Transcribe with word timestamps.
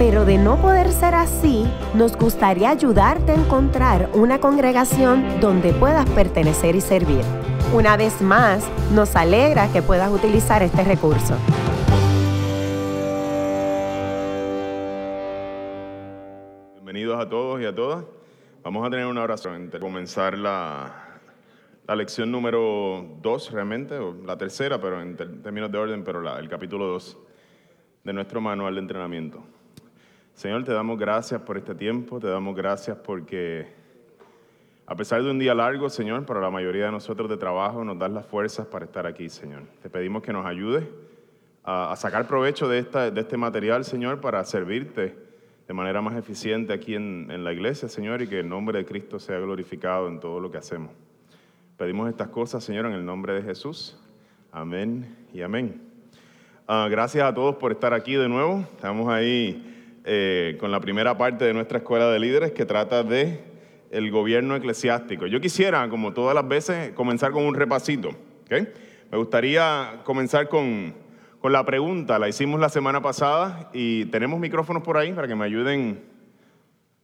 pero 0.00 0.24
de 0.24 0.38
no 0.38 0.56
poder 0.56 0.90
ser 0.92 1.14
así, 1.14 1.66
nos 1.92 2.16
gustaría 2.16 2.70
ayudarte 2.70 3.32
a 3.32 3.34
encontrar 3.34 4.08
una 4.14 4.40
congregación 4.40 5.40
donde 5.42 5.74
puedas 5.74 6.08
pertenecer 6.08 6.74
y 6.74 6.80
servir. 6.80 7.20
Una 7.74 7.98
vez 7.98 8.22
más, 8.22 8.66
nos 8.94 9.14
alegra 9.14 9.70
que 9.70 9.82
puedas 9.82 10.10
utilizar 10.10 10.62
este 10.62 10.84
recurso. 10.84 11.36
Bienvenidos 16.76 17.20
a 17.20 17.28
todos 17.28 17.60
y 17.60 17.66
a 17.66 17.74
todas. 17.74 18.02
Vamos 18.62 18.86
a 18.86 18.90
tener 18.90 19.04
una 19.04 19.22
oración 19.22 19.54
antes 19.54 19.72
de 19.72 19.80
comenzar 19.80 20.38
la, 20.38 21.20
la 21.86 21.94
lección 21.94 22.32
número 22.32 23.04
2 23.20 23.52
realmente, 23.52 23.98
o 23.98 24.14
la 24.24 24.38
tercera, 24.38 24.80
pero 24.80 25.02
en 25.02 25.14
términos 25.42 25.70
de 25.70 25.76
orden, 25.76 26.04
pero 26.04 26.38
el 26.38 26.48
capítulo 26.48 26.86
2 26.86 27.18
de 28.04 28.12
nuestro 28.14 28.40
manual 28.40 28.76
de 28.76 28.80
entrenamiento. 28.80 29.59
Señor, 30.34 30.64
te 30.64 30.72
damos 30.72 30.98
gracias 30.98 31.40
por 31.42 31.58
este 31.58 31.74
tiempo, 31.74 32.18
te 32.18 32.26
damos 32.26 32.56
gracias 32.56 32.96
porque 32.96 33.66
a 34.90 34.96
pesar 34.96 35.22
de 35.22 35.30
un 35.30 35.38
día 35.38 35.54
largo, 35.54 35.88
Señor, 35.88 36.26
para 36.26 36.40
la 36.40 36.50
mayoría 36.50 36.86
de 36.86 36.90
nosotros 36.90 37.30
de 37.30 37.36
trabajo, 37.36 37.84
nos 37.84 37.96
das 37.96 38.10
las 38.10 38.26
fuerzas 38.26 38.66
para 38.66 38.86
estar 38.86 39.06
aquí, 39.06 39.28
Señor. 39.28 39.62
Te 39.82 39.88
pedimos 39.88 40.20
que 40.20 40.32
nos 40.32 40.44
ayudes 40.44 40.84
a, 41.62 41.94
sacar 41.94 42.26
provecho 42.26 42.68
de, 42.68 42.80
esta, 42.80 43.10
de 43.10 43.20
este 43.20 43.36
material, 43.36 43.84
Señor, 43.84 44.20
para 44.20 44.44
servirte 44.44 45.14
de 45.68 45.74
manera 45.74 46.02
más 46.02 46.16
eficiente 46.16 46.72
aquí 46.72 46.96
en, 46.96 47.30
en 47.30 47.44
la 47.44 47.52
iglesia, 47.52 47.88
Señor, 47.88 48.20
y 48.22 48.26
que 48.26 48.40
el 48.40 48.48
nombre 48.48 48.78
de 48.78 48.84
Cristo 48.84 49.20
sea 49.20 49.38
glorificado 49.38 50.08
en 50.08 50.18
todo 50.18 50.40
lo 50.40 50.50
que 50.50 50.58
hacemos. 50.58 50.90
Pedimos 51.76 52.08
estas 52.08 52.28
cosas, 52.30 52.64
Señor, 52.64 52.86
en 52.86 52.92
el 52.92 53.04
nombre 53.04 53.32
de 53.34 53.42
Jesús. 53.42 53.96
Amén 54.50 55.16
y 55.32 55.42
amén. 55.42 55.80
Uh, 56.68 56.90
gracias 56.90 57.24
a 57.24 57.32
todos 57.32 57.54
por 57.54 57.70
estar 57.70 57.94
aquí 57.94 58.16
de 58.16 58.28
nuevo. 58.28 58.64
Estamos 58.74 59.08
ahí 59.08 59.69
eh, 60.04 60.56
con 60.58 60.70
la 60.72 60.80
primera 60.80 61.18
parte 61.18 61.44
de 61.44 61.52
nuestra 61.52 61.78
escuela 61.78 62.10
de 62.10 62.18
líderes 62.18 62.52
que 62.52 62.64
trata 62.64 63.02
de 63.02 63.40
el 63.90 64.10
gobierno 64.10 64.56
eclesiástico. 64.56 65.26
Yo 65.26 65.40
quisiera, 65.40 65.88
como 65.88 66.12
todas 66.12 66.34
las 66.34 66.46
veces, 66.46 66.92
comenzar 66.92 67.32
con 67.32 67.44
un 67.44 67.54
repasito. 67.54 68.10
¿okay? 68.44 68.68
Me 69.10 69.18
gustaría 69.18 70.00
comenzar 70.04 70.48
con, 70.48 70.94
con 71.40 71.52
la 71.52 71.64
pregunta. 71.64 72.18
La 72.18 72.28
hicimos 72.28 72.60
la 72.60 72.68
semana 72.68 73.02
pasada 73.02 73.70
y 73.72 74.06
tenemos 74.06 74.38
micrófonos 74.38 74.82
por 74.82 74.96
ahí 74.96 75.12
para 75.12 75.26
que 75.26 75.34
me 75.34 75.44
ayuden. 75.44 76.02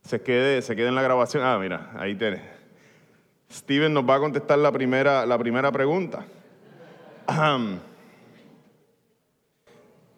Se 0.03 0.20
quede, 0.22 0.62
se 0.62 0.77
quede 0.77 0.88
en 0.88 0.94
la 0.94 1.03
grabación. 1.03 1.42
Ah, 1.44 1.58
mira, 1.60 1.91
ahí 1.98 2.14
tenés. 2.14 2.42
Steven 3.50 3.92
nos 3.92 4.08
va 4.08 4.16
a 4.16 4.20
contestar 4.20 4.58
la 4.58 4.72
primera, 4.72 5.27
la 5.27 5.38
primera 5.38 5.70
pregunta. 5.72 6.25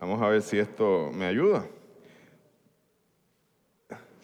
Vamos 0.01 0.23
a 0.23 0.29
ver 0.29 0.43
si 0.43 0.59
esto 0.59 1.11
me 1.13 1.27
ayuda. 1.27 1.65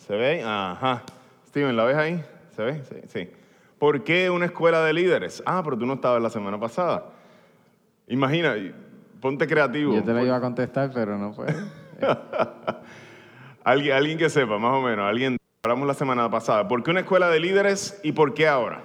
¿Se 0.07 0.15
ve? 0.15 0.43
Ajá. 0.45 1.03
Steven, 1.49 1.75
¿la 1.77 1.85
ves 1.85 1.97
ahí? 1.97 2.25
¿Se 2.55 2.63
ve? 2.63 2.83
Sí, 2.85 2.97
sí. 3.07 3.31
¿Por 3.79 4.05
qué 4.05 4.29
una 4.29 4.47
escuela 4.47 4.85
de 4.85 4.93
líderes? 4.93 5.43
Ah, 5.47 5.63
pero 5.65 5.79
tú 5.79 5.87
no 5.87 5.95
estabas 5.95 6.23
la 6.23 6.29
semana 6.29 6.61
pasada. 6.61 7.07
Imagina, 8.09 8.55
ponte 9.21 9.47
creativo. 9.47 9.95
Yo 9.95 10.03
te 10.03 10.13
la 10.13 10.23
iba 10.23 10.37
a 10.37 10.41
contestar, 10.41 10.91
pero 10.93 11.17
no 11.17 11.33
puedo. 11.33 11.55
alguien, 13.65 13.97
alguien 13.97 14.19
que 14.19 14.29
sepa, 14.29 14.59
más 14.59 14.75
o 14.75 14.83
menos. 14.83 15.09
Alguien, 15.09 15.39
hablamos 15.63 15.89
la 15.89 15.95
semana 15.95 16.31
pasada. 16.31 16.69
¿Por 16.69 16.83
qué 16.83 16.91
una 16.91 17.01
escuela 17.01 17.31
de 17.31 17.41
líderes 17.41 17.99
y 18.03 18.13
por 18.13 18.35
qué 18.35 18.47
ahora? 18.47 18.83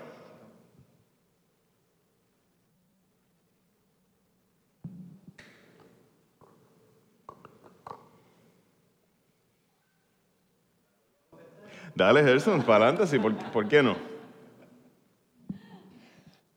Dale, 11.99 12.23
Gerson, 12.23 12.61
para 12.61 12.85
adelante, 12.85 13.07
sí, 13.07 13.19
¿por, 13.19 13.35
¿por 13.51 13.67
qué 13.67 13.83
no? 13.83 13.97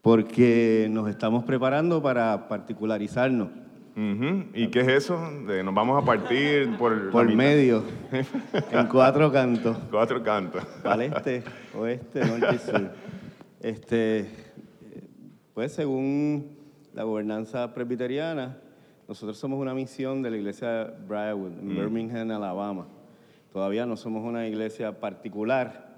Porque 0.00 0.86
nos 0.88 1.08
estamos 1.08 1.42
preparando 1.42 2.00
para 2.00 2.46
particularizarnos. 2.46 3.48
Ujú, 3.96 4.44
¿Y 4.54 4.68
qué 4.68 4.82
es 4.82 4.88
eso? 4.88 5.18
De 5.48 5.64
nos 5.64 5.74
vamos 5.74 6.00
a 6.00 6.06
partir 6.06 6.76
por, 6.76 7.10
Por 7.10 7.34
medio, 7.34 7.82
en 8.70 8.86
cuatro 8.86 9.32
cantos. 9.32 9.76
Cuatro 9.90 10.22
cantos. 10.22 10.62
Al 10.84 11.02
este, 11.02 11.42
oeste, 11.76 12.24
norte 12.24 12.54
y 12.54 12.58
sur. 12.58 12.90
Este, 13.60 14.30
pues 15.54 15.72
según 15.72 16.56
la 16.94 17.02
gobernanza 17.02 17.74
presbiteriana, 17.74 18.58
nosotros 19.08 19.38
somos 19.38 19.58
una 19.58 19.74
misión 19.74 20.22
de 20.22 20.30
la 20.30 20.36
iglesia 20.36 20.94
Briarwood, 21.04 21.58
en 21.58 21.68
Birmingham, 21.70 22.30
Alabama. 22.30 22.86
Todavía 23.52 23.84
no 23.84 23.96
somos 23.96 24.24
una 24.24 24.46
iglesia 24.46 24.98
particular 24.98 25.90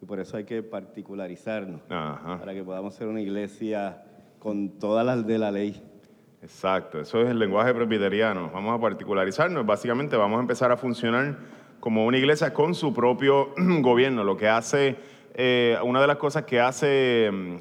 y 0.00 0.06
por 0.06 0.18
eso 0.18 0.38
hay 0.38 0.44
que 0.44 0.62
particularizarnos, 0.62 1.82
Ajá, 1.90 2.38
para 2.38 2.54
que 2.54 2.62
podamos 2.62 2.94
ser 2.94 3.06
una 3.06 3.20
iglesia 3.20 4.02
con 4.38 4.70
todas 4.78 5.04
las 5.04 5.26
de 5.26 5.38
la 5.38 5.50
ley. 5.50 5.80
exacto. 6.42 7.00
Eso 7.00 7.20
es 7.20 7.28
el 7.28 7.38
lenguaje 7.38 7.74
presbiteriano. 7.74 8.50
Vamos 8.52 8.76
a 8.76 8.80
particularizarnos. 8.80 9.64
Básicamente 9.66 10.16
vamos 10.16 10.38
a 10.38 10.40
empezar 10.40 10.72
a 10.72 10.76
funcionar 10.76 11.36
como 11.80 12.06
una 12.06 12.16
iglesia 12.16 12.54
con 12.54 12.74
su 12.74 12.94
propio 12.94 13.52
gobierno. 13.80 14.24
Lo 14.24 14.36
que 14.36 14.48
hace, 14.48 14.96
eh, 15.34 15.76
una 15.84 16.00
de 16.00 16.06
las 16.06 16.16
cosas 16.16 16.44
que 16.44 16.60
hace 16.60 17.30
mm, 17.30 17.56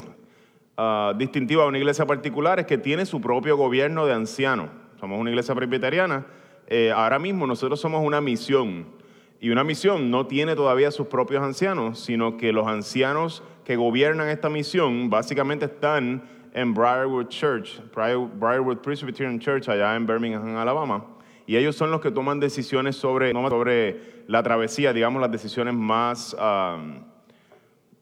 ah, 0.78 1.14
distintiva 1.18 1.66
a 1.66 1.68
una 1.68 1.78
iglesia 1.78 2.06
particular 2.06 2.60
es 2.60 2.66
que 2.66 2.78
tiene 2.78 3.06
su 3.06 3.20
propio 3.20 3.58
gobierno 3.58 4.06
de 4.06 4.14
ancianos. 4.14 4.70
Somos 5.00 5.20
una 5.20 5.30
iglesia 5.30 5.54
presbiteriana. 5.54 6.26
Eh, 6.68 6.92
ahora 6.96 7.20
mismo 7.20 7.46
nosotros 7.46 7.82
somos 7.82 8.02
una 8.04 8.22
misión. 8.22 9.01
Y 9.44 9.50
una 9.50 9.64
misión 9.64 10.12
no 10.12 10.28
tiene 10.28 10.56
todavía 10.56 10.92
sus 10.92 11.08
propios 11.08 11.42
ancianos, 11.42 12.00
sino 12.00 12.38
que 12.38 12.54
los 12.54 12.68
ancianos 12.68 13.42
que 13.66 13.76
gobiernan 13.76 14.30
esta 14.30 14.50
misión 14.52 15.10
básicamente 15.10 15.66
están 15.66 16.22
en 16.54 16.76
Briarwood 16.76 17.28
Church, 17.30 17.82
Briar- 17.92 18.30
Briarwood 18.36 18.78
Presbyterian 18.78 19.40
Church, 19.40 19.68
allá 19.68 19.96
en 19.96 20.06
Birmingham, 20.06 20.56
Alabama. 20.58 21.06
Y 21.48 21.58
ellos 21.58 21.76
son 21.76 21.90
los 21.90 22.02
que 22.02 22.12
toman 22.12 22.40
decisiones 22.40 22.96
sobre, 22.96 23.32
sobre 23.32 24.24
la 24.28 24.44
travesía, 24.44 24.94
digamos, 24.94 25.20
las 25.20 25.32
decisiones 25.32 25.74
más, 25.74 26.36
um, 26.36 27.00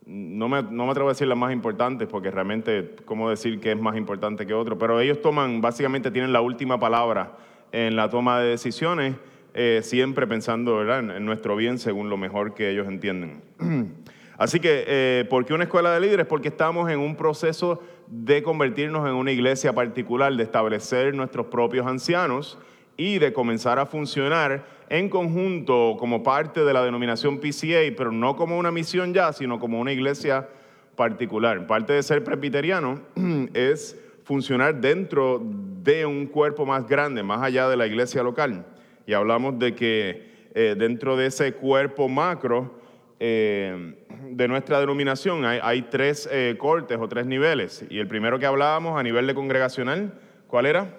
no, 0.05 0.49
me, 0.49 0.61
no 0.61 0.85
me 0.85 0.91
atrevo 0.91 1.07
a 1.07 1.13
decir 1.13 1.25
las 1.28 1.38
más 1.38 1.53
importantes, 1.53 2.09
porque 2.09 2.31
realmente, 2.31 2.97
¿cómo 3.05 3.29
decir 3.29 3.61
que 3.61 3.72
es 3.72 3.79
más 3.79 3.95
importante 3.95 4.45
que 4.45 4.53
otro? 4.53 4.78
Pero 4.78 4.99
ellos 4.99 5.22
toman, 5.22 5.61
básicamente 5.61 6.11
tienen 6.11 6.33
la 6.33 6.41
última 6.41 6.81
palabra 6.81 7.38
en 7.72 7.95
la 7.95 8.09
toma 8.09 8.41
de 8.41 8.49
decisiones, 8.49 9.16
eh, 9.62 9.81
siempre 9.84 10.25
pensando 10.25 10.78
¿verdad? 10.78 11.18
En, 11.18 11.25
nuestro 11.25 11.58
bien 11.58 11.80
según 11.80 12.09
lo 12.09 12.16
mejor 12.16 12.53
que 12.53 12.70
ellos 12.70 12.88
entienden. 12.88 13.42
Así 14.38 14.62
que, 14.62 14.86
eh, 14.88 15.25
¿por 15.30 15.44
qué 15.44 15.53
una 15.53 15.66
escuela 15.66 15.92
de 15.92 16.00
líderes? 16.00 16.25
Porque 16.28 16.47
estamos 16.47 16.90
en 16.90 16.97
un 17.00 17.18
proceso 17.18 17.84
de 18.08 18.42
convertirnos 18.42 19.06
en 19.06 19.16
una 19.16 19.34
iglesia 19.34 19.74
particular, 19.74 20.34
de 20.34 20.44
establecer 20.44 21.14
nuestros 21.14 21.47
propios 21.47 21.86
ancianos 21.88 22.58
y 22.96 23.20
de 23.20 23.34
comenzar 23.34 23.80
a 23.80 23.86
funcionar 23.86 24.64
en 24.88 25.09
conjunto 25.09 25.97
como 26.00 26.24
parte 26.24 26.64
de 26.64 26.72
la 26.72 26.81
denominación 26.81 27.41
PCA, 27.41 27.81
pero 27.97 28.14
no 28.14 28.38
como 28.38 28.58
una 28.58 28.72
misión 28.72 29.14
ya, 29.14 29.34
sino 29.34 29.59
como 29.59 29.81
una 29.81 29.91
iglesia 29.91 30.47
particular. 30.96 31.68
Parte 31.68 31.91
de 31.91 32.02
ser 32.02 32.23
presbiteriano 32.23 33.02
es 33.53 34.00
funcionar 34.23 34.79
dentro 34.79 35.41
de 35.44 36.05
un 36.05 36.28
cuerpo 36.28 36.66
más 36.66 36.88
grande, 36.88 37.23
más 37.23 37.41
allá 37.41 37.67
de 37.67 37.76
la 37.76 37.88
iglesia 37.88 38.23
local. 38.23 38.66
Y 39.09 39.14
hablamos 39.16 39.58
de 39.58 39.73
que 39.73 40.29
eh, 40.53 40.76
dentro 40.78 41.17
de 41.17 41.26
ese 41.26 41.56
cuerpo 41.56 42.08
macro 42.08 42.79
eh, 43.20 43.96
de 44.29 44.47
nuestra 44.47 44.79
denominación 44.79 45.46
hay, 45.46 45.82
tres 45.90 46.29
eh, 46.32 46.56
cortes 46.59 47.00
o 47.02 47.09
tres 47.09 47.26
niveles. 47.26 47.84
Y 47.90 47.97
el 47.97 48.08
primero 48.08 48.38
que 48.38 48.46
hablábamos 48.46 49.00
a 49.00 49.02
nivel 49.02 49.26
de 49.26 49.34
congregacional, 49.34 50.14
¿cuál 50.47 50.67
era? 50.67 50.96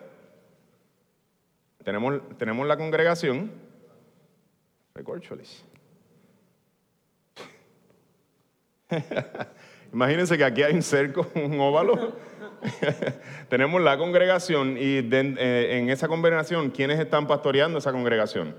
Tenemos, 1.85 2.21
tenemos 2.37 2.67
la 2.67 2.77
congregación. 2.77 3.53
Imagínense 9.93 10.37
que 10.37 10.43
aquí 10.43 10.65
hay 10.65 10.75
un 10.75 10.83
cerco, 10.83 11.31
un 11.37 11.61
óvalo. 11.61 12.17
Tenemos 13.49 13.81
la 13.81 13.97
congregación 13.99 14.77
y 14.79 15.03
de- 15.03 15.35
eh, 15.39 15.79
en 15.79 15.91
esa 15.91 16.09
congregación, 16.09 16.71
¿quiénes 16.71 16.99
están 17.01 17.27
pastoreando 17.27 17.79
esa 17.79 17.93
congregación? 17.93 18.55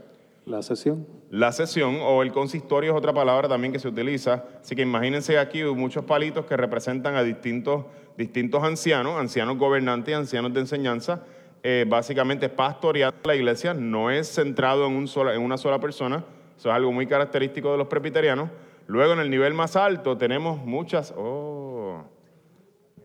La 0.46 0.62
sesión. 0.64 1.08
La 1.30 1.52
sesión 1.52 2.00
o 2.02 2.24
el 2.24 2.32
consistorio 2.32 2.92
es 2.92 2.98
otra 2.98 3.14
palabra 3.14 3.48
también 3.48 3.72
que 3.72 3.80
se 3.80 3.88
utiliza. 3.88 4.46
Así 4.62 4.76
que 4.76 4.82
imagínense 4.82 5.38
aquí 5.38 5.64
muchos 5.64 6.04
palitos 6.06 6.46
que 6.46 6.58
representan 6.58 7.16
a 7.16 7.24
distintos, 7.24 7.86
distintos 8.18 8.64
ancianos, 8.64 9.20
ancianos 9.20 9.58
gobernantes 9.58 10.16
ancianos 10.16 10.52
de 10.54 10.62
enseñanza. 10.62 11.24
Eh, 11.64 11.86
básicamente 11.88 12.50
pastoreando 12.50 13.20
la 13.24 13.36
iglesia, 13.36 13.76
no 13.76 14.10
es 14.10 14.34
centrado 14.34 14.88
en, 14.88 14.94
un 14.94 15.08
sola, 15.08 15.36
en 15.36 15.42
una 15.44 15.60
sola 15.60 15.80
persona, 15.80 16.26
eso 16.58 16.70
es 16.70 16.76
algo 16.76 16.92
muy 16.92 17.06
característico 17.06 17.72
de 17.72 17.78
los 17.78 17.88
presbiterianos. 17.88 18.50
Luego 18.88 19.14
en 19.14 19.20
el 19.20 19.30
nivel 19.30 19.54
más 19.54 19.76
alto 19.76 20.18
tenemos 20.18 20.66
muchas... 20.66 21.14
Oh, 21.16 21.61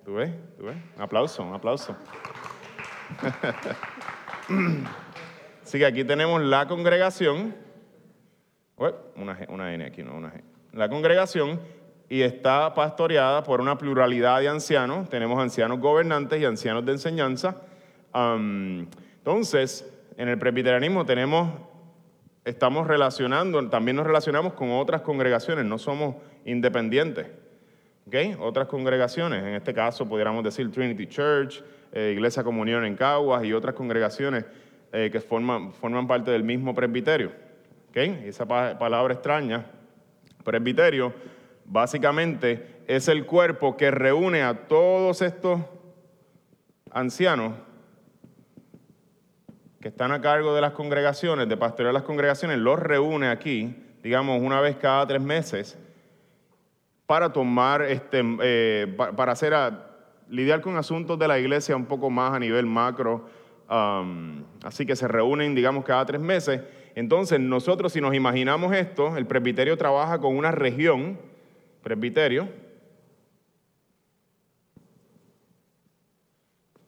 ¿tú 0.06 0.14
ves? 0.14 0.30
¿Tú 0.56 0.64
ves? 0.66 0.76
Un 0.96 1.02
aplauso, 1.02 1.42
un 1.42 1.52
aplauso. 1.52 1.96
Así 5.64 5.78
que 5.78 5.84
aquí 5.84 6.04
tenemos 6.04 6.40
la 6.40 6.68
congregación, 6.68 7.56
una, 9.16 9.36
una 9.48 9.74
N 9.74 9.84
aquí, 9.84 10.04
no 10.04 10.14
una 10.14 10.32
G. 10.32 10.40
La 10.74 10.88
congregación 10.88 11.60
y 12.08 12.22
está 12.22 12.72
pastoreada 12.72 13.42
por 13.42 13.60
una 13.60 13.76
pluralidad 13.76 14.38
de 14.38 14.48
ancianos. 14.48 15.08
Tenemos 15.10 15.40
ancianos 15.40 15.80
gobernantes 15.80 16.40
y 16.40 16.44
ancianos 16.44 16.86
de 16.86 16.92
enseñanza. 16.92 17.62
entonces, 18.14 19.92
en 20.16 20.28
el 20.28 20.38
presbiterianismo 20.38 21.04
tenemos, 21.04 21.52
estamos 22.44 22.86
relacionando, 22.86 23.68
también 23.68 23.96
nos 23.96 24.06
relacionamos 24.06 24.52
con 24.52 24.70
otras 24.70 25.00
congregaciones, 25.00 25.64
no 25.64 25.78
somos 25.78 26.14
independientes. 26.44 27.26
Otras 28.38 28.68
congregaciones, 28.68 29.42
en 29.42 29.54
este 29.54 29.74
caso 29.74 30.08
pudiéramos 30.08 30.44
decir 30.44 30.70
Trinity 30.70 31.08
Church, 31.08 31.60
eh, 31.90 32.12
Iglesia 32.14 32.44
Comunión 32.44 32.84
en 32.84 32.94
Caguas 32.94 33.44
y 33.44 33.52
otras 33.52 33.74
congregaciones 33.74 34.44
eh, 34.92 35.10
que 35.10 35.20
forman, 35.20 35.72
forman 35.72 36.06
parte 36.06 36.30
del 36.30 36.44
mismo 36.44 36.72
presbiterio. 36.72 37.32
¿Okay? 37.90 38.22
Esa 38.24 38.46
palabra 38.46 39.12
extraña, 39.12 39.66
presbiterio, 40.44 41.12
básicamente 41.64 42.82
es 42.86 43.08
el 43.08 43.26
cuerpo 43.26 43.76
que 43.76 43.90
reúne 43.90 44.42
a 44.42 44.54
todos 44.68 45.20
estos 45.20 45.60
ancianos 46.92 47.54
que 49.80 49.88
están 49.88 50.12
a 50.12 50.20
cargo 50.20 50.54
de 50.54 50.60
las 50.60 50.72
congregaciones, 50.72 51.48
de 51.48 51.56
pastorear 51.56 51.92
las 51.92 52.04
congregaciones, 52.04 52.58
los 52.58 52.78
reúne 52.78 53.28
aquí, 53.30 53.74
digamos, 54.04 54.40
una 54.40 54.60
vez 54.60 54.76
cada 54.76 55.04
tres 55.08 55.20
meses, 55.20 55.76
para 57.06 57.32
tomar, 57.32 57.82
este, 57.82 58.22
eh, 58.42 58.96
para 59.16 59.32
hacer 59.32 59.54
a, 59.54 59.86
lidiar 60.28 60.60
con 60.60 60.76
asuntos 60.76 61.18
de 61.18 61.28
la 61.28 61.38
iglesia 61.38 61.76
un 61.76 61.86
poco 61.86 62.10
más 62.10 62.34
a 62.34 62.38
nivel 62.38 62.66
macro, 62.66 63.28
así 64.64 64.86
que 64.86 64.96
se 64.96 65.08
reúnen, 65.08 65.54
digamos, 65.54 65.84
cada 65.84 66.04
tres 66.04 66.20
meses. 66.20 66.62
Entonces, 66.94 67.38
nosotros, 67.40 67.92
si 67.92 68.00
nos 68.00 68.14
imaginamos 68.14 68.74
esto, 68.74 69.16
el 69.16 69.26
presbiterio 69.26 69.76
trabaja 69.76 70.18
con 70.18 70.36
una 70.36 70.50
región, 70.50 71.18
presbiterio, 71.82 72.48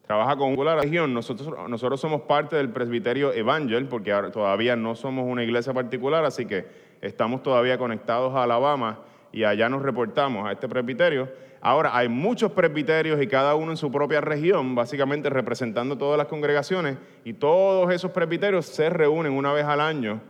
trabaja 0.07 0.37
con 0.37 0.59
una 0.59 0.77
región. 0.77 1.13
Nosotros, 1.13 1.53
nosotros 1.69 2.01
somos 2.01 2.23
parte 2.23 2.57
del 2.57 2.71
presbiterio 2.71 3.33
Evangel, 3.33 3.87
porque 3.87 4.13
todavía 4.33 4.77
no 4.77 4.95
somos 4.95 5.27
una 5.27 5.45
iglesia 5.45 5.75
particular, 5.75 6.25
así 6.25 6.47
que 6.47 6.67
estamos 7.03 7.43
todavía 7.43 7.77
conectados 7.77 8.35
a 8.35 8.45
Alabama 8.45 9.01
y 9.33 9.45
allá 9.45 9.69
nos 9.69 9.83
reportamos 9.83 10.49
a 10.49 10.53
este 10.53 10.69
presbiterio. 10.69 11.29
Ahora, 11.61 11.97
hay 11.97 12.09
muchos 12.09 12.53
presbiterios 12.53 13.21
y 13.21 13.27
cada 13.27 13.55
uno 13.55 13.73
en 13.73 13.77
su 13.77 13.91
propia 13.91 14.21
región, 14.21 14.75
básicamente 14.75 15.29
representando 15.29 15.99
todas 15.99 16.17
las 16.17 16.29
congregaciones, 16.29 16.99
y 17.25 17.33
todos 17.33 17.93
esos 17.93 18.13
presbiterios 18.13 18.67
se 18.67 18.91
reúnen 18.91 19.33
una 19.33 19.53
vez 19.53 19.65
al 19.65 19.81
año 19.81 20.21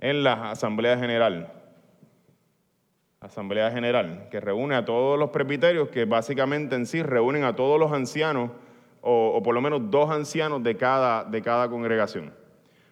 en 0.00 0.22
la 0.22 0.50
Asamblea 0.50 0.98
General. 0.98 1.52
Asamblea 3.20 3.70
General, 3.70 4.28
que 4.30 4.40
reúne 4.40 4.76
a 4.76 4.84
todos 4.84 5.18
los 5.18 5.30
presbiterios, 5.30 5.88
que 5.88 6.04
básicamente 6.04 6.76
en 6.76 6.86
sí 6.86 7.02
reúnen 7.02 7.44
a 7.44 7.56
todos 7.56 7.80
los 7.80 7.92
ancianos, 7.92 8.50
o, 9.00 9.40
por 9.42 9.54
lo 9.54 9.60
menos 9.60 9.90
dos 9.90 10.10
ancianos 10.10 10.62
de 10.62 10.76
cada, 10.76 11.24
de 11.24 11.40
cada 11.40 11.68
congregación. 11.68 12.32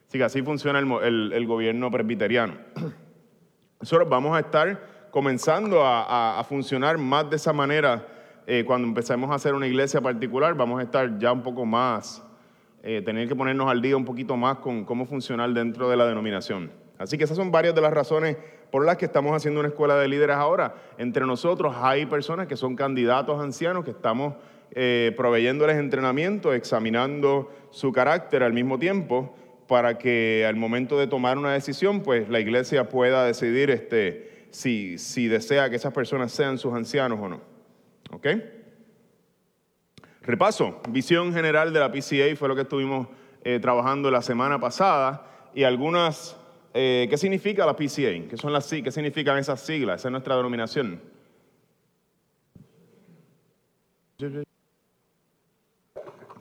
Así 0.09 0.19
que 0.19 0.25
así 0.25 0.43
funciona 0.43 0.79
el, 0.79 1.33
el 1.33 1.47
gobierno 1.47 1.91
presbiteriano. 1.91 2.55
Nosotros 3.81 4.09
vamos 4.09 4.37
a 4.37 4.41
estar 4.41 4.94
comenzando 5.15 5.81
a, 5.87 6.45
funcionar 6.49 6.99
más 6.99 7.31
de 7.31 7.37
esa 7.37 7.53
manera 7.53 8.05
eh, 8.49 8.65
cuando 8.67 8.89
empecemos 8.89 9.31
a 9.31 9.35
hacer 9.35 9.55
una 9.55 9.69
iglesia 9.69 10.01
particular, 10.01 10.57
vamos 10.57 10.81
a 10.81 10.83
estar 10.83 11.21
ya 11.21 11.31
un 11.31 11.41
poco 11.41 11.65
más, 11.65 12.21
eh, 12.83 13.01
tener 13.01 13.29
que 13.29 13.37
ponernos 13.37 13.71
al 13.71 13.81
día 13.81 13.97
un 13.97 14.05
poquito 14.05 14.37
más 14.37 14.59
con 14.59 14.85
cómo 14.85 15.07
funcionar 15.07 15.51
dentro 15.53 15.89
de 15.89 15.97
la 15.97 16.05
denominación. 16.05 16.73
Así 16.99 17.17
que 17.17 17.23
esas 17.23 17.37
son 17.37 17.53
varias 17.53 17.77
de 17.77 17.81
las 17.81 17.93
razones 17.93 18.39
por 18.73 18.85
las 18.85 18.97
que 18.97 19.05
estamos 19.05 19.37
haciendo 19.37 19.61
una 19.61 19.69
escuela 19.69 19.95
de 19.95 20.09
líderes 20.09 20.35
ahora. 20.35 20.75
Entre 20.99 21.25
nosotros 21.25 21.77
hay 21.79 22.07
personas 22.07 22.49
que 22.49 22.57
son 22.57 22.75
candidatos 22.75 23.41
ancianos 23.41 23.85
que 23.85 23.93
estamos 23.93 24.35
eh, 24.73 25.15
proveyéndoles 25.17 25.77
entrenamiento, 25.77 26.53
examinando 26.53 27.53
su 27.71 27.93
carácter 27.93 28.43
al 28.43 28.53
mismo 28.53 28.81
tiempo 28.81 29.33
para 29.69 29.97
que 29.97 30.45
al 30.45 30.57
momento 30.57 30.99
de 30.99 31.07
tomar 31.07 31.39
una 31.39 31.53
decisión, 31.53 32.03
pues 32.03 32.29
la 32.29 32.41
iglesia 32.41 32.89
pueda 32.89 33.25
decidir 33.25 33.71
este, 33.71 34.35
si, 34.55 35.29
desea 35.29 35.69
que 35.69 35.77
esas 35.77 35.93
personas 35.93 36.33
sean 36.33 36.59
sus 36.59 36.73
ancianos 36.73 37.19
o 37.21 37.29
no. 37.29 37.41
¿Ok? 38.12 38.27
Repaso, 40.23 40.81
visión 40.89 41.35
general 41.35 41.73
de 41.73 41.81
la 41.81 41.91
PCA 41.91 42.37
fue 42.37 42.49
lo 42.49 42.55
que 42.55 42.62
estuvimos 42.62 43.09
eh, 43.43 43.59
trabajando 43.61 44.11
la 44.11 44.23
semana 44.23 44.61
pasada 44.61 45.51
y 45.55 45.65
algunas, 45.65 46.37
eh, 46.73 47.06
¿qué 47.11 47.19
significa 47.19 47.67
la 47.67 47.75
PCA? 47.75 48.29
¿Qué, 48.29 48.37
son 48.37 48.53
las, 48.53 48.69
¿Qué 48.69 48.91
significan 48.91 49.37
esas 49.39 49.61
siglas? 49.61 50.01
Esa 50.01 50.09
es 50.09 50.12
nuestra 50.12 50.37
denominación. 50.37 51.01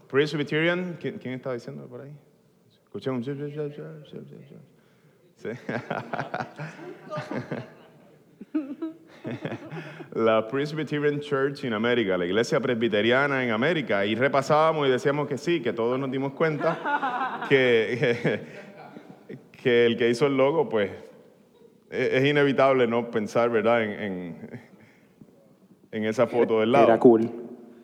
Presbyterian, 0.07 0.97
¿quién, 1.01 1.17
quién 1.17 1.33
está 1.33 1.53
diciendo 1.53 1.87
por 1.87 2.01
ahí? 2.01 2.15
Escuché 2.85 3.09
un... 3.09 3.23
¿Sí? 5.35 5.49
la 10.13 10.47
Presbyterian 10.47 11.19
Church 11.19 11.63
in 11.63 11.73
America, 11.73 12.17
la 12.17 12.25
iglesia 12.25 12.59
presbiteriana 12.59 13.43
en 13.43 13.51
América, 13.51 14.05
y 14.05 14.15
repasábamos 14.15 14.87
y 14.87 14.91
decíamos 14.91 15.27
que 15.27 15.37
sí, 15.37 15.61
que 15.61 15.73
todos 15.73 15.99
nos 15.99 16.11
dimos 16.11 16.33
cuenta 16.33 17.45
que, 17.49 18.41
que, 19.51 19.85
el 19.85 19.97
que 19.97 20.09
hizo 20.09 20.27
el 20.27 20.37
logo, 20.37 20.69
pues 20.69 20.91
e, 21.89 22.17
es 22.17 22.25
inevitable 22.25 22.87
no 22.87 23.09
pensar, 23.09 23.49
¿verdad?, 23.49 23.83
en, 23.83 24.37
en, 25.91 26.05
esa 26.05 26.27
foto 26.27 26.59
del 26.59 26.71
lado. 26.71 26.85
Era 26.85 26.99
cool. 26.99 27.29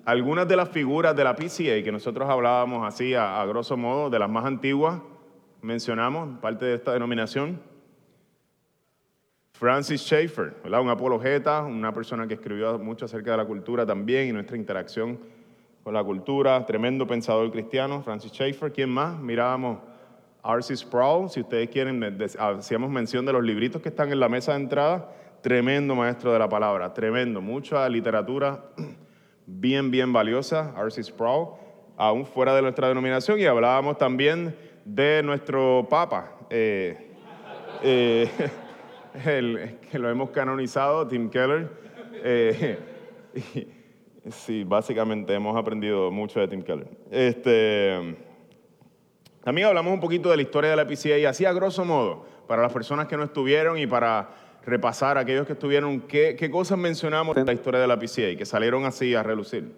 Algunas 0.06 0.48
de 0.48 0.56
las 0.56 0.70
figuras 0.70 1.16
de 1.16 1.24
la 1.24 1.36
PCA 1.36 1.84
que 1.84 1.92
nosotros 1.92 2.28
hablábamos 2.28 2.88
así, 2.88 3.14
a 3.14 3.46
grosso 3.46 3.78
modo, 3.78 4.10
de 4.10 4.18
las 4.18 4.30
más 4.30 4.46
antiguas, 4.46 5.02
mencionamos, 5.62 6.40
parte 6.40 6.66
de 6.66 6.76
esta 6.76 6.94
denominación. 6.94 7.62
Francis 9.60 10.00
Schaeffer, 10.00 10.56
¿verdad? 10.64 10.80
un 10.80 10.88
apologeta, 10.88 11.64
una 11.64 11.94
persona 11.94 12.26
que 12.26 12.36
escribió 12.36 12.80
mucho 12.80 13.04
acerca 13.04 13.32
de 13.32 13.38
la 13.38 13.46
cultura 13.46 13.86
también 13.86 14.30
y 14.30 14.32
nuestra 14.32 14.56
interacción 14.56 15.20
con 15.84 15.94
la 15.94 16.02
cultura, 16.02 16.66
tremendo 16.66 17.06
pensador 17.06 17.52
cristiano, 17.52 18.02
Francis 18.02 18.32
Schaeffer. 18.32 18.72
¿Quién 18.72 18.90
más? 18.90 19.20
Mirábamos 19.20 19.80
R.C. 20.46 20.78
Sproul, 20.78 21.30
si 21.30 21.42
ustedes 21.42 21.68
quieren, 21.68 22.02
hacíamos 22.40 22.90
mención 22.90 23.26
de 23.26 23.34
los 23.34 23.44
libritos 23.44 23.82
que 23.82 23.90
están 23.90 24.14
en 24.14 24.22
la 24.22 24.30
mesa 24.30 24.54
de 24.54 24.62
entrada, 24.62 25.12
tremendo 25.42 25.94
maestro 25.94 26.32
de 26.32 26.40
la 26.40 26.48
palabra, 26.48 26.94
tremendo, 26.94 27.42
mucha 27.42 27.90
literatura 27.90 28.64
bien, 29.46 29.92
bien 29.92 30.14
valiosa, 30.14 30.74
R.C. 30.78 31.04
Sproul, 31.04 31.50
aún 31.98 32.26
fuera 32.26 32.56
de 32.56 32.62
nuestra 32.62 32.88
denominación, 32.88 33.38
y 33.38 33.46
hablábamos 33.46 33.98
también 33.98 34.56
de 34.86 35.22
nuestro 35.22 35.86
Papa. 35.90 36.32
Eh, 36.50 37.12
eh, 37.84 38.30
el, 39.26 39.78
que 39.90 40.00
lo 40.00 40.10
hemos 40.10 40.30
canonizado, 40.32 41.08
Tim 41.08 41.30
Keller. 41.30 41.70
Eh, 42.24 42.78
sí, 44.30 44.64
básicamente 44.64 45.34
hemos 45.34 45.58
aprendido 45.58 46.12
mucho 46.12 46.40
de 46.40 46.48
Tim 46.48 46.62
Keller. 46.62 46.88
Este, 47.12 48.18
también 49.44 49.68
hablamos 49.68 49.94
un 49.94 50.00
poquito 50.00 50.30
de 50.30 50.36
la 50.36 50.42
historia 50.42 50.72
de 50.72 50.76
la 50.76 50.88
PCA 50.88 51.18
y 51.18 51.26
así 51.26 51.46
a 51.46 51.54
grosso 51.54 51.86
modo, 51.86 52.26
para 52.48 52.62
las 52.62 52.74
personas 52.74 53.08
que 53.08 53.18
no 53.18 53.24
estuvieron 53.24 53.78
y 53.78 53.88
para 53.88 54.30
repasar 54.66 55.18
a 55.18 55.22
aquellos 55.22 55.48
que 55.48 55.54
estuvieron, 55.54 56.02
¿qué, 56.02 56.36
qué 56.38 56.52
cosas 56.52 56.78
mencionamos 56.78 57.36
de 57.36 57.46
la 57.46 57.54
historia 57.54 57.80
de 57.80 57.88
la 57.88 57.98
PCA 57.98 58.38
que 58.38 58.46
salieron 58.46 58.86
así 58.86 59.16
a 59.16 59.24
relucir? 59.24 59.74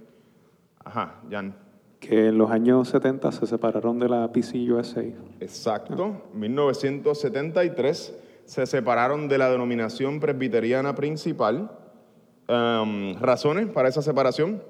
Ajá, 0.83 1.21
Jan. 1.29 1.55
Que 1.99 2.29
en 2.29 2.37
los 2.39 2.49
años 2.49 2.89
70 2.89 3.31
se 3.31 3.45
separaron 3.45 3.99
de 3.99 4.09
la 4.09 4.31
PCUSA. 4.31 5.01
Exacto, 5.39 6.23
1973 6.33 8.15
se 8.51 8.65
separaron 8.65 9.29
de 9.29 9.37
la 9.37 9.49
denominación 9.49 10.19
presbiteriana 10.19 10.93
principal. 10.93 11.71
Em, 12.49 13.17
¿Razones 13.17 13.69
para 13.69 13.87
esa 13.87 14.01
separación? 14.01 14.61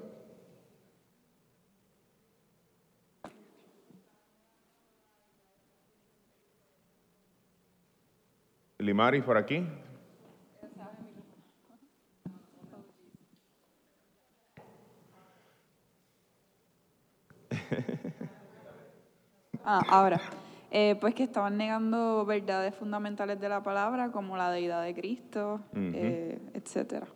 Mari 8.78 9.20
por 9.22 9.36
aquí. 9.36 9.66
Ah, 19.64 19.80
ahora, 19.88 20.20
eh, 20.74 20.96
pues 21.00 21.14
que 21.14 21.22
estaban 21.22 21.58
negando 21.58 22.24
verdades 22.24 22.74
fundamentales 22.74 23.38
de 23.38 23.48
la 23.48 23.62
palabra, 23.62 24.10
como 24.10 24.36
la 24.38 24.50
deidad 24.50 24.82
de 24.82 24.94
Cristo, 24.94 25.60
eh, 25.76 26.38
etcétera. 26.54 27.06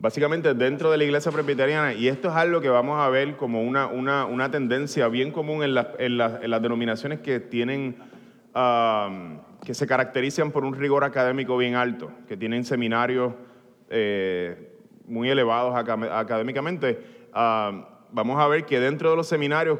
Básicamente 0.00 0.52
dentro 0.54 0.90
de 0.90 0.98
la 0.98 1.04
iglesia 1.04 1.30
presbiteriana, 1.30 1.94
y 1.94 2.08
esto 2.08 2.28
es 2.28 2.34
algo 2.34 2.60
que 2.60 2.68
vamos 2.68 2.98
a 3.00 3.08
ver 3.08 3.36
como 3.36 3.62
una, 3.62 3.86
una, 3.86 4.26
una 4.26 4.50
tendencia 4.50 5.06
bien 5.06 5.30
común 5.30 5.62
en, 5.62 5.74
la- 5.74 5.92
en 6.00 6.18
la- 6.18 6.40
en 6.42 6.50
las 6.50 6.60
denominaciones 6.60 7.20
que 7.20 7.38
tienen, 7.38 7.96
um, 8.52 9.38
que 9.64 9.74
se 9.74 9.86
caracterizan 9.86 10.50
por 10.50 10.64
un 10.64 10.74
rigor 10.74 11.04
académico 11.04 11.56
bien 11.56 11.76
alto, 11.76 12.10
que 12.26 12.36
tienen 12.36 12.64
seminarios 12.64 13.32
eh, 13.90 14.74
muy 15.06 15.30
elevados 15.30 15.72
académicamente. 15.76 17.00
Um, 17.32 17.84
vamos 18.10 18.40
a 18.40 18.48
ver 18.48 18.66
que 18.66 18.80
dentro 18.80 19.10
de 19.10 19.16
los 19.16 19.28
seminarios 19.28 19.78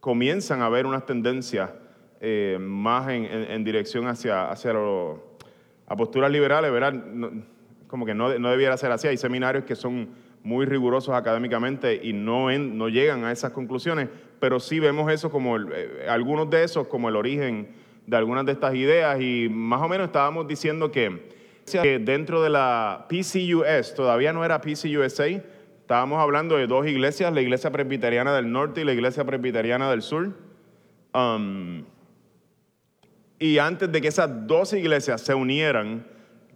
comienzan 0.00 0.62
a 0.62 0.66
haber 0.66 0.86
unas 0.86 1.04
tendencias 1.04 1.70
eh, 2.20 2.56
más 2.60 3.08
en, 3.10 3.64
dirección 3.64 4.06
hacia, 4.06 4.50
hacia 4.50 4.72
lo- 4.72 5.36
a 5.86 5.96
posturas 5.96 6.30
liberales, 6.30 6.70
¿verdad? 6.72 6.94
Como 7.86 8.04
que 8.06 8.14
no, 8.14 8.36
no 8.38 8.50
debiera 8.50 8.76
ser 8.76 8.90
así. 8.90 9.06
Hay 9.08 9.16
seminarios 9.16 9.64
que 9.64 9.76
son 9.76 10.08
muy 10.42 10.64
rigurosos 10.66 11.14
académicamente 11.14 12.00
y 12.02 12.12
no, 12.12 12.50
en- 12.50 12.76
no 12.78 12.88
llegan 12.88 13.24
a 13.24 13.32
esas 13.32 13.52
conclusiones, 13.52 14.08
pero 14.40 14.60
sí 14.60 14.80
vemos 14.80 15.10
eso 15.12 15.30
como, 15.30 15.56
el- 15.56 15.68
eh, 15.72 16.06
algunos 16.08 16.48
de 16.50 16.64
esos 16.64 16.86
como 16.88 17.08
el 17.08 17.16
origen 17.16 17.68
de 18.06 18.16
algunas 18.16 18.46
de 18.46 18.52
estas 18.52 18.74
ideas 18.74 19.20
y 19.20 19.48
más 19.50 19.82
o 19.82 19.88
menos 19.88 20.06
estábamos 20.06 20.46
diciendo 20.46 20.90
que, 20.92 21.28
que 21.82 21.98
dentro 21.98 22.40
de 22.42 22.50
la 22.50 23.06
PCUS, 23.08 23.94
todavía 23.96 24.32
no 24.32 24.44
era 24.44 24.60
PCUSA, 24.60 25.26
estábamos 25.26 26.18
hablando 26.20 26.56
de 26.56 26.66
dos 26.68 26.86
iglesias, 26.86 27.32
la 27.32 27.40
iglesia 27.40 27.70
presbiteriana 27.72 28.32
del 28.34 28.50
norte 28.52 28.82
y 28.82 28.84
la 28.84 28.92
iglesia 28.92 29.24
presbiteriana 29.24 29.90
del 29.90 30.02
sur. 30.02 30.32
Um, 31.14 31.84
y 33.38 33.58
antes 33.58 33.90
de 33.92 34.00
que 34.00 34.08
esas 34.08 34.46
dos 34.46 34.72
iglesias 34.72 35.20
se 35.20 35.34
unieran, 35.34 36.06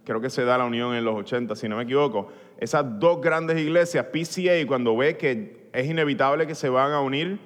creo 0.03 0.19
que 0.21 0.29
se 0.29 0.43
da 0.45 0.57
la 0.57 0.65
unión 0.65 0.95
en 0.95 1.03
los 1.05 1.15
80, 1.15 1.55
si 1.55 1.69
no 1.69 1.77
me 1.77 1.83
equivoco, 1.83 2.29
esas 2.59 2.99
dos 2.99 3.21
grandes 3.21 3.59
iglesias, 3.59 4.05
PCA, 4.11 4.65
cuando 4.67 4.95
ve 4.97 5.17
que 5.17 5.67
es 5.73 5.87
inevitable 5.89 6.47
que 6.47 6.55
se 6.55 6.69
van 6.69 6.91
a 6.91 7.01
unir, 7.01 7.39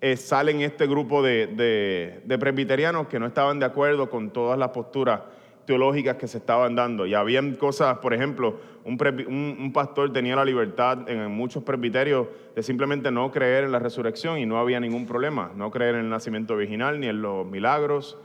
eh, 0.00 0.16
salen 0.16 0.60
este 0.60 0.86
grupo 0.86 1.22
de, 1.22 1.46
de- 1.48 2.20
de 2.24 2.38
presbiterianos 2.38 3.08
que 3.08 3.18
no 3.18 3.26
estaban 3.26 3.58
de 3.58 3.66
acuerdo 3.66 4.08
con 4.10 4.30
todas 4.30 4.58
las 4.58 4.68
posturas 4.70 5.20
teológicas 5.64 6.16
que 6.16 6.28
se 6.28 6.38
estaban 6.38 6.76
dando. 6.76 7.06
Y 7.06 7.14
habían 7.14 7.54
cosas, 7.56 7.98
por 7.98 8.14
ejemplo, 8.14 8.60
un, 8.84 8.96
presbi- 8.98 9.26
un- 9.26 9.56
un 9.58 9.72
pastor 9.72 10.12
tenía 10.12 10.36
la 10.36 10.44
libertad 10.44 11.08
en 11.08 11.28
muchos 11.32 11.64
presbiterios 11.64 12.28
de 12.54 12.62
simplemente 12.62 13.10
no 13.10 13.32
creer 13.32 13.64
en 13.64 13.72
la 13.72 13.78
resurrección 13.80 14.38
y 14.38 14.46
no 14.46 14.58
había 14.58 14.78
ningún 14.78 15.06
problema, 15.06 15.50
no 15.56 15.70
creer 15.72 15.96
en 15.96 16.02
el 16.02 16.08
nacimiento 16.10 16.54
original 16.54 17.00
ni 17.00 17.08
en 17.08 17.20
los 17.20 17.44
milagros 17.46 18.16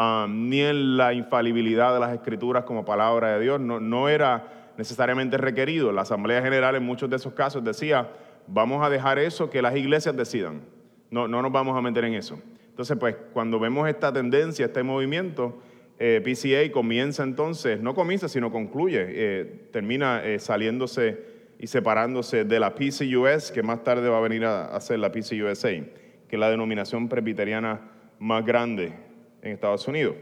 um, 0.00 0.48
ni 0.48 0.60
en 0.60 0.96
la 0.96 1.12
infalibilidad 1.12 1.92
de 1.92 2.00
las 2.00 2.12
escrituras 2.12 2.64
como 2.64 2.84
palabra 2.84 3.34
de 3.34 3.40
Dios. 3.40 3.60
No, 3.60 4.08
era 4.08 4.72
necesariamente 4.76 5.36
requerido. 5.36 5.92
La 5.92 6.02
Asamblea 6.02 6.42
General 6.42 6.74
en 6.74 6.84
muchos 6.84 7.10
de 7.10 7.16
esos 7.16 7.34
casos 7.34 7.62
decía, 7.62 8.08
vamos 8.46 8.84
a 8.84 8.90
dejar 8.90 9.18
eso 9.18 9.50
que 9.50 9.62
las 9.62 9.76
iglesias 9.76 10.16
decidan. 10.16 10.62
No, 11.10 11.28
no 11.28 11.42
nos 11.42 11.52
vamos 11.52 11.76
a 11.76 11.82
meter 11.82 12.04
en 12.04 12.14
eso. 12.14 12.40
Entonces, 12.68 12.96
pues, 12.98 13.16
cuando 13.32 13.58
vemos 13.60 13.88
esta 13.88 14.12
tendencia, 14.12 14.66
este 14.66 14.82
movimiento, 14.82 15.60
eh, 15.98 16.22
PCA 16.24 16.72
comienza 16.72 17.22
entonces, 17.22 17.80
no 17.80 17.94
comienza, 17.94 18.28
sino 18.28 18.50
concluye, 18.50 19.04
eh, 19.08 19.68
termina 19.70 20.24
eh, 20.24 20.38
saliéndose 20.38 21.40
y 21.58 21.66
separándose 21.66 22.44
de 22.44 22.58
la 22.58 22.74
PCUS, 22.74 23.50
que 23.52 23.62
más 23.62 23.84
tarde 23.84 24.08
va 24.08 24.16
a 24.16 24.22
venir 24.22 24.46
a, 24.46 24.74
a 24.74 24.80
ser 24.80 24.98
la 24.98 25.12
PCUSA, 25.12 25.68
que 25.68 26.36
es 26.36 26.38
la 26.38 26.48
denominación 26.48 27.06
presbiteriana 27.08 27.80
más 28.18 28.46
grande 28.46 29.09
en 29.42 29.52
Estados 29.52 29.86
Unidos. 29.88 30.16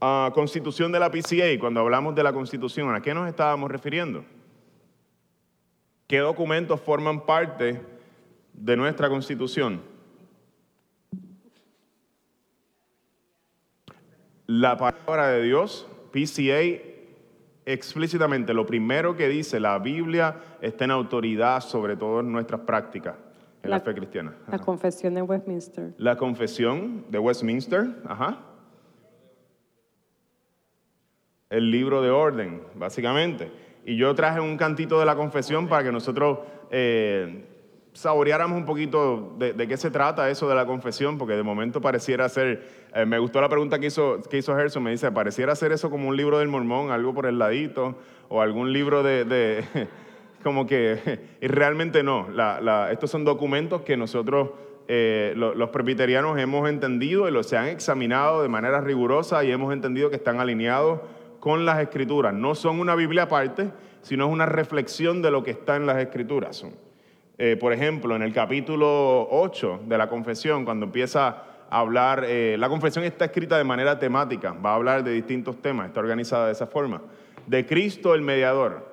Ah, 0.00 0.30
constitución 0.34 0.90
de 0.92 0.98
la 0.98 1.10
PCA, 1.10 1.58
cuando 1.58 1.80
hablamos 1.80 2.14
de 2.14 2.22
la 2.22 2.32
constitución, 2.32 2.94
¿a 2.94 3.02
qué 3.02 3.12
nos 3.12 3.28
estábamos 3.28 3.70
refiriendo? 3.70 4.24
¿Qué 6.06 6.18
documentos 6.18 6.80
forman 6.80 7.26
parte 7.26 7.80
de 8.52 8.76
nuestra 8.76 9.08
constitución? 9.08 9.80
La 14.46 14.76
palabra 14.76 15.28
de 15.28 15.42
Dios, 15.42 15.86
PCA, 16.12 16.82
explícitamente 17.66 18.52
lo 18.52 18.66
primero 18.66 19.16
que 19.16 19.28
dice 19.28 19.60
la 19.60 19.78
Biblia 19.78 20.40
está 20.60 20.86
en 20.86 20.90
autoridad 20.90 21.60
sobre 21.60 21.96
todas 21.96 22.24
nuestras 22.24 22.62
prácticas 22.62 23.14
en 23.62 23.70
la, 23.70 23.76
La- 23.78 23.82
fe 23.82 23.94
cristiana. 23.94 24.34
La 24.50 24.58
confesión 24.58 25.14
de 25.14 25.22
Westminster. 25.22 25.92
La 25.98 26.16
confesión 26.16 27.04
de 27.10 27.18
Westminster, 27.18 27.86
ajá. 28.06 28.38
El 31.50 31.70
libro 31.70 32.00
de 32.00 32.10
orden, 32.10 32.62
básicamente. 32.76 33.50
Y 33.84 33.96
yo 33.96 34.14
traje 34.14 34.40
un 34.40 34.56
cantito 34.56 35.00
de 35.00 35.06
la 35.06 35.16
confesión 35.16 35.68
para 35.68 35.82
que 35.82 35.90
nosotros 35.90 36.38
eh, 36.70 37.44
saboreáramos 37.92 38.56
un 38.56 38.64
poquito 38.64 39.34
de, 39.38 39.52
de 39.52 39.66
qué 39.66 39.76
se 39.76 39.90
trata 39.90 40.30
eso 40.30 40.48
de 40.48 40.54
la 40.54 40.64
confesión, 40.64 41.18
porque 41.18 41.34
de 41.34 41.42
momento 41.42 41.80
pareciera 41.80 42.28
ser, 42.28 42.68
eh, 42.94 43.04
me 43.04 43.18
gustó 43.18 43.40
la 43.40 43.48
pregunta 43.48 43.80
que 43.80 43.86
hizo, 43.86 44.20
que 44.30 44.38
hizo 44.38 44.54
Gerson, 44.54 44.82
me 44.84 44.92
dice, 44.92 45.10
pareciera 45.10 45.56
ser 45.56 45.72
eso 45.72 45.90
como 45.90 46.08
un 46.08 46.16
libro 46.16 46.38
del 46.38 46.46
mormón, 46.48 46.92
algo 46.92 47.12
por 47.14 47.26
el 47.26 47.38
ladito, 47.38 47.96
o 48.28 48.40
algún 48.42 48.72
libro 48.72 49.02
de, 49.02 49.24
de- 49.24 49.64
como 50.42 50.66
que, 50.66 51.20
y 51.40 51.46
realmente 51.46 52.02
no, 52.02 52.28
La- 52.30 52.60
la- 52.60 52.92
estos 52.92 53.10
son 53.10 53.24
documentos 53.24 53.82
que 53.82 53.96
nosotros, 53.96 54.50
eh, 54.88 55.32
lo- 55.36 55.54
los 55.54 55.70
presbiterianos, 55.70 56.38
hemos 56.38 56.68
entendido 56.68 57.28
y 57.28 57.32
los 57.32 57.46
se 57.46 57.56
han 57.56 57.66
examinado 57.68 58.42
de 58.42 58.48
manera 58.48 58.80
rigurosa 58.80 59.44
y 59.44 59.50
hemos 59.52 59.72
entendido 59.72 60.10
que 60.10 60.16
están 60.16 60.40
alineados 60.40 61.00
con 61.40 61.64
las 61.64 61.80
escrituras. 61.80 62.34
No 62.34 62.54
son 62.54 62.80
una 62.80 62.94
Biblia 62.94 63.22
aparte, 63.24 63.70
sino 64.02 64.26
es 64.26 64.32
una 64.32 64.46
reflexión 64.46 65.22
de 65.22 65.30
lo 65.30 65.42
que 65.42 65.50
está 65.52 65.76
en 65.76 65.86
las 65.86 65.98
escrituras. 65.98 66.64
Eh, 67.38 67.56
por 67.58 67.72
ejemplo, 67.72 68.14
en 68.16 68.22
el 68.22 68.32
capítulo 68.34 69.26
8 69.30 69.80
de 69.86 69.96
la 69.96 70.08
confesión, 70.08 70.64
cuando 70.66 70.84
empieza 70.86 71.28
a 71.70 71.78
hablar, 71.80 72.24
eh, 72.26 72.56
la 72.58 72.68
confesión 72.68 73.04
está 73.04 73.26
escrita 73.26 73.56
de 73.56 73.64
manera 73.64 73.98
temática, 73.98 74.52
va 74.52 74.72
a 74.72 74.74
hablar 74.74 75.04
de 75.04 75.12
distintos 75.12 75.62
temas, 75.62 75.86
está 75.86 76.00
organizada 76.00 76.46
de 76.46 76.52
esa 76.52 76.66
forma. 76.66 77.00
De 77.46 77.64
Cristo 77.64 78.14
el 78.14 78.20
mediador. 78.20 78.89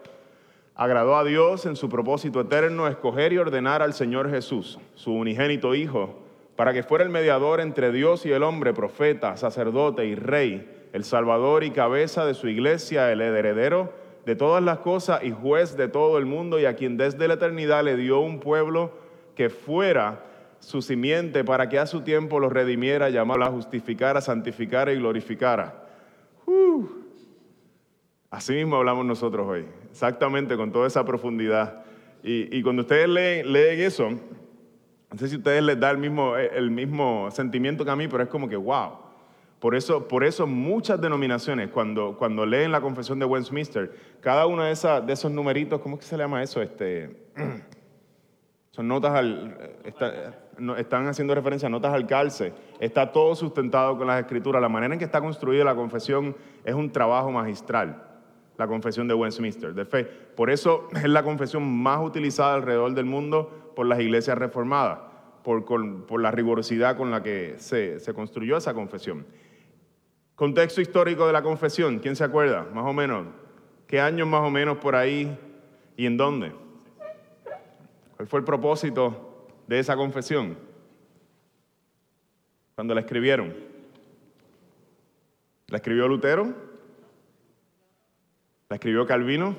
Agradó 0.80 1.18
a 1.18 1.24
Dios 1.24 1.66
en 1.66 1.76
su 1.76 1.90
propósito 1.90 2.40
eterno 2.40 2.88
escoger 2.88 3.34
y 3.34 3.40
ordenar 3.40 3.82
al 3.82 3.96
Señor 3.96 4.30
Jesús, 4.30 4.78
su 4.94 5.12
unigénito 5.12 5.74
Hijo, 5.74 6.20
para 6.56 6.72
que 6.72 6.84
fuera 6.84 7.04
el 7.04 7.10
mediador 7.10 7.62
entre 7.62 7.92
Dios 7.92 8.28
y 8.28 8.32
el 8.32 8.44
hombre, 8.44 8.76
profeta, 8.76 9.36
sacerdote 9.38 10.06
y 10.06 10.14
rey, 10.14 10.90
el 10.94 11.04
salvador 11.04 11.64
y 11.64 11.72
cabeza 11.72 12.28
de 12.28 12.36
su 12.36 12.48
iglesia, 12.48 13.12
el 13.12 13.22
heredero 13.22 13.92
de 14.28 14.36
todas 14.36 14.64
las 14.64 14.78
cosas 14.78 15.24
y 15.24 15.32
juez 15.32 15.78
de 15.78 15.88
todo 15.88 16.20
el 16.20 16.28
mundo, 16.28 16.60
y 16.60 16.66
a 16.66 16.76
quien 16.76 16.96
desde 16.96 17.28
la 17.28 17.34
eternidad 17.34 17.84
le 17.84 17.98
dio 17.98 18.20
un 18.20 18.40
pueblo 18.40 18.92
que 19.34 19.50
fuera 19.50 20.26
su 20.60 20.84
simiente 20.84 21.44
para 21.44 21.70
que 21.70 21.80
a 21.80 21.88
su 21.88 22.02
tiempo 22.02 22.40
lo 22.40 22.50
redimiera, 22.50 23.10
llamara, 23.10 23.48
justificara, 23.48 24.22
santificara 24.22 24.94
y 24.94 24.98
glorificara. 24.98 25.88
Así 28.30 28.54
mismo 28.54 28.76
hablamos 28.76 29.06
nosotros 29.06 29.48
hoy, 29.48 29.66
exactamente 29.98 30.56
con 30.56 30.72
toda 30.72 30.86
esa 30.86 31.04
profundidad. 31.04 31.84
Y, 32.22 32.56
y 32.56 32.62
cuando 32.62 32.84
ustedes 32.84 33.10
leen, 33.10 33.52
leen 33.52 33.80
eso, 33.80 34.12
no 34.12 35.18
sé 35.18 35.28
si 35.28 35.36
a 35.36 35.38
ustedes 35.40 35.64
les 35.64 35.80
da 35.80 35.90
el 35.90 35.98
mismo, 35.98 36.38
el 36.38 36.70
mismo 36.70 37.32
sentimiento 37.32 37.84
que 37.84 37.90
a 37.90 37.96
mí, 37.96 38.08
pero 38.08 38.22
es 38.22 38.30
como 38.30 38.48
que, 38.48 38.56
wow. 38.56 38.92
Por 39.60 39.74
eso, 39.74 40.08
por 40.08 40.24
eso 40.24 40.46
muchas 40.46 41.02
denominaciones, 41.02 41.72
cuando, 41.72 42.16
cuando 42.16 42.46
leen 42.46 42.72
la 42.72 42.80
confesión 42.80 43.18
de 43.18 43.26
Westminster, 43.26 43.92
cada 44.22 44.46
uno 44.46 44.66
de, 44.66 44.72
esas, 44.72 45.04
de 45.04 45.14
esos 45.14 45.32
numeritos, 45.32 45.82
¿cómo 45.82 45.96
es 45.96 46.02
que 46.02 46.06
se 46.08 46.16
le 46.16 46.24
llama 46.26 46.44
eso? 46.44 46.62
Este, 46.62 47.18
son 48.70 48.88
notas 48.88 49.14
al, 49.14 49.58
está- 49.84 50.38
no, 50.60 50.76
están 50.78 51.08
haciendo 51.08 51.34
referencia 51.34 51.66
a 51.66 51.70
notas 51.72 51.92
al 51.92 52.06
calce. 52.06 52.54
Está 52.80 53.12
todo 53.12 53.34
sustentado 53.34 53.98
con 53.98 54.06
las 54.06 54.20
escrituras. 54.20 54.62
La 54.62 54.70
manera 54.70 54.94
en 54.94 55.00
que 55.00 55.06
está 55.06 55.22
construida 55.22 55.64
la 55.64 55.74
confesión 55.74 56.36
es 56.64 56.76
un 56.76 56.92
trabajo 56.92 57.32
magistral. 57.32 58.04
La 58.58 58.68
confesión 58.68 59.08
de 59.08 59.14
Westminster, 59.14 59.74
de 59.74 59.86
fe. 59.86 60.04
Por 60.04 60.50
eso 60.50 60.88
es 60.96 61.08
la 61.08 61.24
confesión 61.24 61.64
más 61.64 62.04
utilizada 62.04 62.56
alrededor 62.56 62.94
del 62.94 63.06
mundo 63.06 63.72
por 63.76 63.86
las 63.86 64.00
iglesias 64.00 64.38
reformadas, 64.38 65.00
por, 65.44 66.20
la 66.20 66.32
rigurosidad 66.32 66.98
con 66.98 67.12
la 67.12 67.24
que 67.24 67.56
se, 67.58 68.00
se 68.00 68.14
construyó 68.14 68.58
esa 68.58 68.74
confesión. 68.74 69.26
Contexto 70.36 70.82
histórico 70.82 71.26
de 71.26 71.34
la 71.34 71.42
confesión, 71.42 72.00
¿quién 72.00 72.16
se 72.16 72.24
acuerda? 72.24 72.68
Más 72.74 72.86
o 72.86 72.94
menos. 72.94 73.28
¿Qué 73.88 74.02
años 74.02 74.28
más 74.28 74.42
o 74.42 74.52
menos 74.52 74.78
por 74.78 74.96
ahí 74.96 75.36
y 75.96 76.06
en 76.06 76.18
dónde? 76.18 76.52
¿Cuál 78.18 78.28
fue 78.28 78.40
el 78.40 78.46
propósito 78.46 79.48
de 79.68 79.80
esa 79.80 79.96
confesión? 79.96 80.58
Cuando 82.76 82.94
la 82.94 83.02
escribieron. 83.02 83.54
¿La 85.68 85.78
escribió 85.78 86.08
Lutero? 86.08 86.67
La 88.70 88.76
escribió 88.76 89.06
Calvino. 89.06 89.56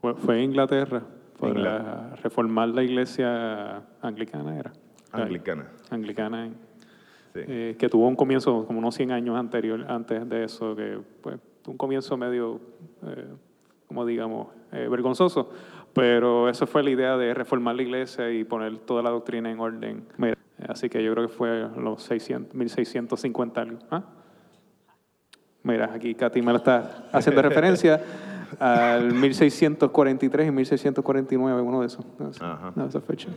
Fue, 0.00 0.14
fue 0.14 0.38
en 0.38 0.44
Inglaterra 0.50 1.02
para 1.38 1.52
Inglaterra. 1.54 2.16
reformar 2.22 2.68
la 2.68 2.82
iglesia 2.82 3.82
anglicana, 4.02 4.58
¿era? 4.58 4.72
Anglicana. 5.12 5.66
Anglicana, 5.90 6.50
Sí. 7.34 7.40
eh, 7.46 7.76
que 7.78 7.88
tuvo 7.88 8.06
un 8.08 8.14
comienzo 8.16 8.66
como 8.66 8.78
unos 8.80 8.94
100 8.94 9.10
años 9.12 9.36
anterior, 9.38 9.86
antes 9.88 10.28
de 10.28 10.44
eso, 10.44 10.76
que 10.76 10.98
pues, 11.22 11.38
un 11.66 11.78
comienzo 11.78 12.18
medio, 12.18 12.60
eh, 13.06 13.26
como 13.88 14.04
digamos, 14.04 14.48
eh, 14.72 14.86
vergonzoso. 14.90 15.50
Pero 15.94 16.50
eso 16.50 16.66
fue 16.66 16.82
la 16.82 16.90
idea 16.90 17.16
de 17.16 17.32
reformar 17.32 17.74
la 17.76 17.82
iglesia 17.82 18.30
y 18.30 18.44
poner 18.44 18.76
toda 18.80 19.02
la 19.02 19.08
doctrina 19.10 19.50
en 19.50 19.58
orden. 19.60 20.04
Así 20.68 20.90
que 20.90 21.02
yo 21.02 21.12
creo 21.14 21.26
que 21.28 21.32
fue 21.32 21.68
los 21.78 22.02
600, 22.02 22.54
1650 22.54 23.60
algo. 23.62 23.78
¿Ah? 23.90 24.02
Mira, 25.64 25.90
aquí 25.94 26.14
Katy 26.14 26.42
me 26.42 26.52
lo 26.52 26.58
está 26.58 27.04
haciendo 27.12 27.40
referencia 27.42 28.00
al 28.58 29.12
1643 29.14 30.48
y 30.48 30.50
1649, 30.50 31.60
uno 31.62 31.80
de 31.80 31.86
esos. 31.86 32.04
No 32.18 32.32
sé, 32.32 32.44
Ajá. 32.44 32.72
no, 32.74 32.86
esa 32.86 33.00
fecha. 33.00 33.28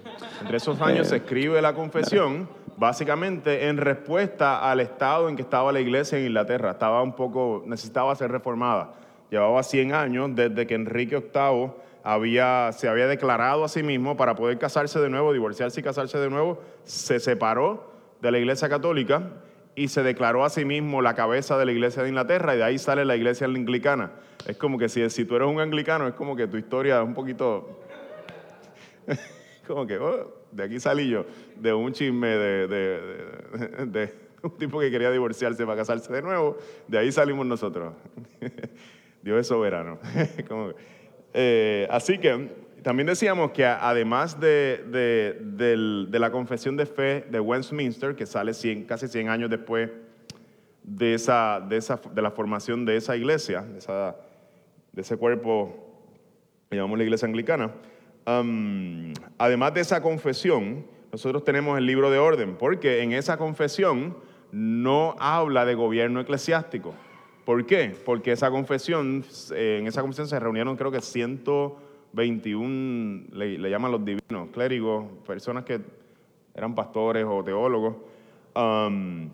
Entre 0.42 0.58
esos 0.58 0.82
años 0.82 1.08
se 1.08 1.18
escribe 1.18 1.62
la 1.62 1.74
confesión, 1.74 2.50
básicamente 2.78 3.68
en 3.68 3.78
respuesta 3.78 4.70
al 4.70 4.80
estado 4.80 5.30
en 5.30 5.36
que 5.36 5.42
estaba 5.44 5.72
la 5.72 5.80
iglesia 5.80 6.18
en 6.18 6.26
Inglaterra. 6.26 6.72
Estaba 6.72 7.02
un 7.04 7.14
poco, 7.14 7.64
necesitaba 7.66 8.16
ser 8.16 8.32
reformada. 8.32 8.94
Llevaba 9.30 9.62
100 9.64 9.94
años 9.94 10.30
desde 10.34 10.66
que 10.68 10.76
Enrique 10.76 11.18
VIII 11.18 11.72
había, 12.04 12.72
se 12.72 12.88
había 12.88 13.08
declarado 13.08 13.64
a 13.64 13.68
sí 13.68 13.82
mismo 13.84 14.16
para 14.18 14.36
poder 14.36 14.58
casarse 14.60 15.00
de 15.00 15.10
nuevo, 15.10 15.34
divorciarse 15.34 15.80
y 15.80 15.84
casarse 15.84 16.18
de 16.20 16.30
nuevo. 16.30 16.60
Se 16.84 17.20
separó 17.20 17.92
de 18.22 18.32
la 18.32 18.38
iglesia 18.38 18.70
católica 18.70 19.24
y 19.76 19.88
se 19.90 20.04
declaró 20.04 20.46
a 20.46 20.50
sí 20.50 20.64
mismo 20.66 21.02
la 21.02 21.14
cabeza 21.16 21.58
de 21.58 21.66
la 21.66 21.72
iglesia 21.72 22.02
de 22.04 22.10
Inglaterra 22.10 22.56
y 22.56 22.58
de 22.60 22.64
ahí 22.64 22.78
sale 22.78 23.04
la 23.06 23.16
iglesia 23.16 23.46
anglicana. 23.48 24.12
Es 24.48 24.58
como 24.58 24.78
que 24.78 24.88
si, 24.90 25.10
si 25.10 25.26
tú 25.26 25.36
eres 25.36 25.48
un 25.48 25.60
anglicano, 25.60 26.08
es 26.08 26.14
como 26.14 26.36
que 26.36 26.48
tu 26.48 26.58
historia 26.58 27.02
es 27.02 27.06
un 27.06 27.14
poquito 27.14 27.82
como 29.68 29.86
que, 29.86 29.98
oh, 29.98 30.34
de 30.52 30.64
aquí 30.64 30.80
salí 30.80 31.10
yo, 31.10 31.26
de 31.58 31.74
un 31.74 31.92
chisme 31.92 32.28
de, 32.30 32.68
de- 32.68 33.86
de- 33.88 34.26
un 34.44 34.52
tipo 34.58 34.80
que 34.80 34.92
quería 34.92 35.10
divorciarse 35.10 35.66
para 35.66 35.78
casarse 35.78 36.14
de 36.14 36.22
nuevo, 36.22 36.58
de 36.88 37.00
ahí 37.00 37.12
salimos 37.12 37.46
nosotros. 37.48 37.94
Dios 39.24 39.40
es 39.40 39.48
soberano. 39.48 40.00
Eh, 41.38 41.86
así 41.92 42.18
que 42.18 42.48
también 42.86 43.08
decíamos 43.08 43.50
que 43.50 43.66
además 43.66 44.40
de, 44.40 44.84
de- 44.92 46.20
la 46.20 46.32
confesión 46.32 46.78
de 46.78 46.86
fe 46.86 47.26
de 47.32 47.40
Westminster, 47.40 48.16
que 48.16 48.28
sale 48.28 48.54
100 48.54 48.84
casi 48.86 49.08
100 49.08 49.28
años 49.30 49.50
después 49.50 49.90
de, 50.84 51.16
esa, 51.16 51.60
de, 51.68 51.78
esa, 51.78 52.00
de 52.14 52.22
la 52.22 52.30
formación 52.30 52.86
de 52.86 52.98
esa 52.98 53.18
iglesia, 53.18 53.64
de, 53.64 55.02
ese 55.02 55.18
cuerpo 55.18 55.76
que 56.70 56.76
llamamos 56.76 57.00
la 57.00 57.06
iglesia 57.06 57.28
anglicana. 57.28 57.72
Am, 58.24 59.14
además 59.40 59.74
de 59.74 59.82
esa 59.82 60.04
confesión, 60.04 60.86
nosotros 61.12 61.44
tenemos 61.44 61.80
el 61.80 61.88
libro 61.88 62.12
de 62.12 62.20
orden, 62.20 62.56
porque 62.56 63.02
en 63.02 63.14
esa 63.14 63.38
confesión 63.38 64.16
no 64.52 65.16
habla 65.18 65.66
de 65.66 65.74
gobierno 65.74 66.20
eclesiástico. 66.20 66.94
¿Por 67.46 67.66
qué? 67.66 67.96
Porque 68.06 68.32
esa 68.32 68.52
confesión, 68.52 69.26
eh, 69.56 69.80
en 69.82 69.88
esa 69.88 70.02
confesión 70.02 70.28
se 70.28 70.40
reunieron 70.40 70.78
creo 70.78 70.92
que 70.92 71.02
121, 72.16 73.28
le, 73.34 73.58
le 73.58 73.70
llaman 73.70 73.92
los 73.92 74.04
divinos, 74.04 74.50
clérigos, 74.54 75.06
personas 75.26 75.66
que 75.66 75.82
eran 76.54 76.74
pastores 76.74 77.26
o 77.28 77.44
teólogos. 77.44 77.96
Am, 78.54 79.30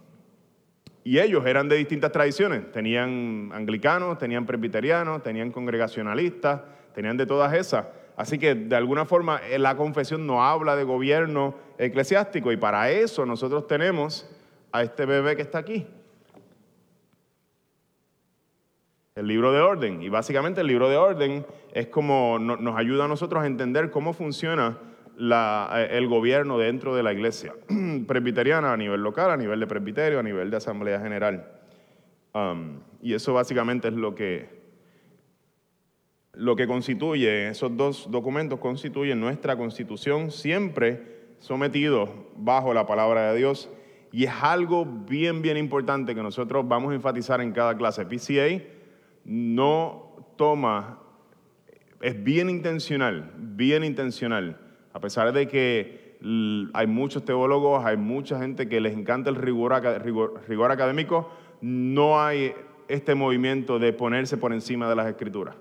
y 1.03 1.19
ellos 1.19 1.45
eran 1.45 1.69
de 1.69 1.77
distintas 1.77 2.11
tradiciones. 2.11 2.71
Tenían 2.71 3.51
anglicanos, 3.53 4.17
tenían 4.17 4.45
presbiterianos, 4.45 5.23
tenían 5.23 5.51
congregacionalistas, 5.51 6.61
tenían 6.93 7.17
de 7.17 7.25
todas 7.25 7.53
esas. 7.53 7.85
Así 8.15 8.38
que 8.38 8.53
de 8.53 8.75
alguna 8.75 9.05
forma 9.05 9.41
eh, 9.50 9.57
la 9.57 9.75
confesión 9.75 10.27
no 10.27 10.43
habla 10.43 10.75
de 10.75 10.83
gobierno 10.83 11.55
eclesiástico 11.77 12.51
y 12.51 12.57
para 12.57 12.91
eso 12.91 13.25
nosotros 13.25 13.67
tenemos 13.67 14.29
a 14.71 14.84
este 14.84 15.06
bebé 15.06 15.36
que 15.36 15.41
está 15.41 15.60
aquí. 15.60 15.88
El 19.15 19.28
libro 19.28 19.52
de 19.52 19.60
orden. 19.60 20.02
Y 20.02 20.10
básicamente 20.10 20.62
el 20.62 20.67
libro 20.67 20.89
de 20.89 20.95
orden 20.95 21.45
es 21.74 21.88
como 21.88 22.39
no- 22.39 22.56
nos 22.56 22.78
ayuda 22.78 23.06
a 23.06 23.08
nosotros 23.08 23.43
a 23.43 23.47
entender 23.47 23.91
cómo 23.91 24.13
funciona 24.13 24.78
la- 25.17 25.69
eh, 25.76 25.97
el 25.97 26.08
gobierno 26.08 26.58
dentro 26.58 26.95
de 26.95 27.04
la 27.04 27.12
iglesia 27.12 27.54
presbiteriana 28.08 28.71
a 28.71 28.78
nivel 28.78 29.02
local, 29.02 29.30
a 29.32 29.38
nivel 29.38 29.60
de 29.60 29.67
presbiterio, 29.67 30.19
a 30.19 30.24
nivel 30.24 30.50
de 30.50 30.58
asamblea 30.58 31.00
general. 31.02 31.45
Um, 32.34 32.80
y 33.02 33.13
eso 33.13 33.34
básicamente 33.34 33.89
es 33.89 33.93
lo 33.93 34.15
que, 34.15 34.47
lo 36.32 36.56
que 36.56 36.65
constituye, 36.65 37.50
esos 37.50 37.76
dos 37.76 38.10
documentos 38.10 38.60
constituyen 38.60 39.19
nuestra 39.19 39.58
constitución, 39.58 40.32
siempre 40.32 41.19
sometidos 41.39 42.10
bajo 42.38 42.74
la 42.74 42.86
palabra 42.86 43.34
de 43.34 43.38
Dios. 43.39 43.69
Y 44.13 44.24
es 44.24 44.32
algo 44.41 44.86
bien, 44.86 45.41
bien 45.41 45.58
importante 45.58 46.15
que 46.15 46.24
nosotros 46.24 46.65
vamos 46.65 46.91
a 46.93 46.95
enfatizar 46.95 47.41
en 47.41 47.52
cada 47.52 47.76
clase. 47.76 48.06
PCA 48.06 48.62
no 49.25 50.34
toma, 50.38 50.99
es 52.01 52.23
bien 52.23 52.49
intencional, 52.49 53.31
bien 53.38 53.84
intencional, 53.84 54.57
a 54.93 54.99
pesar 54.99 55.31
de 55.34 55.47
que 55.47 56.17
hay 56.73 56.88
muchos 56.88 57.25
teólogos, 57.25 57.84
hay 57.86 57.97
mucha 57.97 58.39
gente 58.39 58.69
que 58.69 58.79
les 58.79 58.93
encanta 58.95 59.29
el 59.29 59.36
rigor, 59.36 59.73
aca- 59.73 59.99
rigor- 59.99 60.41
rigor 60.47 60.71
académico, 60.71 61.31
no 61.62 62.21
hay 62.21 62.53
este 62.88 63.15
movimiento 63.15 63.79
de 63.79 63.93
ponerse 63.93 64.38
por 64.38 64.53
encima 64.53 64.89
de 64.89 64.95
las 64.95 65.07
escrituras. 65.07 65.55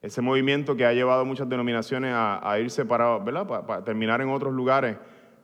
Ese 0.00 0.22
movimiento 0.22 0.76
que 0.76 0.84
ha 0.86 0.92
llevado 0.92 1.22
a 1.22 1.24
muchas 1.24 1.48
denominaciones 1.48 2.12
a, 2.14 2.56
irse 2.60 2.84
para, 2.84 3.18
¿verdad? 3.18 3.46
Pa- 3.46 3.66
para 3.66 3.84
terminar 3.84 4.20
en 4.20 4.28
otros 4.28 4.54
lugares 4.54 4.96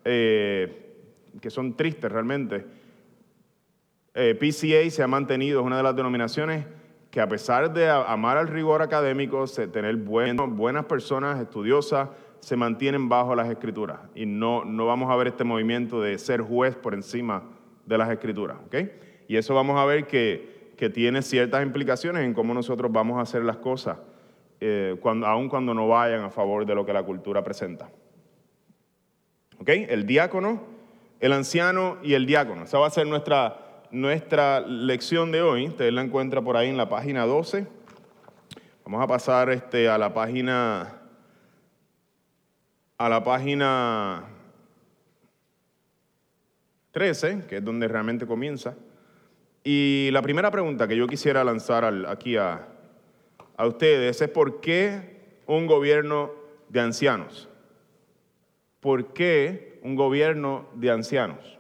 eh, 0.05 0.97
que 1.41 1.51
son 1.51 1.77
tristes 1.77 2.11
realmente. 2.13 2.65
Eh, 4.15 4.37
PCA 4.39 4.89
se 4.91 5.03
ha 5.03 5.09
mantenido, 5.09 5.61
es 5.61 5.67
una 5.67 5.79
de 5.79 5.83
las 5.83 5.97
denominaciones 5.97 6.65
que 7.15 7.21
a 7.21 7.29
pesar 7.29 7.73
de 7.73 7.89
amar 7.89 8.37
al 8.39 8.49
rigor 8.49 8.83
académico, 8.83 9.45
tener 9.73 9.95
buen- 9.99 10.57
buenas 10.57 10.87
personas 10.87 11.41
estudiosas, 11.41 12.09
se 12.41 12.57
mantienen 12.57 13.09
bajo 13.09 13.37
las 13.37 13.49
escrituras. 13.49 14.01
Y 14.17 14.27
no, 14.27 14.65
no 14.65 14.87
vamos 14.87 15.09
a 15.13 15.15
ver 15.15 15.29
este 15.29 15.45
movimiento 15.45 16.01
de 16.01 16.19
ser 16.19 16.41
juez 16.41 16.75
por 16.75 16.93
encima 16.93 17.45
de 17.87 17.99
las 17.99 18.11
escrituras. 18.11 18.57
¿ok? 18.67 18.75
Y 19.29 19.37
eso 19.37 19.55
vamos 19.55 19.79
a 19.79 19.85
ver 19.85 20.09
que, 20.09 20.73
que 20.77 20.91
tiene 20.91 21.23
ciertas 21.23 21.63
implicaciones 21.63 22.25
en 22.25 22.35
cómo 22.35 22.53
nosotros 22.53 22.91
vamos 22.91 23.19
a 23.19 23.21
hacer 23.21 23.45
las 23.45 23.59
cosas, 23.59 23.97
eh, 24.61 24.97
cuando, 25.01 25.29
aun 25.29 25.49
cuando 25.49 25.73
no 25.73 25.87
vayan 25.87 26.25
a 26.25 26.31
favor 26.31 26.67
de 26.67 26.75
lo 26.75 26.85
que 26.85 26.93
la 26.93 27.05
cultura 27.05 27.45
presenta. 27.45 27.91
¿Ok? 29.61 29.69
El 29.69 30.05
diácono, 30.05 30.65
el 31.21 31.33
anciano 31.33 31.99
y 32.03 32.15
el 32.15 32.27
diácono. 32.27 32.65
Esa 32.65 32.81
va 32.81 32.89
a 32.89 32.91
ser 32.91 33.07
nuestra, 33.07 33.64
nuestra 33.95 34.61
lección 34.61 35.31
de 35.31 35.41
hoy. 35.41 35.69
Usted 35.69 35.93
la 35.93 36.03
encuentra 36.03 36.43
por 36.43 36.57
ahí 36.57 36.69
en 36.69 36.77
la 36.77 36.89
página 36.89 37.25
12. 37.25 37.65
Vamos 38.85 39.03
a 39.03 39.07
pasar 39.07 39.51
este, 39.51 39.89
a 39.89 39.97
la 39.97 40.13
página 40.13 41.01
a 42.97 43.09
la 43.09 43.23
página 43.23 44.25
13, 46.91 47.45
que 47.49 47.59
es 47.59 47.65
donde 47.65 47.87
realmente 47.87 48.27
comienza. 48.27 48.75
Y 49.63 50.11
la 50.13 50.23
primera 50.23 50.51
pregunta 50.51 50.89
que 50.89 50.97
yo 50.97 51.07
quisiera 51.07 51.45
lanzar 51.45 51.85
aquí 52.09 52.37
a, 52.37 52.67
a 53.57 53.67
ustedes 53.67 54.21
es 54.21 54.29
¿por 54.29 54.61
qué 54.61 55.39
un 55.47 55.67
gobierno 55.67 56.33
de 56.69 56.81
ancianos? 56.81 57.49
¿Por 58.81 59.13
qué 59.13 59.79
un 59.83 59.95
gobierno 59.95 60.69
de 60.75 60.91
ancianos? 60.91 61.54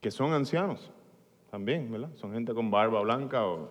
Que 0.00 0.10
son 0.10 0.32
ancianos 0.32 0.90
también, 1.50 1.90
¿verdad? 1.90 2.10
Son 2.16 2.32
gente 2.32 2.54
con 2.54 2.70
barba 2.70 3.00
blanca 3.02 3.46
o... 3.46 3.70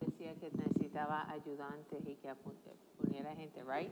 Decía 0.00 0.34
que 0.34 0.50
necesitaba 0.56 1.30
ayudantes 1.30 2.06
y 2.06 2.14
que 2.16 2.28
poniera 3.02 3.34
gente, 3.34 3.62
right? 3.64 3.90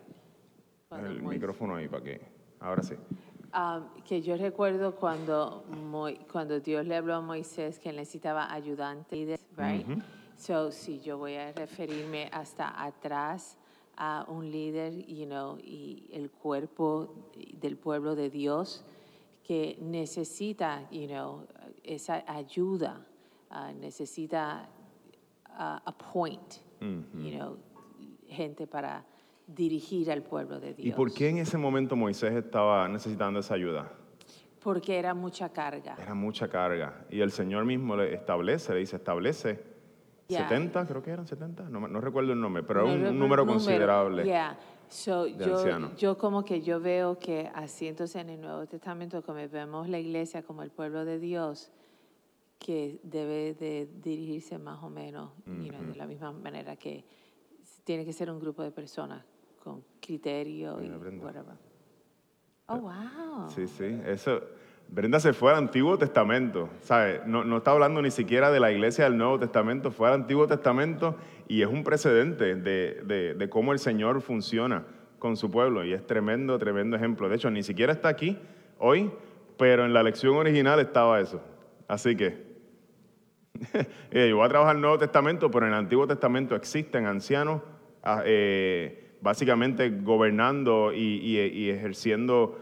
Cuando 0.88 1.08
El 1.08 1.22
Mois- 1.22 1.38
micrófono 1.38 1.76
ahí 1.76 1.88
para 1.88 2.02
que... 2.04 2.20
Ahora 2.60 2.82
sí. 2.82 2.94
Um, 3.54 4.02
que 4.04 4.20
yo 4.22 4.36
recuerdo 4.36 4.94
cuando, 4.96 5.64
Moi- 5.90 6.18
cuando 6.30 6.60
Dios 6.60 6.86
le 6.86 6.96
habló 6.96 7.14
a 7.14 7.20
Moisés 7.20 7.78
que 7.78 7.92
necesitaba 7.92 8.52
ayudantes, 8.52 9.40
right? 9.56 9.86
So, 10.36 10.72
si 10.72 11.00
yo 11.00 11.18
voy 11.18 11.36
a 11.36 11.52
referirme 11.52 12.28
hasta 12.32 12.82
atrás 12.82 13.56
a 13.96 14.24
un 14.28 14.50
líder, 14.50 15.06
you 15.06 15.26
know, 15.26 15.58
y 15.58 16.08
el 16.12 16.30
cuerpo 16.30 17.30
del 17.60 17.76
pueblo 17.76 18.14
de 18.14 18.30
Dios 18.30 18.84
que 19.42 19.76
necesita, 19.80 20.88
you 20.90 21.06
know, 21.06 21.46
esa 21.82 22.24
ayuda, 22.26 23.06
ah, 23.50 23.72
necesita 23.72 24.68
uh, 25.50 25.80
appoint, 25.84 26.54
you 26.80 27.30
know, 27.30 27.58
gente 28.28 28.66
para 28.66 29.04
dirigir 29.46 30.10
al 30.10 30.22
pueblo 30.22 30.58
de 30.58 30.74
Dios. 30.74 30.88
¿Y 30.88 30.92
por 30.92 31.12
qué 31.12 31.28
en 31.28 31.38
ese 31.38 31.58
momento 31.58 31.94
Moisés 31.94 32.32
estaba 32.32 32.88
necesitando 32.88 33.40
esa 33.40 33.54
ayuda? 33.54 33.92
Porque 34.62 34.98
era 34.98 35.12
mucha 35.12 35.50
carga. 35.50 35.94
Era 36.00 36.14
mucha 36.14 36.48
carga. 36.48 37.04
Y 37.10 37.20
el 37.20 37.30
Señor 37.30 37.66
mismo 37.66 37.96
le 37.96 38.14
establece, 38.14 38.72
le 38.72 38.80
dice, 38.80 38.96
establece 38.96 39.73
Yeah. 40.28 40.48
70, 40.48 40.86
creo 40.86 41.02
que 41.02 41.10
eran 41.10 41.26
70, 41.26 41.68
no, 41.68 41.86
no 41.86 42.00
recuerdo 42.00 42.32
el 42.32 42.40
nombre, 42.40 42.62
pero 42.62 42.86
No 42.86 42.92
era 42.92 43.10
un, 43.10 43.18
número 43.18 43.46
considerable. 43.46 44.24
Yeah. 44.24 44.58
So, 44.88 45.24
de 45.24 45.44
yo, 45.44 45.58
ancianos. 45.58 45.96
yo 45.96 46.16
como 46.16 46.44
que 46.44 46.62
yo 46.62 46.80
veo 46.80 47.18
que 47.18 47.50
así 47.54 47.88
entonces 47.88 48.22
en 48.22 48.30
el 48.30 48.40
Nuevo 48.40 48.66
Testamento, 48.66 49.22
como 49.22 49.46
vemos 49.48 49.88
la 49.88 49.98
iglesia 49.98 50.42
como 50.42 50.62
el 50.62 50.70
pueblo 50.70 51.04
de 51.04 51.18
Dios, 51.18 51.70
que 52.58 53.00
debe 53.02 53.54
de 53.54 53.88
dirigirse 54.02 54.58
más 54.58 54.82
o 54.82 54.88
menos 54.88 55.32
you 55.46 55.68
know, 55.68 55.82
de 55.82 55.96
la 55.96 56.06
misma 56.06 56.32
manera 56.32 56.76
que 56.76 57.04
tiene 57.84 58.04
que 58.04 58.12
ser 58.12 58.30
un 58.30 58.40
grupo 58.40 58.62
de 58.62 58.70
personas 58.70 59.24
con 59.62 59.84
criterio 60.00 60.82
y 60.82 60.90
whatever. 60.90 61.56
Oh, 62.66 62.78
wow. 62.78 63.50
Sí, 63.54 63.66
sí, 63.66 64.00
eso. 64.06 64.40
Brenda 64.94 65.18
se 65.18 65.32
fue 65.32 65.50
al 65.50 65.56
Antiguo 65.58 65.98
Testamento, 65.98 66.68
¿sabe? 66.82 67.20
No, 67.26 67.42
no 67.42 67.56
está 67.56 67.72
hablando 67.72 68.00
ni 68.00 68.12
siquiera 68.12 68.52
de 68.52 68.60
la 68.60 68.70
iglesia 68.70 69.04
del 69.04 69.16
Nuevo 69.16 69.40
Testamento, 69.40 69.90
fue 69.90 70.06
al 70.06 70.14
Antiguo 70.14 70.46
Testamento 70.46 71.16
y 71.48 71.62
es 71.62 71.68
un 71.68 71.82
precedente 71.82 72.54
de, 72.54 73.02
de- 73.02 73.34
de 73.34 73.48
cómo 73.48 73.72
el 73.72 73.80
Señor 73.80 74.20
funciona 74.20 74.84
con 75.18 75.36
su 75.36 75.50
pueblo 75.50 75.84
y 75.84 75.92
es 75.92 76.06
tremendo, 76.06 76.56
tremendo 76.60 76.96
ejemplo. 76.96 77.28
De 77.28 77.34
hecho, 77.34 77.50
ni 77.50 77.64
siquiera 77.64 77.92
está 77.92 78.08
aquí 78.08 78.38
hoy, 78.78 79.10
pero 79.58 79.84
en 79.84 79.92
la 79.94 80.02
lección 80.04 80.36
original 80.36 80.78
estaba 80.78 81.18
eso. 81.20 81.42
Así 81.88 82.14
que, 82.14 82.44
eh, 84.12 84.28
yo 84.28 84.36
voy 84.36 84.46
a 84.46 84.48
trabajar 84.48 84.76
el 84.76 84.80
Nuevo 84.82 84.98
Testamento, 84.98 85.50
pero 85.50 85.66
en 85.66 85.72
el 85.72 85.78
Antiguo 85.78 86.06
Testamento 86.06 86.54
existen 86.54 87.06
ancianos 87.06 87.62
ah, 88.04 88.22
eh, 88.24 89.16
básicamente 89.20 89.90
gobernando 89.90 90.92
y- 90.92 91.20
y 91.24 91.70
ejerciendo 91.70 92.60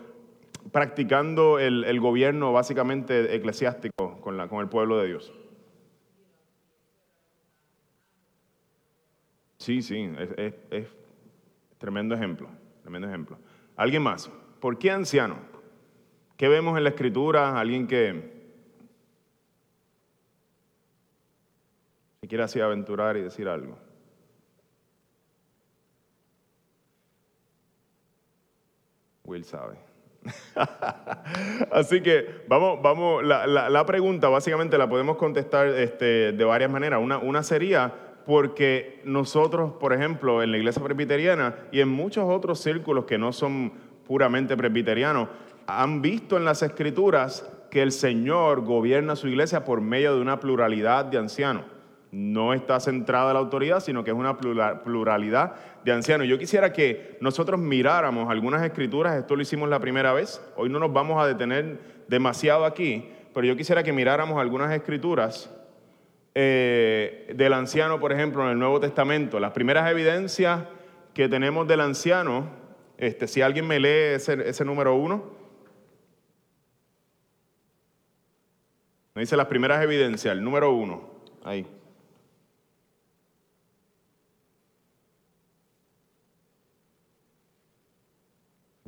practicando 0.70 1.58
el, 1.58 1.84
el 1.84 2.00
gobierno 2.00 2.52
básicamente 2.52 3.34
eclesiástico 3.34 4.20
con, 4.20 4.36
la, 4.36 4.48
con 4.48 4.60
el 4.60 4.68
pueblo 4.68 4.98
de 4.98 5.08
Dios. 5.08 5.32
Sí, 9.58 9.82
sí, 9.82 10.10
es, 10.18 10.54
es- 10.70 10.86
tremendo 11.78 12.14
ejemplo, 12.14 12.48
tremendo 12.82 13.08
ejemplo. 13.08 13.38
¿Alguien 13.76 14.02
más? 14.02 14.30
¿Por 14.60 14.78
qué 14.78 14.90
anciano? 14.90 15.36
¿Qué 16.36 16.48
vemos 16.48 16.76
en 16.78 16.84
la 16.84 16.90
escritura? 16.90 17.58
Alguien 17.58 17.86
que 17.86 18.32
se 22.20 22.28
quiere 22.28 22.44
así 22.44 22.60
aventurar 22.60 23.16
y 23.16 23.22
decir 23.22 23.48
algo. 23.48 23.76
Will 29.24 29.44
sabe. 29.44 29.91
Así 31.72 32.00
que 32.00 32.42
vamos, 32.48 32.80
vamos, 32.82 33.24
la, 33.24 33.86
pregunta 33.86 34.28
básicamente 34.28 34.78
la 34.78 34.88
podemos 34.88 35.16
contestar 35.16 35.68
este, 35.68 36.32
de 36.32 36.44
varias 36.44 36.70
maneras. 36.70 37.00
Una, 37.02 37.18
una 37.18 37.42
sería 37.42 37.92
porque 38.24 39.00
nosotros, 39.04 39.72
por 39.80 39.92
ejemplo, 39.92 40.42
en 40.42 40.52
la 40.52 40.58
iglesia 40.58 40.82
presbiteriana 40.82 41.56
y 41.72 41.80
en 41.80 41.88
muchos 41.88 42.24
otros 42.28 42.60
círculos 42.60 43.04
que 43.04 43.18
no 43.18 43.32
son 43.32 43.72
puramente 44.06 44.56
presbiterianos, 44.56 45.28
han 45.66 46.02
visto 46.02 46.36
en 46.36 46.44
las 46.44 46.62
escrituras 46.62 47.48
que 47.70 47.82
el 47.82 47.92
Señor 47.92 48.62
gobierna 48.64 49.16
su 49.16 49.28
iglesia 49.28 49.64
por 49.64 49.80
medio 49.80 50.14
de 50.14 50.20
una 50.20 50.40
pluralidad 50.40 51.06
de 51.06 51.18
ancianos. 51.18 51.64
No 52.12 52.52
está 52.52 52.78
centrada 52.78 53.32
la 53.32 53.38
autoridad, 53.38 53.80
sino 53.80 54.04
que 54.04 54.10
es 54.10 54.16
una 54.16 54.36
plura- 54.36 54.84
pluralidad 54.84 55.54
de 55.82 55.92
ancianos. 55.92 56.28
Yo 56.28 56.38
quisiera 56.38 56.70
que 56.70 57.16
nosotros 57.22 57.58
miráramos 57.58 58.30
algunas 58.30 58.62
escrituras, 58.62 59.16
esto 59.16 59.34
lo 59.34 59.40
hicimos 59.40 59.68
la 59.70 59.80
primera 59.80 60.12
vez, 60.12 60.40
hoy 60.56 60.68
no 60.68 60.78
nos 60.78 60.92
vamos 60.92 61.22
a 61.22 61.26
detener 61.26 61.78
demasiado 62.08 62.66
aquí, 62.66 63.08
pero 63.32 63.46
yo 63.46 63.56
quisiera 63.56 63.82
que 63.82 63.94
miráramos 63.94 64.38
algunas 64.38 64.70
escrituras 64.72 65.50
eh, 66.34 67.32
del 67.34 67.54
anciano, 67.54 67.98
por 67.98 68.12
ejemplo, 68.12 68.42
en 68.44 68.50
el 68.50 68.58
Nuevo 68.58 68.78
Testamento. 68.78 69.40
Las 69.40 69.52
primeras 69.52 69.90
evidencias 69.90 70.64
que 71.14 71.30
tenemos 71.30 71.66
del 71.66 71.80
anciano, 71.80 72.44
este, 72.98 73.26
si 73.26 73.40
alguien 73.40 73.66
me 73.66 73.80
lee 73.80 74.16
ese, 74.16 74.48
ese 74.48 74.66
número 74.66 74.94
uno, 74.94 75.30
me 79.14 79.22
dice 79.22 79.34
las 79.34 79.46
primeras 79.46 79.82
evidencias, 79.82 80.32
el 80.32 80.44
número 80.44 80.72
uno, 80.74 81.08
ahí. 81.42 81.66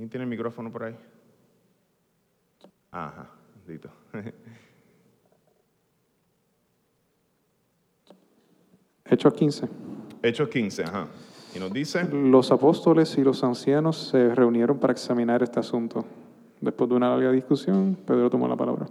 ¿Quién 0.05 0.11
tiene 0.11 0.25
el 0.25 0.29
micrófono 0.29 0.71
por 0.71 0.85
ahí? 0.85 0.95
Ajá, 2.91 3.27
bendito. 3.67 3.89
Hechos 9.07 9.33
15. 9.33 9.67
Hechos 10.23 10.49
15, 10.51 10.83
ajá. 10.85 11.09
Y 11.55 11.59
nos 11.59 11.73
dice, 11.73 12.05
Los 12.05 12.53
apóstoles 12.53 13.17
y 13.17 13.25
los 13.25 13.43
ancianos 13.45 13.97
se 14.11 14.35
reunieron 14.35 14.79
para 14.79 14.93
examinar 14.93 15.43
este 15.43 15.61
asunto. 15.61 16.05
Después 16.61 16.91
de 16.91 16.97
una 16.97 17.09
larga 17.09 17.33
discusión, 17.33 17.97
Pedro 18.07 18.29
tomó 18.29 18.47
la 18.47 18.57
palabra. 18.57 18.85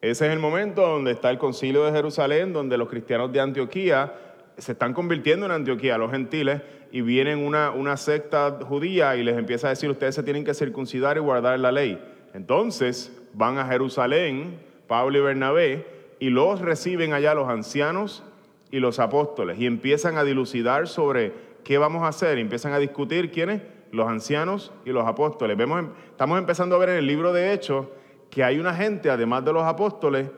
ese 0.00 0.26
es 0.28 0.32
el 0.32 0.38
momento 0.38 0.82
donde 0.82 1.10
está 1.10 1.30
el 1.32 1.38
concilio 1.38 1.84
de 1.84 1.90
Jerusalén, 1.90 2.52
donde 2.52 2.78
los 2.78 2.88
cristianos 2.88 3.32
de 3.32 3.40
Antioquía 3.40 4.36
se 4.58 4.72
están 4.72 4.92
convirtiendo 4.92 5.46
en 5.46 5.52
Antioquía, 5.52 5.98
los 5.98 6.10
gentiles, 6.10 6.62
y 6.90 7.00
vienen 7.00 7.38
una, 7.38 7.70
una 7.70 7.96
secta 7.96 8.58
judía 8.66 9.16
y 9.16 9.22
les 9.22 9.36
empieza 9.36 9.68
a 9.68 9.70
decir, 9.70 9.90
ustedes 9.90 10.14
se 10.14 10.22
tienen 10.22 10.44
que 10.44 10.54
circuncidar 10.54 11.16
y 11.16 11.20
guardar 11.20 11.58
la 11.60 11.72
ley. 11.72 12.02
Entonces 12.34 13.12
van 13.34 13.58
a 13.58 13.66
Jerusalén, 13.66 14.58
Pablo 14.86 15.18
y 15.18 15.20
Bernabé, 15.20 15.86
y 16.18 16.30
los 16.30 16.60
reciben 16.60 17.12
allá 17.12 17.34
los 17.34 17.48
ancianos 17.48 18.24
y 18.70 18.80
los 18.80 18.98
apóstoles, 18.98 19.58
y 19.58 19.66
empiezan 19.66 20.18
a 20.18 20.24
dilucidar 20.24 20.88
sobre 20.88 21.32
qué 21.64 21.78
vamos 21.78 22.02
a 22.02 22.08
hacer, 22.08 22.38
empiezan 22.38 22.72
a 22.72 22.78
discutir 22.78 23.30
quiénes, 23.30 23.62
los 23.92 24.08
ancianos 24.08 24.72
y 24.84 24.90
los 24.90 25.06
apóstoles. 25.06 25.56
Vemos, 25.56 25.84
estamos 26.10 26.38
empezando 26.38 26.76
a 26.76 26.78
ver 26.78 26.90
en 26.90 26.96
el 26.96 27.06
libro 27.06 27.32
de 27.32 27.52
Hechos 27.52 27.86
que 28.30 28.44
hay 28.44 28.58
una 28.58 28.74
gente, 28.74 29.10
además 29.10 29.44
de 29.44 29.52
los 29.52 29.64
apóstoles, 29.64 30.28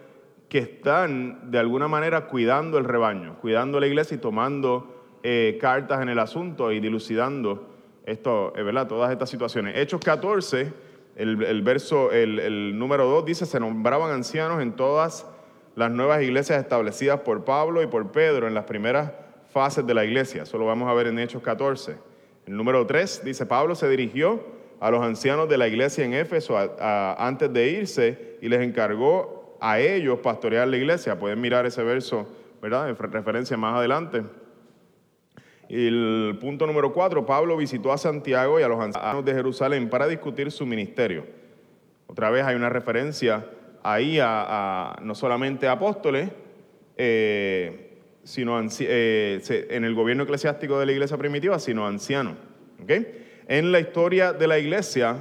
que 0.50 0.58
están 0.58 1.52
de 1.52 1.60
alguna 1.60 1.86
manera 1.86 2.26
cuidando 2.26 2.76
el 2.76 2.84
rebaño, 2.84 3.38
cuidando 3.40 3.78
la 3.78 3.86
iglesia 3.86 4.16
y 4.16 4.18
tomando 4.18 5.18
eh, 5.22 5.56
cartas 5.60 6.02
en 6.02 6.08
el 6.08 6.18
asunto 6.18 6.72
y 6.72 6.80
dilucidando 6.80 7.68
esto, 8.04 8.52
eh, 8.56 8.62
¿verdad? 8.64 8.88
todas 8.88 9.12
estas 9.12 9.30
situaciones. 9.30 9.78
Hechos 9.78 10.00
14, 10.04 10.72
el, 11.14 11.40
el 11.44 11.62
verso, 11.62 12.10
el, 12.10 12.40
el 12.40 12.76
número 12.76 13.06
2 13.06 13.24
dice, 13.24 13.46
se 13.46 13.60
nombraban 13.60 14.10
ancianos 14.10 14.60
en 14.60 14.72
todas 14.72 15.24
las 15.76 15.92
nuevas 15.92 16.20
iglesias 16.20 16.60
establecidas 16.60 17.20
por 17.20 17.44
Pablo 17.44 17.80
y 17.80 17.86
por 17.86 18.10
Pedro 18.10 18.48
en 18.48 18.54
las 18.54 18.64
primeras 18.64 19.12
fases 19.52 19.86
de 19.86 19.94
la 19.94 20.04
iglesia. 20.04 20.42
Eso 20.42 20.58
lo 20.58 20.66
vamos 20.66 20.90
a 20.90 20.94
ver 20.94 21.06
en 21.06 21.20
Hechos 21.20 21.42
14. 21.42 21.96
El 22.46 22.56
número 22.56 22.84
3 22.84 23.22
dice, 23.24 23.46
Pablo 23.46 23.76
se 23.76 23.88
dirigió 23.88 24.44
a 24.80 24.90
los 24.90 25.00
ancianos 25.00 25.48
de 25.48 25.58
la 25.58 25.68
iglesia 25.68 26.04
en 26.04 26.12
Éfeso 26.12 26.56
antes 26.58 27.52
de 27.52 27.68
irse 27.68 28.38
y 28.42 28.48
les 28.48 28.62
encargó 28.62 29.39
a 29.60 29.78
ellos 29.78 30.18
pastorear 30.20 30.66
la 30.68 30.76
iglesia. 30.76 31.18
Pueden 31.18 31.40
mirar 31.40 31.66
ese 31.66 31.82
verso, 31.82 32.26
¿verdad? 32.62 32.88
En 32.88 32.96
referencia 32.96 33.56
más 33.56 33.76
adelante. 33.76 34.22
El 35.68 36.36
punto 36.40 36.66
número 36.66 36.92
4, 36.92 37.24
Pablo 37.24 37.56
visitó 37.56 37.92
a 37.92 37.98
Santiago 37.98 38.58
y 38.58 38.62
a 38.64 38.68
los 38.68 38.80
ancianos 38.80 39.24
de 39.24 39.32
Jerusalén 39.34 39.88
para 39.88 40.08
discutir 40.08 40.50
su 40.50 40.66
ministerio. 40.66 41.24
Otra 42.08 42.30
vez 42.30 42.44
hay 42.44 42.56
una 42.56 42.68
referencia 42.68 43.46
ahí 43.84 44.18
a, 44.20 44.96
no 45.02 45.14
solamente 45.14 45.68
a 45.68 45.72
apóstoles, 45.72 46.30
eh, 46.96 47.98
sino 48.24 48.60
eh, 48.80 49.66
en 49.70 49.84
el 49.84 49.94
gobierno 49.94 50.24
eclesiástico 50.24 50.78
de 50.78 50.86
la 50.86 50.92
iglesia 50.92 51.16
primitiva, 51.16 51.58
sino 51.60 51.86
ancianos. 51.86 52.34
¿ok? 52.82 52.90
En 53.46 53.70
la 53.70 53.78
historia 53.78 54.32
de 54.32 54.46
la 54.48 54.58
iglesia, 54.58 55.16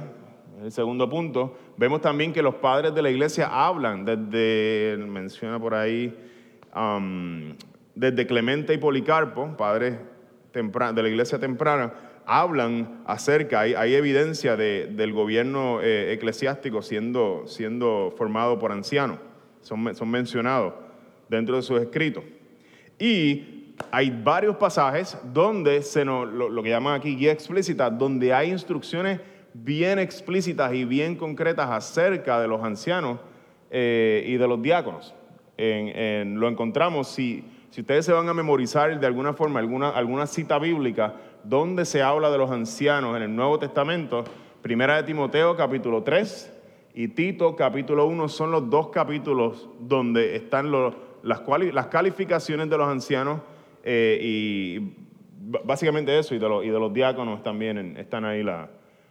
el 0.62 0.72
segundo 0.72 1.08
punto, 1.08 1.56
vemos 1.80 2.02
también 2.02 2.34
que 2.34 2.42
los 2.42 2.56
padres 2.56 2.94
de 2.94 3.00
la 3.00 3.08
iglesia 3.08 3.48
hablan 3.50 4.04
desde, 4.04 4.98
menciona 4.98 5.58
por 5.58 5.74
ahí, 5.74 6.14
um, 6.76 7.54
desde 7.94 8.26
Clemente 8.26 8.74
y 8.74 8.78
Policarpo, 8.78 9.56
padres 9.56 9.96
tempra- 10.52 10.92
de 10.92 11.02
la 11.02 11.08
iglesia 11.08 11.38
temprana, 11.38 11.94
hablan 12.26 13.00
acerca, 13.06 13.60
hay, 13.60 13.72
hay 13.72 13.94
evidencia 13.94 14.56
de- 14.58 14.88
del 14.88 15.14
gobierno 15.14 15.80
eh, 15.80 16.12
eclesiástico 16.12 16.82
siendo, 16.82 17.44
siendo 17.46 18.12
formado 18.14 18.58
por 18.58 18.72
ancianos, 18.72 19.18
son, 19.62 19.94
son 19.94 20.10
mencionados 20.10 20.74
dentro 21.30 21.56
de 21.56 21.62
sus 21.62 21.80
escritos. 21.80 22.24
Y 22.98 23.72
hay 23.90 24.10
varios 24.10 24.56
pasajes 24.56 25.16
donde 25.32 25.80
se 25.80 26.04
nos, 26.04 26.30
lo, 26.30 26.50
lo 26.50 26.62
que 26.62 26.68
llaman 26.68 27.00
aquí 27.00 27.16
guía 27.16 27.32
explícita, 27.32 27.88
donde 27.88 28.34
hay 28.34 28.50
instrucciones 28.50 29.18
bien 29.54 29.98
explícitas 29.98 30.72
y 30.74 30.84
bien 30.84 31.16
concretas 31.16 31.68
acerca 31.70 32.40
de 32.40 32.48
los 32.48 32.62
ancianos 32.62 33.18
eh, 33.70 34.24
y 34.26 34.36
de 34.36 34.48
los 34.48 34.60
diáconos. 34.62 35.14
En- 35.56 35.88
en- 35.96 36.40
lo 36.40 36.48
encontramos, 36.48 37.08
si 37.08 37.44
Si 37.72 37.82
ustedes 37.82 38.04
se 38.04 38.12
van 38.12 38.28
a 38.28 38.34
memorizar 38.34 38.98
de 38.98 39.06
alguna 39.06 39.32
forma 39.32 39.60
alguna, 39.60 39.90
alguna 39.90 40.26
cita 40.26 40.58
bíblica 40.58 41.14
donde 41.44 41.84
se 41.84 42.02
habla 42.02 42.28
de 42.28 42.36
los 42.36 42.50
ancianos 42.50 43.16
en 43.16 43.22
el 43.22 43.36
Nuevo 43.36 43.60
Testamento, 43.60 44.24
Primera 44.60 44.96
de 44.96 45.04
Timoteo 45.04 45.56
capítulo 45.56 46.02
3 46.02 46.52
y 46.94 47.06
Tito 47.08 47.54
capítulo 47.54 48.06
1 48.06 48.28
son 48.28 48.50
los 48.50 48.68
dos 48.68 48.88
capítulos 48.88 49.68
donde 49.78 50.34
están 50.34 50.72
las, 50.72 50.94
las 51.22 51.86
calificaciones 51.86 52.68
de 52.68 52.76
los 52.76 52.88
ancianos 52.88 53.40
eh, 53.84 54.18
y 54.20 54.92
básicamente 55.64 56.18
eso, 56.18 56.34
y 56.34 56.40
de, 56.40 56.48
los, 56.48 56.64
y 56.64 56.70
de 56.70 56.78
los 56.80 56.92
diáconos 56.92 57.40
también 57.44 57.96
están 57.98 58.24
ahí 58.24 58.42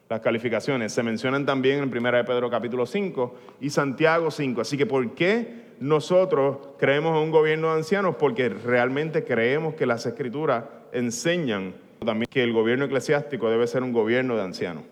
las 0.10 0.22
calificaciones. 0.22 0.92
Se 0.92 1.04
mencionan 1.04 1.46
también 1.46 1.84
en 1.84 1.92
Primera 1.92 2.18
de 2.18 2.24
Pedro 2.24 2.50
capítulo 2.50 2.86
5 2.86 3.36
y 3.62 3.70
Santiago 3.70 4.32
5. 4.32 4.62
Así 4.62 4.76
que, 4.76 4.88
¿por 4.88 5.14
qué 5.14 5.70
nosotros 5.80 6.58
creemos 6.80 7.16
en 7.16 7.24
un 7.24 7.32
gobierno 7.32 7.68
de 7.68 7.78
ancianos? 7.78 8.16
Porque 8.16 8.50
realmente 8.50 9.24
creemos 9.24 9.76
que 9.76 9.86
las 9.86 10.06
escrituras 10.08 10.66
enseñan 10.92 11.76
también 12.04 12.28
que 12.30 12.44
el 12.44 12.54
gobierno 12.54 12.86
eclesiástico 12.86 13.50
debe 13.52 13.68
ser 13.68 13.84
un 13.84 13.94
gobierno 13.94 14.36
de 14.36 14.42
ancianos. 14.42 14.84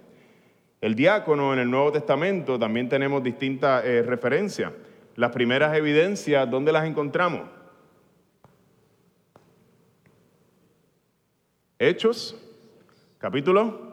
El 0.81 0.93
diácono 0.93 1.51
en 1.53 1.59
el 1.59 1.71
Nuevo 1.71 1.91
Testamento 1.91 2.59
también 2.59 2.87
tenemos 2.87 3.23
distintas 3.23 3.83
eh, 3.85 4.03
referencias. 4.03 4.71
Las 5.15 5.31
primeras 5.31 5.75
evidencias, 5.75 6.47
¿dónde 6.49 6.71
las 6.71 6.85
encontramos? 6.85 7.41
Hechos, 11.79 12.35
capítulo 13.17 13.86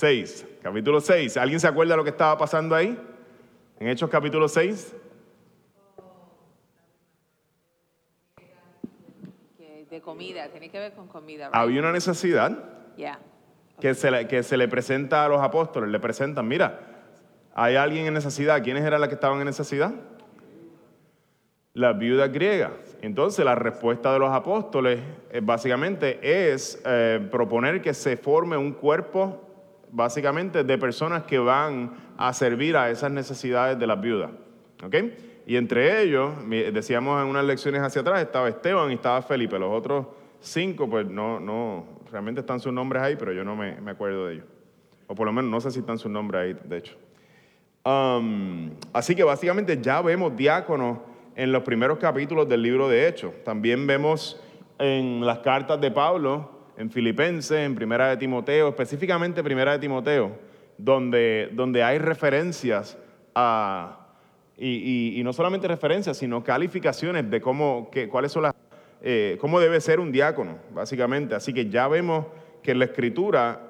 6. 0.00 0.46
Capítulo 0.62 0.98
6. 0.98 1.36
¿Alguien 1.36 1.60
se 1.60 1.68
acuerda 1.68 1.92
de 1.92 1.98
lo 1.98 2.04
que 2.04 2.10
estaba 2.10 2.38
pasando 2.38 2.74
ahí? 2.74 2.98
En 3.78 3.86
Hechos 3.86 4.08
capítulo 4.08 4.48
6. 4.48 4.96
De 9.90 10.00
comida, 10.00 10.48
tiene 10.48 10.70
que 10.70 10.78
ver 10.78 10.92
con 10.94 11.06
comida. 11.06 11.50
Había 11.52 11.80
una 11.80 11.92
necesidad 11.92 12.56
que, 13.78 13.92
se 13.92 14.10
le, 14.10 14.26
que 14.26 14.42
se 14.42 14.56
le 14.56 14.68
presenta 14.68 15.26
a 15.26 15.28
los 15.28 15.42
apóstoles. 15.42 15.90
Le 15.90 16.00
presentan, 16.00 16.48
mira, 16.48 16.80
hay 17.54 17.76
alguien 17.76 18.06
en 18.06 18.14
necesidad. 18.14 18.62
¿Quiénes 18.62 18.84
eran 18.84 19.02
las 19.02 19.08
que 19.08 19.16
estaban 19.16 19.38
en 19.40 19.44
necesidad? 19.44 19.92
Las 21.74 21.98
viudas 21.98 22.32
griegas. 22.32 22.72
Entonces 23.02 23.44
la 23.44 23.54
respuesta 23.54 24.14
de 24.14 24.18
los 24.18 24.32
apóstoles 24.32 24.98
eh, 25.30 25.40
básicamente 25.42 26.20
es 26.22 26.80
eh, 26.86 27.20
proponer 27.30 27.82
que 27.82 27.92
se 27.92 28.16
forme 28.16 28.56
un 28.56 28.72
cuerpo 28.72 29.49
básicamente 29.92 30.64
de 30.64 30.78
personas 30.78 31.24
que 31.24 31.38
van 31.38 31.92
a 32.16 32.32
servir 32.32 32.76
a 32.76 32.90
esas 32.90 33.10
necesidades 33.10 33.78
de 33.78 33.86
las 33.86 34.00
viudas. 34.00 34.30
Y 35.46 35.56
entre 35.56 36.02
ellos, 36.02 36.32
decíamos 36.72 37.22
en 37.22 37.28
unas 37.28 37.44
lecciones 37.44 37.82
hacia 37.82 38.02
atrás, 38.02 38.22
estaba 38.22 38.48
Esteban 38.48 38.90
y 38.90 38.94
estaba 38.94 39.20
Felipe. 39.22 39.58
Los 39.58 39.72
otros 39.72 40.06
cinco, 40.40 40.88
pues 40.88 41.06
no, 41.06 41.40
no, 41.40 41.84
realmente 42.10 42.40
están 42.40 42.60
sus 42.60 42.72
nombres 42.72 43.02
ahí, 43.02 43.16
pero 43.16 43.32
yo 43.32 43.44
no 43.44 43.56
me, 43.56 43.76
acuerdo 43.90 44.26
de 44.26 44.34
ellos. 44.34 44.46
O 45.06 45.14
por 45.14 45.26
lo 45.26 45.32
menos 45.32 45.50
no 45.50 45.60
sé 45.60 45.70
si 45.70 45.80
están 45.80 45.98
sus 45.98 46.10
nombres 46.10 46.42
ahí, 46.42 46.68
de 46.68 46.78
hecho. 46.78 46.96
Um, 47.84 48.70
así 48.92 49.14
que 49.14 49.24
básicamente 49.24 49.80
ya 49.80 50.00
vemos 50.02 50.36
diáconos 50.36 50.98
en 51.34 51.52
los 51.52 51.62
primeros 51.62 51.98
capítulos 51.98 52.48
del 52.48 52.62
libro 52.62 52.88
de 52.88 53.08
Hechos. 53.08 53.32
También 53.44 53.86
vemos 53.86 54.40
en 54.78 55.24
las 55.24 55.38
cartas 55.38 55.80
de 55.80 55.90
Pablo, 55.90 56.59
en 56.80 56.90
Filipenses, 56.90 57.58
en 57.58 57.74
Primera 57.74 58.08
de 58.08 58.16
Timoteo, 58.16 58.70
específicamente 58.70 59.42
Primera 59.42 59.72
de 59.72 59.80
Timoteo, 59.80 60.32
donde, 60.78 61.50
donde 61.52 61.82
hay 61.82 61.98
referencias 61.98 62.96
a, 63.34 64.14
y, 64.56 65.20
no 65.22 65.34
solamente 65.34 65.68
referencias, 65.68 66.16
sino 66.16 66.42
calificaciones 66.42 67.30
de 67.30 67.38
cómo, 67.38 67.90
que, 67.92 68.08
cuáles 68.08 68.32
son 68.32 68.44
las, 68.44 68.54
eh, 69.02 69.36
cómo 69.42 69.60
debe 69.60 69.78
ser 69.82 70.00
un 70.00 70.10
diácono, 70.10 70.56
básicamente. 70.72 71.34
Así 71.34 71.52
que 71.52 71.68
ya 71.68 71.86
vemos 71.86 72.24
que 72.62 72.70
en 72.70 72.78
la 72.78 72.86
escritura, 72.86 73.60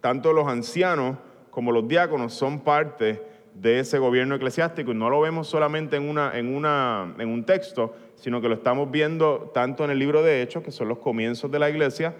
tanto 0.00 0.32
los 0.32 0.48
ancianos 0.48 1.18
como 1.48 1.70
los 1.70 1.86
diáconos 1.86 2.34
son 2.34 2.58
parte 2.58 3.22
de 3.54 3.78
ese 3.78 3.98
gobierno 3.98 4.34
eclesiástico 4.34 4.90
y 4.90 4.94
no 4.94 5.10
lo 5.10 5.20
vemos 5.20 5.46
solamente 5.46 5.94
en, 5.94 6.08
una, 6.08 6.36
en, 6.36 6.52
una, 6.52 7.14
en 7.18 7.28
un 7.28 7.44
texto, 7.44 7.94
sino 8.16 8.40
que 8.40 8.48
lo 8.48 8.54
estamos 8.54 8.90
viendo 8.90 9.52
tanto 9.54 9.84
en 9.84 9.92
el 9.92 10.00
libro 10.00 10.24
de 10.24 10.42
Hechos, 10.42 10.64
que 10.64 10.72
son 10.72 10.88
los 10.88 10.98
comienzos 10.98 11.48
de 11.48 11.60
la 11.60 11.70
iglesia, 11.70 12.16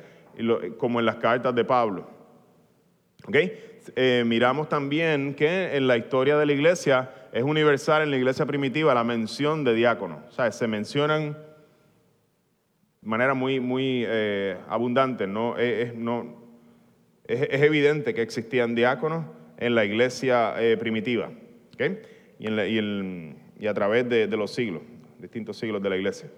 como 0.79 1.01
en 1.01 1.07
las 1.07 1.17
cartas 1.17 1.55
de 1.55 1.65
Pablo. 1.65 2.09
¿Okay? 3.27 3.81
Eh, 3.97 4.25
miramos 4.27 4.69
también 4.69 5.35
que 5.35 5.77
en 5.77 5.87
la 5.87 5.97
historia 5.97 6.37
de 6.37 6.47
la 6.47 6.53
iglesia 6.53 7.11
es 7.33 7.43
universal 7.43 8.03
en 8.03 8.11
la 8.11 8.17
iglesia 8.17 8.47
primitiva 8.47 8.95
la 8.95 9.05
mención 9.05 9.65
de 9.65 9.75
diáconos. 9.75 10.19
O 10.29 10.31
sea, 10.33 10.51
se 10.53 10.67
mencionan 10.67 11.37
de 13.01 13.09
manera 13.09 13.35
muy, 13.35 13.61
muy 13.61 14.05
eh, 14.07 14.57
abundante. 14.69 15.27
¿no? 15.27 15.57
Es, 15.57 15.95
no, 15.95 16.43
es, 17.25 17.63
evidente 17.63 18.15
que 18.15 18.23
existían 18.23 18.75
diáconos 18.75 19.27
en 19.59 19.75
la 19.75 19.85
iglesia 19.85 20.55
eh, 20.59 20.77
primitiva. 20.77 21.31
Y, 22.39 22.49
y, 22.49 23.67
a 23.67 23.75
través 23.75 24.09
de 24.09 24.37
los 24.37 24.53
siglos 24.53 24.83
distintos 25.23 25.57
siglos 25.57 25.81
de 25.83 25.89
la 25.89 25.97
iglesia. 25.97 26.29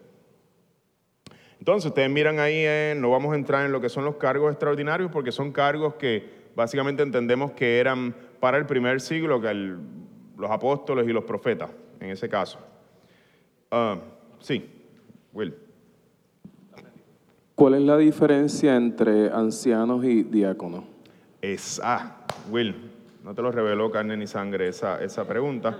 Entonces, 1.64 1.88
ustedes 1.88 2.10
miran 2.10 2.40
ahí, 2.40 2.66
no 2.94 3.10
vamos 3.10 3.32
a 3.32 3.36
entrar 3.36 3.64
en 3.64 3.72
lo 3.72 3.80
que 3.80 3.88
son 3.88 4.04
los 4.04 4.16
cargos 4.16 4.52
extraordinarios, 4.52 5.10
porque 5.10 5.32
son 5.32 5.50
cargos 5.50 5.94
que 5.94 6.50
básicamente 6.54 7.02
entendemos 7.02 7.52
que 7.52 7.80
eran 7.80 8.14
para 8.38 8.58
el 8.58 8.66
primer 8.66 9.00
siglo, 9.00 9.40
que 9.40 9.54
los 9.54 10.50
apóstoles 10.50 11.08
y 11.08 11.12
los 11.14 11.24
profetas, 11.24 11.70
en 12.00 12.10
ese 12.10 12.28
caso. 12.28 12.58
Ah, 13.70 13.96
sí, 14.40 14.68
Will. 15.32 15.54
¿Cuál 17.54 17.76
es 17.76 17.80
la 17.80 17.96
diferencia 17.96 18.76
entre 18.76 19.30
ancianos 19.30 20.04
y 20.04 20.22
diáconos? 20.22 20.84
Es, 21.40 21.80
ah, 21.82 22.26
Will, 22.50 22.92
no 23.22 23.34
te 23.34 23.40
lo 23.40 23.50
reveló 23.50 23.90
carne 23.90 24.18
ni 24.18 24.26
sangre 24.26 24.68
esa, 24.68 25.02
esa 25.02 25.26
pregunta. 25.26 25.78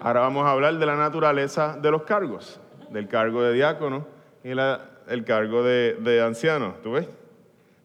Ahora 0.00 0.20
vamos 0.20 0.46
a 0.46 0.52
hablar 0.52 0.78
de 0.78 0.86
la 0.86 0.96
naturaleza 0.96 1.76
de 1.76 1.90
los 1.90 2.04
cargos, 2.04 2.58
del 2.90 3.08
cargo 3.08 3.42
de 3.42 3.52
diácono 3.52 4.06
y 4.42 4.54
el 5.08 5.24
cargo 5.24 5.62
de, 5.62 6.22
anciano. 6.24 6.74
¿Tú 6.82 6.92
ves? 6.92 7.08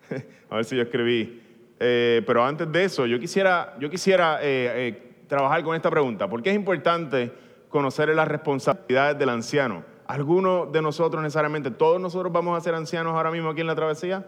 a 0.50 0.56
ver 0.56 0.66
si 0.66 0.76
yo 0.76 0.84
escribí. 0.84 1.42
Eh, 1.80 2.22
pero 2.26 2.44
antes 2.44 2.72
de 2.72 2.84
eso, 2.84 3.06
yo 3.06 3.20
quisiera, 3.20 3.76
yo 3.80 3.90
quisiera 3.90 4.40
eh, 4.42 4.88
eh, 4.88 5.14
trabajar 5.28 5.64
con 5.64 5.76
esta 5.76 5.90
pregunta. 5.90 6.30
¿Por 6.30 6.42
qué 6.42 6.52
es 6.52 6.56
importante 6.56 7.32
conocer 7.70 8.10
las 8.10 8.28
responsabilidades 8.28 9.18
del 9.18 9.30
anciano? 9.30 9.84
¿Alguno 10.08 10.66
de 10.66 10.82
nosotros 10.82 11.22
necesariamente, 11.24 11.72
todos 11.72 12.00
nosotros 12.00 12.32
vamos 12.32 12.58
a 12.58 12.62
ser 12.62 12.76
ancianos 12.76 13.14
ahora 13.16 13.32
mismo 13.32 13.50
aquí 13.50 13.62
en 13.62 13.68
la 13.68 13.76
travesía? 13.76 14.26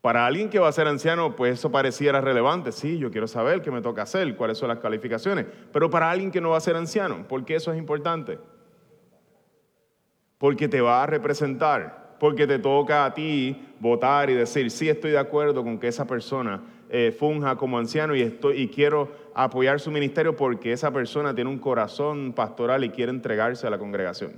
Para 0.00 0.24
alguien 0.24 0.48
que 0.48 0.58
va 0.58 0.68
a 0.68 0.72
ser 0.72 0.88
anciano, 0.88 1.36
pues 1.36 1.58
eso 1.58 1.70
pareciera 1.70 2.22
relevante. 2.22 2.72
Sí, 2.72 2.98
yo 2.98 3.10
quiero 3.10 3.28
saber 3.28 3.60
qué 3.60 3.70
me 3.70 3.82
toca 3.82 4.02
hacer, 4.02 4.34
cuáles 4.34 4.56
son 4.56 4.68
las 4.68 4.78
calificaciones. 4.78 5.44
Pero 5.72 5.90
para 5.90 6.10
alguien 6.10 6.30
que 6.30 6.40
no 6.40 6.50
va 6.50 6.56
a 6.56 6.60
ser 6.60 6.76
anciano, 6.76 7.28
¿por 7.28 7.44
qué 7.44 7.56
eso 7.56 7.70
es 7.70 7.78
importante? 7.78 8.38
Porque 10.40 10.68
te 10.68 10.80
va 10.80 11.02
a 11.02 11.06
representar, 11.06 12.16
porque 12.18 12.46
te 12.46 12.58
toca 12.58 13.04
a 13.04 13.12
ti 13.12 13.54
votar 13.78 14.30
y 14.30 14.34
decir, 14.34 14.70
sí, 14.70 14.88
estoy 14.88 15.10
de 15.10 15.18
acuerdo 15.18 15.62
con 15.62 15.78
que 15.78 15.88
esa 15.88 16.06
persona 16.06 16.62
eh, 16.88 17.14
funja 17.16 17.56
como 17.56 17.78
anciano 17.78 18.16
y, 18.16 18.22
estoy, 18.22 18.62
y 18.62 18.68
quiero 18.68 19.12
apoyar 19.34 19.80
su 19.80 19.90
ministerio 19.90 20.34
porque 20.34 20.72
esa 20.72 20.90
persona 20.90 21.34
tiene 21.34 21.50
un 21.50 21.58
corazón 21.58 22.32
pastoral 22.32 22.84
y 22.84 22.88
quiere 22.88 23.10
entregarse 23.10 23.66
a 23.66 23.70
la 23.70 23.78
congregación. 23.78 24.32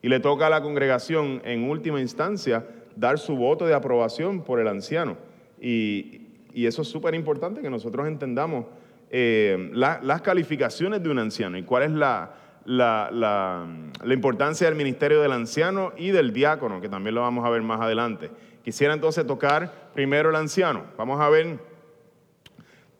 Y 0.00 0.08
le 0.08 0.20
toca 0.20 0.46
a 0.46 0.50
la 0.50 0.62
congregación, 0.62 1.42
en 1.44 1.68
última 1.68 2.00
instancia, 2.00 2.64
dar 2.94 3.18
su 3.18 3.34
voto 3.34 3.66
de 3.66 3.74
aprobación 3.74 4.42
por 4.42 4.60
el 4.60 4.68
anciano. 4.68 5.16
Y, 5.60 6.22
eso 6.54 6.82
es 6.82 6.88
súper 6.88 7.14
importante 7.14 7.62
que 7.62 7.70
nosotros 7.70 8.06
entendamos 8.06 8.66
eh, 9.10 9.70
las 9.72 10.22
calificaciones 10.22 11.02
de 11.02 11.08
un 11.08 11.18
anciano 11.18 11.58
y 11.58 11.62
cuál 11.64 11.82
es 11.82 11.90
la, 11.90 12.34
la, 12.68 13.66
importancia 14.04 14.66
del 14.66 14.76
ministerio 14.76 15.22
del 15.22 15.32
anciano 15.32 15.92
y 15.96 16.10
del 16.10 16.32
diácono, 16.32 16.80
que 16.80 16.88
también 16.88 17.14
lo 17.14 17.22
vamos 17.22 17.46
a 17.46 17.50
ver 17.50 17.62
más 17.62 17.80
adelante. 17.80 18.30
Quisiera 18.62 18.92
entonces 18.92 19.26
tocar 19.26 19.90
primero 19.94 20.28
el 20.28 20.36
anciano. 20.36 20.84
Vamos 20.98 21.20
a 21.20 21.30
ver 21.30 21.58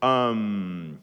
um, 0.03 0.97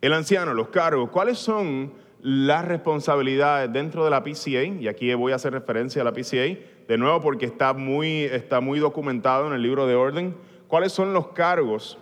el 0.00 0.12
anciano, 0.12 0.54
los 0.54 0.68
cargos. 0.68 1.10
¿Cuáles 1.10 1.38
son 1.38 1.92
las 2.22 2.64
responsabilidades 2.64 3.70
dentro 3.72 4.04
de 4.04 4.10
la 4.10 4.22
PCA? 4.22 4.64
Y 4.64 4.88
aquí 4.88 5.12
voy 5.12 5.32
a 5.32 5.36
hacer 5.36 5.52
referencia 5.52 6.00
a 6.00 6.04
la 6.06 6.12
PCA 6.12 6.58
de 6.88 6.96
nuevo 6.96 7.20
porque 7.20 7.44
está 7.44 7.74
muy, 7.74 8.22
está 8.22 8.60
muy 8.60 8.78
documentado 8.78 9.46
en 9.48 9.52
el 9.52 9.60
libro 9.60 9.86
de 9.86 9.94
orden, 9.94 10.34
cuáles 10.66 10.92
son 10.92 11.12
los 11.12 11.28
cargos 11.28 11.98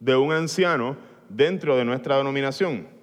de 0.00 0.16
un 0.16 0.32
anciano 0.32 0.96
dentro 1.28 1.76
de 1.76 1.84
nuestra 1.84 2.16
denominación. 2.16 2.93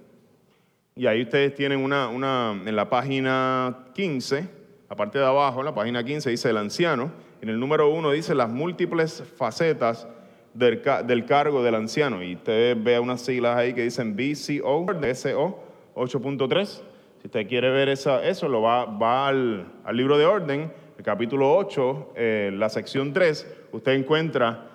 Y 0.95 1.07
ahí 1.07 1.21
ustedes 1.23 1.55
tienen 1.55 1.79
una, 1.79 2.09
una 2.09 2.51
en 2.65 2.75
la 2.75 2.89
página 2.89 3.85
15, 3.93 4.47
aparte 4.89 5.19
de 5.19 5.25
abajo, 5.25 5.59
en 5.59 5.65
la 5.65 5.73
página 5.75 6.03
15 6.03 6.29
dice 6.29 6.49
el 6.49 6.57
anciano, 6.57 7.11
en 7.41 7.49
el 7.49 7.59
número 7.59 7.89
1 7.89 8.11
dice 8.11 8.35
las 8.35 8.49
múltiples 8.49 9.23
facetas 9.37 10.07
del, 10.53 10.81
del, 11.05 11.25
cargo 11.25 11.63
del 11.63 11.75
anciano. 11.75 12.21
Y 12.21 12.35
ustedes 12.35 12.81
vean 12.83 13.03
unas 13.03 13.21
siglas 13.21 13.57
ahí 13.57 13.73
que 13.73 13.83
dicen 13.83 14.15
BCO, 14.15 14.85
SO 15.13 15.63
8.3. 15.95 16.65
Si 17.21 17.27
usted 17.27 17.47
quiere 17.47 17.69
ver 17.71 17.87
esa- 17.89 18.23
eso, 18.25 18.47
lo 18.49 18.61
va, 18.61 18.85
va 18.85 19.27
al, 19.27 19.65
al 19.85 19.95
libro 19.95 20.17
de 20.17 20.25
orden, 20.25 20.71
el 20.97 21.03
capítulo 21.03 21.55
8, 21.55 22.13
eh, 22.15 22.51
la 22.53 22.67
sección 22.69 23.13
3, 23.13 23.47
usted 23.71 23.93
encuentra 23.93 24.70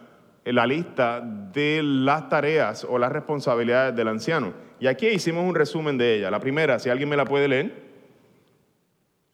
la 0.53 0.67
lista 0.67 1.21
de 1.21 1.81
las 1.83 2.29
tareas 2.29 2.87
o 2.89 2.99
las 2.99 3.11
responsabilidades 3.11 3.95
del 3.97 4.09
anciano. 4.09 4.53
Y 4.79 4.87
aquí 4.87 5.09
hicimos 5.09 5.45
un 5.45 5.55
resumen 5.55 5.99
de 5.99 6.17
ella. 6.17 6.31
La 6.31 6.39
primera, 6.39 6.79
si 6.79 6.89
alguien 6.89 7.09
me 7.09 7.17
la 7.17 7.25
puede 7.25 7.49
leer. 7.49 7.87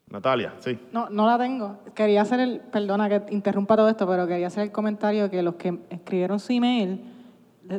Natalia, 0.08 0.54
sí. 0.58 0.78
No, 0.92 1.08
no 1.08 1.26
la 1.26 1.38
tengo. 1.38 1.78
Quería 1.94 2.22
hacer 2.22 2.40
el, 2.40 2.60
perdona 2.60 3.08
que 3.08 3.32
interrumpa 3.32 3.76
todo 3.76 3.88
esto, 3.88 4.06
pero 4.06 4.26
quería 4.26 4.48
hacer 4.48 4.64
el 4.64 4.72
comentario 4.72 5.30
que 5.30 5.42
los 5.42 5.54
que 5.54 5.78
escribieron 5.88 6.38
su 6.38 6.52
email, 6.52 7.00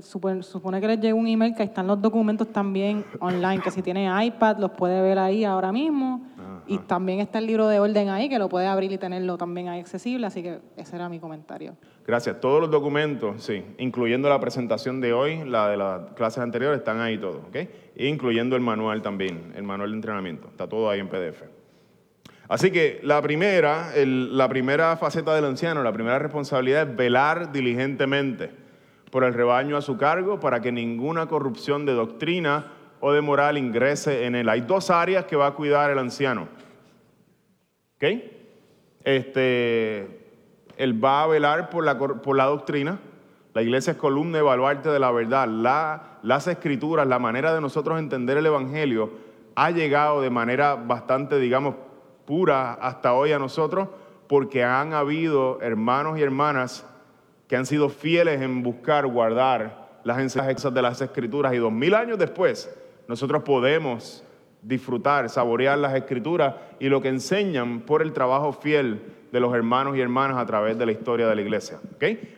supone, 0.02 0.41
supone 0.41 0.82
que 0.82 0.88
les 0.88 1.00
llegó 1.00 1.19
un 1.19 1.28
email 1.28 1.54
que 1.54 1.63
están 1.63 1.86
los 1.86 2.02
documentos 2.02 2.52
también 2.52 3.06
online, 3.19 3.62
que 3.62 3.69
si 3.69 3.82
tiene 3.82 4.10
iPad 4.26 4.58
los 4.58 4.72
puede 4.72 5.02
ver 5.02 5.19
ahí 5.19 5.43
ahora 5.43 5.72
mismo. 5.72 6.22
Y 6.65 6.78
también 6.80 7.19
está 7.19 7.39
el 7.39 7.46
libro 7.46 7.67
de 7.67 7.80
orden 7.80 8.10
ahí, 8.10 8.30
que 8.30 8.39
lo 8.39 8.48
puede 8.48 8.67
abrir 8.67 8.91
y 8.91 8.98
tenerlo 8.98 9.38
también 9.38 9.67
ahí 9.67 9.82
accesible, 9.82 10.26
así 10.26 10.41
que 10.41 10.60
ese 10.78 10.96
era 10.96 11.10
mi 11.10 11.19
comentario. 11.19 11.76
Gracias. 12.06 12.42
Todos 12.42 12.60
los 12.60 12.70
documentos, 12.70 13.44
sí, 13.44 13.63
incluyendo 13.78 14.28
la 14.28 14.39
presentación 14.39 15.00
de 15.00 15.13
hoy, 15.13 15.44
la 15.46 15.70
de 15.70 15.78
las 15.78 16.12
clases 16.13 16.39
anteriores, 16.39 16.80
están 16.80 17.00
ahí 17.00 17.18
todos, 17.18 17.38
¿ok? 17.48 17.58
Incluyendo 17.96 18.56
el 18.58 18.62
manual 18.62 19.02
también, 19.02 19.54
el 19.56 19.63
manual 19.63 19.92
de 19.92 19.96
entrenamiento. 19.96 20.48
Está 20.50 20.68
todo 20.68 20.89
ahí 20.89 21.00
en 21.00 21.08
PDF. 21.08 21.44
Así 22.50 22.72
que 22.72 23.00
la 23.04 23.22
primera, 23.22 23.94
la 23.96 24.50
primera 24.50 24.98
faceta 24.98 25.34
del 25.34 25.46
anciano, 25.46 25.82
la 25.82 25.94
primera 25.94 26.20
responsabilidad 26.20 26.89
es 26.89 26.96
velar 26.96 27.54
diligentemente 27.54 28.52
por 29.10 29.24
el 29.24 29.34
rebaño 29.34 29.78
a 29.78 29.82
su 29.82 29.98
cargo 29.98 30.39
para 30.39 30.60
que 30.60 30.72
ninguna 30.72 31.28
corrupción 31.28 31.86
de 31.86 31.94
doctrina 31.94 32.74
o 33.00 33.13
de 33.13 33.22
moral 33.22 33.58
ingrese 33.58 34.26
en 34.26 34.36
él. 34.36 34.50
Hay 34.50 34.62
dos 34.62 34.89
áreas 34.89 35.26
que 35.26 35.36
va 35.36 35.48
a 35.48 35.52
cuidar 35.54 35.89
el 35.89 36.00
anciano. 36.00 36.50
¿Ok? 37.96 38.04
Este, 39.04 40.22
él 40.77 41.03
va 41.03 41.23
a 41.23 41.27
velar 41.27 41.69
por 41.69 41.83
la, 41.83 41.97
por 41.97 42.36
la 42.36 42.45
doctrina. 42.45 42.99
La 43.53 43.62
iglesia 43.62 43.91
es 43.91 43.97
columna 43.97 44.39
y 44.39 44.41
baluarte 44.41 44.89
de 44.89 44.99
la 44.99 45.12
verdad. 45.12 45.47
La- 45.47 46.03
las 46.23 46.47
escrituras, 46.47 47.05
la 47.05 47.19
manera 47.19 47.53
de 47.53 47.62
nosotros 47.62 47.99
entender 47.99 48.38
el 48.38 48.45
Evangelio 48.45 49.12
ha 49.55 49.69
llegado 49.71 50.21
de 50.21 50.29
manera 50.29 50.75
bastante, 50.75 51.38
digamos, 51.38 51.75
pura 52.25 52.73
hasta 52.73 53.13
hoy 53.13 53.33
a 53.33 53.39
nosotros 53.39 53.89
porque 54.27 54.63
han 54.63 54.93
habido 54.93 55.59
hermanos 55.62 56.17
y 56.17 56.21
hermanas 56.21 56.86
que 57.47 57.57
han 57.57 57.65
sido 57.65 57.89
fieles 57.89 58.41
en 58.41 58.63
buscar 58.63 59.05
guardar 59.05 59.99
las 60.05 60.19
enseñanzas 60.19 60.73
de 60.73 60.81
las 60.81 61.01
escrituras 61.01 61.53
y 61.53 61.57
dos 61.57 61.71
mil 61.71 61.93
años 61.93 62.17
después 62.17 62.73
nosotros 63.07 63.43
podemos 63.43 64.23
disfrutar, 64.62 65.29
saborear 65.29 65.77
las 65.77 65.93
escrituras 65.93 66.55
y 66.79 66.88
lo 66.88 67.01
que 67.01 67.09
enseñan 67.09 67.81
por 67.81 68.01
el 68.01 68.13
trabajo 68.13 68.53
fiel 68.53 69.01
de 69.34 69.39
los 69.39 69.52
hermanos 69.56 69.98
y 69.98 70.00
hermanas 70.00 70.38
a 70.38 70.46
través 70.46 70.78
de 70.78 70.86
la 70.86 70.91
historia 70.91 71.28
de 71.28 71.34
la 71.34 71.41
iglesia. 71.41 71.80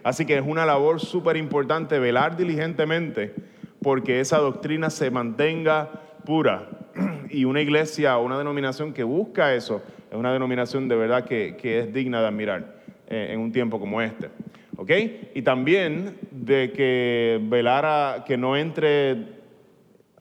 Así 0.01 0.25
que 0.25 0.37
es 0.37 0.43
una 0.47 0.65
labor 0.65 1.01
súper 1.01 1.35
importante 1.35 1.99
velar 1.99 2.37
diligentemente 2.37 3.35
porque 3.81 4.21
esa 4.21 4.37
doctrina 4.37 4.89
se 4.89 5.11
mantenga 5.11 5.91
pura. 6.25 6.69
Y 7.29 7.43
una 7.43 7.59
iglesia 7.59 8.17
o 8.17 8.23
una 8.23 8.37
denominación 8.37 8.93
que 8.93 9.03
busca 9.03 9.53
eso 9.55 9.81
es 10.09 10.15
una 10.15 10.31
denominación 10.31 10.87
de 10.87 10.95
verdad 10.95 11.25
que, 11.25 11.57
que 11.57 11.79
es 11.79 11.93
digna 11.93 12.21
de 12.21 12.27
admirar 12.27 12.75
eh, 13.09 13.31
en 13.31 13.41
un 13.41 13.51
tiempo 13.51 13.77
como 13.77 14.01
este. 14.01 14.29
¿ok? 14.77 14.91
Y 15.33 15.41
también 15.41 16.17
de 16.31 16.71
que 16.71 17.41
velara 17.43 18.23
que 18.25 18.37
no 18.37 18.55
entre 18.55 19.17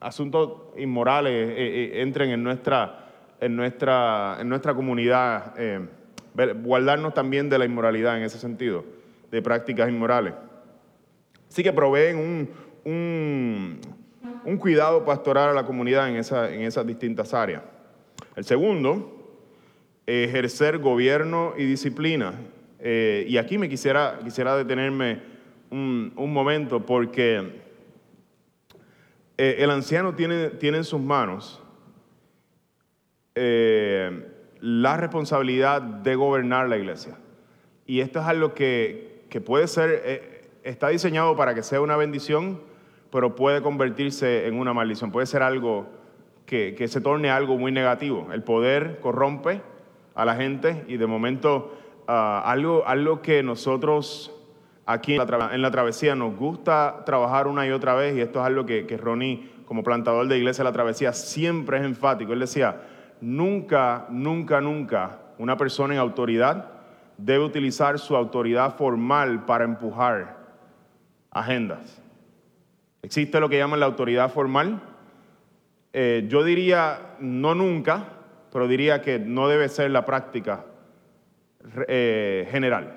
asuntos 0.01 0.75
inmorales 0.77 1.51
eh, 1.51 1.55
eh, 1.57 2.03
entren 2.03 2.31
en 2.31 2.43
nuestra, 2.43 3.11
en 3.41 3.55
nuestra, 3.55 4.39
en 4.41 4.49
nuestra 4.49 4.75
comunidad, 4.75 5.55
guardarnos 6.63 7.15
también 7.15 7.49
de 7.49 7.59
la 7.59 7.65
inmoralidad 7.65 8.17
en 8.17 8.25
ese 8.25 8.39
sentido, 8.39 8.85
de 9.31 9.41
prácticas 9.43 9.89
inmorales. 9.89 10.35
Así 11.49 11.63
que 11.63 11.73
proveen 11.73 12.17
un, 12.85 13.81
un, 14.45 14.57
cuidado 14.59 15.05
pastoral 15.05 15.51
a 15.51 15.53
la 15.53 15.65
comunidad 15.65 16.09
en, 16.09 16.17
esa- 16.17 16.53
en 16.53 16.63
esas 16.63 16.87
distintas 16.87 17.33
áreas. 17.35 17.63
El 18.35 18.45
segundo, 18.45 19.39
ejercer 20.07 20.79
gobierno 20.79 21.55
y 21.57 21.65
disciplina. 21.65 22.35
Eh, 22.81 23.25
y 23.29 23.37
aquí 23.39 23.57
me 23.57 23.69
quisiera, 23.69 24.19
quisiera 24.23 24.57
detenerme 24.57 25.23
un, 25.71 26.13
un 26.17 26.33
momento 26.33 26.85
porque 26.85 27.63
eh, 29.39 29.57
el 29.59 29.71
anciano 29.71 30.15
tiene, 30.15 30.51
tiene 30.51 30.79
en 30.79 30.85
sus 30.85 31.01
manos 31.01 31.63
eh, 33.35 34.29
la 34.65 34.97
responsabilidad 34.97 35.83
de 35.83 36.15
gobernar 36.15 36.71
la 36.71 36.79
iglesia. 36.79 37.19
Y 37.85 38.01
esto 38.01 38.21
es 38.21 38.25
algo 38.25 38.55
que, 38.55 39.27
que 39.29 39.43
puede 39.43 39.69
ser, 39.69 40.01
eh, 40.07 40.49
está 40.63 40.89
diseñado 40.89 41.37
para 41.37 41.55
que 41.55 41.63
sea 41.63 41.83
una 41.83 41.99
bendición, 41.99 42.63
pero 43.13 43.35
puede 43.35 43.61
convertirse 43.61 44.47
en 44.47 44.59
una 44.59 44.73
maldición. 44.73 45.13
Puede 45.13 45.27
ser 45.27 45.43
algo 45.43 45.87
que, 46.47 46.75
que 46.75 46.89
se 46.89 47.03
torne 47.03 47.29
algo 47.29 47.59
muy 47.59 47.73
negativo. 47.73 48.29
El 48.33 48.43
poder 48.43 49.01
corrompe 49.01 49.61
a 50.15 50.25
la 50.25 50.35
gente 50.35 50.87
y 50.89 50.97
de 50.97 51.07
momento 51.07 51.77
ah, 52.09 52.43
algo, 52.47 52.85
algo 52.87 53.21
que 53.21 53.43
nosotros 53.43 54.35
aquí 54.87 55.17
en 55.17 55.29
la, 55.29 55.55
en 55.55 55.61
la 55.61 55.71
travesía 55.73 56.15
nos 56.15 56.35
gusta 56.39 57.03
trabajar 57.05 57.49
una 57.49 57.67
y 57.67 57.71
otra 57.71 57.93
vez 57.95 58.17
y 58.17 58.23
esto 58.23 58.41
es 58.41 58.47
algo 58.47 58.65
que, 58.65 58.87
que 58.87 58.97
Ronnie 58.97 59.47
como 59.67 59.83
plantador 59.83 60.27
de 60.27 60.39
iglesia 60.39 60.65
de 60.65 60.71
la 60.71 60.73
travesía 60.73 61.13
siempre 61.13 61.77
es 61.77 61.85
enfático. 61.85 62.33
Él 62.33 62.41
decía, 62.41 62.81
nunca, 63.25 64.07
nunca, 64.11 64.61
nunca 64.61 65.19
una 65.39 65.57
persona 65.57 65.95
en 65.95 66.01
autoridad 66.01 66.71
debe 67.17 67.45
utilizar 67.45 67.99
su 67.99 68.15
autoridad 68.17 68.77
formal 68.77 69.47
para 69.47 69.65
empujar 69.65 70.37
agendas. 71.31 72.03
Existe 73.03 73.41
lo 73.41 73.49
que 73.49 73.59
llaman 73.59 73.81
la 73.81 73.87
autoridad 73.87 74.31
formal. 74.31 74.81
Eh, 75.93 76.27
yo 76.29 76.45
diría 76.45 77.17
no 77.19 77.55
nunca, 77.55 78.05
pero 78.53 78.69
diría 78.69 79.01
que 79.01 79.19
no 79.19 79.49
debe 79.49 79.69
ser 79.69 79.91
la 79.91 80.05
práctica 80.05 80.65
eh, 81.89 82.47
general. 82.51 82.97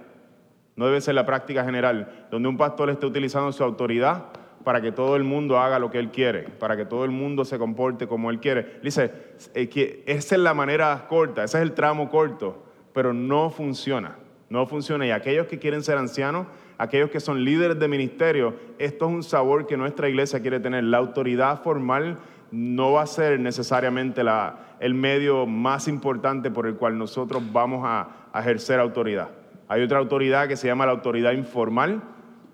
No 0.76 0.86
debe 0.86 1.02
ser 1.02 1.16
la 1.16 1.26
práctica 1.26 1.64
general, 1.64 2.28
donde 2.30 2.50
un 2.50 2.58
pastor 2.58 2.90
esté 2.90 3.06
utilizando 3.06 3.52
su 3.52 3.64
autoridad 3.64 4.26
para 4.68 4.82
que 4.82 4.92
todo 4.92 5.16
el 5.16 5.24
mundo 5.24 5.58
haga 5.58 5.80
lo 5.80 5.90
que 5.90 5.98
él 5.98 6.12
quiere, 6.12 6.42
para 6.42 6.76
que 6.76 6.84
todo 6.84 7.06
el 7.06 7.12
mundo 7.12 7.46
se 7.46 7.58
comporte 7.58 8.06
como 8.06 8.30
él 8.30 8.42
quiere. 8.42 8.82
Dice, 8.84 9.10
esa 9.56 10.36
es 10.36 10.42
la 10.42 10.54
manera 10.54 11.06
corta, 11.08 11.46
ese 11.46 11.56
es 11.60 11.64
el 11.64 11.72
tramo 11.72 12.10
corto, 12.10 12.66
pero 12.92 13.14
no 13.14 13.50
funciona, 13.50 14.18
no 14.50 14.66
funciona. 14.68 15.08
Y 15.08 15.12
aquellos 15.12 15.48
que 15.48 15.58
quieren 15.58 15.84
ser 15.84 15.98
ancianos, 15.98 16.48
aquellos 16.78 17.10
que 17.10 17.22
son 17.22 17.46
líderes 17.46 17.80
de 17.80 17.88
ministerio, 17.88 18.56
esto 18.78 19.06
es 19.08 19.12
un 19.14 19.24
sabor 19.24 19.68
que 19.68 19.78
nuestra 19.78 20.10
iglesia 20.10 20.42
quiere 20.42 20.60
tener. 20.60 20.84
La 20.84 20.98
autoridad 20.98 21.62
formal 21.64 22.18
no 22.52 22.92
va 22.92 23.04
a 23.04 23.08
ser 23.08 23.40
necesariamente 23.40 24.22
la- 24.22 24.76
el 24.82 24.94
medio 24.94 25.46
más 25.46 25.88
importante 25.88 26.52
por 26.52 26.68
el 26.68 26.76
cual 26.76 26.98
nosotros 26.98 27.42
vamos 27.54 27.84
a, 27.86 28.28
a 28.34 28.42
ejercer 28.42 28.82
autoridad. 28.82 29.30
Hay 29.70 29.82
otra 29.82 30.00
autoridad 30.00 30.50
que 30.50 30.58
se 30.58 30.68
llama 30.68 30.86
la 30.86 30.92
autoridad 30.92 31.32
informal 31.32 32.02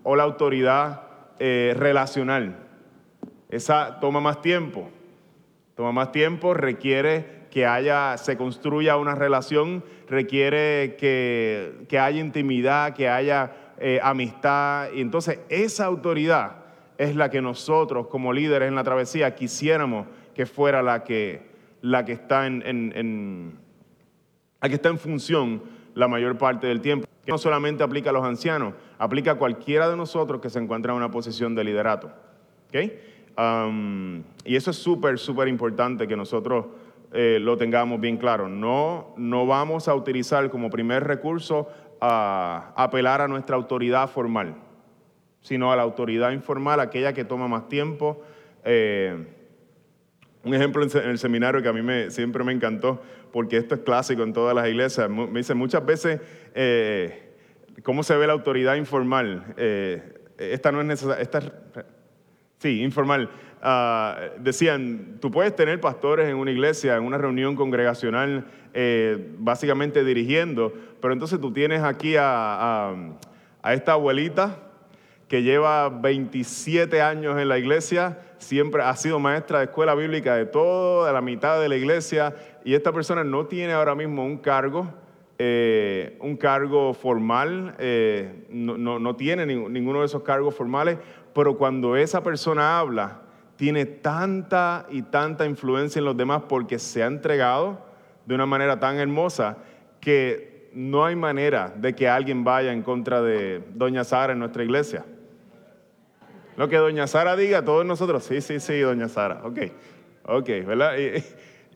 o 0.04 0.16
la 0.16 0.22
autoridad 0.22 1.03
eh, 1.40 1.74
relacional. 1.78 2.58
Esa 3.50 4.00
toma 4.00 4.20
más 4.20 4.42
tiempo, 4.42 4.90
toma 5.76 5.92
más 5.92 6.12
tiempo, 6.12 6.54
requiere 6.54 7.44
que 7.52 7.66
haya, 7.68 8.18
se 8.18 8.36
construya 8.36 8.98
una 8.98 9.14
relación, 9.14 9.84
requiere 10.10 10.96
que, 10.98 11.86
que 11.88 12.00
haya 12.00 12.20
intimidad, 12.20 12.94
que 12.96 13.08
haya 13.10 13.52
eh, 13.78 14.00
amistad. 14.02 14.90
Y 14.94 15.02
entonces 15.02 15.40
esa 15.50 15.86
autoridad 15.86 16.64
es 16.98 17.16
la 17.16 17.30
que 17.30 17.42
nosotros 17.42 18.08
como 18.08 18.34
líderes 18.34 18.70
en 18.70 18.76
la 18.76 18.84
travesía 18.84 19.36
quisiéramos 19.36 20.08
que 20.34 20.46
fuera 20.48 20.82
la 20.82 21.04
que, 21.04 21.42
la 21.82 22.04
que 22.06 22.14
está 22.14 22.48
en, 22.48 22.64
en- 22.66 22.94
en- 22.96 23.60
la 24.62 24.70
que 24.70 24.76
está 24.76 24.90
en 24.90 24.98
función 24.98 25.62
la 25.94 26.08
mayor 26.08 26.38
parte 26.38 26.66
del 26.68 26.82
tiempo. 26.82 27.06
Que 27.26 27.32
no 27.32 27.38
solamente 27.38 27.84
aplica 27.84 28.10
a 28.10 28.14
los 28.14 28.24
ancianos, 28.24 28.74
aplica 28.98 29.32
a 29.32 29.36
cualquiera 29.36 29.90
de 29.90 29.96
nosotros 29.96 30.42
que 30.42 30.50
se 30.50 30.60
encuentra 30.60 30.92
en 30.92 30.98
una 30.98 31.12
posición 31.12 31.56
de 31.56 31.64
liderato. 31.64 32.12
Um, 33.38 34.24
y 34.46 34.56
eso 34.56 34.72
es 34.72 34.78
súper, 34.78 35.18
súper 35.18 35.48
importante 35.48 36.08
que 36.08 36.16
nosotros 36.16 36.66
eh, 37.12 37.38
lo 37.40 37.58
tengamos 37.58 38.00
bien 38.02 38.18
claro. 38.18 38.50
No, 38.50 39.14
no 39.18 39.46
vamos 39.46 39.88
a 39.88 39.96
utilizar 39.96 40.50
como 40.50 40.70
primer 40.70 41.04
recurso 41.04 41.70
a 42.02 42.74
apelar 42.76 43.22
a 43.22 43.28
nuestra 43.28 43.56
autoridad 43.56 44.10
formal, 44.10 44.56
sino 45.42 45.72
a 45.72 45.76
la 45.76 45.84
autoridad 45.84 46.32
informal, 46.32 46.80
aquella 46.80 47.14
que 47.14 47.24
toma 47.24 47.48
más 47.48 47.70
tiempo. 47.70 48.22
Eh, 48.66 49.28
un 50.44 50.54
ejemplo 50.54 50.84
en 50.84 51.10
el 51.10 51.18
seminario 51.18 51.62
que 51.62 51.70
a 51.70 51.74
mí 51.74 51.82
me, 51.82 52.12
siempre 52.12 52.44
me 52.44 52.52
encantó, 52.52 53.02
porque 53.32 53.58
esto 53.58 53.76
es 53.76 53.82
clásico 53.82 54.24
en 54.24 54.34
todas 54.34 54.54
las 54.54 54.68
iglesias. 54.68 55.10
Me 55.10 55.28
dicen 55.28 55.58
muchas 55.58 55.86
veces 55.86 56.20
eh, 56.54 57.34
cómo 57.84 58.04
se 58.04 58.16
ve 58.16 58.28
la 58.28 58.34
autoridad 58.34 58.76
informal. 58.76 59.54
Eh, 59.58 60.02
esta 60.38 60.72
no 60.72 60.80
es 60.82 60.86
necesaria. 60.88 61.30
Sí, 62.60 62.82
informal. 62.82 63.30
Ah, 63.62 64.18
decían, 64.40 65.18
tú 65.22 65.32
puedes 65.32 65.56
tener 65.56 65.80
pastores 65.80 66.28
en 66.30 66.36
una 66.36 66.52
iglesia, 66.52 66.96
en 66.98 67.04
una 67.04 67.18
reunión 67.18 67.56
congregacional, 67.56 68.46
eh, 68.74 69.32
básicamente 69.38 70.04
dirigiendo, 70.04 70.74
pero 71.02 71.14
entonces 71.14 71.40
tú 71.40 71.52
tienes 71.54 71.82
aquí 71.84 72.16
a, 72.18 72.24
a- 72.90 72.96
a 73.62 73.74
esta 73.74 73.94
abuelita 73.94 74.58
que 75.30 75.42
lleva 75.44 75.88
27 75.90 77.02
años 77.02 77.40
en 77.40 77.48
la 77.48 77.58
iglesia, 77.58 78.20
siempre 78.38 78.84
ha 78.84 78.96
sido 78.96 79.20
maestra 79.20 79.60
de 79.60 79.66
escuela 79.66 79.96
bíblica 79.96 80.36
de 80.36 80.46
toda 80.46 81.12
la 81.14 81.22
mitad 81.22 81.60
de 81.62 81.70
la 81.70 81.76
iglesia, 81.78 82.36
y 82.66 82.74
esta 82.76 82.92
persona 82.92 83.24
no 83.24 83.46
tiene 83.46 83.74
ahora 83.74 83.96
mismo 83.96 84.26
un 84.26 84.38
cargo, 84.38 84.94
eh, 85.40 86.18
un 86.22 86.38
cargo 86.38 86.94
formal, 86.94 87.76
eh, 87.80 88.46
no, 88.50 88.78
no- 88.78 89.00
no 89.00 89.16
tiene 89.16 89.46
ning- 89.46 89.70
ninguno 89.70 90.00
de 90.02 90.06
esos 90.06 90.22
cargos 90.24 90.56
formales, 90.56 90.98
pero 91.34 91.58
cuando 91.58 91.96
esa 91.96 92.22
persona 92.24 92.78
habla, 92.80 93.22
tiene 93.56 93.86
tanta 93.86 94.86
y 94.90 95.02
tanta 95.04 95.46
influencia 95.46 96.00
en 96.00 96.06
los 96.06 96.18
demás 96.18 96.44
porque 96.48 96.80
se 96.80 97.04
ha 97.04 97.08
entregado 97.08 97.80
de 98.26 98.36
una 98.36 98.46
manera 98.46 98.80
tan 98.80 98.98
hermosa 98.98 99.58
que 100.00 100.70
no 100.74 101.06
hay 101.06 101.16
manera 101.16 101.72
de 101.76 101.94
que 101.94 102.08
alguien 102.10 102.44
vaya 102.44 102.72
en 102.74 102.82
contra 102.82 103.22
de 103.22 103.62
Doña 103.74 104.04
Sara 104.04 104.34
en 104.34 104.40
nuestra 104.40 104.64
iglesia. 104.64 105.06
Lo 106.58 106.68
que 106.70 106.78
Doña 106.78 107.08
Sara 107.08 107.36
diga, 107.36 107.64
todos 107.66 107.86
nosotros, 107.86 108.24
sí, 108.24 108.42
sí, 108.42 108.60
sí, 108.60 108.80
Doña 108.80 109.08
Sara, 109.08 109.42
ok, 109.44 109.60
ok, 110.26 110.48
¿verdad? 110.66 110.94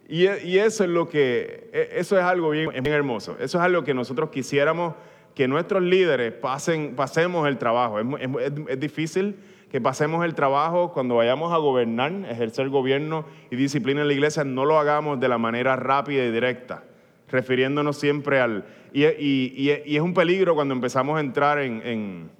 Y- 0.07 0.27
y 0.47 0.57
eso 0.59 0.83
es 0.83 0.89
lo 0.89 1.07
que, 1.09 1.69
e- 1.73 1.89
eso 1.93 2.17
es 2.17 2.23
algo 2.23 2.49
bien, 2.51 2.69
bien 2.71 2.87
hermoso, 2.87 3.33
eso 3.39 3.57
es 3.57 3.63
algo 3.63 3.83
que 3.83 3.93
nosotros 3.93 4.29
quisiéramos 4.29 4.93
que 5.35 5.47
nuestros 5.47 5.83
líderes 5.83 6.33
pasen, 6.33 6.95
pasemos 6.95 7.47
el 7.47 7.57
trabajo. 7.57 7.99
Es, 7.99 8.05
es 8.21 8.51
es- 8.69 8.79
difícil 8.79 9.35
que 9.71 9.79
pasemos 9.81 10.23
el 10.25 10.33
trabajo 10.33 10.91
cuando 10.93 11.15
vayamos 11.15 11.53
a 11.53 11.57
gobernar, 11.57 12.11
ejercer 12.29 12.69
gobierno 12.69 13.25
y 13.51 13.55
disciplina 13.57 14.01
en 14.01 14.07
la 14.07 14.13
iglesia, 14.13 14.43
no 14.43 14.65
lo 14.65 14.79
hagamos 14.79 15.19
de 15.19 15.27
la 15.27 15.37
manera 15.37 15.75
rápida 15.75 16.23
y 16.25 16.31
directa, 16.31 16.83
refiriéndonos 17.29 17.97
siempre 17.99 18.39
al... 18.39 18.65
Y, 18.93 19.03
y- 19.05 19.53
y- 19.55 19.81
y 19.85 19.95
es 19.97 20.01
un 20.01 20.13
peligro 20.13 20.55
cuando 20.55 20.73
empezamos 20.73 21.17
a 21.17 21.19
entrar 21.19 21.59
en- 21.59 21.81
en 21.85 22.31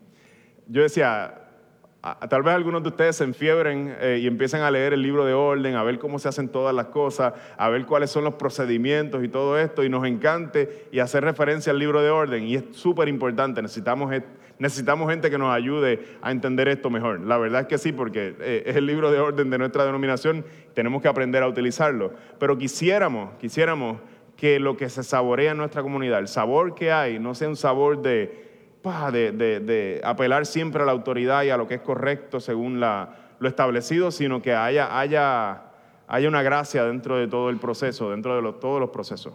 yo 0.68 0.82
decía, 0.82 1.47
tal 2.30 2.44
vez 2.44 2.54
algunos 2.54 2.84
de 2.84 2.90
ustedes 2.90 3.16
se 3.16 3.24
enfiebren 3.24 3.96
eh, 4.00 4.20
y 4.22 4.28
empiecen 4.28 4.62
a 4.62 4.72
leer 4.72 4.94
el 4.94 5.02
libro 5.02 5.26
de 5.26 5.34
orden, 5.34 5.76
a 5.76 5.84
ver 5.84 6.00
cómo 6.00 6.20
se 6.20 6.28
hacen 6.28 6.50
todas 6.50 6.74
las 6.74 6.88
cosas, 6.88 7.34
a 7.58 7.70
ver 7.70 7.86
cuáles 7.86 8.12
son 8.12 8.24
los 8.24 8.36
procedimientos 8.36 9.24
y 9.24 9.28
todo 9.28 9.58
esto, 9.58 9.84
y 9.84 9.90
nos 9.90 10.06
encante 10.06 10.88
y 10.92 11.00
hacer 11.00 11.24
referencia 11.24 11.72
al 11.72 11.80
libro 11.80 12.02
de 12.02 12.10
orden. 12.10 12.44
Y 12.44 12.56
es 12.56 12.64
súper 12.72 13.08
importante, 13.08 13.62
necesitamos, 13.62 14.14
necesitamos 14.60 15.10
gente 15.10 15.30
que 15.30 15.38
nos 15.38 15.54
ayude 15.54 16.00
a 16.22 16.32
entender 16.32 16.68
esto 16.68 16.90
mejor. 16.90 17.22
La 17.22 17.38
verdad 17.38 17.62
es 17.62 17.68
que 17.68 17.78
sí, 17.78 17.92
porque 17.92 18.36
eh, 18.40 18.64
es 18.66 18.76
el 18.76 18.86
libro 18.86 19.12
de 19.12 19.20
orden 19.20 19.50
de 19.50 19.58
nuestra 19.58 19.86
denominación, 19.86 20.46
tenemos 20.74 21.02
que 21.02 21.08
aprender 21.08 21.44
a 21.44 21.48
utilizarlo. 21.48 22.14
Pero 22.40 22.58
quisiéramos, 22.58 23.36
quisiéramos 23.40 24.00
que 24.36 24.60
lo 24.60 24.78
que 24.78 24.88
se 24.90 25.04
saborea 25.04 25.52
en 25.52 25.58
nuestra 25.58 25.82
comunidad, 25.82 26.20
el 26.20 26.28
sabor 26.28 26.76
que 26.76 26.92
hay, 26.92 27.18
no 27.20 27.34
sea 27.34 27.50
un 27.50 27.56
sabor 27.56 28.02
de 28.02 28.47
de, 29.12 30.02
apelar 30.04 30.46
siempre 30.46 30.84
a 30.84 30.86
la 30.86 30.92
autoridad 30.92 31.44
y 31.44 31.50
a 31.50 31.58
lo 31.58 31.68
que 31.68 31.76
es 31.76 31.82
correcto 31.82 32.40
según 32.40 32.80
lo 32.80 33.48
establecido, 33.48 34.12
sino 34.12 34.42
que 34.42 34.54
haya, 34.54 35.00
haya, 35.00 35.64
haya 36.08 36.28
una 36.28 36.42
gracia 36.42 36.86
dentro 36.86 37.18
de 37.18 37.28
todo 37.28 37.50
el 37.50 37.58
proceso, 37.58 38.12
dentro 38.12 38.42
de 38.42 38.54
todos 38.60 38.80
los 38.80 38.90
procesos. 38.90 39.34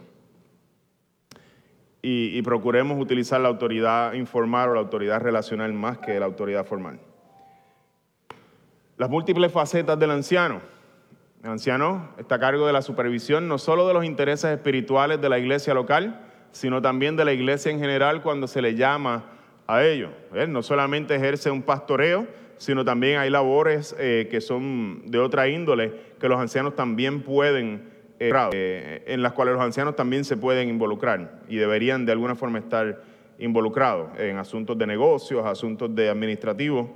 Y, 2.01 2.37
y 2.37 2.41
procuremos 2.41 2.99
utilizar 2.99 3.39
la 3.39 3.47
autoridad 3.47 4.13
informal 4.13 4.69
o 4.69 4.73
la 4.73 4.81
autoridad 4.81 5.21
relacional 5.21 5.71
más 5.73 5.99
que 5.99 6.19
la 6.19 6.25
autoridad 6.25 6.65
formal. 6.65 6.99
Las 8.97 9.09
múltiples 9.09 9.51
facetas 9.51 9.97
del 9.97 10.11
anciano. 10.11 10.61
El 11.43 11.49
anciano 11.49 12.09
está 12.17 12.35
a 12.35 12.39
cargo 12.39 12.67
de 12.67 12.73
la 12.73 12.81
supervisión 12.81 13.47
no 13.47 13.57
solo 13.57 13.87
de 13.87 13.93
los 13.93 14.05
intereses 14.05 14.51
espirituales 14.51 15.19
de 15.19 15.29
la 15.29 15.39
iglesia 15.39 15.73
local, 15.73 16.21
sino 16.53 16.81
también 16.81 17.17
de 17.17 17.25
la 17.25 17.33
iglesia 17.33 17.71
en 17.71 17.79
general 17.79 18.21
cuando 18.21 18.47
se 18.47 18.61
le 18.61 18.75
llama 18.75 19.32
a 19.67 19.83
ello. 19.83 20.09
¿Ves? 20.31 20.49
No 20.49 20.63
solamente 20.63 21.15
ejerce 21.15 21.51
un 21.51 21.61
pastoreo, 21.61 22.27
sino 22.57 22.85
también 22.85 23.19
hay 23.19 23.29
labores 23.29 23.95
eh, 23.99 24.27
que 24.29 24.41
son 24.41 25.09
de 25.09 25.19
otra 25.19 25.47
índole 25.47 25.93
que 26.19 26.29
los 26.29 26.39
ancianos 26.39 26.75
también 26.75 27.21
pueden, 27.21 27.89
eh, 28.19 28.31
eh, 28.53 29.03
en 29.07 29.21
las 29.21 29.33
cuales 29.33 29.55
los 29.55 29.63
ancianos 29.63 29.95
también 29.95 30.23
se 30.23 30.37
pueden 30.37 30.69
involucrar 30.69 31.41
y 31.49 31.57
deberían 31.57 32.05
de 32.05 32.13
alguna 32.13 32.35
forma 32.35 32.59
estar 32.59 33.03
involucrados 33.39 34.17
en 34.17 34.37
asuntos 34.37 34.77
de 34.77 34.87
negocios, 34.87 35.45
asuntos 35.45 35.93
de 35.93 36.09
administrativos. 36.09 36.87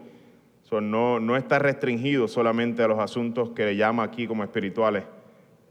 No, 0.72 1.20
no 1.20 1.38
está 1.38 1.60
restringido 1.60 2.28
solamente 2.28 2.84
a 2.84 2.88
los 2.88 3.00
asuntos 3.00 3.52
que 3.52 3.66
le 3.66 3.76
llama 3.78 4.04
aquí 4.04 4.28
como 4.28 4.44
espirituales 4.44 5.04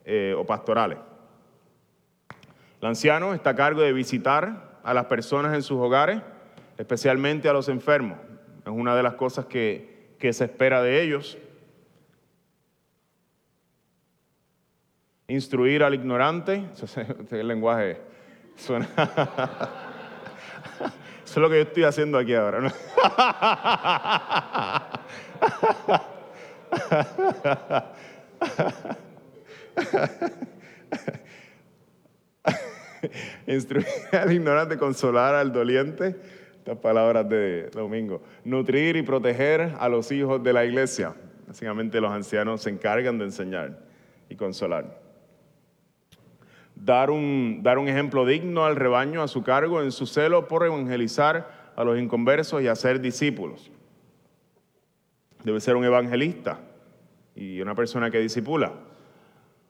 eh, 0.04 0.34
o 0.36 0.44
pastorales. 0.44 0.98
El 2.80 2.88
anciano 2.88 3.34
está 3.34 3.50
a 3.50 3.54
cargo 3.54 3.82
de 3.82 3.92
visitar 3.92 4.78
a 4.82 4.94
las 4.94 5.06
personas 5.06 5.54
en 5.54 5.62
sus 5.62 5.78
hogares, 5.78 6.22
especialmente 6.78 7.48
a 7.48 7.52
los 7.52 7.68
enfermos. 7.68 8.18
Es 8.64 8.72
una 8.72 8.96
de 8.96 9.02
las 9.02 9.14
cosas 9.14 9.46
que, 9.46 10.14
que 10.18 10.32
se 10.32 10.44
espera 10.44 10.82
de 10.82 11.02
ellos. 11.02 11.36
Instruir 15.28 15.82
al 15.82 15.94
ignorante, 15.94 16.68
este 16.74 17.42
lenguaje 17.42 18.00
suena. 18.56 18.88
Eso 21.24 21.34
es 21.34 21.36
lo 21.36 21.50
que 21.50 21.56
yo 21.56 21.62
estoy 21.62 21.82
haciendo 21.82 22.18
aquí 22.18 22.34
ahora. 22.34 22.60
¿no? 22.60 22.68
Instruir 33.46 33.86
al 34.12 34.32
ignorante, 34.32 34.78
consolar 34.78 35.34
al 35.34 35.52
doliente. 35.52 36.16
Estas 36.66 36.80
palabras 36.80 37.28
de 37.28 37.70
Domingo. 37.70 38.22
Nutrir 38.42 38.96
y 38.96 39.02
proteger 39.02 39.76
a 39.78 39.88
los 39.88 40.10
hijos 40.10 40.42
de 40.42 40.52
la 40.52 40.64
iglesia. 40.64 41.14
Básicamente 41.46 42.00
los 42.00 42.10
ancianos 42.10 42.62
se 42.62 42.70
encargan 42.70 43.18
de 43.18 43.26
enseñar 43.26 43.78
y 44.28 44.34
consolar. 44.34 45.00
Dar 46.74 47.12
un, 47.12 47.60
dar 47.62 47.78
un 47.78 47.86
ejemplo 47.86 48.26
digno 48.26 48.64
al 48.64 48.74
rebaño 48.74 49.22
a 49.22 49.28
su 49.28 49.44
cargo 49.44 49.80
en 49.80 49.92
su 49.92 50.06
celo 50.06 50.48
por 50.48 50.66
evangelizar 50.66 51.72
a 51.76 51.84
los 51.84 52.00
inconversos 52.00 52.60
y 52.60 52.66
hacer 52.66 53.00
discípulos. 53.00 53.70
Debe 55.44 55.60
ser 55.60 55.76
un 55.76 55.84
evangelista 55.84 56.58
y 57.36 57.60
una 57.60 57.76
persona 57.76 58.10
que 58.10 58.18
disipula. 58.18 58.72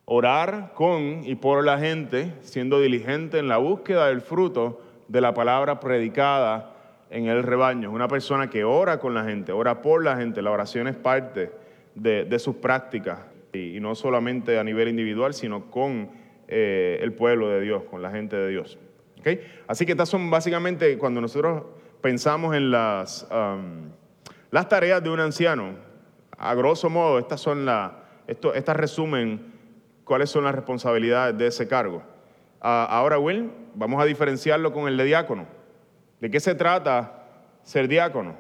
Orar 0.07 0.73
con 0.73 1.25
y 1.27 1.35
por 1.35 1.63
la 1.63 1.79
gente, 1.79 2.33
siendo 2.41 2.81
diligente 2.81 3.39
en 3.39 3.49
la 3.49 3.59
búsqueda 3.59 4.07
del 4.07 4.23
fruto 4.23 4.81
de 5.09 5.21
la 5.21 5.35
palabra 5.35 5.79
predicada 5.79 6.73
en 7.11 7.27
el 7.27 7.43
rebaño. 7.43 7.91
Una 7.91 8.09
persona 8.09 8.51
que 8.51 8.65
ora 8.65 8.99
con 8.99 9.15
la 9.15 9.25
gente, 9.25 9.53
ora 9.53 9.83
por 9.83 10.05
la 10.05 10.17
gente. 10.17 10.43
La 10.43 10.51
oración 10.51 10.89
es 10.89 10.97
parte 10.97 11.51
de, 11.95 12.39
sus 12.39 12.57
prácticas 12.57 13.21
y, 13.53 13.79
no 13.81 13.95
solamente 13.95 14.59
a 14.59 14.65
nivel 14.65 14.89
individual, 14.89 15.35
sino 15.35 15.71
con 15.71 16.11
eh, 16.49 16.99
el 17.01 17.13
pueblo 17.13 17.49
de 17.49 17.61
Dios, 17.61 17.85
con 17.85 18.03
la 18.03 18.11
gente 18.11 18.37
de 18.37 18.49
Dios. 18.49 18.79
¿Ok? 19.21 19.29
Así 19.67 19.87
que 19.87 19.93
estas 19.93 20.09
son 20.09 20.31
básicamente 20.31 20.97
cuando 20.99 21.21
nosotros 21.21 21.65
pensamos 22.01 22.55
en 22.55 22.71
las, 22.71 23.27
um, 23.31 23.91
tareas 24.69 25.03
de 25.03 25.11
un 25.11 25.21
anciano, 25.21 25.75
a 26.39 26.55
grosso 26.55 26.91
modo, 26.91 27.19
estas 27.19 27.41
son 27.41 27.65
las, 27.65 27.93
estas 28.27 28.77
resumen 28.77 29.55
cuáles 30.05 30.31
son 30.31 30.45
las 30.45 30.55
responsabilidades 30.55 31.37
de 31.37 31.47
ese 31.49 31.67
cargo. 31.67 32.03
Ah, 32.61 32.87
ahora, 32.89 33.19
Will, 33.19 33.51
vamos 33.75 34.01
a 34.01 34.05
diferenciarlo 34.05 34.73
con 34.73 34.89
el 34.89 34.97
de 34.97 35.05
diácono. 35.05 35.56
¿De 36.21 36.31
qué 36.31 36.41
se 36.41 36.55
trata 36.55 37.25
ser 37.63 37.89
diácono? 37.89 38.35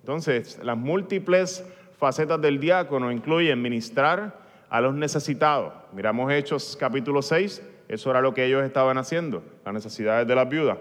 Entonces, 0.00 0.60
las 0.62 0.76
múltiples 0.76 1.64
facetas 1.98 2.40
del 2.40 2.60
diácono 2.60 3.10
incluyen 3.10 3.60
ministrar 3.60 4.38
a 4.70 4.80
los 4.80 4.94
necesitados. 4.94 5.72
Miramos 5.92 6.32
Hechos 6.32 6.76
capítulo 6.78 7.22
6, 7.22 7.62
eso 7.88 8.10
era 8.10 8.20
lo 8.20 8.34
que 8.34 8.44
ellos 8.44 8.64
estaban 8.64 8.98
haciendo, 8.98 9.42
las 9.64 9.74
necesidades 9.74 10.26
de 10.28 10.34
las 10.34 10.48
viudas. 10.48 10.78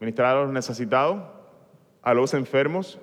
Ministrar 0.00 0.36
a 0.36 0.42
los 0.42 0.52
necesitados, 0.52 1.22
a 2.02 2.14
los 2.14 2.32
enfermos, 2.32 2.98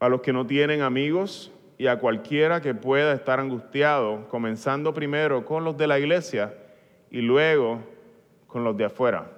a 0.00 0.08
los 0.08 0.20
que 0.22 0.32
no 0.32 0.46
tienen 0.46 0.82
amigos 0.82 1.52
y 1.78 1.86
a 1.86 1.98
cualquiera 1.98 2.60
que 2.60 2.74
pueda 2.74 3.12
estar 3.12 3.38
angustiado, 3.38 4.28
comenzando 4.28 4.92
primero 4.94 5.44
con 5.44 5.64
los 5.64 5.76
de 5.76 5.86
la 5.86 5.98
iglesia 5.98 6.54
y 7.10 7.20
luego 7.20 7.80
con 8.48 8.64
los 8.64 8.76
de 8.76 8.86
afuera. 8.86 9.30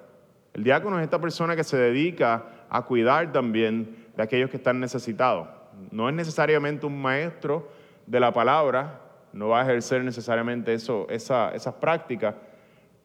El 0.54 0.62
diácono 0.62 0.98
es 0.98 1.04
esta 1.04 1.20
persona 1.20 1.56
que 1.56 1.64
se 1.64 1.76
dedica 1.76 2.44
a 2.70 2.82
cuidar 2.82 3.32
también 3.32 4.06
de 4.16 4.22
aquellos 4.22 4.50
que 4.50 4.56
están 4.56 4.78
necesitados. 4.78 5.48
No 5.90 6.08
es 6.08 6.14
necesariamente 6.14 6.86
un 6.86 7.00
maestro 7.02 7.68
de 8.06 8.20
la 8.20 8.32
palabra, 8.32 9.00
no 9.32 9.48
va 9.48 9.60
a 9.60 9.62
ejercer 9.64 10.04
necesariamente 10.04 10.72
eso, 10.72 11.08
esa, 11.10 11.50
esas 11.50 11.74
prácticas, 11.74 12.36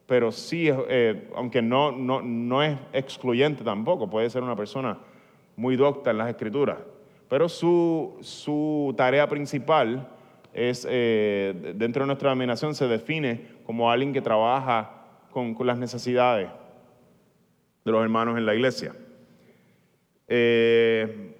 pero 0.06 0.30
sí, 0.30 0.70
eh, 0.88 1.28
aunque 1.34 1.60
no, 1.60 1.90
no, 1.90 2.22
no 2.22 2.62
es 2.62 2.78
excluyente 2.92 3.64
tampoco, 3.64 4.08
puede 4.08 4.30
ser 4.30 4.44
una 4.44 4.54
persona 4.54 4.98
muy 5.56 5.74
docta 5.74 6.12
en 6.12 6.18
las 6.18 6.28
escrituras, 6.28 6.78
pero 7.28 7.48
su, 7.48 8.16
su 8.20 8.94
tarea 8.96 9.28
principal 9.28 10.06
es, 10.52 10.86
eh, 10.88 11.74
dentro 11.74 12.04
de 12.04 12.06
nuestra 12.06 12.30
denominación, 12.30 12.76
se 12.76 12.86
define 12.86 13.58
como 13.66 13.90
alguien 13.90 14.12
que 14.12 14.22
trabaja 14.22 14.90
con, 15.32 15.54
con 15.54 15.66
las 15.66 15.78
necesidades 15.78 16.48
de 17.84 17.92
los 17.92 18.02
hermanos 18.02 18.38
en 18.38 18.46
la 18.46 18.54
iglesia. 18.54 18.94
Eh, 20.28 21.36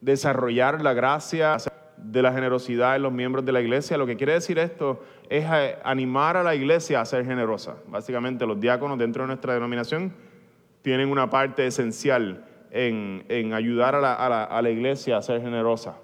desarrollar 0.00 0.82
la 0.82 0.94
gracia 0.94 1.56
de 1.96 2.22
la 2.22 2.32
generosidad 2.32 2.96
en 2.96 3.02
los 3.02 3.12
miembros 3.12 3.44
de 3.44 3.52
la 3.52 3.60
iglesia. 3.60 3.98
Lo 3.98 4.06
que 4.06 4.16
quiere 4.16 4.32
decir 4.32 4.58
esto 4.58 5.02
es 5.28 5.46
animar 5.84 6.36
a 6.36 6.42
la 6.42 6.54
iglesia 6.54 7.00
a 7.00 7.04
ser 7.04 7.24
generosa. 7.24 7.76
Básicamente 7.86 8.46
los 8.46 8.58
diáconos 8.58 8.98
dentro 8.98 9.22
de 9.22 9.28
nuestra 9.28 9.54
denominación 9.54 10.12
tienen 10.82 11.10
una 11.10 11.28
parte 11.28 11.66
esencial 11.66 12.44
en, 12.70 13.24
en 13.28 13.52
ayudar 13.52 13.94
a 13.94 14.00
la, 14.00 14.14
a, 14.14 14.28
la, 14.28 14.44
a 14.44 14.62
la, 14.62 14.70
iglesia 14.70 15.18
a 15.18 15.22
ser 15.22 15.42
generosa. 15.42 15.96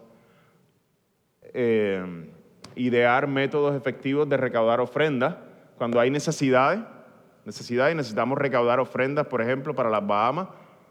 Eh, 1.55 2.29
idear 2.75 3.27
métodos 3.27 3.75
efectivos 3.75 4.29
de 4.29 4.37
recaudar 4.37 4.81
ofrendas 4.81 5.37
cuando 5.79 5.99
hay 5.99 6.11
necesidades, 6.11 6.81
necesidades 7.47 7.95
y 7.95 7.97
necesitamos 7.97 8.37
recaudar 8.39 8.81
ofrendas, 8.81 9.27
por 9.27 9.41
ejemplo, 9.41 9.75
para 9.75 9.89
las 9.89 10.07
Bahamas 10.07 10.49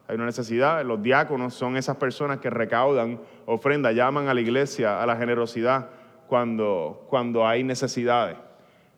hay 0.08 0.16
una 0.16 0.26
necesidad. 0.26 0.84
Los 0.86 1.01
diáconos 1.01 1.53
son 1.53 1.78
esas 1.78 1.97
personas 1.97 2.39
que 2.39 2.49
recaudan 2.49 3.20
ofrendas, 3.45 3.95
llaman 3.95 4.28
a 4.28 4.34
la 4.34 4.41
iglesia 4.41 5.01
a 5.01 5.06
la 5.06 5.16
generosidad 5.16 5.89
cuando, 6.28 7.06
cuando 7.10 7.47
hay 7.47 7.64
necesidades. 7.64 8.38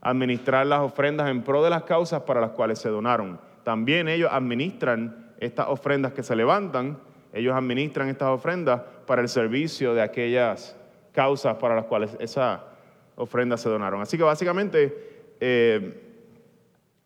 Administrar 0.02 0.66
las 0.68 0.82
ofrendas 0.82 1.30
en 1.30 1.44
pro 1.44 1.64
de 1.64 1.70
las 1.70 1.84
causas 1.84 2.22
para 2.24 2.42
las 2.42 2.52
cuales 2.52 2.80
se 2.80 2.90
donaron. 2.90 3.40
También 3.64 4.08
ellos 4.08 4.30
administran 4.32 5.34
estas 5.40 5.68
ofrendas 5.68 6.14
que 6.14 6.24
se 6.24 6.36
levantan, 6.36 7.00
ellos 7.34 7.56
administran 7.56 8.10
estas 8.10 8.30
ofrendas 8.30 8.82
para 9.06 9.22
el 9.22 9.30
servicio 9.30 9.94
de 9.94 10.02
aquellas 10.02 10.76
causas 11.14 11.56
para 11.56 11.76
las 11.76 11.86
cuales 11.86 12.16
esas 12.20 12.60
ofrendas 13.16 13.62
se 13.62 13.70
donaron. 13.70 14.02
Así 14.02 14.18
que 14.18 14.24
básicamente 14.24 15.36
eh, 15.40 16.07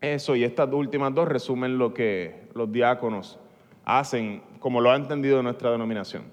eso 0.02 0.36
y 0.36 0.44
estas 0.44 0.72
últimas 0.74 1.14
dos 1.14 1.28
resumen 1.28 1.78
lo 1.78 1.94
que 1.94 2.48
los 2.56 2.72
diáconos 2.72 3.40
hacen, 3.86 4.42
como 4.60 4.82
lo 4.82 4.92
ha 4.92 4.96
entendido 4.96 5.42
nuestra 5.44 5.72
denominación. 5.72 6.24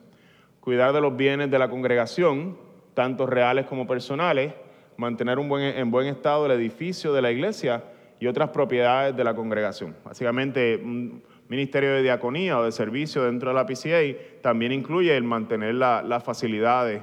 Cuidar 0.61 0.93
de 0.93 1.01
los 1.01 1.17
bienes 1.17 1.51
de 1.51 1.59
la 1.59 1.69
congregación, 1.69 2.57
tanto 2.95 3.27
reales 3.27 3.67
como 3.67 3.87
personales, 3.87 4.55
mantener 4.97 5.39
un 5.39 5.49
buen, 5.49 5.63
en 5.63 5.91
buen 5.91 6.09
estado 6.09 6.47
el 6.47 6.53
edificio 6.53 7.13
de 7.13 7.23
la 7.23 7.31
iglesia 7.31 7.85
y 8.19 8.27
otras 8.27 8.51
propiedades 8.51 9.17
de 9.17 9.23
la 9.23 9.35
congregación. 9.35 9.95
Básicamente, 10.05 10.77
un 10.83 11.23
ministerio 11.49 11.93
de 11.93 12.03
diaconía 12.03 12.59
o 12.59 12.65
de 12.65 12.73
servicio 12.73 13.25
dentro 13.25 13.51
de 13.51 13.55
la 13.55 13.67
PCA 13.67 14.41
también 14.43 14.73
incluye 14.73 15.17
el 15.17 15.25
mantener 15.25 15.75
las 15.75 16.25
facilidades, 16.25 17.03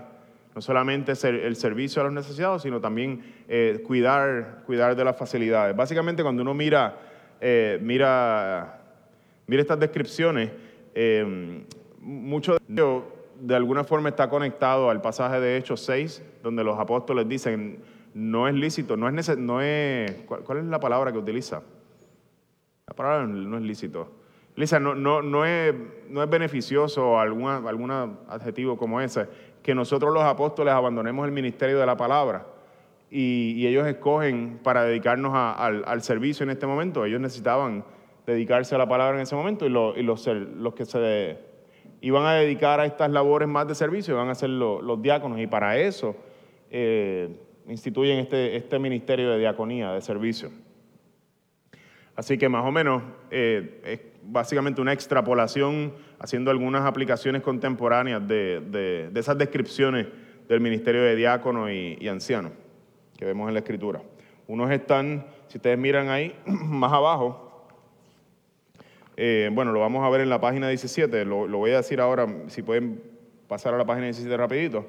no 0.56 0.62
solamente 0.62 1.12
el 1.12 1.56
servicio 1.58 2.01
a 2.01 2.06
los 2.06 2.14
necesitados, 2.14 2.64
sino 2.64 2.80
también 2.80 3.22
eh, 3.47 3.84
cuidar, 3.86 4.64
cuidar 4.66 4.95
de 4.95 5.03
las 5.03 5.18
facilidades. 5.18 5.76
Básicamente, 5.76 6.24
cuando 6.24 6.41
uno 6.41 6.53
mira, 6.53 6.97
eh, 7.41 7.78
mira 7.82 8.86
Mire 9.47 9.62
estas 9.62 9.80
descripciones, 9.80 10.51
eh, 10.95 11.64
mucho 11.99 12.53
de 12.53 12.60
ello 12.68 13.03
de 13.39 13.56
alguna 13.56 13.84
forma 13.84 14.10
está 14.10 14.30
conectado 14.30 14.89
al 14.89 15.01
pasaje 15.01 15.39
de 15.39 15.58
Hechos 15.58 15.82
6, 15.82 16.24
donde 16.41 16.64
los 16.64 16.80
apóstoles 16.80 17.28
dicen, 17.28 17.80
no 18.14 18.47
es 18.47 18.56
lícito, 18.56 18.97
no 18.97 19.08
es, 19.08 19.38
no 19.38 19.62
es 19.62 20.12
¿cuál, 20.26 20.58
es 20.58 20.66
la 20.66 20.80
palabra 20.80 21.12
que 21.12 21.18
utiliza? 21.20 21.62
La 22.88 22.95
palabra 22.95 23.28
no 23.28 23.58
es 23.58 23.64
lícito. 23.64 24.10
Lisa, 24.56 24.80
no, 24.80 24.95
no, 24.95 25.22
no, 25.22 25.45
es, 25.45 25.76
no 26.10 26.24
es 26.24 26.30
beneficioso 26.30 27.20
algún 27.20 27.91
adjetivo 28.30 28.78
como 28.78 29.01
ese, 29.01 29.28
que 29.66 29.74
nosotros 29.74 30.13
los 30.13 30.22
apóstoles 30.22 30.76
abandonemos 30.76 31.26
el 31.26 31.32
ministerio 31.32 31.80
de 31.80 31.88
la 31.88 31.97
palabra 31.97 32.45
y, 33.09 33.66
ellos 33.66 33.88
escogen 33.88 34.59
para 34.61 34.84
dedicarnos 34.84 35.32
al, 35.34 36.03
servicio 36.03 36.43
en 36.43 36.51
este 36.51 36.68
momento. 36.68 37.03
Ellos 37.03 37.20
necesitaban 37.20 37.84
dedicarse 38.28 38.76
a 38.76 38.78
la 38.78 38.88
palabra 38.88 39.18
en 39.18 39.24
ese 39.24 39.36
momento 39.36 39.66
y, 39.66 39.70
los, 39.70 39.95
los, 39.97 40.74
que 40.76 40.86
se 40.86 41.39
iban 41.99 42.28
a 42.28 42.34
dedicar 42.34 42.80
a 42.80 42.86
estas 42.86 43.09
labores 43.09 43.47
más 43.47 43.68
de 43.68 43.74
servicio 43.74 44.13
iban 44.13 44.30
a 44.30 44.36
ser 44.36 44.51
los, 44.51 45.01
diáconos 45.01 45.39
y 45.39 45.47
para 45.47 45.80
eso 45.80 46.16
eh, 46.70 47.36
instituyen 47.68 48.20
este, 48.20 48.57
este 48.57 48.78
ministerio 48.78 49.32
de 49.32 49.39
diaconía, 49.39 49.93
de 49.93 50.01
servicio. 50.01 50.51
Así 52.16 52.38
que 52.38 52.49
más 52.49 52.63
o 52.63 52.72
menos 52.72 53.01
eh, 53.32 53.82
es 53.84 53.99
básicamente 54.22 54.80
una 54.80 54.93
extrapolación 54.93 55.91
haciendo 56.20 56.51
algunas 56.51 56.84
aplicaciones 56.84 57.41
contemporáneas 57.41 58.28
de, 58.28 59.09
esas 59.16 59.38
descripciones 59.38 60.07
del 60.47 60.61
ministerio 60.61 61.01
de 61.01 61.16
diácono 61.16 61.72
y, 61.72 62.07
anciano 62.07 62.51
que 63.18 63.26
vemos 63.26 63.47
en 63.47 63.53
la 63.53 63.59
escritura. 63.59 64.01
Unos 64.47 64.70
están, 64.72 65.26
si 65.47 65.57
ustedes 65.57 65.78
miran 65.78 66.09
ahí, 66.09 66.36
más 66.45 66.91
abajo, 66.91 67.68
eh, 69.18 69.49
bueno, 69.53 69.72
lo 69.72 69.80
vamos 69.80 70.05
a 70.05 70.09
ver 70.09 70.22
en 70.22 70.30
la 70.30 70.41
página 70.41 70.68
17, 70.68 71.24
lo, 71.26 71.47
voy 71.47 71.72
a 71.72 71.78
decir 71.78 72.01
ahora, 72.01 72.28
si 72.47 72.61
pueden 72.61 73.01
pasar 73.47 73.74
a 73.74 73.78
la 73.78 73.86
página 73.86 74.05
17 74.05 74.36
rapidito. 74.36 74.86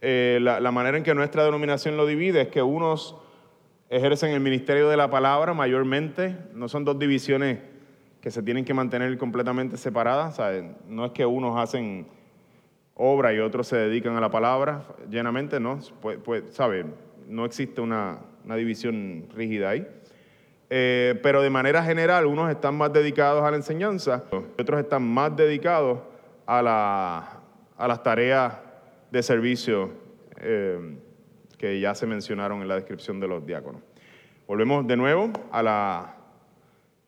Eh, 0.00 0.38
la, 0.40 0.72
manera 0.72 0.96
en 0.96 1.04
que 1.04 1.14
nuestra 1.14 1.44
denominación 1.44 1.96
lo 1.96 2.06
divide 2.06 2.40
es 2.40 2.48
que 2.48 2.62
unos 2.62 3.16
ejercen 3.88 4.32
el 4.32 4.40
ministerio 4.40 4.88
de 4.88 4.96
la 4.96 5.10
palabra 5.10 5.52
mayormente, 5.54 6.36
no 6.54 6.68
son 6.68 6.84
dos 6.84 6.98
divisiones 6.98 7.58
que 8.22 8.30
se 8.30 8.42
tienen 8.42 8.64
que 8.64 8.72
mantener 8.72 9.18
completamente 9.18 9.76
separadas, 9.76 10.40
no 10.88 11.04
es 11.04 11.12
que 11.12 11.26
unos 11.26 11.60
hacen 11.60 12.06
obra 12.94 13.34
y 13.34 13.40
otros 13.40 13.66
se 13.66 13.76
dedican 13.76 14.16
a 14.16 14.20
la 14.20 14.30
palabra 14.30 14.84
llenamente, 15.10 15.58
no, 15.58 15.80
pues, 16.00 16.18
pues 16.24 16.44
¿sabe? 16.50 16.86
no 17.26 17.44
existe 17.44 17.80
una, 17.80 18.20
una 18.44 18.54
división 18.54 19.26
rígida 19.34 19.70
ahí. 19.70 19.86
Eh, 20.70 21.18
pero 21.20 21.42
de 21.42 21.50
manera 21.50 21.82
general, 21.82 22.26
unos 22.26 22.48
están 22.48 22.76
más 22.76 22.92
dedicados 22.92 23.42
a 23.42 23.50
la 23.50 23.56
enseñanza, 23.56 24.24
otros 24.30 24.80
están 24.80 25.02
más 25.02 25.36
dedicados 25.36 25.98
a, 26.46 26.62
la, 26.62 27.40
a 27.76 27.88
las 27.88 28.02
tareas 28.04 28.54
de 29.10 29.22
servicio 29.22 29.90
eh, 30.36 30.96
que 31.58 31.80
ya 31.80 31.94
se 31.96 32.06
mencionaron 32.06 32.62
en 32.62 32.68
la 32.68 32.76
descripción 32.76 33.18
de 33.18 33.26
los 33.26 33.44
diáconos. 33.44 33.82
Volvemos 34.46 34.86
de 34.86 34.96
nuevo 34.96 35.30
a 35.50 35.62
la, 35.62 36.16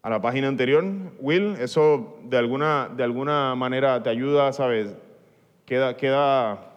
a 0.05 0.11
la 0.11 0.21
página 0.21 0.49
anterior. 0.49 0.85
Will, 1.19 1.57
eso 1.59 2.19
de 2.25 2.37
alguna, 2.37 2.91
de 2.95 3.03
alguna 3.03 3.55
manera 3.55 4.03
te 4.03 4.11
ayuda, 4.11 4.53
¿sabes? 4.53 4.95
Queda, 5.65 5.97
queda 5.97 6.71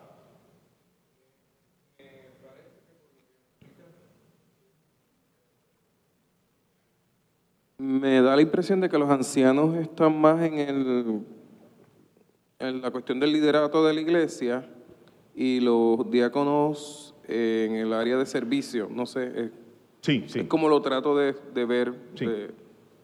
Me 7.80 8.22
da 8.22 8.36
la 8.36 8.42
impresión 8.42 8.82
de 8.82 8.90
que 8.90 8.98
los 8.98 9.10
ancianos 9.10 9.76
están 9.76 10.20
más 10.20 10.42
en, 10.42 10.58
el, 10.58 11.22
en 12.58 12.82
la 12.82 12.90
cuestión 12.90 13.20
del 13.20 13.34
liderato 13.34 13.86
de 13.86 13.94
la 13.94 14.02
iglesia 14.02 14.68
y 15.36 15.60
los 15.60 16.10
diáconos 16.10 17.14
en 17.28 17.76
el 17.76 17.94
área 17.94 18.18
de 18.18 18.26
servicio. 18.26 18.90
No 18.90 19.06
sé. 19.06 19.52
sí, 20.02 20.24
sí. 20.28 20.40
Es 20.40 20.48
como 20.48 20.70
lo 20.70 20.82
trato 20.82 21.16
de, 21.16 21.36
ver 21.66 21.94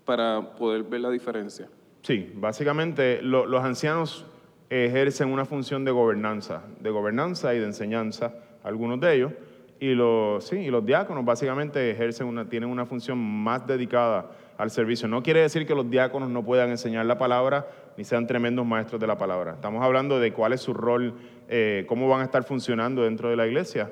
para 0.05 0.55
poder 0.55 0.83
ver 0.83 1.01
la 1.01 1.09
diferencia. 1.09 1.69
Sí, 2.01 2.31
básicamente 2.35 3.21
los 3.21 3.63
ancianos 3.63 4.25
ejercen 4.69 5.29
una 5.29 5.45
función 5.45 5.85
de 5.85 5.91
gobernanza, 5.91 6.63
de 6.79 6.89
gobernanza 6.89 7.53
y 7.53 7.59
de 7.59 7.65
enseñanza, 7.65 8.33
algunos 8.63 8.99
de 8.99 9.15
ellos, 9.15 9.31
y 9.79 9.95
los, 9.95 10.45
sí, 10.45 10.57
y 10.57 10.69
los 10.69 10.85
diáconos 10.85 11.25
básicamente 11.25 11.91
ejercen 11.91 12.27
una, 12.27 12.47
tienen 12.47 12.69
una 12.69 12.85
función 12.85 13.17
más 13.17 13.67
dedicada 13.67 14.31
al 14.57 14.71
servicio. 14.71 15.07
No 15.07 15.21
quiere 15.23 15.41
decir 15.41 15.65
que 15.65 15.75
los 15.75 15.89
diáconos 15.89 16.29
no 16.29 16.43
puedan 16.43 16.69
enseñar 16.69 17.05
la 17.05 17.17
palabra 17.17 17.67
ni 17.97 18.03
sean 18.03 18.25
tremendos 18.25 18.65
maestros 18.65 18.99
de 19.01 19.07
la 19.07 19.17
palabra. 19.17 19.53
Estamos 19.53 19.83
hablando 19.83 20.19
de 20.19 20.31
cuál 20.31 20.53
es 20.53 20.61
su 20.61 20.73
rol, 20.73 21.13
eh, 21.49 21.85
cómo 21.87 22.07
van 22.07 22.21
a 22.21 22.23
estar 22.23 22.43
funcionando 22.43 23.03
dentro 23.03 23.29
de 23.29 23.35
la 23.35 23.45
iglesia. 23.45 23.91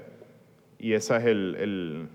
Y 0.80 0.94
esa 0.94 1.18
es 1.18 1.26
el... 1.26 1.56
el... 1.60 2.08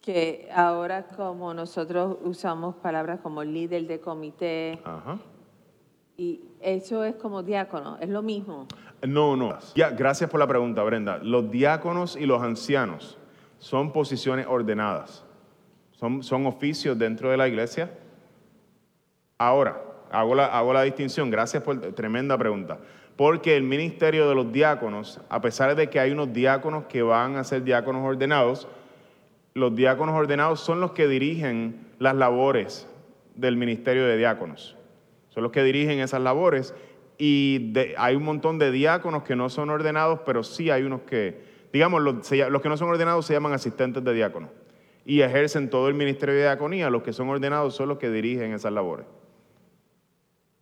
Que 0.00 0.48
ahora 0.52 1.06
como 1.06 1.54
nosotros 1.54 2.16
usamos 2.24 2.74
palabras 2.76 3.20
como 3.20 3.44
líder 3.44 3.86
de 3.86 4.00
comité, 4.00 4.80
Ajá. 4.84 5.18
y 6.16 6.40
eso 6.60 7.04
es 7.04 7.14
como 7.14 7.44
diácono, 7.44 7.98
es 8.00 8.08
lo 8.08 8.20
mismo. 8.20 8.66
No, 9.06 9.36
no. 9.36 9.56
Ya, 9.76 9.90
gracias 9.90 10.28
por 10.28 10.40
la 10.40 10.46
pregunta, 10.48 10.82
Brenda. 10.82 11.18
Los 11.18 11.50
diáconos 11.50 12.16
y 12.16 12.26
los 12.26 12.42
ancianos 12.42 13.16
son 13.58 13.92
posiciones 13.92 14.46
ordenadas. 14.48 15.24
Son, 15.92 16.22
son 16.24 16.46
oficios 16.46 16.98
dentro 16.98 17.30
de 17.30 17.36
la 17.36 17.46
iglesia. 17.46 17.96
Ahora, 19.38 19.80
hago 20.10 20.34
la, 20.34 20.46
hago 20.46 20.72
la 20.72 20.82
distinción. 20.82 21.30
Gracias 21.30 21.62
por 21.62 21.80
tremenda 21.94 22.36
pregunta. 22.36 22.78
Porque 23.16 23.56
el 23.56 23.62
ministerio 23.62 24.28
de 24.28 24.34
los 24.34 24.52
diáconos, 24.52 25.20
a 25.28 25.40
pesar 25.40 25.74
de 25.76 25.90
que 25.90 26.00
hay 26.00 26.10
unos 26.10 26.32
diáconos 26.32 26.84
que 26.84 27.02
van 27.02 27.36
a 27.36 27.44
ser 27.44 27.62
diáconos 27.62 28.04
ordenados, 28.04 28.68
los 29.54 29.74
diáconos 29.74 30.14
ordenados 30.14 30.60
son 30.60 30.80
los 30.80 30.92
que 30.92 31.06
dirigen 31.06 31.86
las 31.98 32.14
labores 32.14 32.88
del 33.34 33.56
ministerio 33.56 34.06
de 34.06 34.16
diáconos. 34.16 34.76
Son 35.28 35.42
los 35.42 35.52
que 35.52 35.62
dirigen 35.62 36.00
esas 36.00 36.20
labores 36.20 36.74
y 37.18 37.72
hay 37.96 38.16
un 38.16 38.24
montón 38.24 38.58
de 38.58 38.70
diáconos 38.70 39.22
que 39.22 39.36
no 39.36 39.48
son 39.48 39.70
ordenados, 39.70 40.20
pero 40.24 40.42
sí 40.42 40.70
hay 40.70 40.82
unos 40.82 41.02
que, 41.02 41.40
digamos, 41.72 42.02
los, 42.02 42.30
los 42.30 42.62
que 42.62 42.68
no 42.68 42.76
son 42.76 42.88
ordenados 42.88 43.26
se 43.26 43.34
llaman 43.34 43.52
asistentes 43.52 44.02
de 44.02 44.14
diáconos 44.14 44.50
y 45.04 45.20
ejercen 45.20 45.68
todo 45.68 45.88
el 45.88 45.94
ministerio 45.94 46.34
de 46.34 46.42
diaconía. 46.42 46.90
Los 46.90 47.02
que 47.02 47.12
son 47.12 47.28
ordenados 47.28 47.74
son 47.74 47.88
los 47.88 47.98
que 47.98 48.10
dirigen 48.10 48.52
esas 48.52 48.72
labores. 48.72 49.06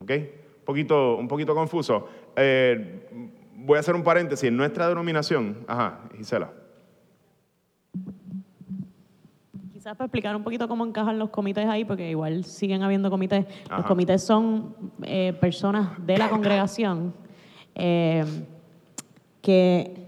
¿Ok? 0.01 0.11
Un 0.11 0.65
poquito, 0.65 1.17
un 1.17 1.29
poquito 1.29 1.55
confuso. 1.55 2.09
Eh, 2.37 3.33
voy 3.57 3.77
a 3.77 3.81
hacer 3.81 3.95
un 3.95 4.03
paréntesis. 4.03 4.49
En 4.49 4.57
nuestra 4.57 4.89
denominación, 4.89 5.65
ajá, 5.67 6.01
Gisela. 6.17 6.51
Quizás 9.73 9.97
para 9.97 10.07
explicar 10.07 10.37
un 10.37 10.43
poquito 10.43 10.69
cómo 10.69 10.85
encajan 10.85 11.19
los 11.19 11.31
comités 11.31 11.67
ahí, 11.67 11.85
porque 11.85 12.11
igual 12.11 12.45
siguen 12.45 12.83
habiendo 12.83 13.11
comités. 13.11 13.47
Los 13.71 13.87
comités 13.87 14.23
son 14.23 14.75
eh, 15.03 15.33
personas 15.41 15.91
de 16.05 16.19
la 16.19 16.29
congregación 16.29 17.15
eh, 17.75 18.25
que 19.41 20.01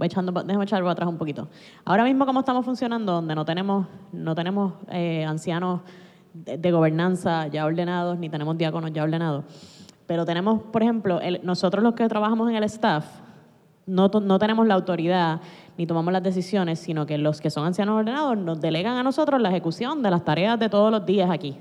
echando, 0.00 0.32
déjame 0.32 0.64
echar 0.64 0.86
atrás 0.86 1.08
un 1.08 1.18
poquito. 1.18 1.48
Ahora 1.84 2.04
mismo, 2.04 2.26
como 2.26 2.40
estamos 2.40 2.64
funcionando, 2.64 3.12
donde 3.12 3.34
no 3.34 3.44
tenemos, 3.44 3.86
no 4.12 4.34
tenemos 4.34 4.74
eh, 4.90 5.24
ancianos 5.24 5.80
de, 6.32 6.70
gobernanza 6.70 7.46
ya 7.48 7.64
ordenados, 7.64 8.18
ni 8.18 8.28
tenemos 8.28 8.56
diáconos 8.58 8.92
ya 8.92 9.04
ordenados, 9.04 9.44
pero 10.06 10.24
tenemos, 10.24 10.62
por 10.62 10.82
ejemplo, 10.82 11.20
nosotros 11.42 11.82
los 11.82 11.94
que 11.94 12.08
trabajamos 12.08 12.50
en 12.50 12.56
el 12.56 12.64
staff, 12.64 13.06
no, 13.86 14.08
no 14.08 14.38
tenemos 14.38 14.66
la 14.66 14.74
autoridad 14.74 15.40
ni 15.76 15.86
tomamos 15.86 16.12
las 16.12 16.22
decisiones, 16.22 16.78
sino 16.78 17.04
que 17.04 17.18
los 17.18 17.40
que 17.40 17.50
son 17.50 17.66
ancianos 17.66 17.98
ordenados 17.98 18.36
nos 18.38 18.60
delegan 18.60 18.96
a 18.96 19.02
nosotros 19.02 19.40
la 19.40 19.50
ejecución 19.50 20.02
de 20.02 20.10
las 20.10 20.24
tareas 20.24 20.58
de 20.58 20.68
todos 20.68 20.90
los 20.90 21.04
días 21.04 21.30
aquí. 21.30 21.56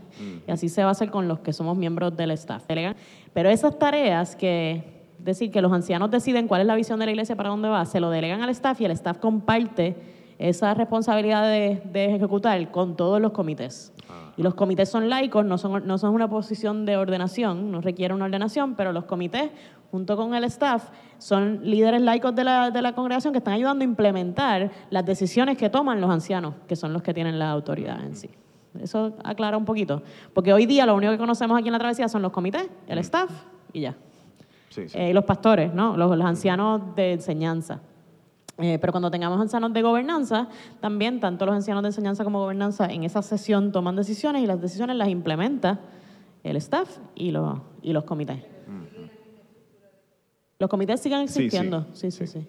Y 0.48 0.52
así 0.52 0.70
se 0.70 0.84
va 0.84 0.90
a 0.90 0.92
hacer 0.92 1.10
con 1.10 1.28
los 1.28 1.40
que 1.40 1.52
somos 1.52 1.76
miembros 1.78 2.16
del 2.16 2.32
staff. 2.32 2.64
Pero 3.34 3.50
esas 3.50 3.78
tareas 3.80 4.36
que 4.36 5.04
decir, 5.18 5.52
que 5.52 5.62
los 5.62 5.72
ancianos 5.72 6.12
deciden 6.12 6.48
cuál 6.48 6.62
es 6.62 6.68
la 6.68 6.76
visión 6.76 7.00
de 7.00 7.06
la 7.06 7.12
iglesia 7.12 7.36
para 7.36 7.50
dónde 7.50 7.70
va, 7.70 7.86
se 7.86 8.00
lo 8.00 8.10
delegan 8.10 8.42
al 8.42 8.50
staff 8.50 8.80
y 8.82 8.86
el 8.86 8.92
staff 8.92 9.18
comparte 9.18 9.96
esa 10.38 10.74
responsabilidad 10.74 11.44
de, 11.44 11.82
ejecutar 11.94 12.72
con 12.72 12.96
todos 12.96 13.22
los 13.22 13.32
comités. 13.32 13.94
Y 14.36 14.44
los 14.44 14.56
comités 14.56 14.90
son 14.90 15.10
laicos, 15.10 15.46
no 15.46 15.58
son, 15.58 15.86
no 15.86 15.98
son 15.98 16.14
una 16.14 16.30
posición 16.30 16.86
de 16.86 16.98
ordenación, 16.98 17.72
no 17.72 17.82
requiere 17.82 18.14
una 18.14 18.26
ordenación, 18.26 18.76
pero 18.76 18.92
los 18.92 19.06
comités, 19.06 19.52
junto 19.92 20.18
con 20.18 20.34
el 20.34 20.44
staff, 20.46 20.90
son 21.20 21.60
líderes 21.64 22.02
laicos 22.02 22.34
de 22.36 22.44
la, 22.44 22.72
de 22.72 22.82
la 22.82 22.94
congregación 22.94 23.32
que 23.32 23.38
están 23.38 23.54
ayudando 23.54 23.84
a 23.84 23.86
implementar 23.86 24.72
las 24.90 25.06
decisiones 25.06 25.58
que 25.58 25.70
toman 25.70 26.02
los 26.02 26.10
ancianos, 26.10 26.56
que 26.68 26.76
son 26.76 26.94
los 26.94 27.04
que 27.04 27.14
tienen 27.14 27.38
la 27.38 27.52
autoridad 27.52 28.04
en 28.04 28.16
sí. 28.16 28.30
Eso 28.82 29.14
aclara 29.24 29.58
un 29.58 29.66
poquito. 29.66 30.02
Porque 30.34 30.52
hoy 30.52 30.66
día 30.66 30.86
lo 30.86 30.96
único 30.96 31.12
que 31.12 31.18
conocemos 31.18 31.58
aquí 31.58 31.68
en 31.68 31.74
la 31.74 31.80
travesía 31.80 32.08
son 32.08 32.22
los 32.22 32.32
comités, 32.32 32.68
el 32.88 32.98
staff 33.00 33.30
y 33.72 33.82
ya. 33.82 33.96
Eh, 34.76 35.14
los 35.14 35.24
pastores, 35.26 35.74
¿no? 35.74 35.96
Los, 35.98 36.20
ancianos 36.22 36.96
de 36.96 37.14
enseñanza. 37.14 37.80
Eh, 38.60 38.78
pero 38.80 38.94
cuando 38.94 39.10
tengamos 39.10 39.42
ancianos 39.42 39.74
de 39.74 39.82
gobernanza, 39.82 40.48
también 40.80 41.20
tanto 41.20 41.46
los 41.46 41.56
ancianos 41.56 41.82
de 41.82 41.90
enseñanza 41.90 42.24
como 42.24 42.40
gobernanza 42.40 42.86
en 42.86 43.04
esa 43.04 43.22
sesión 43.22 43.72
toman 43.72 43.96
decisiones 43.96 44.44
y 44.44 44.46
las 44.46 44.62
decisiones 44.62 44.96
las 44.96 45.08
implementa 45.08 45.80
el 46.44 46.58
staff 46.58 47.00
y 47.16 47.32
los, 47.32 47.60
y 47.82 47.94
los 47.94 48.04
comités. 48.04 48.44
Los 50.60 50.70
comités 50.70 51.02
siguen 51.02 51.22
existiendo, 51.22 51.88
sí, 51.94 52.12
sí, 52.12 52.28
sí. 52.28 52.48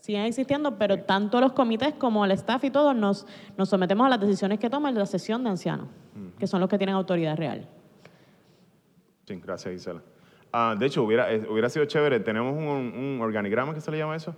Siguen 0.00 0.24
existiendo, 0.24 0.76
pero 0.78 0.98
tanto 1.04 1.40
los 1.40 1.52
comités 1.52 1.94
como 1.94 2.24
el 2.24 2.32
staff 2.32 2.64
y 2.64 2.70
todos 2.70 2.96
nos, 2.96 3.26
nos 3.56 3.68
sometemos 3.68 4.06
a 4.06 4.10
las 4.10 4.20
decisiones 4.20 4.58
que 4.58 4.68
toma 4.68 4.90
la 4.90 5.06
sesión 5.06 5.44
de 5.44 5.50
ancianos, 5.50 5.88
que 6.38 6.46
son 6.46 6.58
los 6.58 6.68
que 6.68 6.78
tienen 6.78 6.96
autoridad 6.96 7.36
real. 7.36 7.68
Sí, 9.26 9.40
gracias 9.40 9.72
Gisela. 9.74 10.02
Ah, 10.52 10.74
de 10.78 10.86
hecho, 10.86 11.02
hubiera, 11.02 11.32
eh, 11.32 11.46
hubiera 11.48 11.68
sido 11.68 11.84
chévere. 11.86 12.20
Tenemos 12.20 12.54
un, 12.54 13.18
organigrama 13.22 13.72
que 13.72 13.80
se 13.80 13.90
le 13.90 13.98
llama 13.98 14.16
eso. 14.16 14.34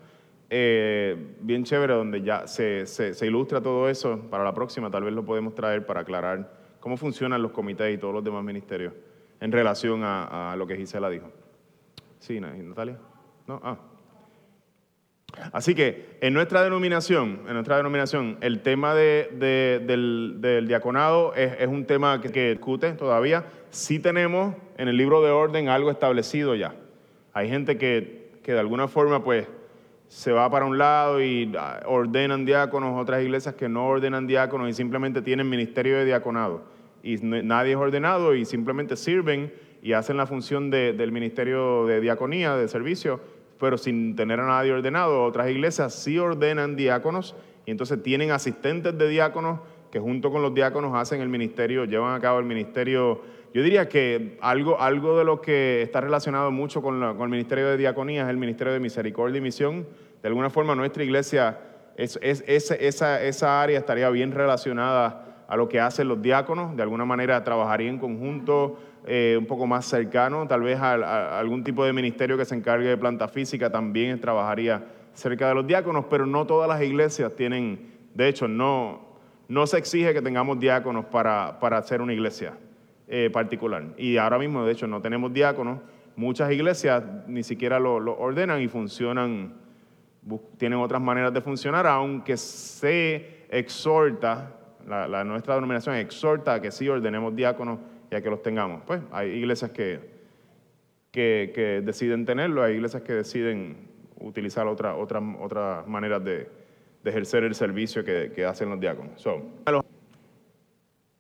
Eh, 0.51 1.35
bien 1.41 1.65
chévere, 1.65 1.95
donde 1.95 2.23
ya 2.23 2.47
se, 2.47 2.87
se, 2.87 3.27
ilustra 3.27 3.61
todo 3.61 3.89
eso. 3.89 4.21
Para 4.31 4.45
la 4.45 4.55
próxima, 4.55 4.91
tal 4.91 5.05
vez 5.05 5.15
lo 5.15 5.25
podemos 5.25 5.55
traer 5.55 5.87
para 5.87 6.01
aclarar 6.01 6.53
cómo 6.81 6.97
funcionan 6.97 7.43
los 7.43 7.53
comités 7.53 7.95
y 7.95 7.99
todos 7.99 8.15
los 8.15 8.23
demás 8.23 8.45
ministerios 8.45 8.93
en 9.41 9.53
relación 9.53 10.03
a, 10.05 10.55
lo 10.57 10.67
que 10.67 10.77
Gisela 10.77 11.11
dijo. 11.11 11.31
Sí, 12.19 12.41
Natalia. 12.41 12.99
¿No? 13.47 13.61
Ah. 13.63 13.79
Así 15.53 15.75
que 15.75 16.17
en 16.21 16.33
nuestra 16.33 16.63
denominación, 16.63 17.41
en 17.47 17.55
nuestra 17.55 17.77
denominación, 17.77 18.39
el 18.41 18.61
tema 18.61 18.95
del, 18.95 20.65
diaconado 20.67 21.35
es, 21.35 21.67
un 21.67 21.85
tema 21.87 22.21
que, 22.21 22.51
discute 22.51 22.93
todavía. 22.93 23.45
Sí 23.71 23.99
tenemos 23.99 24.55
en 24.79 24.89
el 24.89 24.97
libro 24.97 25.23
de 25.23 25.31
orden 25.31 25.69
algo 25.69 25.91
establecido 25.91 26.55
ya. 26.55 26.75
Hay 27.33 27.49
gente 27.49 27.77
que, 27.77 28.31
de 28.45 28.59
alguna 28.59 28.89
forma 28.89 29.25
pues 29.25 29.49
se 30.15 30.31
va 30.31 30.49
para 30.49 30.65
un 30.65 30.79
lado 30.79 31.21
y 31.21 31.53
ah, 31.59 31.81
ordenan 31.87 32.45
diáconos, 32.45 33.03
otras 33.03 33.21
iglesias 33.25 33.57
que 33.57 33.69
no 33.69 33.89
ordenan 33.89 34.29
diáconos 34.29 34.69
y 34.69 34.73
simplemente 34.73 35.23
tienen 35.23 35.51
ministerio 35.51 35.99
de 35.99 36.05
diaconado. 36.05 36.63
Y 37.03 37.17
nadie 37.17 37.73
es 37.73 37.79
ordenado 37.79 38.33
y 38.37 38.45
simplemente 38.45 38.97
sirven 38.97 39.53
y 39.83 39.93
hacen 39.93 40.17
la 40.17 40.27
función 40.27 40.71
del 40.71 41.11
ministerio 41.11 41.85
de 41.87 42.01
diaconía, 42.01 42.55
de 42.55 42.69
servicio 42.69 43.21
pero 43.59 43.77
sin 43.77 44.15
tener 44.15 44.41
a 44.41 44.47
nadie 44.47 44.73
ordenado. 44.73 45.25
Otras 45.25 45.51
iglesias 45.51 45.95
sí 45.95 46.19
ordenan 46.19 46.77
diáconos 46.77 47.35
y 47.67 47.71
entonces 47.71 48.03
tienen 48.03 48.31
asistentes 48.31 48.97
de 48.97 49.09
diáconos 49.09 49.61
que 49.91 49.99
junto 50.01 50.31
con 50.31 50.43
los 50.43 50.55
diáconos 50.55 50.95
hacen 50.95 51.21
el 51.21 51.29
ministerio, 51.29 51.85
llevan 51.85 52.15
a 52.15 52.21
cabo 52.21 52.39
el 52.39 52.45
ministerio. 52.45 53.23
Yo 53.55 53.63
diría 53.63 53.89
que 53.89 54.37
algo, 54.41 54.81
algo 54.81 55.17
de 55.17 55.25
lo 55.25 55.41
que 55.41 55.81
está 55.83 56.01
relacionado 56.01 56.51
mucho 56.51 56.83
con, 56.83 57.01
el 57.01 57.29
ministerio 57.29 57.69
de 57.69 57.77
diaconía 57.77 58.25
es 58.25 58.29
el 58.29 58.37
ministerio 58.37 58.73
de 58.73 58.81
misericordia 58.81 59.39
y 59.39 59.41
misión. 59.41 59.87
De 60.21 60.27
alguna 60.27 60.51
forma 60.51 60.75
nuestra 60.75 61.05
iglesia, 61.05 61.61
es, 61.97 62.19
esa, 62.21 63.23
esa 63.23 63.63
área 63.63 63.79
estaría 63.79 64.11
bien 64.11 64.33
relacionada 64.33 65.45
a 65.47 65.57
lo 65.57 65.69
que 65.69 65.79
hacen 65.79 66.09
los 66.09 66.21
diáconos, 66.21 66.77
de 66.77 66.83
alguna 66.83 67.05
manera 67.05 67.45
trabajaría 67.45 67.89
en 67.89 68.01
conjunto 68.01 68.77
eh, 69.07 69.37
un 69.39 69.47
poco 69.47 69.69
más 69.69 69.85
cercano, 69.85 70.49
tal 70.49 70.63
vez 70.63 70.81
a, 70.81 71.39
algún 71.39 71.63
tipo 71.63 71.85
de 71.85 71.93
ministerio 71.93 72.37
que 72.37 72.45
se 72.45 72.57
encargue 72.57 72.89
de 72.89 72.97
planta 72.97 73.29
física 73.29 73.71
también 73.71 74.21
trabajaría 74.21 74.85
cerca 75.13 75.47
de 75.47 75.55
los 75.55 75.65
diáconos, 75.65 76.07
pero 76.11 76.27
no 76.27 76.45
todas 76.45 76.69
las 76.69 76.83
iglesias 76.83 77.37
tienen, 77.37 77.93
de 78.15 78.27
hecho, 78.27 78.49
no, 78.49 79.01
no 79.47 79.65
se 79.69 79.79
exige 79.79 80.13
que 80.13 80.23
tengamos 80.23 80.59
diáconos 80.59 81.05
para, 81.05 81.61
para 81.61 81.79
hacer 81.79 82.03
una 82.03 82.15
iglesia 82.15 82.55
eh, 83.07 83.31
particular. 83.31 83.85
Y 83.99 84.17
ahora 84.17 84.39
mismo, 84.39 84.65
de 84.65 84.73
hecho, 84.73 84.87
no 84.87 85.01
tenemos 85.03 85.33
diáconos. 85.33 85.81
Muchas 86.17 86.51
iglesias 86.53 87.03
ni 87.27 87.43
siquiera 87.43 87.79
lo, 87.79 87.97
ordenan 88.17 88.63
y 88.63 88.69
funcionan, 88.69 89.55
tienen 90.57 90.79
otras 90.79 91.03
maneras 91.03 91.35
de 91.35 91.41
funcionar, 91.41 91.87
aunque 91.87 92.37
se 92.37 93.45
exhorta, 93.51 94.53
la, 94.87 95.25
nuestra 95.25 95.55
denominación 95.55 95.97
exhorta 95.97 96.55
a 96.55 96.63
que 96.63 96.71
sí 96.71 96.89
ordenemos 96.89 97.35
diáconos 97.37 97.79
ya 98.11 98.23
que 98.23 98.31
los 98.31 98.43
tengamos. 98.43 98.83
Pues 98.87 99.03
hay 99.13 99.31
iglesias 99.31 99.71
que, 99.71 100.01
que, 101.11 101.83
deciden 101.85 102.25
tenerlo, 102.25 102.63
hay 102.63 102.75
iglesias 102.75 103.03
que 103.03 103.13
deciden 103.13 103.89
utilizar 104.21 104.67
otras 104.67 104.97
otra, 104.99 105.21
otra 105.41 105.85
maneras 105.87 106.25
de, 106.25 106.49
ejercer 107.05 107.45
el 107.45 107.55
servicio 107.55 108.03
que, 108.03 108.45
hacen 108.47 108.71
los 108.71 108.81
diáconos. 108.81 109.23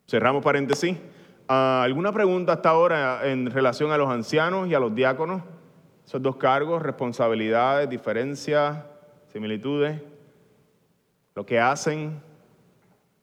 cerramos 0.09 0.43
paréntesis. 0.43 0.97
Ah, 1.47 1.83
¿Alguna 1.85 2.13
pregunta 2.13 2.55
hasta 2.55 2.71
ahora 2.71 3.21
en 3.29 3.51
relación 3.51 3.93
a 3.93 3.99
los 3.99 4.09
ancianos 4.09 4.69
y 4.69 4.75
a 4.75 4.81
los 4.81 4.95
diáconos? 4.95 5.43
Esos 6.07 6.23
dos 6.23 6.37
cargos, 6.37 6.83
responsabilidades, 6.83 7.89
diferencias, 7.89 8.79
similitudes, 9.33 10.01
lo 11.35 11.45
que 11.45 11.61
hacen. 11.61 12.21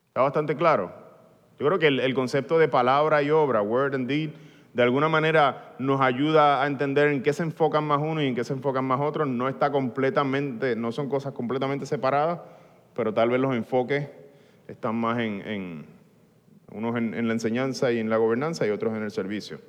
¿Está 0.08 0.22
bastante 0.22 0.56
claro? 0.56 0.92
Yo 1.60 1.66
creo 1.68 1.80
que 1.80 1.88
el, 1.88 2.14
concepto 2.14 2.58
de 2.60 2.68
palabra 2.68 3.22
y 3.22 3.30
obra, 3.32 3.62
word 3.62 3.96
and 3.96 4.08
deed, 4.08 4.32
de 4.74 4.84
alguna 4.84 5.10
manera 5.10 5.76
nos 5.80 6.02
ayuda 6.02 6.64
a 6.64 6.68
entender 6.68 7.10
en 7.10 7.22
qué 7.24 7.34
se 7.34 7.44
enfocan 7.44 7.84
más 7.84 8.00
uno 8.02 8.22
y 8.22 8.28
en 8.28 8.36
qué 8.36 8.44
se 8.44 8.54
enfocan 8.54 8.84
más 8.86 9.00
otros. 9.00 9.28
No 9.28 9.48
está 9.48 9.72
completamente, 9.72 10.76
no 10.76 10.92
son 10.92 11.08
cosas 11.08 11.34
completamente 11.34 11.86
separadas, 11.86 12.40
pero 12.96 13.14
tal 13.14 13.30
vez 13.30 13.40
los 13.40 13.56
enfoques 13.56 14.10
están 14.68 14.96
más 14.96 15.20
en, 15.20 15.86
unos 16.72 16.96
en, 16.96 17.28
la 17.28 17.34
enseñanza 17.34 17.92
y 17.92 18.00
en 18.00 18.10
la 18.10 18.18
gobernanza 18.18 18.66
y 18.66 18.70
otros 18.70 18.96
en 18.96 19.04
el 19.04 19.12
servicio. 19.12 19.60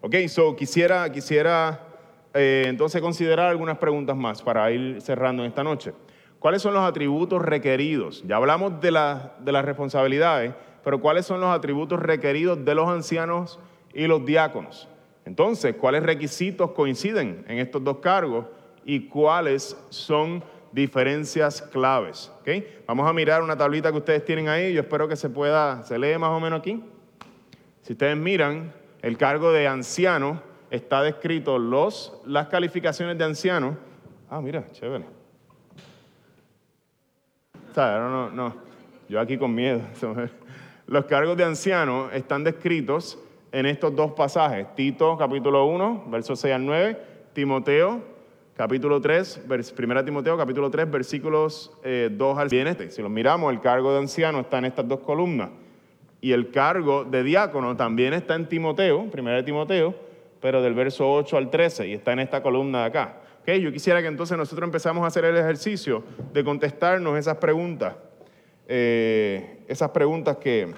Ok, 0.00 0.16
so 0.28 0.56
quisiera, 0.56 1.10
quisiera 1.10 1.86
eh, 2.34 2.64
entonces 2.66 3.00
considerar 3.00 3.48
algunas 3.48 3.78
preguntas 3.78 4.16
más 4.16 4.42
para 4.42 4.70
ir 4.70 5.00
cerrando 5.00 5.42
en 5.42 5.48
esta 5.48 5.64
noche. 5.64 5.92
¿Cuáles 6.38 6.62
son 6.62 6.74
los 6.74 6.82
atributos 6.82 7.42
requeridos? 7.42 8.22
Ya 8.26 8.36
hablamos 8.36 8.80
de, 8.80 8.90
de 8.90 9.52
las 9.52 9.64
responsabilidades 9.64 10.54
pero 10.84 11.00
¿cuáles 11.00 11.26
son 11.26 11.40
los 11.40 11.50
atributos 11.50 12.00
requeridos 12.00 12.64
de 12.64 12.74
los 12.74 12.88
ancianos 12.88 13.58
y 13.92 14.06
los 14.06 14.24
diáconos? 14.24 14.88
Entonces, 15.24 15.74
¿cuáles 15.76 16.02
requisitos 16.02 16.72
coinciden 16.72 17.44
en 17.48 17.58
estos 17.58 17.84
dos 17.84 17.98
cargos 17.98 18.46
y 18.84 19.08
cuáles 19.08 19.76
son 19.90 20.42
diferencias 20.72 21.62
claves. 21.62 22.32
Vamos 22.86 23.08
a 23.08 23.12
mirar 23.12 23.42
una 23.42 23.56
tablita 23.56 23.90
que 23.90 23.98
ustedes 23.98 24.24
tienen 24.24 24.48
ahí. 24.48 24.72
Yo 24.72 24.80
espero 24.80 25.08
que 25.08 25.16
se 25.16 25.28
pueda, 25.28 25.82
se 25.82 25.98
lee 25.98 26.18
más 26.18 26.30
o 26.30 26.40
menos 26.40 26.60
aquí. 26.60 26.82
Si 27.82 27.92
ustedes 27.92 28.16
miran, 28.16 28.72
el 29.02 29.16
cargo 29.16 29.52
de 29.52 29.66
anciano 29.66 30.42
está 30.70 31.02
descrito 31.02 31.58
los, 31.58 32.20
las 32.26 32.48
calificaciones 32.48 33.16
de 33.18 33.24
anciano. 33.24 33.76
Ah, 34.28 34.40
mira, 34.40 34.64
chévere. 34.72 35.04
No, 37.76 38.08
no, 38.08 38.30
no. 38.30 38.54
Yo 39.08 39.20
aquí 39.20 39.38
con 39.38 39.54
miedo. 39.54 39.80
Los 40.86 41.04
cargos 41.04 41.36
de 41.36 41.44
anciano 41.44 42.10
están 42.10 42.42
descritos 42.42 43.18
en 43.52 43.66
estos 43.66 43.94
dos 43.94 44.12
pasajes. 44.12 44.74
Tito 44.74 45.16
capítulo 45.16 45.66
1, 45.66 46.04
versos 46.08 46.40
6 46.40 46.54
al 46.54 46.66
9. 46.66 46.98
Timoteo 47.32 48.02
capítulo 48.60 49.00
3, 49.00 49.46
1 49.48 50.04
Timoteo 50.04 50.36
capítulo 50.36 50.70
3, 50.70 50.90
versículos 50.90 51.70
2 51.82 51.82
eh, 51.82 52.10
al 52.36 52.50
7. 52.50 52.90
Si 52.90 53.00
los 53.00 53.10
miramos, 53.10 53.50
el 53.54 53.58
cargo 53.58 53.90
de 53.94 54.00
anciano 54.00 54.40
está 54.40 54.58
en 54.58 54.66
estas 54.66 54.86
dos 54.86 55.00
columnas. 55.00 55.48
Y 56.20 56.32
el 56.32 56.50
cargo 56.50 57.04
de 57.04 57.22
diácono 57.22 57.74
también 57.74 58.12
está 58.12 58.34
en 58.34 58.50
Timoteo, 58.50 59.08
1 59.10 59.44
Timoteo, 59.46 59.94
pero 60.42 60.60
del 60.60 60.74
verso 60.74 61.10
8 61.10 61.38
al 61.38 61.50
13, 61.50 61.88
y 61.88 61.94
está 61.94 62.12
en 62.12 62.18
esta 62.18 62.42
columna 62.42 62.80
de 62.80 62.84
acá. 62.84 63.20
Okay, 63.40 63.62
yo 63.62 63.72
quisiera 63.72 64.02
que 64.02 64.08
entonces 64.08 64.36
nosotros 64.36 64.66
empezamos 64.66 65.04
a 65.04 65.06
hacer 65.06 65.24
el 65.24 65.38
ejercicio 65.38 66.04
de 66.34 66.44
contestarnos 66.44 67.16
esas 67.16 67.38
preguntas, 67.38 67.94
eh, 68.68 69.64
esas 69.68 69.88
preguntas 69.88 70.36
que, 70.36 70.74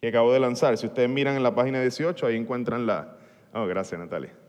que 0.00 0.08
acabo 0.08 0.32
de 0.32 0.40
lanzar. 0.40 0.76
Si 0.76 0.88
ustedes 0.88 1.08
miran 1.08 1.36
en 1.36 1.44
la 1.44 1.54
página 1.54 1.80
18, 1.80 2.26
ahí 2.26 2.34
encuentran 2.34 2.84
la... 2.84 3.16
Oh, 3.54 3.64
gracias 3.66 4.00
Natalia. 4.00 4.41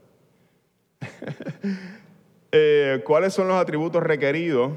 Eh, 2.55 3.01
¿Cuáles 3.03 3.33
son 3.33 3.47
los 3.47 3.57
atributos 3.57 4.03
requeridos 4.03 4.73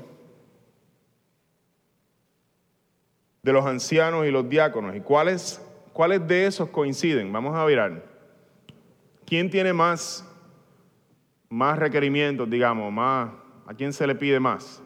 de 3.43 3.53
los 3.53 3.67
ancianos 3.67 4.25
y 4.25 4.31
los 4.31 4.49
diáconos? 4.49 4.97
¿Y 4.97 5.01
cuáles, 5.03 5.61
cuáles 5.93 6.27
de 6.27 6.47
esos 6.47 6.71
coinciden? 6.71 7.31
Vamos 7.31 7.55
a 7.55 7.67
mirar. 7.67 8.03
¿Quién 9.27 9.51
tiene 9.51 9.75
más, 9.75 10.27
más 11.51 11.79
requerimientos, 11.79 12.49
digamos? 12.49 12.91
Más, 12.91 13.29
¿A 13.67 13.75
quién 13.75 13.93
se 13.93 14.07
le 14.07 14.15
pide 14.15 14.41
más? 14.41 14.83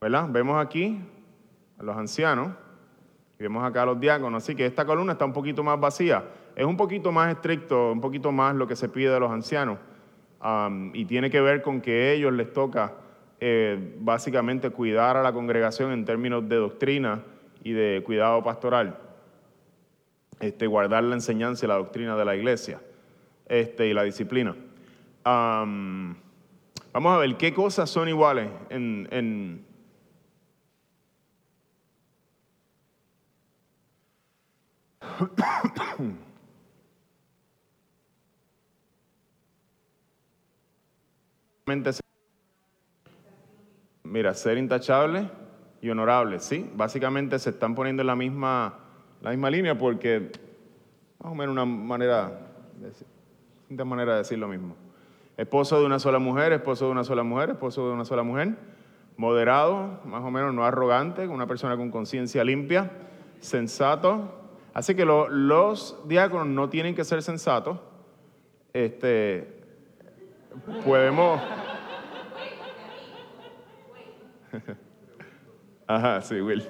¿Verdad? 0.00 0.26
Vemos 0.30 0.60
aquí 0.60 0.98
a 1.78 1.82
los 1.84 1.96
ancianos 1.96 2.56
y 3.38 3.42
vemos 3.44 3.62
acá 3.62 3.82
a 3.82 3.86
los 3.86 4.00
diáconos. 4.00 4.42
Así 4.42 4.56
que 4.56 4.66
esta 4.66 4.84
columna 4.84 5.12
está 5.12 5.24
un 5.24 5.32
poquito 5.32 5.62
más 5.62 5.78
vacía 5.78 6.24
es 6.58 6.66
un 6.66 6.76
poquito 6.76 7.12
más 7.12 7.32
estricto, 7.32 7.92
un 7.92 8.00
poquito 8.00 8.32
más 8.32 8.52
lo 8.56 8.66
que 8.66 8.74
se 8.74 8.88
pide 8.88 9.10
de 9.10 9.20
los 9.20 9.30
ancianos 9.30 9.78
y 10.92 11.04
tiene 11.04 11.30
que 11.30 11.40
ver 11.40 11.62
con 11.62 11.80
que 11.80 11.92
a 11.92 12.12
ellos 12.14 12.32
les 12.32 12.52
toca 12.52 12.94
eh, 13.38 13.96
básicamente 14.00 14.70
cuidar 14.70 15.16
a 15.16 15.22
la 15.22 15.32
congregación 15.32 15.92
en 15.92 16.04
términos 16.04 16.48
de 16.48 16.56
doctrina 16.56 17.22
y 17.62 17.70
de 17.70 18.02
cuidado 18.04 18.42
pastoral, 18.42 18.98
este, 20.40 20.66
guardar 20.66 21.04
la 21.04 21.14
enseñanza 21.14 21.64
y 21.64 21.68
la 21.68 21.76
doctrina 21.76 22.16
de 22.16 22.24
la 22.24 22.34
iglesia 22.34 22.80
este, 23.46 23.86
y 23.86 23.94
la 23.94 24.02
disciplina. 24.02 24.56
vamos 25.24 26.16
a 26.94 27.18
ver 27.18 27.36
qué 27.36 27.54
cosas 27.54 27.88
son 27.88 28.08
iguales 28.08 28.48
en, 28.68 29.06
en 29.12 29.64
Mira, 44.04 44.32
ser 44.34 44.56
intachable 44.56 45.28
y 45.82 45.90
honorable, 45.90 46.40
¿sí? 46.40 46.70
Básicamente 46.74 47.38
se 47.38 47.50
están 47.50 47.74
poniendo 47.74 48.02
en 48.02 48.06
la 48.06 48.16
misma, 48.16 48.78
la 49.20 49.30
misma 49.30 49.50
línea 49.50 49.76
porque, 49.76 50.32
más 51.18 51.32
o 51.32 51.34
menos 51.34 51.52
una 51.52 51.66
manera, 51.66 52.40
distinta 53.60 53.84
manera 53.84 54.12
de 54.12 54.18
decir 54.18 54.38
lo 54.38 54.48
mismo. 54.48 54.74
Esposo 55.36 55.78
de 55.78 55.86
una 55.86 55.98
sola 55.98 56.18
mujer, 56.18 56.52
esposo 56.52 56.86
de 56.86 56.92
una 56.92 57.04
sola 57.04 57.22
mujer, 57.22 57.50
esposo 57.50 57.86
de 57.86 57.92
una 57.92 58.04
sola 58.04 58.22
mujer. 58.22 58.56
Moderado, 59.16 60.00
más 60.04 60.22
o 60.22 60.30
menos 60.30 60.54
no 60.54 60.64
arrogante, 60.64 61.26
una 61.26 61.46
persona 61.46 61.76
con 61.76 61.90
conciencia 61.90 62.42
limpia, 62.44 62.90
sensato. 63.40 64.34
Así 64.72 64.94
que 64.94 65.04
los 65.04 65.96
diáconos 66.08 66.46
no 66.46 66.68
tienen 66.70 66.94
que 66.94 67.04
ser 67.04 67.22
sensatos. 67.22 67.78
Este, 68.72 69.57
podemos... 70.84 71.40
Ajá, 75.86 76.20
sí, 76.22 76.40
Will. 76.40 76.62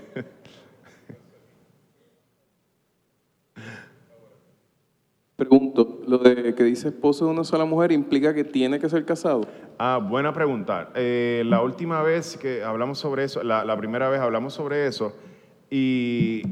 Pregunto, 5.37 6.01
lo 6.07 6.19
de 6.19 6.55
que 6.55 6.65
dice 6.65 6.89
esposo 6.89 7.25
de 7.27 7.31
una 7.31 7.45
sola 7.45 7.65
mujer 7.65 7.93
implica 7.93 8.35
que 8.35 8.43
tiene 8.43 8.81
que 8.81 8.89
ser 8.89 9.05
casado. 9.05 9.43
Ah, 9.79 10.01
buena 10.03 10.33
pregunta. 10.33 10.91
Eh, 10.97 11.45
la 11.47 11.63
última 11.63 12.03
vez 12.03 12.37
que 12.37 12.65
hablamos 12.65 12.99
sobre 12.99 13.23
eso, 13.25 13.43
la, 13.45 13.65
la 13.65 13.77
primera 13.77 14.09
vez 14.09 14.21
hablamos 14.21 14.55
sobre 14.55 14.89
eso 14.89 15.15
y 15.71 16.43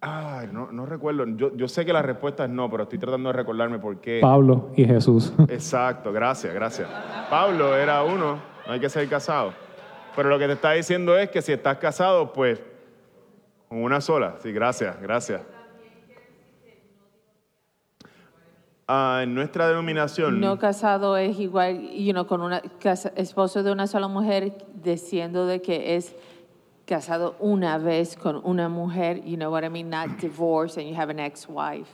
Ay, 0.00 0.48
no, 0.52 0.70
no 0.70 0.86
recuerdo. 0.86 1.26
Yo, 1.26 1.54
yo, 1.56 1.68
sé 1.68 1.84
que 1.84 1.92
la 1.92 2.02
respuesta 2.02 2.44
es 2.44 2.50
no, 2.50 2.70
pero 2.70 2.82
estoy 2.82 2.98
tratando 2.98 3.30
de 3.30 3.32
recordarme 3.32 3.78
por 3.78 4.00
qué. 4.00 4.20
Pablo 4.20 4.70
y 4.76 4.84
Jesús. 4.84 5.32
Exacto, 5.48 6.12
gracias, 6.12 6.52
gracias. 6.54 6.88
Pablo 7.30 7.76
era 7.76 8.02
uno, 8.02 8.38
no 8.66 8.72
hay 8.72 8.80
que 8.80 8.88
ser 8.88 9.08
casado. 9.08 9.52
Pero 10.14 10.28
lo 10.28 10.38
que 10.38 10.46
te 10.46 10.52
está 10.52 10.72
diciendo 10.72 11.16
es 11.16 11.30
que 11.30 11.42
si 11.42 11.52
estás 11.52 11.78
casado, 11.78 12.32
pues 12.32 12.62
con 13.68 13.82
una 13.82 14.00
sola. 14.00 14.36
Sí, 14.42 14.52
gracias, 14.52 15.00
gracias. 15.00 15.42
Ah, 18.88 19.20
en 19.24 19.34
nuestra 19.34 19.66
denominación. 19.66 20.38
No 20.38 20.58
casado 20.58 21.16
es 21.16 21.38
igual, 21.40 21.90
you 21.90 22.12
know, 22.12 22.26
con 22.26 22.40
una 22.40 22.62
esposo 23.16 23.64
de 23.64 23.72
una 23.72 23.88
sola 23.88 24.06
mujer, 24.06 24.52
diciendo 24.74 25.46
de 25.46 25.60
que 25.60 25.96
es 25.96 26.14
casado 26.86 27.34
una 27.40 27.78
vez 27.78 28.16
con 28.16 28.40
una 28.44 28.68
mujer, 28.68 29.22
you 29.24 29.36
know 29.36 29.50
what 29.50 29.64
I 29.64 29.68
mean, 29.68 29.90
not 29.90 30.18
divorced 30.20 30.78
and 30.78 30.88
you 30.88 30.94
have 30.94 31.10
an 31.10 31.18
ex-wife. 31.18 31.90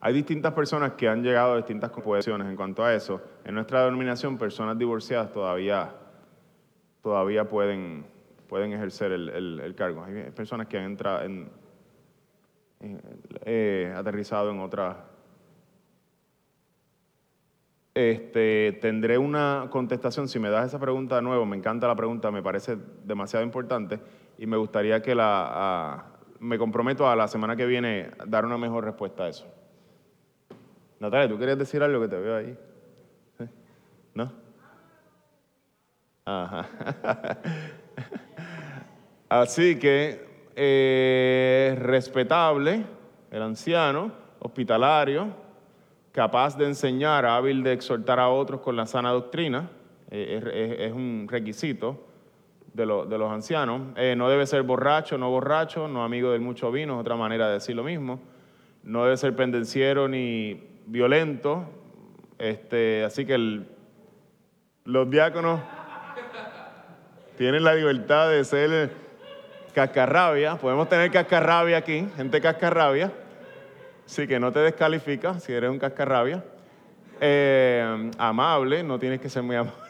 Hay 0.00 0.12
distintas 0.12 0.52
personas 0.52 0.94
que 0.94 1.06
han 1.06 1.22
llegado 1.22 1.52
a 1.52 1.56
distintas 1.58 1.90
composiciones 1.90 2.48
en 2.48 2.56
cuanto 2.56 2.82
a 2.82 2.92
eso. 2.92 3.20
En 3.44 3.54
nuestra 3.54 3.84
denominación, 3.84 4.36
personas 4.36 4.76
divorciadas 4.76 5.30
todavía, 5.30 5.94
todavía 7.02 7.48
pueden, 7.48 8.04
pueden 8.48 8.72
ejercer 8.72 9.12
el, 9.12 9.60
el, 9.60 9.74
cargo. 9.76 10.02
Hay 10.02 10.30
personas 10.32 10.66
que 10.66 10.76
han 10.76 10.84
entrado 10.84 11.22
en, 11.22 11.48
eh, 13.44 13.94
aterrizado 13.96 14.50
en 14.50 14.58
otras 14.58 14.96
este, 17.94 18.78
tendré 18.80 19.18
una 19.18 19.68
contestación. 19.70 20.26
Si 20.26 20.38
me 20.38 20.50
das 20.50 20.68
esa 20.68 20.80
pregunta 20.80 21.16
de 21.16 21.22
nuevo, 21.22 21.44
me 21.44 21.56
encanta 21.56 21.86
la 21.86 21.94
pregunta, 21.94 22.30
me 22.30 22.42
parece 22.42 22.78
demasiado 23.04 23.44
importante 23.44 24.00
y 24.42 24.46
me 24.46 24.56
gustaría 24.56 25.00
que 25.00 25.14
la, 25.14 26.04
me 26.40 26.58
comprometo 26.58 27.08
a 27.08 27.14
la 27.14 27.28
semana 27.28 27.54
que 27.54 27.64
viene 27.64 28.10
dar 28.26 28.44
una 28.44 28.58
mejor 28.58 28.82
respuesta 28.82 29.22
a 29.22 29.28
eso. 29.28 29.46
Natalia, 30.98 31.28
¿tú 31.28 31.38
querías 31.38 31.56
decir 31.56 31.80
algo 31.80 32.00
que 32.00 32.08
te 32.08 32.18
veo 32.18 32.36
ahí? 32.36 32.58
¿No? 34.14 34.32
Ajá. 36.24 36.68
Así 39.28 39.78
que, 39.78 40.50
eh, 40.56 41.76
respetable, 41.78 42.84
el 43.30 43.42
anciano, 43.42 44.10
hospitalario, 44.40 45.28
capaz 46.10 46.58
de 46.58 46.64
enseñar, 46.64 47.26
hábil 47.26 47.62
de 47.62 47.74
exhortar 47.74 48.18
a 48.18 48.28
otros 48.28 48.60
con 48.60 48.74
la 48.74 48.86
sana 48.86 49.12
doctrina, 49.12 49.70
eh, 50.10 50.78
es, 50.80 50.92
un 50.92 51.28
requisito 51.30 52.11
de, 52.74 52.86
los 52.86 53.30
ancianos. 53.30 53.82
Eh, 53.96 54.14
no 54.16 54.28
debe 54.28 54.46
ser 54.46 54.62
borracho, 54.62 55.18
no 55.18 55.30
borracho, 55.30 55.88
no 55.88 56.04
amigo 56.04 56.30
del 56.30 56.40
mucho 56.40 56.70
vino, 56.72 56.94
es 56.94 57.00
otra 57.00 57.16
manera 57.16 57.48
de 57.48 57.54
decir 57.54 57.76
lo 57.76 57.84
mismo. 57.84 58.20
No 58.82 59.04
debe 59.04 59.16
ser 59.16 59.34
pendenciero 59.36 60.08
ni 60.08 60.62
violento. 60.86 61.64
Este, 62.38 63.04
así 63.04 63.24
que 63.24 63.62
los 64.84 65.10
diáconos 65.10 65.60
tienen 67.36 67.62
la 67.64 67.74
libertad 67.74 68.30
de 68.30 68.44
ser 68.44 68.90
cascarrabia. 69.74 70.56
Podemos 70.56 70.88
tener 70.88 71.10
cascarrabia 71.10 71.78
aquí, 71.78 72.06
gente 72.16 72.40
cascarrabia 72.40 73.12
Sí, 74.06 74.26
que 74.26 74.38
no 74.38 74.52
te 74.52 74.58
descalifica 74.60 75.38
si 75.38 75.52
eres 75.52 75.70
un 75.70 75.78
cascarrabia. 75.78 76.44
Eh, 77.20 78.10
amable, 78.18 78.82
no 78.82 78.98
tienes 78.98 79.20
que 79.20 79.28
ser 79.28 79.42
muy 79.42 79.56
amable. 79.56 79.80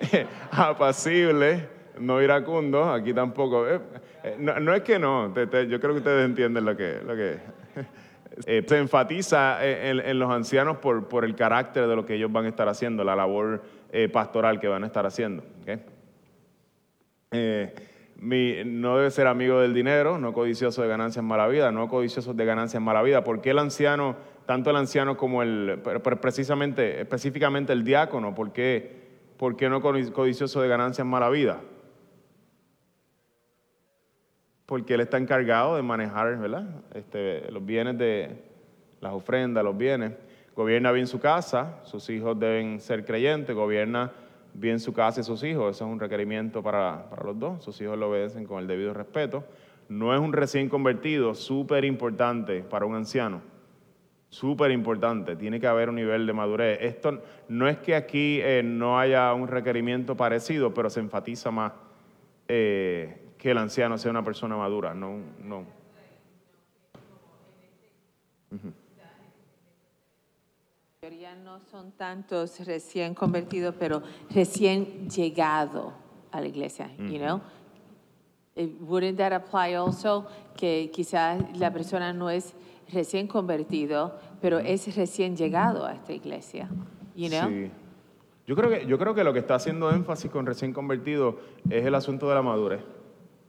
Apacible, 0.50 1.68
no 1.98 2.22
iracundo, 2.22 2.92
aquí 2.92 3.12
tampoco. 3.12 3.68
Eh, 3.68 3.80
eh, 4.24 4.36
no, 4.38 4.74
es 4.74 4.82
que 4.82 4.98
no, 4.98 5.34
yo 5.34 5.80
creo 5.80 5.92
que 5.92 5.98
ustedes 5.98 6.24
entienden 6.24 6.64
lo 6.64 6.76
que, 6.76 7.00
que 7.16 8.62
se 8.66 8.78
enfatiza 8.78 9.64
en, 9.64 10.18
los 10.18 10.30
ancianos 10.30 10.78
por, 10.78 11.24
el 11.24 11.34
carácter 11.34 11.86
de 11.86 11.96
lo 11.96 12.04
que 12.06 12.14
ellos 12.14 12.30
van 12.30 12.46
a 12.46 12.48
estar 12.48 12.68
haciendo, 12.68 13.04
la 13.04 13.16
labor 13.16 13.62
eh, 13.92 14.08
pastoral 14.08 14.60
que 14.60 14.68
van 14.68 14.84
a 14.84 14.86
estar 14.86 15.06
haciendo. 15.06 15.42
Eh, 17.30 17.72
no 18.20 18.96
debe 18.96 19.10
ser 19.10 19.26
amigo 19.26 19.60
del 19.60 19.74
dinero, 19.74 20.18
no 20.18 20.32
codicioso 20.32 20.82
de 20.82 20.88
ganancias 20.88 21.24
mala 21.24 21.46
vida, 21.46 21.70
no 21.70 21.88
codicioso 21.88 22.34
de 22.34 22.44
ganancias 22.44 22.82
mala 22.82 23.02
vida. 23.02 23.22
¿Por 23.22 23.40
qué 23.40 23.50
el 23.50 23.58
anciano, 23.58 24.16
tanto 24.46 24.70
el 24.70 24.76
anciano 24.76 25.16
como 25.16 25.42
el, 25.42 25.80
precisamente, 26.20 27.00
específicamente 27.00 27.72
el 27.72 27.84
diácono, 27.84 28.34
por 28.34 28.52
qué, 28.52 28.97
por 29.38 29.56
qué 29.56 29.68
no 29.68 29.80
codi- 29.80 30.12
codicioso 30.12 30.60
de 30.60 30.68
ganancias 30.68 31.06
mala 31.06 31.30
vida? 31.30 31.60
Porque 34.66 34.94
él 34.94 35.00
está 35.00 35.16
encargado 35.16 35.76
de 35.76 35.82
manejar, 35.82 36.36
¿verdad? 36.38 36.68
Este, 36.92 37.50
los 37.50 37.64
bienes 37.64 37.96
de 37.96 38.42
las 39.00 39.14
ofrendas, 39.14 39.64
los 39.64 39.76
bienes. 39.76 40.12
Gobierna 40.54 40.92
bien 40.92 41.06
su 41.06 41.20
casa, 41.20 41.78
sus 41.84 42.10
hijos 42.10 42.38
deben 42.38 42.80
ser 42.80 43.04
creyentes, 43.04 43.54
gobierna 43.54 44.12
bien 44.52 44.80
su 44.80 44.92
casa 44.92 45.20
y 45.20 45.24
sus 45.24 45.42
hijos. 45.44 45.76
Eso 45.76 45.86
es 45.86 45.90
un 45.90 46.00
requerimiento 46.00 46.62
para, 46.62 47.08
para 47.08 47.24
los 47.24 47.38
dos. 47.38 47.64
Sus 47.64 47.80
hijos 47.80 47.96
lo 47.96 48.10
obedecen 48.10 48.44
con 48.44 48.58
el 48.58 48.66
debido 48.66 48.92
respeto. 48.92 49.44
No 49.88 50.12
es 50.12 50.20
un 50.20 50.32
recién 50.32 50.68
convertido, 50.68 51.34
súper 51.34 51.84
importante 51.84 52.62
para 52.62 52.84
un 52.84 52.96
anciano. 52.96 53.40
Súper 54.30 54.70
importante, 54.70 55.36
tiene 55.36 55.58
que 55.58 55.66
haber 55.66 55.88
un 55.88 55.94
nivel 55.94 56.26
de 56.26 56.32
madurez. 56.34 56.78
Esto 56.82 57.22
no 57.48 57.66
es 57.66 57.78
que 57.78 57.94
aquí 57.94 58.40
eh, 58.42 58.62
no 58.62 58.98
haya 58.98 59.32
un 59.32 59.48
requerimiento 59.48 60.16
parecido, 60.16 60.74
pero 60.74 60.90
se 60.90 61.00
enfatiza 61.00 61.50
más 61.50 61.72
eh, 62.46 63.32
que 63.38 63.52
el 63.52 63.58
anciano 63.58 63.96
sea 63.96 64.10
una 64.10 64.22
persona 64.22 64.54
madura. 64.56 64.92
No, 64.92 65.18
no. 65.42 65.64
La 68.50 68.58
mayoría 71.02 71.34
no 71.36 71.60
son 71.60 71.92
tantos 71.92 72.66
recién 72.66 73.14
convertidos, 73.14 73.74
pero 73.78 74.02
recién 74.28 75.08
llegado 75.08 75.94
a 76.30 76.40
la 76.40 76.48
iglesia, 76.48 76.90
you 76.98 77.18
know? 77.18 77.40
Eh, 78.56 78.74
Wouldn't 78.80 79.16
that 79.16 79.32
apply 79.32 79.74
also 79.74 80.26
que 80.56 80.90
quizás 80.92 81.40
la 81.56 81.72
persona 81.72 82.12
no 82.12 82.28
es 82.28 82.54
recién 82.92 83.26
convertido, 83.26 84.18
pero 84.40 84.58
es 84.58 84.94
recién 84.96 85.36
llegado 85.36 85.84
a 85.84 85.92
esta 85.94 86.12
iglesia, 86.12 86.68
you 87.14 87.28
know? 87.28 87.48
Sí. 87.48 87.70
Yo 88.46 88.56
creo, 88.56 88.70
que, 88.70 88.86
yo 88.86 88.98
creo 88.98 89.14
que 89.14 89.24
lo 89.24 89.34
que 89.34 89.40
está 89.40 89.56
haciendo 89.56 89.90
énfasis 89.90 90.30
con 90.30 90.46
recién 90.46 90.72
convertido 90.72 91.38
es 91.68 91.84
el 91.84 91.94
asunto 91.94 92.28
de 92.30 92.34
la 92.34 92.40
madurez. 92.40 92.80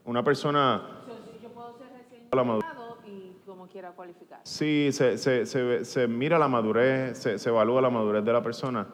Una 0.04 0.24
persona... 0.24 1.04
Yo 1.42 1.50
puedo 1.52 1.78
ser 1.78 1.88
recién 1.94 2.28
La 2.34 2.44
madurez. 2.44 2.70
llegado 2.70 2.98
y 3.08 3.32
como 3.46 3.68
quiera 3.68 3.92
cualificar. 3.92 4.42
Sí, 4.44 4.90
se, 4.92 5.18
se, 5.18 5.46
se, 5.46 5.86
se 5.86 6.08
mira 6.10 6.38
la 6.38 6.50
madurez, 6.50 7.18
se, 7.18 7.40
se 7.40 7.50
evalúa 7.50 7.82
la 7.82 7.90
madurez 7.90 8.26
de 8.26 8.34
la 8.34 8.44
persona. 8.44 8.88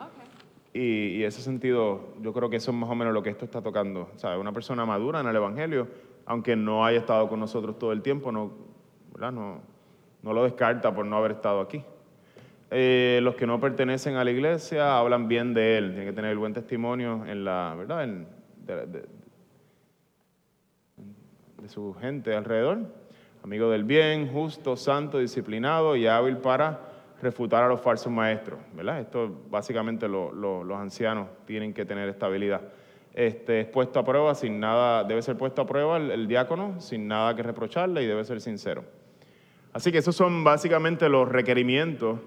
Y, 0.75 1.15
y 1.17 1.23
ese 1.23 1.41
sentido, 1.41 2.13
yo 2.21 2.33
creo 2.33 2.51
que 2.51 2.57
eso 2.57 2.69
es 2.69 2.77
más 2.77 2.89
o 2.89 2.93
menos 2.93 3.11
lo 3.11 3.23
que 3.23 3.31
esto 3.31 3.45
está 3.45 3.63
tocando. 3.63 4.09
O 4.13 4.19
sea, 4.19 4.37
una 4.37 4.51
persona 4.51 4.85
madura 4.85 5.21
en 5.21 5.27
el 5.27 5.35
Evangelio, 5.35 5.87
aunque 6.27 6.55
no 6.55 6.85
haya 6.85 6.99
estado 6.99 7.27
con 7.29 7.39
nosotros 7.39 7.79
todo 7.79 7.91
el 7.93 8.03
tiempo, 8.03 8.31
no, 8.31 8.51
¿verdad? 9.11 9.31
no, 9.31 9.61
no 10.25 10.33
lo 10.33 10.43
descarta 10.43 10.93
por 10.93 11.05
no 11.05 11.15
haber 11.17 11.31
estado 11.31 11.61
aquí. 11.61 11.81
Eh, 12.71 13.19
los 13.21 13.35
que 13.35 13.45
no 13.45 13.59
pertenecen 13.59 14.15
a 14.15 14.23
la 14.23 14.31
iglesia 14.31 14.97
hablan 14.97 15.27
bien 15.27 15.53
de 15.53 15.77
él, 15.77 15.89
tienen 15.91 16.07
que 16.09 16.13
tener 16.13 16.31
el 16.31 16.37
buen 16.39 16.51
testimonio 16.51 17.23
en 17.25 17.45
la, 17.45 17.73
¿verdad? 17.77 18.03
En- 18.03 18.27
de- 18.65 19.05
su 21.69 21.93
gente 21.95 22.35
alrededor. 22.35 22.79
Amigo 23.43 23.69
del 23.69 23.83
bien, 23.83 24.31
justo, 24.31 24.75
santo, 24.75 25.19
disciplinado 25.19 25.95
y 25.95 26.05
hábil 26.07 26.37
para 26.37 26.79
refutar 27.21 27.63
a 27.63 27.67
los 27.67 27.81
falsos 27.81 28.11
maestros. 28.11 28.59
¿verdad? 28.73 28.99
Esto 28.99 29.31
básicamente 29.49 30.07
lo- 30.07 30.31
lo- 30.31 30.63
los 30.63 30.77
ancianos 30.77 31.27
tienen 31.45 31.73
que 31.73 31.85
tener 31.85 32.09
esta 32.09 32.25
habilidad. 32.27 32.61
Este, 33.13 33.61
es 33.61 33.67
puesto 33.67 33.99
a 33.99 34.03
prueba 34.05 34.35
sin 34.35 34.59
nada, 34.59 35.03
debe 35.03 35.21
ser 35.21 35.37
puesto 35.37 35.61
a 35.61 35.65
prueba 35.67 35.97
el 35.97 36.27
diácono 36.27 36.79
sin 36.81 37.07
nada 37.07 37.35
que 37.35 37.43
reprocharle 37.43 38.03
y 38.03 38.07
debe 38.07 38.23
ser 38.25 38.41
sincero. 38.41 38.83
Así 39.75 39.91
que 39.91 39.97
esos 39.97 40.15
son 40.15 40.43
básicamente 40.45 41.09
los 41.09 41.27
requerimientos 41.27 42.19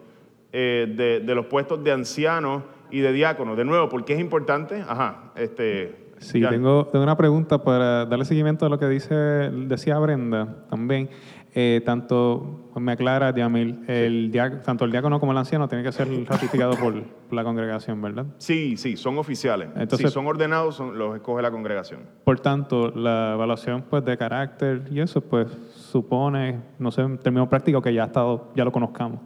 eh, 0.52 0.86
de, 0.96 1.20
de 1.20 1.34
los 1.34 1.46
puestos 1.46 1.82
de 1.82 1.92
ancianos 1.92 2.62
y 2.90 3.00
de 3.00 3.10
diáconos. 3.12 3.56
De 3.56 3.64
nuevo, 3.64 3.88
¿por 3.88 4.04
qué 4.04 4.12
es 4.12 4.20
importante? 4.20 4.84
Ajá, 4.86 5.32
este... 5.34 6.06
Sí, 6.18 6.42
tengo, 6.42 6.86
tengo 6.88 7.04
una 7.04 7.16
pregunta 7.16 7.62
para 7.62 8.04
darle 8.04 8.24
seguimiento 8.26 8.66
a 8.66 8.68
lo 8.68 8.78
que 8.78 8.86
dice, 8.88 9.14
decía 9.14 9.98
Brenda 9.98 10.66
también. 10.68 11.08
Eh, 11.54 11.80
tanto, 11.86 12.70
me 12.76 12.92
aclara, 12.92 13.32
Diamil, 13.32 13.84
el 13.88 14.30
dia- 14.30 14.60
tanto 14.62 14.84
el 14.84 14.90
diácono 14.90 15.18
como 15.18 15.32
el 15.32 15.38
anciano 15.38 15.66
tiene 15.68 15.82
que 15.82 15.90
ser 15.92 16.06
ratificado 16.28 16.74
por 16.76 16.94
la 17.30 17.42
congregación, 17.42 18.02
¿verdad? 18.02 18.26
Sí, 18.36 18.76
sí, 18.76 18.96
son 18.96 19.16
oficiales. 19.16 19.68
Entonces- 19.76 20.08
si 20.08 20.12
son 20.14 20.26
ordenados, 20.26 20.74
son- 20.76 20.98
los 20.98 21.14
escoge 21.16 21.40
la 21.40 21.50
congregación. 21.50 22.00
Por 22.24 22.38
tanto, 22.40 22.90
la 22.94 23.32
evaluación 23.34 23.82
pues, 23.88 24.04
de 24.04 24.16
carácter 24.18 24.82
y 24.90 25.00
eso, 25.00 25.20
pues 25.20 25.46
supone, 25.88 26.60
no 26.78 26.90
sé, 26.90 27.02
en 27.02 27.18
términos 27.18 27.48
prácticos, 27.48 27.82
que 27.82 27.92
ya, 27.92 28.04
ha 28.04 28.06
estado, 28.06 28.50
ya 28.54 28.64
lo 28.64 28.72
conozcamos. 28.72 29.20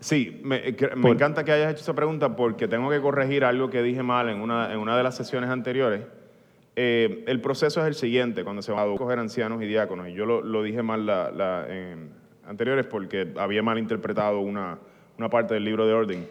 Sí, 0.00 0.40
me, 0.44 0.56
eh, 0.68 0.76
me 0.96 1.10
encanta 1.10 1.42
que 1.44 1.52
hayas 1.52 1.72
hecho 1.72 1.80
esa 1.82 1.94
pregunta 1.94 2.36
porque 2.36 2.68
tengo 2.68 2.90
que 2.90 3.00
corregir 3.00 3.44
algo 3.44 3.70
que 3.70 3.82
dije 3.82 4.02
mal 4.02 4.28
en 4.28 4.40
una, 4.40 4.72
en 4.72 4.78
una 4.78 4.96
de 4.96 5.02
las 5.02 5.16
sesiones 5.16 5.48
anteriores. 5.48 6.02
Eh, 6.76 7.24
el 7.26 7.40
proceso 7.40 7.80
es 7.80 7.86
el 7.86 7.94
siguiente, 7.94 8.44
cuando 8.44 8.60
se 8.60 8.72
va 8.72 8.82
a 8.82 8.92
escoger 8.92 9.18
ancianos 9.18 9.62
y 9.62 9.66
diáconos, 9.66 10.08
y 10.08 10.12
yo 10.12 10.26
lo, 10.26 10.42
lo 10.42 10.62
dije 10.62 10.82
mal 10.82 11.06
la, 11.06 11.30
la- 11.30 11.66
en 11.68 12.10
anteriores 12.46 12.86
porque 12.86 13.32
había 13.38 13.62
mal 13.62 13.78
interpretado 13.78 14.40
una, 14.40 14.78
una 15.18 15.30
parte 15.30 15.54
del 15.54 15.64
libro 15.64 15.86
de 15.86 15.94
orden. 15.94 16.28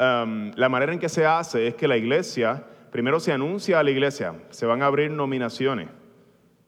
Um, 0.00 0.50
la 0.56 0.68
manera 0.68 0.92
en 0.92 0.98
que 0.98 1.08
se 1.08 1.24
hace 1.24 1.68
es 1.68 1.74
que 1.76 1.86
la 1.86 1.96
iglesia, 1.96 2.64
primero 2.90 3.20
se 3.20 3.32
anuncia 3.32 3.78
a 3.78 3.82
la 3.84 3.90
iglesia, 3.92 4.34
se 4.50 4.66
van 4.66 4.82
a 4.82 4.86
abrir 4.86 5.12
nominaciones 5.12 5.88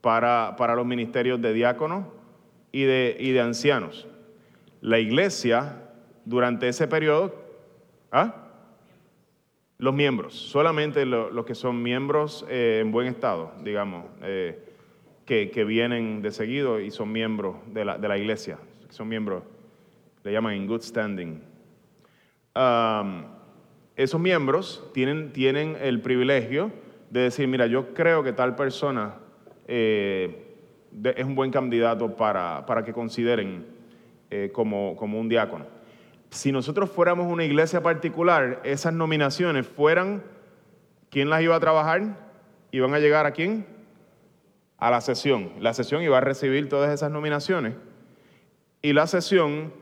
para, 0.01 0.55
para 0.57 0.77
los 0.77 0.87
ministerios 0.87 1.43
de 1.43 1.53
diáconos 1.53 2.05
y 2.77 2.85
de, 3.33 3.41
ancianos. 3.41 4.07
La 4.83 4.99
iglesia, 4.99 5.83
durante 6.27 6.69
ese 6.69 6.87
periodo, 6.87 7.35
¿ah? 8.13 8.49
los 9.79 9.95
miembros, 9.95 10.35
solamente 10.35 11.07
lo- 11.07 11.31
los 11.31 11.47
que 11.47 11.55
son 11.55 11.83
miembros 11.83 12.45
eh, 12.51 12.81
en 12.83 12.93
buen 12.93 13.07
estado, 13.07 13.53
digamos, 13.65 14.05
eh, 14.23 14.59
que, 15.25 15.65
vienen 15.65 16.21
de 16.21 16.31
seguido 16.31 16.79
y 16.79 16.91
son 16.91 17.11
miembros 17.11 17.57
de 17.73 17.85
la, 17.85 18.19
iglesia, 18.19 18.59
son 18.91 19.09
miembros, 19.09 19.43
le 20.23 20.33
llaman 20.33 20.55
in 20.55 20.67
good 20.67 20.83
standing. 20.83 21.43
Esos 23.97 24.21
miembros 24.21 24.89
tienen, 24.93 25.33
tienen 25.33 25.77
el 25.81 26.03
privilegio 26.03 26.71
de 27.11 27.21
decir, 27.21 27.49
mira, 27.49 27.67
yo 27.67 27.95
creo 27.95 28.23
que 28.23 28.33
tal 28.33 28.55
persona 28.55 29.15
eh, 29.67 30.46
es 31.05 31.25
un 31.25 31.35
buen 31.35 31.51
candidato 31.51 32.17
para, 32.17 32.65
para 32.67 32.85
que 32.85 32.93
consideren 32.93 33.67
eh, 34.31 34.51
como, 34.53 34.97
como 34.97 35.21
un 35.21 35.29
diácono. 35.29 35.67
Si 36.31 36.51
nosotros 36.53 36.91
fuéramos 36.91 37.31
una 37.31 37.45
iglesia 37.45 37.83
particular, 37.83 38.61
esas 38.65 38.93
nominaciones 38.93 39.67
fueran, 39.67 40.23
¿quién 41.11 41.31
las 41.31 41.43
iba 41.43 41.55
a 41.55 41.61
trabajar? 41.61 42.03
¿Iban 42.73 42.95
a 42.95 42.99
llegar 42.99 43.27
a 43.27 43.31
quién? 43.33 43.67
A 44.79 44.91
la 44.91 45.01
sesión. 45.01 45.53
La 45.61 45.73
sesión 45.73 46.03
iba 46.03 46.19
a 46.19 46.21
recibir 46.21 46.69
todas 46.69 46.93
esas 46.93 47.11
nominaciones 47.11 47.75
y 48.83 48.93
la 48.93 49.07
sesión 49.07 49.73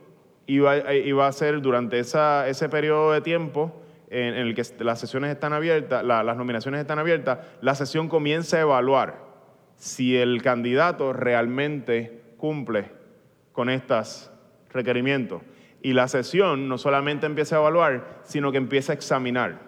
iba, 0.46 0.76
eh, 0.76 1.02
iba 1.06 1.26
a 1.26 1.32
ser 1.32 1.60
durante 1.62 1.98
esa- 1.98 2.46
ese 2.48 2.68
periodo 2.68 3.12
de 3.12 3.20
tiempo 3.20 3.82
en, 4.10 4.34
el 4.34 4.54
que 4.54 4.62
las 4.84 5.00
sesiones 5.00 5.30
están 5.30 5.52
abiertas, 5.52 6.04
la- 6.04 6.22
las 6.22 6.36
nominaciones 6.36 6.80
están 6.80 6.98
abiertas, 6.98 7.38
la 7.62 7.74
sesión 7.74 8.08
comienza 8.08 8.58
a 8.58 8.60
evaluar 8.60 9.33
si 9.76 10.16
el 10.16 10.42
candidato 10.42 11.12
realmente 11.12 12.22
cumple 12.36 12.90
con 13.52 13.68
estos 13.70 14.30
requerimientos. 14.70 15.42
Y 15.82 15.92
la 15.92 16.08
sesión 16.08 16.68
no 16.68 16.78
solamente 16.78 17.26
empieza 17.26 17.56
a 17.56 17.60
evaluar, 17.60 18.20
sino 18.24 18.50
que 18.50 18.58
empieza 18.58 18.92
a 18.92 18.96
examinar. 18.96 19.60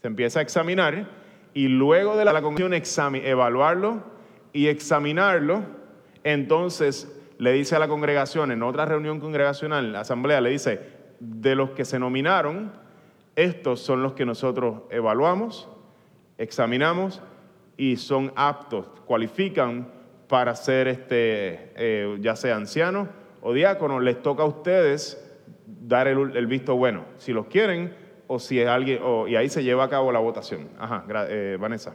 Se 0.00 0.08
empieza 0.08 0.40
a 0.40 0.42
examinar 0.42 1.08
y 1.54 1.68
luego 1.68 2.16
de 2.16 2.24
la, 2.24 2.32
exami- 2.40 3.22
evaluarlo 3.24 4.02
y 4.52 4.66
examinarlo, 4.68 5.62
entonces 6.24 7.16
le 7.38 7.52
dice 7.52 7.76
a 7.76 7.78
la 7.78 7.88
congregación, 7.88 8.50
en 8.50 8.62
otra 8.62 8.84
reunión 8.84 9.20
congregacional, 9.20 9.92
la 9.92 10.00
asamblea, 10.00 10.40
le 10.40 10.50
dice, 10.50 10.80
de 11.20 11.54
los 11.54 11.70
que 11.70 11.84
se 11.84 11.98
nominaron, 11.98 12.72
estos 13.36 13.80
son 13.80 14.02
los 14.02 14.12
que 14.14 14.26
nosotros 14.26 14.82
evaluamos, 14.90 15.68
examinamos 16.38 17.22
y 17.80 17.96
son 17.96 18.30
aptos, 18.36 18.84
cualifican 19.06 19.88
para 20.28 20.54
ser 20.54 20.86
este, 20.86 21.72
eh, 21.76 22.18
ya 22.20 22.36
sea 22.36 22.56
ancianos 22.56 23.08
o 23.40 23.54
diáconos, 23.54 24.02
les 24.02 24.20
toca 24.20 24.42
a 24.42 24.46
ustedes 24.46 25.18
dar 25.66 26.06
el, 26.06 26.36
el 26.36 26.46
visto 26.46 26.76
bueno, 26.76 27.04
si 27.16 27.32
los 27.32 27.46
quieren 27.46 27.94
o 28.26 28.38
si 28.38 28.60
es 28.60 28.68
alguien, 28.68 29.00
o- 29.02 29.26
y 29.26 29.34
ahí 29.36 29.48
se 29.48 29.64
lleva 29.64 29.84
a 29.84 29.88
cabo 29.88 30.12
la 30.12 30.18
votación. 30.18 30.68
Ajá, 30.78 31.04
eh, 31.30 31.56
Vanessa. 31.58 31.94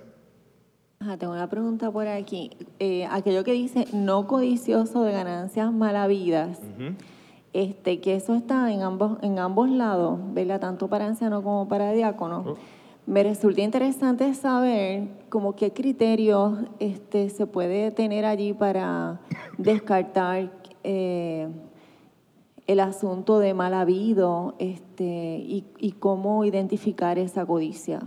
Ajá, 0.99 1.17
tengo 1.17 1.33
una 1.33 1.47
pregunta 1.49 1.91
por 1.91 2.07
aquí. 2.07 2.49
Eh, 2.79 3.05
aquello 3.11 3.43
que 3.43 3.51
dice 3.51 3.86
no 3.93 4.25
codicioso 4.25 5.03
de 5.03 5.11
ganancias 5.11 5.71
malavidas, 5.71 6.59
este, 7.53 8.01
que 8.01 8.15
eso 8.15 8.33
está 8.33 8.71
en 8.73 8.81
ambos, 8.81 9.19
en 9.21 9.38
ambos 9.38 9.69
lados, 9.69 10.19
¿verdad? 10.33 10.59
Tanto 10.59 10.88
para 10.89 11.05
anciano 11.05 11.43
como 11.43 11.67
para 11.67 11.91
diácono. 11.91 12.55
Me 13.07 13.23
resulta 13.23 13.61
interesante 13.61 14.33
saber 14.33 15.07
como 15.29 15.55
qué 15.55 15.71
criterios 15.71 16.57
este, 16.79 17.29
se 17.29 17.45
puede 17.45 17.91
tener 17.91 18.25
allí 18.25 18.53
para 18.53 19.19
descartar 19.57 20.51
eh, 20.83 21.47
el 22.67 22.79
asunto 22.79 23.39
de 23.39 23.53
mal 23.53 23.73
habido 23.73 24.55
este, 24.59 25.03
y, 25.05 25.95
cómo 25.99 26.45
identificar 26.45 27.19
esa 27.19 27.45
codicia. 27.45 28.01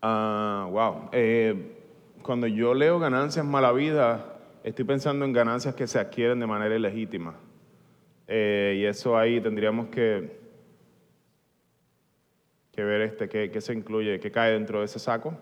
Ah, 0.00 0.66
wow. 0.70 1.10
Eh, 1.12 1.76
cuando 2.22 2.46
yo 2.46 2.72
leo 2.72 2.98
ganancias 2.98 3.44
mala 3.44 3.72
vida, 3.72 4.38
estoy 4.64 4.84
pensando 4.84 5.24
en 5.24 5.32
ganancias 5.32 5.74
que 5.74 5.86
se 5.86 5.98
adquieren 5.98 6.40
de 6.40 6.46
manera 6.46 6.74
ilegítima. 6.74 7.34
Eh, 8.26 8.78
y 8.80 8.84
eso 8.84 9.18
ahí 9.18 9.40
tendríamos 9.40 9.88
que, 9.88 10.37
que 12.78 12.84
ver 12.84 13.00
este, 13.00 13.28
qué, 13.28 13.50
qué 13.50 13.60
se 13.60 13.72
incluye, 13.72 14.20
qué 14.20 14.30
cae 14.30 14.52
dentro 14.52 14.78
de 14.78 14.84
ese 14.84 15.00
saco. 15.00 15.36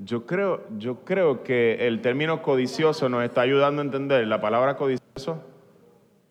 Yo 0.00 0.26
creo, 0.26 0.66
yo 0.76 1.02
creo 1.02 1.42
que 1.42 1.86
el 1.86 2.02
término 2.02 2.42
codicioso 2.42 3.08
nos 3.08 3.24
está 3.24 3.40
ayudando 3.40 3.80
a 3.80 3.86
entender, 3.86 4.26
la 4.26 4.42
palabra 4.42 4.76
codicioso 4.76 5.42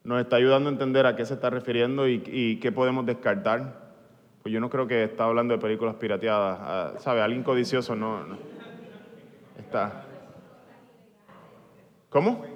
nos 0.04 0.20
está 0.20 0.36
ayudando 0.36 0.68
a 0.68 0.72
entender 0.72 1.06
a 1.06 1.16
qué 1.16 1.24
se 1.24 1.34
está 1.34 1.50
refiriendo 1.50 2.06
y, 2.06 2.22
y 2.24 2.60
qué 2.60 2.70
podemos 2.70 3.04
descartar. 3.04 3.90
Pues 4.44 4.52
yo 4.52 4.60
no 4.60 4.70
creo 4.70 4.86
que 4.86 5.02
está 5.02 5.24
hablando 5.24 5.54
de 5.54 5.60
películas 5.60 5.96
pirateadas. 5.96 6.58
Ah, 6.62 6.92
¿Sabe? 6.98 7.20
Alguien 7.20 7.42
codicioso 7.42 7.96
no, 7.96 8.24
no. 8.24 8.38
Está. 9.58 10.04
¿Cómo? 12.10 12.49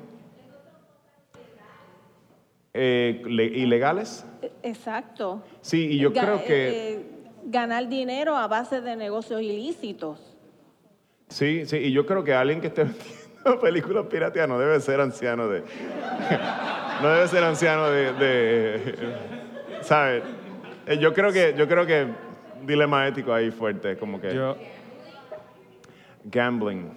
Eh, 2.77 3.23
le- 3.25 3.45
¿Ilegales? 3.45 4.27
Exacto. 4.65 5.43
Sí, 5.61 5.87
y 5.93 5.99
yo 5.99 6.11
Ga- 6.13 6.21
creo 6.23 6.45
que... 6.45 6.93
eh, 6.95 7.07
ganar 7.45 7.89
dinero 7.89 8.37
a 8.37 8.49
base 8.49 8.81
de 8.81 8.97
negocios 8.97 9.41
ilícitos. 9.43 10.19
Sí, 11.29 11.67
sí, 11.67 11.77
y 11.77 11.93
yo 11.93 12.05
creo 12.05 12.25
que 12.25 12.35
alguien 12.35 12.61
que 12.61 12.67
esté 12.67 12.83
vendiendo 12.85 13.61
películas 13.61 14.07
pirateadas 14.07 14.49
no 14.49 14.59
debe 14.59 14.81
ser 14.81 15.01
anciano 15.01 15.47
de... 15.49 15.63
no 17.03 17.09
debe 17.11 17.29
ser 17.29 17.45
anciano 17.45 17.89
de... 17.91 18.13
de 18.15 18.95
¿Sabes? 19.83 20.25
Eh, 20.87 20.99
Yo 20.99 21.13
creo 21.15 21.33
que, 21.33 21.55
yo 21.57 21.69
creo 21.69 21.87
que 21.87 22.09
dilema 22.67 23.07
ético 23.07 23.33
ahí 23.33 23.51
fuerte, 23.53 23.97
como 23.97 24.21
que... 24.21 24.35
Yo, 24.35 24.57
Gambling. 26.25 26.91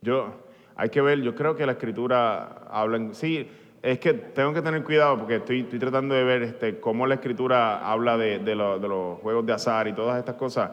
Yo, 0.00 0.32
hay 0.76 0.88
que 0.88 1.00
ver, 1.02 1.20
yo 1.20 1.34
creo 1.34 1.54
que 1.54 1.66
la 1.66 1.72
escritura 1.72 2.62
habla... 2.70 2.96
en- 2.96 3.14
sí, 3.14 3.46
es 3.82 3.98
que 4.00 4.12
tengo 4.14 4.52
que 4.52 4.62
tener 4.62 4.82
cuidado 4.82 5.18
porque 5.18 5.36
estoy, 5.36 5.62
tratando 5.64 6.14
de 6.14 6.24
ver 6.24 6.42
este, 6.42 6.80
cómo 6.80 7.06
la 7.06 7.14
escritura 7.14 7.90
habla 7.90 8.16
de, 8.16 8.38
de 8.40 8.54
lo- 8.54 8.78
de 8.78 8.88
los 8.88 9.18
juegos 9.20 9.46
de 9.46 9.52
azar 9.52 9.86
y 9.88 9.92
todas 9.92 10.18
estas 10.18 10.34
cosas. 10.34 10.70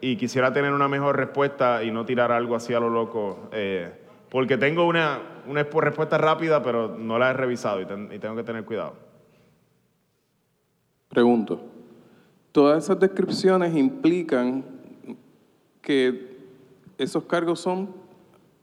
Y 0.00 0.16
quisiera 0.16 0.52
tener 0.52 0.72
una 0.72 0.88
mejor 0.88 1.16
respuesta 1.16 1.82
y 1.82 1.90
no 1.90 2.04
tirar 2.04 2.30
algo 2.30 2.54
así 2.54 2.74
a 2.74 2.80
lo 2.80 2.90
loco. 2.90 3.48
eh, 3.52 3.90
porque 4.30 4.58
tengo 4.58 4.86
una, 4.86 5.20
respuesta 5.46 6.18
rápida, 6.18 6.62
pero 6.62 6.88
no 6.88 7.18
la 7.18 7.30
he 7.30 7.32
revisado 7.32 7.80
y, 7.80 7.84
y 8.14 8.18
tengo 8.18 8.34
que 8.36 8.42
tener 8.42 8.64
cuidado. 8.64 8.94
Pregunto, 11.08 11.60
¿todas 12.52 12.84
esas 12.84 12.98
descripciones 12.98 13.74
implican 13.74 14.64
que 15.80 16.36
esos 16.98 17.24
cargos 17.24 17.60
son 17.60 17.94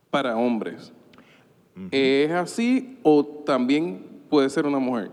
para 0.10 0.36
hombres? 0.36 0.94
¿Es 1.92 2.32
así 2.32 3.00
o 3.04 3.26
también 3.46 4.24
puede 4.30 4.50
ser 4.50 4.66
una 4.66 4.80
mujer? 4.80 5.12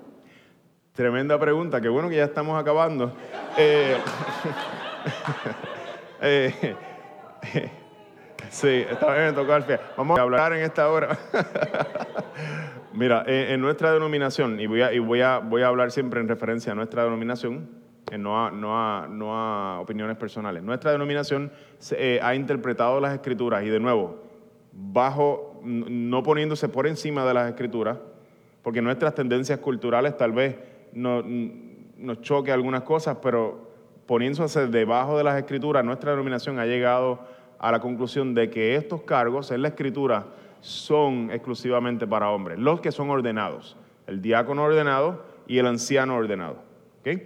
Tremenda 0.93 1.39
pregunta, 1.39 1.81
qué 1.81 1.89
bueno 1.89 2.09
que 2.09 2.17
ya 2.17 2.25
estamos 2.25 2.61
acabando. 2.61 3.13
Eh, 3.57 3.97
eh, 6.21 6.77
sí, 8.51 8.85
esta 8.91 9.13
vez 9.13 9.33
me 9.33 9.41
tocó 9.41 9.53
al 9.53 9.65
pie. 9.65 9.79
Vamos 9.97 10.19
a 10.19 10.23
hablar 10.23 10.53
en 10.53 10.63
esta 10.63 10.89
hora. 10.91 11.17
Mira, 12.93 13.25
en, 13.27 13.61
nuestra 13.61 13.93
denominación, 13.93 14.59
y, 14.61 14.67
voy 14.67 14.83
a, 14.83 14.93
y 14.93 14.99
voy, 14.99 15.21
a, 15.21 15.39
voy 15.39 15.63
a 15.63 15.69
hablar 15.69 15.91
siempre 15.91 16.21
en 16.21 16.29
referencia 16.29 16.73
a 16.73 16.75
nuestra 16.75 17.05
denominación, 17.05 17.69
eh, 18.11 18.19
no, 18.19 18.45
a, 18.45 18.51
no, 18.51 18.77
a, 18.77 19.07
no 19.09 19.35
a 19.35 19.81
opiniones 19.81 20.17
personales. 20.17 20.63
Nuestra 20.63 20.93
denominación 20.93 21.53
eh, 21.93 22.19
ha 22.23 22.35
interpretado 22.35 23.01
las 23.01 23.15
escrituras 23.15 23.63
y 23.65 23.69
de 23.69 23.79
nuevo, 23.79 24.25
bajo, 24.73 25.50
no 25.65 26.23
poniéndose 26.23 26.69
por 26.69 26.87
encima 26.87 27.25
de 27.27 27.35
las 27.35 27.49
escrituras, 27.49 27.99
porque 28.63 28.83
nuestras 28.83 29.15
tendencias 29.15 29.59
culturales 29.61 30.17
tal 30.17 30.33
vez 30.33 30.57
nos 30.93 32.21
choque 32.23 32.53
algunas 32.53 32.83
cosas, 32.83 33.19
pero 33.23 33.71
poniéndose 34.07 34.67
debajo 34.67 35.17
de 35.17 35.25
las 35.25 35.39
escrituras, 35.39 35.85
nuestra 35.85 36.11
denominación 36.11 36.59
ha 36.59 36.67
llegado 36.67 37.21
a 37.59 37.71
la 37.71 37.81
conclusión 37.81 38.35
de 38.35 38.51
que 38.51 38.75
estos 38.75 39.03
cargos 39.03 39.51
en 39.51 39.63
la 39.63 39.69
escritura 39.69 40.27
son 40.61 41.31
exclusivamente 41.31 42.07
para 42.07 42.31
hombres, 42.31 42.59
los 42.59 42.81
que 42.81 42.93
son 42.93 43.11
ordenados, 43.11 43.77
el 44.07 44.21
diácono 44.21 44.65
ordenado 44.65 45.25
y 45.47 45.59
el 45.59 45.67
anciano 45.67 46.17
ordenado. 46.17 46.57
¿ok? 47.01 47.21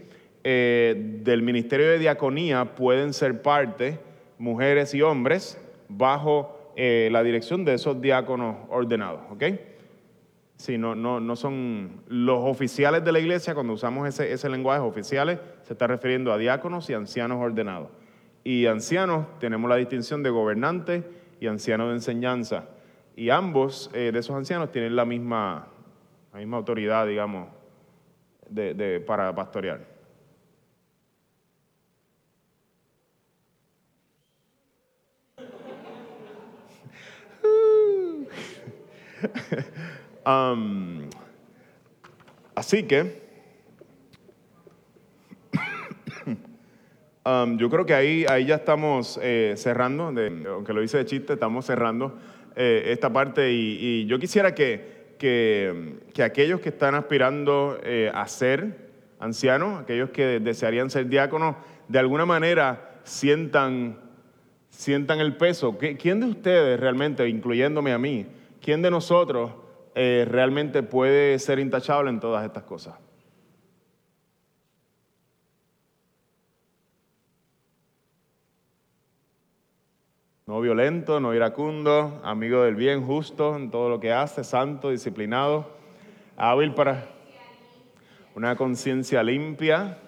Eh, 0.45 1.20
del 1.22 1.43
ministerio 1.43 1.89
de 1.89 1.99
diaconía 1.99 2.74
pueden 2.74 3.12
ser 3.12 3.41
parte 3.41 3.99
mujeres 4.39 4.95
y 4.95 5.03
hombres 5.03 5.59
bajo 5.89 6.54
eh, 6.77 7.09
la 7.11 7.22
dirección 7.22 7.64
de 7.64 7.75
esos 7.75 8.01
diáconos 8.01 8.57
ordenados. 8.68 9.20
¿ok? 9.31 9.45
Sí, 10.57 10.79
no, 10.79 10.95
no, 10.95 11.20
no 11.20 11.37
son 11.37 12.03
los 12.09 12.39
oficiales 12.45 13.05
de 13.05 13.12
la 13.12 13.18
iglesia, 13.18 13.55
cuando 13.55 13.72
usamos 13.72 14.09
ese, 14.09 14.33
ese 14.33 14.49
lenguaje 14.49 14.81
oficiales, 14.81 15.41
se 15.62 15.72
está 15.72 15.87
refiriendo 15.87 16.33
a 16.33 16.39
diáconos 16.39 16.89
y 16.91 16.95
ancianos 16.95 17.39
ordenados. 17.41 17.89
Y 18.45 18.66
ancianos, 18.66 19.27
tenemos 19.41 19.68
la 19.68 19.77
distinción 19.77 20.22
de 20.22 20.31
gobernante 20.31 21.05
y 21.41 21.47
anciano 21.47 21.89
de 21.89 21.95
enseñanza. 21.95 22.66
Y 23.16 23.31
ambos 23.31 23.91
eh, 23.95 24.11
de 24.12 24.18
esos 24.18 24.37
ancianos 24.37 24.70
tienen 24.70 24.97
la 24.97 25.05
misma, 25.05 25.68
la 26.33 26.39
misma 26.39 26.57
autoridad, 26.57 27.07
digamos, 27.07 27.49
de, 28.49 29.01
para 29.07 29.35
pastorear. 29.35 29.94
Am, 40.25 41.09
así 42.55 42.85
que, 42.85 43.22
am, 47.25 47.59
yo 47.59 47.68
creo 47.70 47.87
que 47.87 47.95
ahí, 47.95 48.25
ahí 48.29 48.47
ya 48.47 48.57
estamos 48.57 49.18
eh, 49.22 49.55
cerrando, 49.57 50.12
aunque 50.51 50.72
lo 50.72 50.83
hice 50.83 50.99
de 50.99 51.05
chiste, 51.05 51.35
estamos 51.35 51.66
cerrando 51.66 52.18
eh, 52.57 52.85
esta 52.87 53.12
parte 53.12 53.53
y, 53.53 54.07
yo 54.07 54.18
quisiera 54.18 54.55
que, 54.55 55.14
que, 55.18 55.97
que 56.12 56.22
aquellos 56.22 56.61
que 56.61 56.68
están 56.70 56.95
aspirando 56.95 57.79
eh, 57.83 58.11
a 58.14 58.27
ser 58.29 58.89
ancianos, 59.20 59.81
aquellos 59.83 60.11
que 60.11 60.41
desearían 60.41 60.91
ser 60.91 61.09
diáconos, 61.09 61.57
de 61.89 61.99
alguna 61.99 62.27
manera 62.27 63.01
sientan 63.05 63.99
sientan 64.70 65.20
el 65.20 65.37
peso. 65.37 65.79
¿Qué- 65.79 65.97
¿Quién 65.97 66.18
de 66.18 66.27
ustedes 66.27 66.81
realmente, 66.81 67.29
incluyéndome 67.29 67.93
a 67.93 67.99
mí, 67.99 68.27
quién 68.65 68.81
de 68.81 68.91
nosotros 68.91 69.53
eh, 69.95 70.27
realmente 70.27 70.83
puede 70.83 71.39
ser 71.39 71.59
intachable 71.59 72.09
en 72.09 72.19
todas 72.19 72.45
estas 72.47 72.62
cosas? 72.62 72.95
No 80.47 80.61
violento, 80.62 81.21
no 81.21 81.35
iracundo, 81.35 82.23
amigo 82.25 82.62
del 82.62 82.75
bien, 82.75 83.05
justo 83.05 83.55
en 83.55 83.71
todo 83.71 83.91
lo 83.91 84.01
que 84.01 84.12
hace, 84.12 84.45
santo, 84.45 84.91
disciplinado, 84.91 85.69
hábil 86.37 86.73
para 86.73 87.07
una 88.35 88.57
conciencia 88.57 89.23
limpia. 89.23 89.99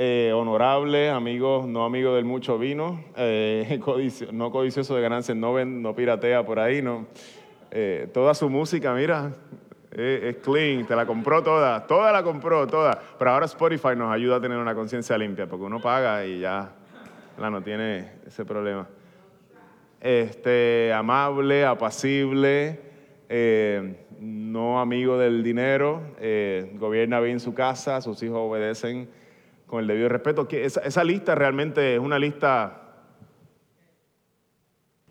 Eh, 0.00 0.32
honorable, 0.32 1.10
amigo, 1.10 1.64
no 1.66 1.84
amigo 1.84 2.14
del 2.14 2.24
mucho 2.24 2.56
vino, 2.56 3.02
eh, 3.16 3.80
no 4.32 4.52
codicioso 4.52 4.94
de 4.94 5.02
ganancias, 5.02 5.36
no, 5.36 5.64
no 5.64 5.94
piratea 5.94 6.46
por 6.46 6.60
ahí, 6.60 6.80
no. 6.80 7.08
Eh, 7.72 8.08
toda 8.14 8.32
su 8.34 8.48
música, 8.48 8.94
mira, 8.94 9.32
eh, 9.90 10.28
es 10.28 10.36
clean, 10.36 10.86
te 10.86 10.94
la 10.94 11.04
compró 11.04 11.42
toda, 11.42 11.84
toda 11.84 12.12
la 12.12 12.22
compró, 12.22 12.68
toda. 12.68 12.96
Pero 13.18 13.32
ahora 13.32 13.46
Spotify 13.46 13.96
nos 13.96 14.12
ayuda 14.12 14.36
a 14.36 14.40
tener 14.40 14.56
una 14.56 14.72
conciencia 14.72 15.18
limpia, 15.18 15.48
porque 15.48 15.64
uno 15.64 15.80
paga 15.80 16.24
y 16.24 16.38
ya 16.38 16.70
la 17.36 17.50
no 17.50 17.60
tiene 17.60 18.12
ese 18.24 18.44
problema. 18.44 18.86
Este, 20.00 20.92
amable, 20.92 21.66
apacible, 21.66 22.80
no 24.20 24.80
amigo 24.80 25.18
del 25.18 25.42
dinero, 25.42 26.02
gobierna 26.74 27.18
bien 27.18 27.40
su 27.40 27.52
casa, 27.52 28.00
sus 28.00 28.22
hijos 28.22 28.38
obedecen 28.38 29.08
con 29.68 29.80
el 29.80 29.86
debido 29.86 30.08
respeto. 30.08 30.48
Que 30.48 30.64
esa, 30.64 31.04
lista 31.04 31.36
realmente 31.36 31.94
es 31.94 32.00
una 32.00 32.18
lista 32.18 32.82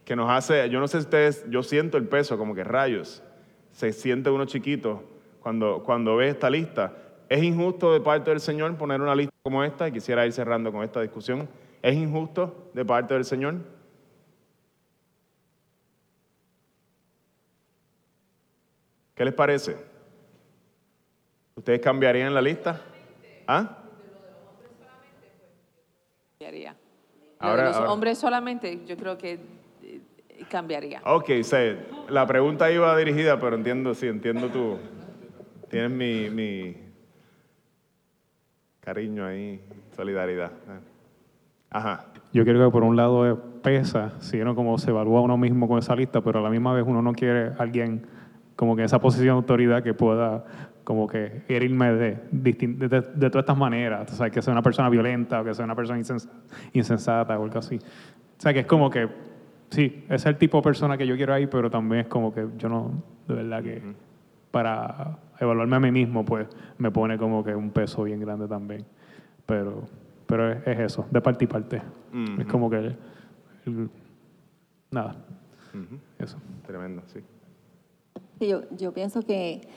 que 0.04 0.16
nos 0.16 0.30
hace, 0.30 0.70
yo 0.70 0.82
no 0.82 0.88
sé 0.88 0.98
si 0.98 1.04
ustedes, 1.04 1.46
yo 1.50 1.64
siento 1.64 1.98
el 1.98 2.08
peso 2.08 2.38
como 2.38 2.56
que 2.56 2.64
rayos, 2.64 3.24
se 3.72 3.94
siente 3.94 4.30
uno 4.30 4.46
chiquito 4.46 5.04
cuando, 5.42 5.84
cuando 5.84 6.18
ve 6.18 6.30
esta 6.30 6.50
lista. 6.50 6.94
¿Es 7.30 7.44
injusto 7.44 7.94
de 7.94 8.00
parte 8.00 8.32
del 8.32 8.40
Señor 8.40 8.76
poner 8.76 9.02
una 9.02 9.14
lista 9.14 9.34
como 9.44 9.64
esta? 9.64 9.88
Y 9.88 9.92
quisiera 9.92 10.26
ir 10.26 10.34
cerrando 10.34 10.72
con 10.72 10.84
esta 10.84 11.02
discusión. 11.02 11.48
¿Es 11.82 11.96
injusto 11.96 12.70
de 12.74 12.86
parte 12.86 13.14
del 13.14 13.26
Señor? 13.26 13.56
¿Qué 19.14 19.26
les 19.26 19.34
parece? 19.34 19.76
¿Ustedes 21.56 21.82
cambiarían 21.82 22.34
la 22.34 22.42
lista? 22.42 22.82
¿Ah? 23.46 23.87
Cambiaría. 26.48 26.76
Lo 27.42 27.48
Ahora- 27.48 27.62
de 27.64 27.68
los 27.70 27.78
ahora- 27.78 27.92
hombres 27.92 28.18
solamente, 28.18 28.80
yo 28.88 28.96
creo 28.96 29.18
que 29.18 29.34
eh, 29.84 30.00
cambiaría. 30.50 31.02
Ok, 31.06 31.30
sé, 31.44 31.76
la 32.10 32.26
pregunta 32.26 32.72
iba 32.72 32.96
dirigida, 32.98 33.38
pero 33.40 33.58
entiendo, 33.58 33.94
sí, 33.94 34.08
entiendo 34.08 34.48
tú. 34.48 34.78
Tienes 35.70 35.92
mi, 35.92 36.30
mi 36.30 36.78
cariño 38.80 39.26
ahí, 39.26 39.62
solidaridad. 39.96 40.52
Ajá. 41.70 42.06
Yo 42.32 42.46
creo 42.46 42.66
que 42.66 42.72
por 42.72 42.84
un 42.84 42.96
lado 42.96 43.38
pesa, 43.62 44.14
si 44.22 44.38
no 44.38 44.56
como 44.56 44.78
se 44.78 44.92
evalúa 44.92 45.20
uno 45.22 45.38
mismo 45.38 45.68
con 45.68 45.80
esa 45.80 45.96
lista, 45.98 46.22
pero 46.22 46.40
a 46.40 46.42
la 46.42 46.50
misma 46.50 46.74
vez 46.74 46.86
uno 46.88 47.02
no 47.02 47.12
quiere 47.12 47.52
alguien 47.60 48.08
como 48.56 48.76
que 48.78 48.84
en 48.84 48.86
esa 48.86 49.00
posición 49.00 49.36
de 49.36 49.40
autoridad 49.42 49.84
que 49.84 49.94
pueda 49.94 50.46
como 50.88 51.06
que 51.06 51.42
herirme 51.50 51.92
de, 51.92 52.18
de, 52.32 52.54
de- 52.54 52.88
de 52.88 53.30
todas 53.30 53.44
estas 53.44 53.58
maneras, 53.58 54.10
o 54.10 54.16
sea, 54.16 54.30
que 54.30 54.42
sea 54.42 54.54
una 54.54 54.62
persona 54.62 54.90
violenta 54.90 55.42
o 55.42 55.44
que 55.44 55.54
sea 55.54 55.66
una 55.66 55.76
persona 55.76 56.00
insens- 56.00 56.30
insensata 56.72 57.38
o 57.38 57.44
algo 57.44 57.60
así. 57.60 57.76
O 57.76 58.42
sea, 58.42 58.54
que 58.54 58.62
es 58.62 58.66
como 58.68 58.90
que, 58.90 59.10
sí, 59.70 60.06
ese 60.06 60.16
es 60.16 60.26
el 60.28 60.38
tipo 60.38 60.60
de 60.60 60.64
persona 60.64 60.98
que 60.98 61.06
yo 61.06 61.18
quiero 61.18 61.34
ahí, 61.34 61.46
pero 61.46 61.70
también 61.70 62.04
es 62.04 62.08
como 62.08 62.34
que 62.34 62.48
yo 62.58 62.70
no, 62.70 63.04
de 63.28 63.34
verdad 63.36 63.62
que 63.64 63.82
para 64.50 65.18
evaluarme 65.42 65.76
a 65.76 65.80
mí 65.82 65.92
mismo, 65.92 66.24
pues 66.24 66.48
me 66.78 66.90
pone 66.90 67.18
como 67.18 67.44
que 67.44 67.54
un 67.54 67.72
peso 67.72 68.04
bien 68.06 68.22
grande 68.22 68.48
también. 68.48 68.86
Pero, 69.46 69.84
pero 70.26 70.54
es, 70.54 70.66
es 70.68 70.80
eso, 70.80 71.06
de 71.12 71.20
parte 71.20 71.44
y 71.44 71.48
parte. 71.50 71.82
Es 72.38 72.40
Ujú. 72.44 72.48
como 72.50 72.70
que, 72.70 72.78
el- 72.78 72.96
el- 73.66 73.90
nada, 74.92 75.18
Ujú. 75.74 76.00
eso. 76.18 76.38
Tremendo, 76.66 77.02
sí. 77.08 77.20
Yo, 78.40 78.62
yo 78.78 78.94
pienso 78.94 79.22
que 79.22 79.68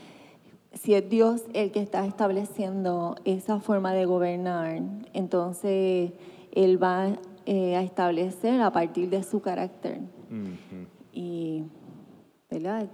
si 0.72 0.94
es 0.94 1.08
Dios 1.08 1.44
el 1.52 1.72
que 1.72 1.80
está 1.80 2.06
estableciendo 2.06 3.16
esa 3.24 3.60
forma 3.60 3.92
de 3.92 4.04
gobernar, 4.06 4.80
entonces 5.12 6.12
Él 6.52 6.82
va 6.82 7.18
eh, 7.46 7.76
a 7.76 7.82
establecer 7.82 8.60
a 8.60 8.70
partir 8.70 9.10
de 9.10 9.22
su 9.22 9.40
carácter. 9.40 10.00
Y, 11.12 11.64
¿verdad? 12.48 12.88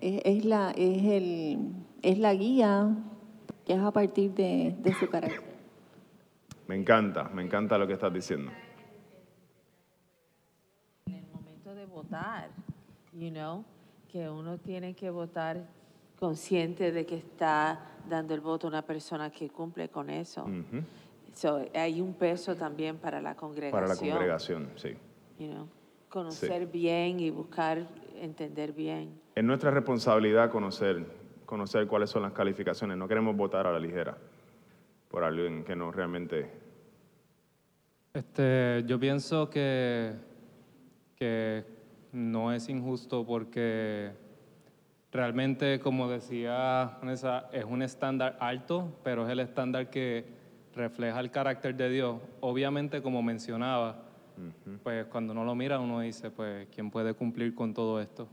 Es, 0.00 0.22
es 0.24 0.44
la, 0.44 0.72
es, 0.72 1.04
el, 1.04 1.72
es 2.02 2.18
la 2.18 2.34
guía 2.34 2.96
que 3.64 3.74
es 3.74 3.80
a 3.80 3.92
partir 3.92 4.32
de, 4.34 4.74
de 4.80 4.94
su 4.94 5.08
carácter. 5.08 5.50
Me 6.66 6.76
encanta, 6.76 7.24
me 7.28 7.42
encanta 7.42 7.78
lo 7.78 7.86
que 7.86 7.92
estás 7.92 8.12
diciendo. 8.12 8.50
En 11.06 11.14
el 11.14 11.26
momento 11.28 11.74
de 11.74 11.86
votar, 11.86 12.48
you 13.12 13.30
know, 13.30 13.64
que 14.08 14.28
uno 14.28 14.58
tiene 14.58 14.94
que 14.94 15.10
votar 15.10 15.64
consciente 16.20 16.92
de 16.92 17.06
que 17.06 17.16
está 17.16 17.80
dando 18.08 18.34
el 18.34 18.40
voto 18.40 18.66
a 18.66 18.70
una 18.70 18.82
persona 18.82 19.30
que 19.30 19.48
cumple 19.48 19.88
con 19.88 20.10
eso. 20.10 20.44
Ujú. 20.44 20.84
So, 21.32 21.64
hay 21.74 22.00
un 22.00 22.14
peso 22.14 22.54
también 22.54 22.98
para 22.98 23.22
la 23.22 23.34
congregación. 23.34 23.82
Para 23.82 23.94
la 23.94 23.98
congregación, 23.98 24.70
sí. 24.76 24.96
you 25.38 25.48
know, 25.48 25.66
conocer 26.08 26.66
bien 26.66 27.20
y 27.20 27.30
buscar 27.30 27.86
entender 28.20 28.72
bien. 28.72 29.18
Es 29.34 29.42
nuestra 29.42 29.70
responsabilidad 29.70 30.50
conocer, 30.50 31.06
conocer 31.46 31.86
cuáles 31.86 32.10
son 32.10 32.22
las 32.22 32.32
calificaciones. 32.32 32.98
No 32.98 33.08
queremos 33.08 33.34
votar 33.34 33.66
a 33.66 33.72
la 33.72 33.78
ligera 33.78 34.18
por 35.08 35.24
alguien 35.24 35.64
que 35.64 35.74
no 35.74 35.90
realmente... 35.90 36.50
Este, 38.12 38.82
yo 38.86 38.98
pienso 38.98 39.48
que, 39.48 40.12
que 41.16 41.64
no 42.12 42.52
es 42.52 42.68
injusto 42.68 43.24
porque 43.24 44.10
realmente, 45.12 45.80
como 45.80 46.08
decía 46.08 46.98
Vanessa, 47.00 47.48
es 47.52 47.64
un 47.64 47.82
estándar 47.82 48.36
alto, 48.40 48.98
pero 49.02 49.26
es 49.26 49.32
el 49.32 49.40
estándar 49.40 49.90
que 49.90 50.24
refleja 50.74 51.20
el 51.20 51.30
carácter 51.30 51.74
de 51.76 51.90
Dios. 51.90 52.16
Obviamente, 52.40 53.02
como 53.02 53.22
mencionaba, 53.22 54.04
pues 54.82 55.06
cuando 55.06 55.32
uno 55.32 55.44
lo 55.44 55.54
mira, 55.54 55.78
uno 55.80 56.00
dice, 56.00 56.30
pues, 56.30 56.68
¿quién 56.74 56.90
puede 56.90 57.14
cumplir 57.14 57.54
con 57.54 57.74
todo 57.74 58.00
esto? 58.00 58.28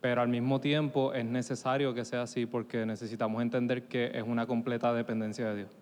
Pero 0.00 0.20
al 0.20 0.28
mismo 0.28 0.60
tiempo 0.60 1.14
es 1.14 1.24
necesario 1.24 1.94
que 1.94 2.04
sea 2.04 2.22
así 2.22 2.46
porque 2.46 2.84
necesitamos 2.84 3.40
entender 3.40 3.84
que 3.88 4.10
es 4.14 4.22
una 4.22 4.46
completa 4.46 4.92
dependencia 4.92 5.48
de 5.50 5.56
Dios. 5.56 5.76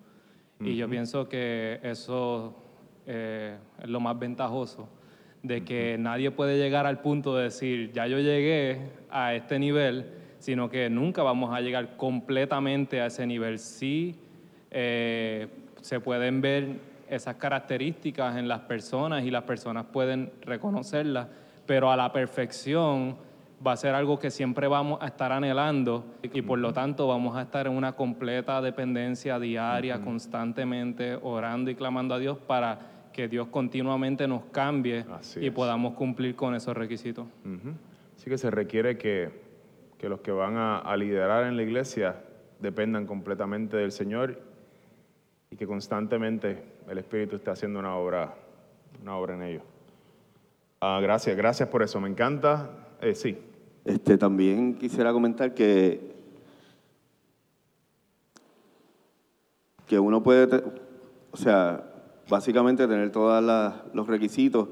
Y 0.61 0.77
yo 0.77 0.89
pienso 0.89 1.27
que 1.27 1.81
eso 1.83 2.55
eh, 3.05 3.57
es 3.83 3.89
lo 3.89 3.99
más 3.99 4.17
ventajoso, 4.17 4.87
de 5.43 5.65
que 5.65 5.97
nadie 5.99 6.31
puede 6.31 6.57
llegar 6.57 6.85
al 6.85 7.01
punto 7.01 7.35
de 7.35 7.43
decir, 7.43 7.91
ya 7.91 8.07
yo 8.07 8.19
llegué 8.19 8.79
a 9.09 9.35
este 9.35 9.59
nivel, 9.59 10.05
sino 10.39 10.69
que 10.69 10.89
nunca 10.89 11.23
vamos 11.23 11.53
a 11.53 11.61
llegar 11.61 11.97
completamente 11.97 13.01
a 13.01 13.07
ese 13.07 13.25
nivel. 13.25 13.59
Sí 13.59 14.15
eh, 14.71 15.47
se 15.81 15.99
pueden 15.99 16.41
ver 16.41 16.79
esas 17.09 17.35
características 17.35 18.37
en 18.37 18.47
las 18.47 18.61
personas 18.61 19.23
y 19.23 19.31
las 19.31 19.43
personas 19.43 19.85
pueden 19.85 20.31
reconocerlas, 20.41 21.27
pero 21.65 21.91
a 21.91 21.95
la 21.95 22.11
perfección 22.11 23.15
va 23.65 23.73
a 23.73 23.77
ser 23.77 23.95
algo 23.95 24.19
que 24.19 24.31
siempre 24.31 24.67
vamos 24.67 24.99
a 25.01 25.07
estar 25.07 25.31
anhelando 25.31 26.03
y 26.23 26.41
por 26.41 26.59
lo 26.59 26.73
tanto 26.73 27.07
vamos 27.07 27.35
a 27.37 27.43
estar 27.43 27.67
en 27.67 27.73
una 27.73 27.93
completa 27.93 28.61
dependencia 28.61 29.39
diaria, 29.39 30.01
constantemente 30.01 31.17
orando 31.21 31.71
y 31.71 31.75
clamando 31.75 32.15
a 32.15 32.19
Dios 32.19 32.37
para 32.37 32.79
que 33.13 33.27
Dios 33.27 33.47
continuamente 33.47 34.27
nos 34.27 34.43
cambie 34.51 35.05
y 35.39 35.47
es. 35.47 35.51
podamos 35.53 35.93
cumplir 35.93 36.35
con 36.35 36.53
esos 36.53 36.75
requisitos. 36.75 37.25
Ujú. 37.45 37.73
Así 38.15 38.29
que 38.29 38.37
se 38.37 38.51
requiere 38.51 38.97
que, 38.97 39.44
que 40.05 40.09
los 40.09 40.21
que 40.21 40.31
van 40.31 40.55
a, 40.55 40.95
liderar 40.97 41.45
en 41.45 41.57
la 41.57 41.63
iglesia 41.63 42.21
dependan 42.59 43.07
completamente 43.07 43.75
del 43.75 43.91
Señor 43.91 44.39
y 45.49 45.55
que 45.55 45.65
constantemente 45.65 46.63
el 46.87 46.99
Espíritu 46.99 47.37
esté 47.37 47.49
haciendo 47.49 47.79
una 47.79 47.95
obra, 47.95 48.35
una 49.01 49.17
obra 49.17 49.33
en 49.33 49.41
ellos. 49.41 49.63
Ah, 50.79 50.99
gracias, 51.01 51.35
gracias 51.35 51.69
por 51.69 51.81
eso. 51.81 51.99
Me 51.99 52.07
encanta. 52.07 52.69
Eh, 53.01 53.15
sí. 53.15 53.35
Este, 53.83 54.15
también 54.15 54.75
quisiera 54.75 55.11
comentar 55.11 55.55
que, 55.55 56.13
que 59.87 59.97
uno 59.97 60.21
puede, 60.21 60.63
o 61.31 61.37
sea, 61.37 61.83
básicamente 62.29 62.87
tener 62.87 63.11
todos 63.11 63.43
los 63.91 64.05
requisitos 64.05 64.67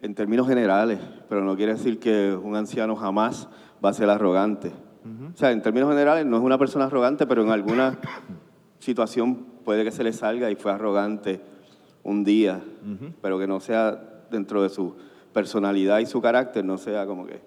en 0.00 0.14
términos 0.14 0.46
generales, 0.46 1.00
pero 1.28 1.42
no 1.42 1.56
quiere 1.56 1.72
decir 1.72 1.98
que 1.98 2.38
un 2.40 2.54
anciano 2.54 2.94
jamás 2.94 3.48
va 3.84 3.90
a 3.90 3.92
ser 3.92 4.08
arrogante. 4.08 4.72
O 5.34 5.36
sea, 5.36 5.52
en 5.52 5.60
términos 5.60 5.90
generales 5.90 6.24
no 6.24 6.38
es 6.38 6.42
una 6.42 6.56
persona 6.56 6.86
arrogante, 6.86 7.26
pero 7.26 7.42
en 7.42 7.50
alguna 7.50 7.98
situación 8.78 9.46
puede 9.64 9.84
que 9.84 9.90
se 9.90 10.02
le 10.02 10.12
salga 10.12 10.50
y 10.50 10.56
fue 10.56 10.72
arrogante 10.72 11.40
un 12.02 12.24
día, 12.24 12.62
pero 13.20 13.38
que 13.38 13.46
no 13.46 13.60
sea 13.60 14.24
dentro 14.30 14.62
de 14.62 14.70
su 14.70 14.94
personalidad 15.32 15.98
y 15.98 16.06
su 16.06 16.22
carácter, 16.22 16.64
no 16.64 16.78
sea 16.78 17.06
como 17.06 17.26
que... 17.26 17.40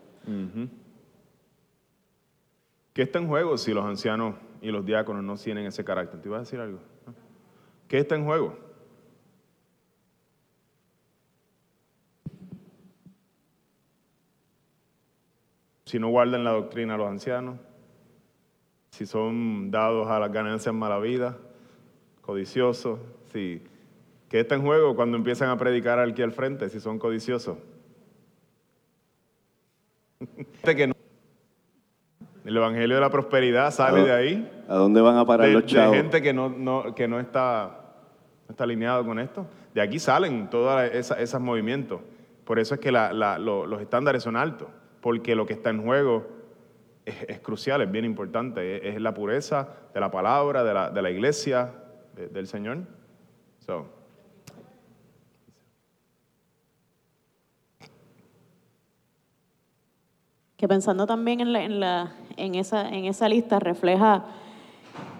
¿Qué 2.93 3.03
está 3.03 3.19
en 3.19 3.27
juego 3.27 3.57
si 3.57 3.73
los 3.73 3.85
ancianos 3.85 4.35
y 4.61 4.71
los 4.71 4.85
diáconos 4.85 5.23
no 5.23 5.35
tienen 5.35 5.65
ese 5.65 5.83
carácter? 5.83 6.19
¿Te 6.21 6.27
ibas 6.27 6.37
a 6.37 6.41
decir 6.41 6.59
algo? 6.59 6.79
¿Qué 7.87 7.99
está 7.99 8.15
en 8.15 8.25
juego? 8.25 8.57
Si 15.87 15.99
no 15.99 16.09
guardan 16.09 16.43
la 16.43 16.51
doctrina 16.51 16.97
los 16.97 17.07
ancianos, 17.07 17.55
si 18.91 19.05
son 19.05 19.71
dados 19.71 20.09
a 20.09 20.19
las 20.19 20.29
ganancias 20.33 20.75
mala 20.75 20.99
vida, 20.99 21.37
codiciosos, 22.21 22.99
si, 23.31 23.61
¿qué 24.27 24.41
está 24.41 24.55
en 24.55 24.63
juego 24.63 24.97
cuando 24.97 25.15
empiezan 25.15 25.47
a 25.49 25.57
predicar 25.57 25.97
aquí 25.99 26.21
al 26.21 26.33
frente 26.33 26.67
si 26.69 26.81
son 26.81 26.99
codiciosos? 26.99 27.57
Que 30.63 30.87
no- 30.87 30.93
El 32.43 32.57
Evangelio 32.57 32.95
de 32.95 33.01
la 33.01 33.09
Prosperidad 33.09 33.71
sale 33.71 34.01
¿A 34.01 34.03
de 34.03 34.11
ahí. 34.11 34.63
¿A 34.67 34.75
dónde 34.75 34.99
van 34.99 35.15
a 35.15 35.25
parar 35.25 35.47
de, 35.47 35.53
los 35.53 35.61
de 35.63 35.67
chavos? 35.69 35.95
gente 35.95 36.21
que 36.21 36.33
no, 36.33 36.49
no- 36.49 36.93
que 36.95 37.07
no 37.07 37.19
está, 37.21 37.93
no 38.47 38.51
está 38.51 38.65
alineado 38.65 39.05
con 39.05 39.19
esto. 39.19 39.47
De 39.73 39.79
aquí 39.81 39.99
salen 39.99 40.49
todos 40.49 40.81
esos 40.91 41.39
movimientos. 41.39 42.01
Por 42.43 42.59
eso 42.59 42.73
es 42.75 42.81
que 42.81 42.91
la- 42.91 43.13
la- 43.13 43.39
lo- 43.39 43.65
los 43.65 43.79
estándares 43.81 44.21
son 44.23 44.35
altos, 44.35 44.67
porque 45.07 45.35
lo 45.35 45.45
que 45.45 45.53
está 45.53 45.69
en 45.69 45.83
juego 45.85 46.27
es, 47.05 47.15
es 47.29 47.39
crucial, 47.39 47.81
es 47.81 47.89
bien 47.89 48.03
importante. 48.03 48.89
Es, 48.89 48.95
es 48.95 49.01
la 49.01 49.13
pureza 49.13 49.69
de 49.93 50.01
la 50.01 50.11
palabra, 50.11 50.65
de 50.65 50.73
la, 50.73 50.89
de 50.89 51.01
la 51.01 51.09
iglesia, 51.09 51.71
de- 52.13 52.27
del 52.27 52.45
Señor. 52.45 52.79
So, 53.65 53.85
que 60.57 60.67
pensando 60.67 61.07
también 61.07 61.39
en, 61.39 61.53
la, 61.53 61.63
en, 61.63 61.79
la, 61.79 62.11
en, 62.35 62.55
esa, 62.55 62.89
en 62.89 63.05
esa 63.05 63.29
lista 63.29 63.59
refleja 63.59 64.25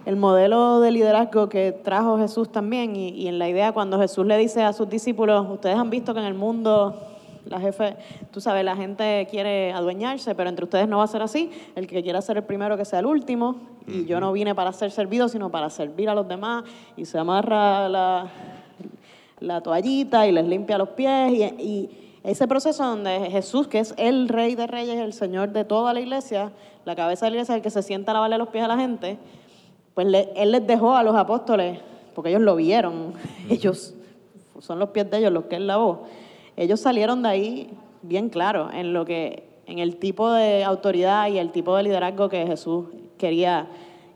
el 0.06 0.18
modelo 0.18 0.82
de 0.82 0.92
liderazgo 0.92 1.48
que 1.48 1.72
trajo 1.72 2.18
Jesús 2.18 2.52
también 2.52 2.98
y, 2.98 3.08
y, 3.12 3.30
en 3.30 3.40
la 3.40 3.48
idea 3.48 3.72
cuando 3.72 3.98
Jesús 3.98 4.26
le 4.26 4.38
dice 4.38 4.64
a 4.64 4.74
sus 4.74 4.90
discípulos, 4.90 5.48
ustedes 5.50 5.78
han 5.78 5.90
visto 5.90 6.14
que 6.14 6.20
en 6.20 6.26
el 6.26 6.34
mundo 6.34 7.07
la 7.50 7.60
jefe, 7.60 7.96
tú 8.32 8.42
sabes, 8.42 8.64
la 8.64 8.76
gente 8.76 9.28
quiere 9.30 9.72
adueñarse, 9.72 10.36
pero 10.36 10.50
entre 10.50 10.66
ustedes 10.66 10.88
no 10.88 10.98
va 10.98 11.04
a 11.04 11.08
ser 11.08 11.22
así. 11.22 11.52
El 11.76 11.88
que 11.88 12.04
quiera 12.04 12.22
ser 12.22 12.38
el 12.38 12.44
primero 12.44 12.78
que 12.78 12.86
sea 12.86 13.00
el 13.00 13.06
último. 13.06 13.56
Y 13.88 14.06
yo 14.06 14.20
no 14.20 14.32
vine 14.34 14.54
para 14.54 14.74
ser 14.74 14.92
servido, 14.92 15.30
sino 15.30 15.50
para 15.50 15.70
servir 15.70 16.10
a 16.10 16.16
los 16.16 16.28
demás. 16.28 16.64
Y 16.96 17.06
se 17.06 17.18
amarra 17.18 17.88
la, 17.88 18.28
la 19.40 19.62
toallita 19.62 20.28
y 20.28 20.32
les 20.32 20.46
limpia 20.46 20.78
los 20.78 20.90
pies. 20.90 21.32
Y, 21.32 21.44
y, 21.44 22.04
ese 22.24 22.46
proceso 22.46 22.84
donde 22.84 23.30
Jesús, 23.32 23.68
que 23.68 23.80
es 23.80 23.94
el 23.98 24.28
rey 24.28 24.56
de 24.56 24.68
reyes, 24.68 24.98
el 24.98 25.14
señor 25.14 25.54
de 25.54 25.64
toda 25.64 25.94
la 25.94 26.02
iglesia, 26.02 26.52
la 26.84 26.94
cabeza 26.94 27.26
de 27.26 27.32
la 27.32 27.36
iglesia, 27.38 27.56
el 27.56 27.62
que 27.62 27.70
se 27.70 27.82
sienta 27.82 28.12
a 28.12 28.16
lavarle 28.16 28.38
los 28.38 28.50
pies 28.50 28.66
a 28.66 28.68
la 28.68 28.76
gente, 28.76 29.18
pues 29.94 30.08
él 30.36 30.52
les 30.52 30.68
dejó 30.68 30.98
a 30.98 31.04
los 31.04 31.16
apóstoles, 31.16 31.80
porque 32.14 32.32
ellos 32.32 32.42
lo 32.42 32.58
vieron, 32.58 33.14
ellos, 33.50 33.96
son 34.60 34.78
los 34.78 34.90
pies 34.90 35.10
de 35.10 35.20
ellos 35.20 35.32
los 35.32 35.46
que 35.46 35.56
él 35.56 35.68
lavó. 35.68 36.04
Ellos 36.58 36.80
salieron 36.80 37.22
de 37.22 37.30
ahí 37.30 37.70
bien 38.02 38.30
claro 38.30 38.70
en 38.74 38.92
lo 38.92 39.06
que, 39.06 39.62
en 39.68 39.80
el 39.80 39.98
tipo 39.98 40.32
de 40.32 40.64
autoridad 40.64 41.30
y 41.30 41.38
el 41.38 41.52
tipo 41.52 41.76
de 41.78 41.84
liderazgo 41.84 42.30
que 42.30 42.46
Jesús 42.48 42.88
quería 43.18 43.68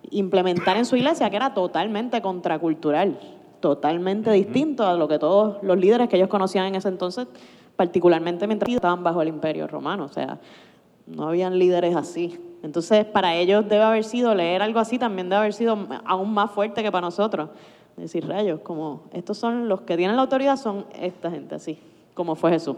implementar 0.09 0.75
en 0.75 0.85
su 0.85 0.95
iglesia, 0.95 1.29
que 1.29 1.35
era 1.35 1.53
totalmente 1.53 2.21
contracultural, 2.21 3.19
totalmente 3.59 4.31
distinto 4.31 4.85
a 4.85 4.95
lo 4.95 5.07
que 5.07 5.19
todos 5.19 5.57
los 5.61 5.77
líderes 5.77 6.09
que 6.09 6.17
ellos 6.17 6.29
conocían 6.29 6.65
en 6.65 6.75
ese 6.75 6.87
entonces, 6.87 7.27
particularmente 7.75 8.47
mientras 8.47 8.73
estaban 8.73 9.03
bajo 9.03 9.21
el 9.21 9.27
imperio 9.27 9.67
romano. 9.67 10.05
O 10.05 10.09
sea, 10.09 10.39
no 11.05 11.27
habían 11.27 11.59
líderes 11.59 11.95
así. 11.95 12.39
Entonces, 12.63 13.05
para 13.05 13.35
ellos 13.35 13.67
debe 13.69 13.83
haber 13.83 14.03
sido, 14.03 14.33
leer 14.33 14.61
algo 14.61 14.79
así 14.79 14.97
también 14.97 15.29
debe 15.29 15.41
haber 15.41 15.53
sido 15.53 15.77
aún 16.05 16.33
más 16.33 16.51
fuerte 16.51 16.81
que 16.81 16.91
para 16.91 17.05
nosotros. 17.05 17.49
Decir, 17.97 18.27
rayos, 18.27 18.61
como 18.61 19.03
estos 19.13 19.37
son 19.37 19.67
los 19.67 19.81
que 19.81 19.97
tienen 19.97 20.15
la 20.15 20.23
autoridad, 20.23 20.57
son 20.57 20.85
esta 20.99 21.29
gente 21.29 21.55
así, 21.55 21.77
como 22.13 22.35
fue 22.35 22.51
Jesús, 22.51 22.75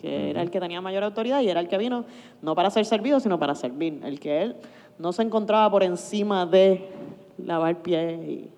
que 0.00 0.30
era 0.30 0.42
el 0.42 0.50
que 0.50 0.60
tenía 0.60 0.80
mayor 0.80 1.04
autoridad 1.04 1.40
y 1.40 1.48
era 1.48 1.60
el 1.60 1.68
que 1.68 1.78
vino 1.78 2.04
no 2.42 2.54
para 2.54 2.70
ser 2.70 2.84
servido, 2.84 3.20
sino 3.20 3.38
para 3.38 3.54
servir. 3.54 4.00
El 4.04 4.20
que 4.20 4.42
él 4.42 4.56
no 4.98 5.12
se 5.12 5.22
encontraba 5.22 5.70
por 5.70 5.82
encima 5.82 6.46
de 6.46 6.88
lavar 7.38 7.82
pies 7.82 8.20
y, 8.28 8.50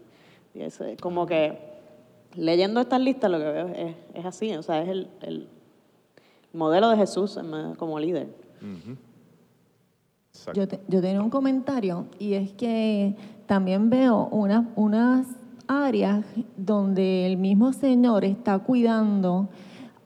y 0.54 0.62
ese, 0.62 0.96
como 0.98 1.26
que 1.26 1.58
leyendo 2.34 2.80
estas 2.80 3.00
listas 3.00 3.30
lo 3.30 3.38
que 3.38 3.44
veo 3.44 3.68
es, 3.68 3.94
es 4.14 4.24
así, 4.24 4.52
o 4.54 4.62
sea, 4.62 4.82
es 4.82 4.88
el, 4.88 5.08
el 5.22 5.48
modelo 6.52 6.90
de 6.90 6.96
Jesús 6.96 7.38
como 7.78 7.98
líder. 7.98 8.28
Uh 8.60 8.64
-huh. 8.64 8.96
Yo, 10.54 10.68
te, 10.68 10.80
yo 10.86 11.00
tenía 11.00 11.22
un 11.22 11.30
comentario 11.30 12.06
y 12.18 12.34
es 12.34 12.52
que 12.52 13.14
también 13.46 13.88
veo 13.88 14.28
una, 14.30 14.68
unas 14.76 15.26
áreas 15.66 16.26
donde 16.56 17.26
el 17.26 17.38
mismo 17.38 17.72
Señor 17.72 18.24
está 18.24 18.58
cuidando 18.58 19.48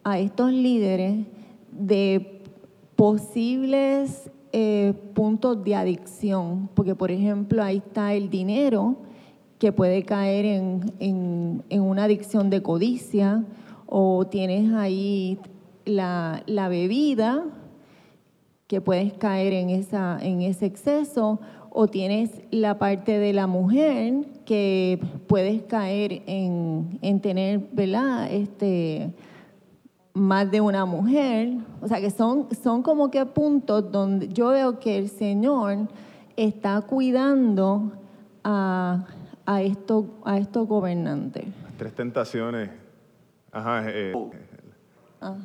a 0.03 0.19
estos 0.19 0.51
líderes 0.51 1.25
de 1.71 2.41
posibles 2.95 4.29
eh, 4.53 4.93
puntos 5.13 5.63
de 5.63 5.75
adicción, 5.75 6.69
porque 6.73 6.93
por 6.93 7.11
ejemplo 7.11 7.63
ahí 7.63 7.77
está 7.77 8.13
el 8.13 8.29
dinero 8.29 8.97
que 9.59 9.71
puede 9.71 10.03
caer 10.03 10.45
en, 10.45 10.93
en, 11.69 11.81
una 11.81 12.05
adicción 12.05 12.49
de 12.49 12.61
codicia, 12.61 13.45
o 13.85 14.25
tienes 14.25 14.73
ahí 14.73 15.37
la, 15.85 16.43
la 16.47 16.67
bebida, 16.67 17.45
que 18.67 18.81
puedes 18.81 19.13
caer 19.13 19.53
en, 19.53 19.69
esa, 19.69 20.17
en 20.21 20.41
ese 20.41 20.65
exceso, 20.65 21.39
o 21.69 21.87
tienes 21.87 22.41
la 22.51 22.79
parte 22.79 23.19
de 23.19 23.33
la 23.33 23.47
mujer 23.47 24.25
que 24.45 24.99
puedes 25.27 25.61
caer 25.63 26.23
en, 26.25 26.97
en 27.01 27.21
tener, 27.21 27.59
¿verdad? 27.71 28.31
Este, 28.31 29.13
más 30.13 30.49
de 30.51 30.61
una 30.61 30.85
mujer. 30.85 31.57
O 31.81 31.87
sea, 31.87 31.99
que 31.99 32.11
son, 32.11 32.47
son 32.61 32.83
como 32.83 33.11
que 33.11 33.25
puntos 33.25 33.91
donde 33.91 34.27
yo 34.29 34.49
veo 34.49 34.79
que 34.79 34.97
el 34.97 35.09
Señor 35.09 35.87
está 36.35 36.81
cuidando 36.81 37.91
a, 38.43 39.05
a, 39.45 39.61
estos, 39.61 40.05
a 40.25 40.37
estos 40.37 40.67
gobernantes. 40.67 41.45
Tres 41.77 41.93
tentaciones. 41.95 42.69
Ajá. 43.51 43.83
Eh, 43.89 44.13
Ajá. 45.19 45.37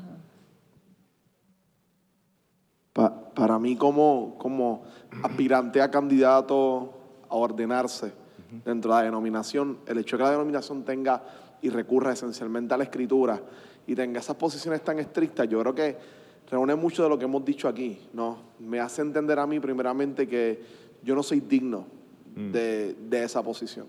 Pa, 2.93 3.34
para 3.34 3.59
mí 3.59 3.76
como, 3.76 4.36
como 4.38 4.84
aspirante 5.22 5.82
a 5.82 5.90
candidato 5.90 6.94
a 7.28 7.34
ordenarse 7.34 8.12
dentro 8.64 8.93
de 8.93 8.98
la 8.98 9.05
denominación, 9.05 9.78
el 9.86 9.98
hecho 9.98 10.16
de 10.16 10.22
que 10.22 10.24
la 10.24 10.30
denominación 10.30 10.82
tenga 10.84 11.22
y 11.60 11.68
recurra 11.68 12.12
esencialmente 12.12 12.72
a 12.72 12.78
la 12.78 12.84
escritura 12.84 13.43
y 13.87 13.95
tenga 13.95 14.21
esas 14.21 14.37
posiciones 14.37 14.83
tan 14.83 14.99
estrictas, 14.99 15.49
yo 15.49 15.61
creo 15.61 15.75
que 15.75 15.97
reúne 16.51 16.75
mucho 16.75 17.03
de 17.03 17.09
lo 17.09 17.19
que 17.19 17.25
hemos 17.25 17.45
dicho 17.45 17.69
aquí, 17.69 17.99
¿no? 18.13 18.39
Me 18.59 18.81
hace 18.81 19.03
entender 19.03 19.39
a 19.39 19.47
mí 19.47 19.61
primeramente 19.61 20.27
que 20.29 20.63
yo 21.03 21.15
no 21.15 21.23
soy 21.23 21.41
digno 21.41 21.97
Mm. 22.37 22.53
de, 22.53 22.95
de 23.09 23.25
esa 23.25 23.43
posición. 23.43 23.87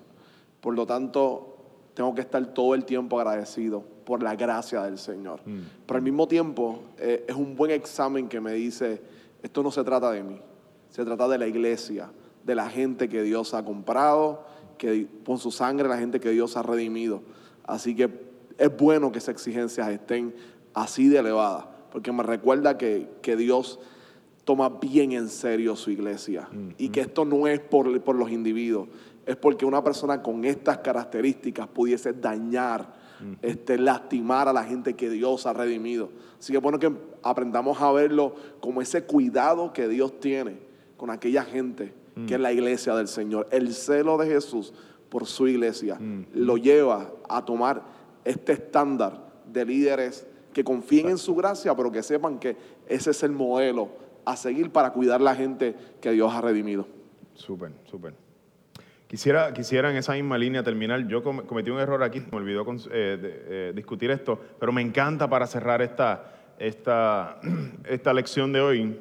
Por 0.61 0.73
lo 0.73 0.85
tanto, 0.85 1.57
tengo 1.93 2.15
que 2.15 2.21
estar 2.21 2.45
todo 2.53 2.73
el 2.75 2.85
tiempo 2.85 3.19
agradecido 3.19 3.83
por 4.05 4.23
la 4.23 4.35
gracia 4.35 4.83
del 4.83 4.97
Señor. 4.97 5.41
Mm. 5.45 5.59
Pero 5.85 5.97
al 5.97 6.03
mismo 6.03 6.27
tiempo, 6.27 6.79
eh, 6.97 7.25
es 7.27 7.35
un 7.35 7.55
buen 7.55 7.71
examen 7.71 8.29
que 8.29 8.39
me 8.39 8.53
dice, 8.53 9.01
esto 9.43 9.61
no 9.61 9.69
se 9.69 9.83
trata 9.83 10.11
de 10.11 10.23
mí, 10.23 10.39
se 10.89 11.03
trata 11.03 11.27
de 11.27 11.37
la 11.37 11.47
iglesia, 11.47 12.09
de 12.45 12.55
la 12.55 12.69
gente 12.69 13.09
que 13.09 13.21
Dios 13.21 13.53
ha 13.53 13.65
comprado, 13.65 14.45
que 14.77 15.07
con 15.25 15.37
su 15.37 15.51
sangre 15.51 15.89
la 15.89 15.97
gente 15.97 16.21
que 16.21 16.29
Dios 16.29 16.55
ha 16.55 16.63
redimido. 16.63 17.21
Así 17.65 17.95
que 17.95 18.07
es 18.57 18.75
bueno 18.75 19.11
que 19.11 19.19
esas 19.19 19.35
exigencias 19.35 19.89
estén 19.89 20.33
así 20.73 21.07
de 21.07 21.19
elevadas, 21.19 21.65
porque 21.91 22.11
me 22.11 22.23
recuerda 22.23 22.77
que, 22.77 23.09
que 23.21 23.35
Dios 23.35 23.79
toma 24.47 24.69
bien 24.69 25.11
en 25.11 25.27
serio 25.27 25.75
su 25.75 25.91
iglesia. 25.91 26.47
Y 26.77 26.87
que 26.89 27.01
esto 27.01 27.25
no 27.25 27.47
es 27.47 27.59
por, 27.59 27.99
por 28.01 28.15
los 28.15 28.31
individuos, 28.31 28.87
es 29.25 29.35
porque 29.35 29.65
una 29.65 29.83
persona 29.83 30.23
con 30.23 30.45
estas 30.45 30.77
características 30.77 31.67
pudiese 31.67 32.13
dañar, 32.13 32.93
este, 33.41 33.77
lastimar 33.77 34.47
a 34.47 34.53
la 34.53 34.63
gente 34.63 34.93
que 34.93 35.09
Dios 35.09 35.45
ha 35.45 35.53
redimido. 35.53 36.11
Así 36.39 36.53
que 36.53 36.57
es 36.57 36.63
bueno 36.63 36.79
que 36.79 36.93
aprendamos 37.23 37.81
a 37.81 37.91
verlo 37.91 38.35
como 38.61 38.81
ese 38.81 39.03
cuidado 39.03 39.73
que 39.73 39.89
Dios 39.89 40.17
tiene 40.21 40.59
con 40.95 41.09
aquella 41.09 41.43
gente 41.43 41.93
que 42.25 42.35
es 42.35 42.39
la 42.39 42.53
iglesia 42.53 42.95
del 42.95 43.07
Señor. 43.07 43.47
El 43.51 43.73
celo 43.73 44.17
de 44.17 44.27
Jesús 44.27 44.73
por 45.09 45.25
su 45.25 45.47
iglesia 45.47 45.99
lo 46.33 46.57
lleva 46.57 47.11
a 47.27 47.43
tomar 47.43 47.83
este 48.29 48.53
estándar 48.53 49.27
de 49.45 49.65
líderes 49.65 50.27
que 50.53 50.63
confíen 50.63 51.09
en 51.09 51.17
su 51.17 51.35
gracia, 51.35 51.75
pero 51.75 51.91
que 51.91 52.03
sepan 52.03 52.39
que 52.39 52.57
ese 52.87 53.11
es 53.11 53.23
el 53.23 53.31
modelo 53.31 53.89
a 54.25 54.35
seguir 54.35 54.71
para 54.71 54.91
cuidar 54.91 55.21
la 55.21 55.35
gente 55.35 55.75
que 56.01 56.11
Dios 56.11 56.33
ha 56.33 56.41
redimido. 56.41 56.87
Súper, 57.33 57.71
súper. 57.85 58.13
Quisiera, 59.07 59.53
quisiera 59.53 59.89
en 59.89 59.95
esa 59.95 60.13
misma 60.13 60.37
línea 60.37 60.63
terminar. 60.63 61.07
Yo 61.07 61.23
com 61.23 61.37
cometí 61.45 61.69
un 61.69 61.79
error 61.79 62.03
aquí, 62.03 62.21
me 62.31 62.37
olvidó 62.37 62.65
con, 62.65 62.77
eh, 62.91 63.17
de, 63.21 63.69
eh, 63.69 63.73
discutir 63.73 64.11
esto, 64.11 64.37
pero 64.59 64.73
me 64.73 64.81
encanta 64.81 65.29
para 65.29 65.47
cerrar 65.47 65.81
esta, 65.81 66.53
esta, 66.59 67.39
esta 67.87 68.13
lección 68.13 68.51
de 68.51 68.59
hoy, 68.59 68.99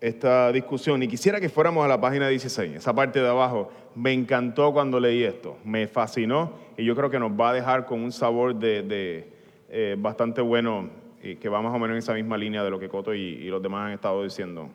esta 0.00 0.50
discusión. 0.52 1.02
Y 1.02 1.08
quisiera 1.08 1.38
que 1.38 1.50
fuéramos 1.50 1.84
a 1.84 1.88
la 1.88 2.00
página 2.00 2.28
16, 2.28 2.76
esa 2.76 2.94
parte 2.94 3.20
de 3.20 3.28
abajo. 3.28 3.70
Me 3.94 4.12
encantó 4.12 4.72
cuando 4.72 5.00
leí 5.00 5.24
esto, 5.24 5.58
me 5.64 5.86
fascinó 5.86 6.52
y 6.76 6.84
yo 6.84 6.94
creo 6.94 7.10
que 7.10 7.18
nos 7.18 7.32
va 7.32 7.50
a 7.50 7.52
dejar 7.54 7.86
con 7.86 8.00
un 8.00 8.12
sabor 8.12 8.54
de, 8.54 9.28
eh, 9.68 9.96
bastante 9.98 10.40
bueno 10.40 10.90
y 11.22 11.36
que 11.36 11.48
va 11.48 11.60
más 11.60 11.74
o 11.74 11.78
menos 11.78 11.90
en 11.90 11.98
esa 11.98 12.14
misma 12.14 12.36
línea 12.36 12.62
de 12.62 12.70
lo 12.70 12.78
que 12.78 12.88
Coto 12.88 13.14
y, 13.14 13.20
y 13.20 13.48
los 13.48 13.62
demás 13.62 13.86
han 13.86 13.92
estado 13.92 14.22
diciendo 14.22 14.70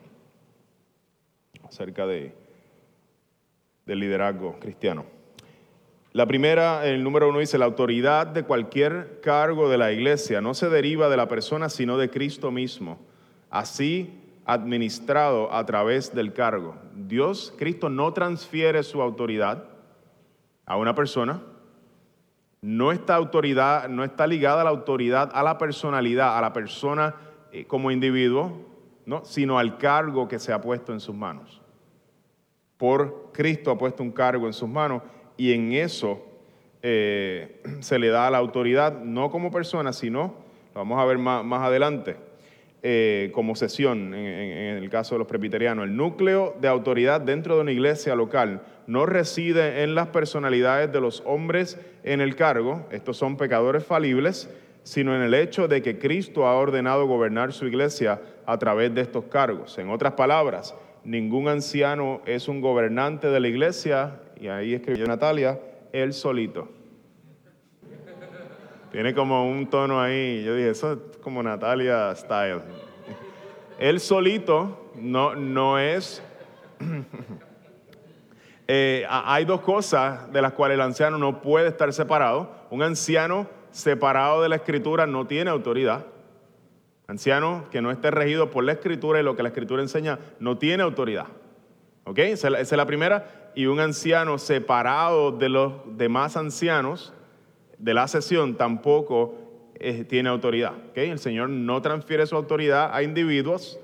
acerca 1.66 2.06
de, 2.06 2.32
del 3.86 4.00
liderazgo 4.00 4.58
cristiano. 4.58 5.06
La 6.12 6.26
primera, 6.26 6.86
el 6.86 7.02
número 7.02 7.28
uno 7.28 7.40
dice, 7.40 7.58
la 7.58 7.66
autoridad 7.66 8.26
de 8.26 8.42
cualquier 8.42 9.20
cargo 9.20 9.68
de 9.68 9.78
la 9.78 9.92
iglesia 9.92 10.40
no 10.40 10.54
se 10.54 10.68
deriva 10.68 11.08
de 11.08 11.16
la 11.16 11.28
persona, 11.28 11.68
sino 11.68 11.98
de 11.98 12.10
Cristo 12.10 12.50
mismo, 12.50 12.98
así 13.50 14.25
administrado 14.46 15.52
a 15.52 15.66
través 15.66 16.14
del 16.14 16.32
cargo. 16.32 16.76
Dios, 16.94 17.52
Cristo, 17.58 17.90
no 17.90 18.12
transfiere 18.12 18.82
su 18.84 19.02
autoridad 19.02 19.64
a 20.64 20.76
una 20.76 20.94
persona, 20.94 21.42
no 22.62 22.92
está 22.92 23.16
autoridad, 23.16 23.88
no 23.88 24.04
está 24.04 24.26
ligada 24.26 24.64
la 24.64 24.70
autoridad 24.70 25.30
a 25.34 25.42
la 25.42 25.58
personalidad, 25.58 26.38
a 26.38 26.40
la 26.40 26.52
persona 26.52 27.16
eh, 27.52 27.66
como 27.66 27.90
individuo, 27.90 28.64
¿no? 29.04 29.24
sino 29.24 29.58
al 29.58 29.78
cargo 29.78 30.28
que 30.28 30.38
se 30.38 30.52
ha 30.52 30.60
puesto 30.60 30.92
en 30.92 31.00
sus 31.00 31.14
manos. 31.14 31.60
Por 32.76 33.30
Cristo 33.32 33.70
ha 33.72 33.78
puesto 33.78 34.02
un 34.02 34.12
cargo 34.12 34.46
en 34.46 34.52
sus 34.52 34.68
manos 34.68 35.02
y 35.36 35.52
en 35.52 35.72
eso 35.72 36.24
eh, 36.82 37.62
se 37.80 37.98
le 37.98 38.08
da 38.08 38.30
la 38.30 38.38
autoridad, 38.38 39.00
no 39.00 39.28
como 39.30 39.50
persona, 39.50 39.92
sino, 39.92 40.34
lo 40.72 40.80
vamos 40.80 41.00
a 41.00 41.04
ver 41.04 41.18
más, 41.18 41.44
más 41.44 41.62
adelante, 41.62 42.16
eh, 42.82 43.30
como 43.32 43.56
sesión, 43.56 44.14
en, 44.14 44.26
en 44.26 44.76
el 44.76 44.90
caso 44.90 45.14
de 45.14 45.20
los 45.20 45.28
presbiterianos. 45.28 45.84
El 45.84 45.96
núcleo 45.96 46.54
de 46.60 46.68
autoridad 46.68 47.20
dentro 47.20 47.56
de 47.56 47.62
una 47.62 47.72
iglesia 47.72 48.14
local 48.14 48.62
no 48.86 49.06
reside 49.06 49.82
en 49.82 49.94
las 49.94 50.08
personalidades 50.08 50.92
de 50.92 51.00
los 51.00 51.22
hombres 51.26 51.78
en 52.04 52.20
el 52.20 52.36
cargo, 52.36 52.86
estos 52.90 53.16
son 53.16 53.36
pecadores 53.36 53.84
falibles, 53.84 54.48
sino 54.84 55.16
en 55.16 55.22
el 55.22 55.34
hecho 55.34 55.66
de 55.66 55.82
que 55.82 55.98
Cristo 55.98 56.46
ha 56.46 56.54
ordenado 56.54 57.06
gobernar 57.06 57.52
su 57.52 57.66
iglesia 57.66 58.20
a 58.46 58.56
través 58.58 58.94
de 58.94 59.00
estos 59.00 59.24
cargos. 59.24 59.76
En 59.78 59.90
otras 59.90 60.12
palabras, 60.12 60.76
ningún 61.02 61.48
anciano 61.48 62.20
es 62.24 62.46
un 62.46 62.60
gobernante 62.60 63.26
de 63.26 63.40
la 63.40 63.48
iglesia, 63.48 64.20
y 64.40 64.46
ahí 64.46 64.74
escribió 64.74 65.04
Natalia, 65.06 65.58
él 65.92 66.12
solito. 66.12 66.68
Tiene 68.92 69.12
como 69.12 69.50
un 69.50 69.68
tono 69.68 70.00
ahí, 70.00 70.44
yo 70.44 70.54
dije, 70.54 70.70
eso 70.70 70.92
es 70.92 70.98
como 71.26 71.42
Natalia 71.42 72.14
style. 72.14 72.60
Él 73.80 73.98
solito 73.98 74.92
no, 74.94 75.34
no 75.34 75.76
es... 75.76 76.22
Eh, 78.68 79.06
hay 79.08 79.44
dos 79.44 79.60
cosas 79.60 80.32
de 80.32 80.42
las 80.42 80.52
cuales 80.52 80.74
el 80.74 80.80
anciano 80.80 81.18
no 81.18 81.40
puede 81.40 81.68
estar 81.68 81.92
separado. 81.92 82.50
Un 82.70 82.82
anciano 82.82 83.46
separado 83.70 84.42
de 84.42 84.48
la 84.48 84.56
escritura 84.56 85.06
no 85.06 85.28
tiene 85.28 85.50
autoridad. 85.50 86.04
Anciano 87.06 87.66
que 87.70 87.80
no 87.80 87.92
esté 87.92 88.10
regido 88.10 88.50
por 88.50 88.64
la 88.64 88.72
escritura 88.72 89.20
y 89.20 89.22
lo 89.22 89.36
que 89.36 89.44
la 89.44 89.50
escritura 89.50 89.82
enseña 89.82 90.18
no 90.40 90.58
tiene 90.58 90.82
autoridad. 90.82 91.26
¿Ok? 92.06 92.18
Esa 92.18 92.58
es 92.58 92.72
la 92.72 92.86
primera. 92.86 93.52
Y 93.54 93.66
un 93.66 93.78
anciano 93.78 94.36
separado 94.36 95.30
de 95.30 95.48
los 95.48 95.72
demás 95.96 96.36
ancianos 96.36 97.14
de 97.78 97.94
la 97.94 98.08
sesión 98.08 98.56
tampoco 98.56 99.45
tiene 100.08 100.28
autoridad. 100.28 100.72
¿okay? 100.90 101.10
El 101.10 101.18
Señor 101.18 101.48
no 101.50 101.82
transfiere 101.82 102.26
su 102.26 102.36
autoridad 102.36 102.94
a 102.94 103.02
individuos, 103.02 103.78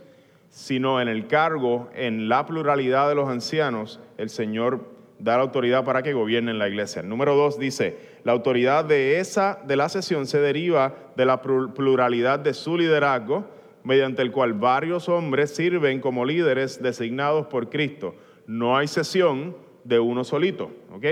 sino 0.51 1.01
en 1.01 1.09
el 1.09 1.27
cargo, 1.27 1.89
en 1.95 2.29
la 2.29 2.47
pluralidad 2.47 3.09
de 3.09 3.15
los 3.15 3.29
ancianos, 3.29 4.01
el 4.19 4.29
Señor 4.29 4.81
da 5.19 5.37
la 5.37 5.43
autoridad 5.43 5.85
para 5.85 6.03
que 6.03 6.13
gobiernen 6.13 6.59
la 6.59 6.69
iglesia. 6.69 7.03
número 7.03 7.37
dos 7.37 7.59
dice, 7.59 7.97
la 8.25 8.33
autoridad 8.33 8.85
de 8.85 9.21
esa 9.21 9.61
de 9.65 9.77
la 9.77 9.89
sesión 9.89 10.27
se 10.27 10.41
deriva 10.41 10.95
de 11.17 11.25
la 11.25 11.41
pluralidad 11.41 12.41
de 12.41 12.55
su 12.55 12.77
liderazgo, 12.77 13.45
mediante 13.85 14.23
el 14.23 14.33
cual 14.33 14.53
varios 14.53 15.09
hombres 15.09 15.55
sirven 15.55 16.01
como 16.01 16.25
líderes 16.25 16.83
designados 16.83 17.47
por 17.47 17.69
Cristo. 17.71 18.15
No 18.47 18.77
hay 18.77 18.89
sesión 18.89 19.57
de 19.85 20.01
uno 20.01 20.25
solito, 20.25 20.71
¿ok? 20.93 21.07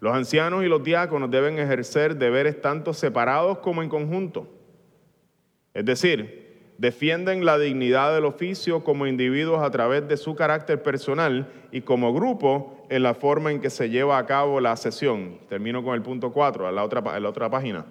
Los 0.00 0.14
ancianos 0.14 0.64
y 0.64 0.68
los 0.68 0.82
diáconos 0.82 1.30
deben 1.30 1.58
ejercer 1.58 2.16
deberes 2.16 2.60
tanto 2.60 2.92
separados 2.92 3.58
como 3.58 3.82
en 3.82 3.88
conjunto. 3.88 4.46
Es 5.72 5.84
decir, 5.84 6.46
defienden 6.78 7.44
la 7.44 7.58
dignidad 7.58 8.14
del 8.14 8.26
oficio 8.26 8.84
como 8.84 9.06
individuos 9.06 9.62
a 9.62 9.70
través 9.70 10.06
de 10.08 10.16
su 10.16 10.34
carácter 10.34 10.82
personal 10.82 11.48
y 11.72 11.80
como 11.80 12.12
grupo 12.12 12.86
en 12.90 13.02
la 13.02 13.14
forma 13.14 13.50
en 13.50 13.60
que 13.60 13.70
se 13.70 13.88
lleva 13.88 14.18
a 14.18 14.26
cabo 14.26 14.60
la 14.60 14.76
sesión. 14.76 15.38
Termino 15.48 15.82
con 15.82 15.94
el 15.94 16.02
punto 16.02 16.32
4, 16.32 16.66
a 16.66 16.72
la 16.72 16.84
otra, 16.84 17.00
a 17.00 17.20
la 17.20 17.28
otra 17.28 17.50
página. 17.50 17.86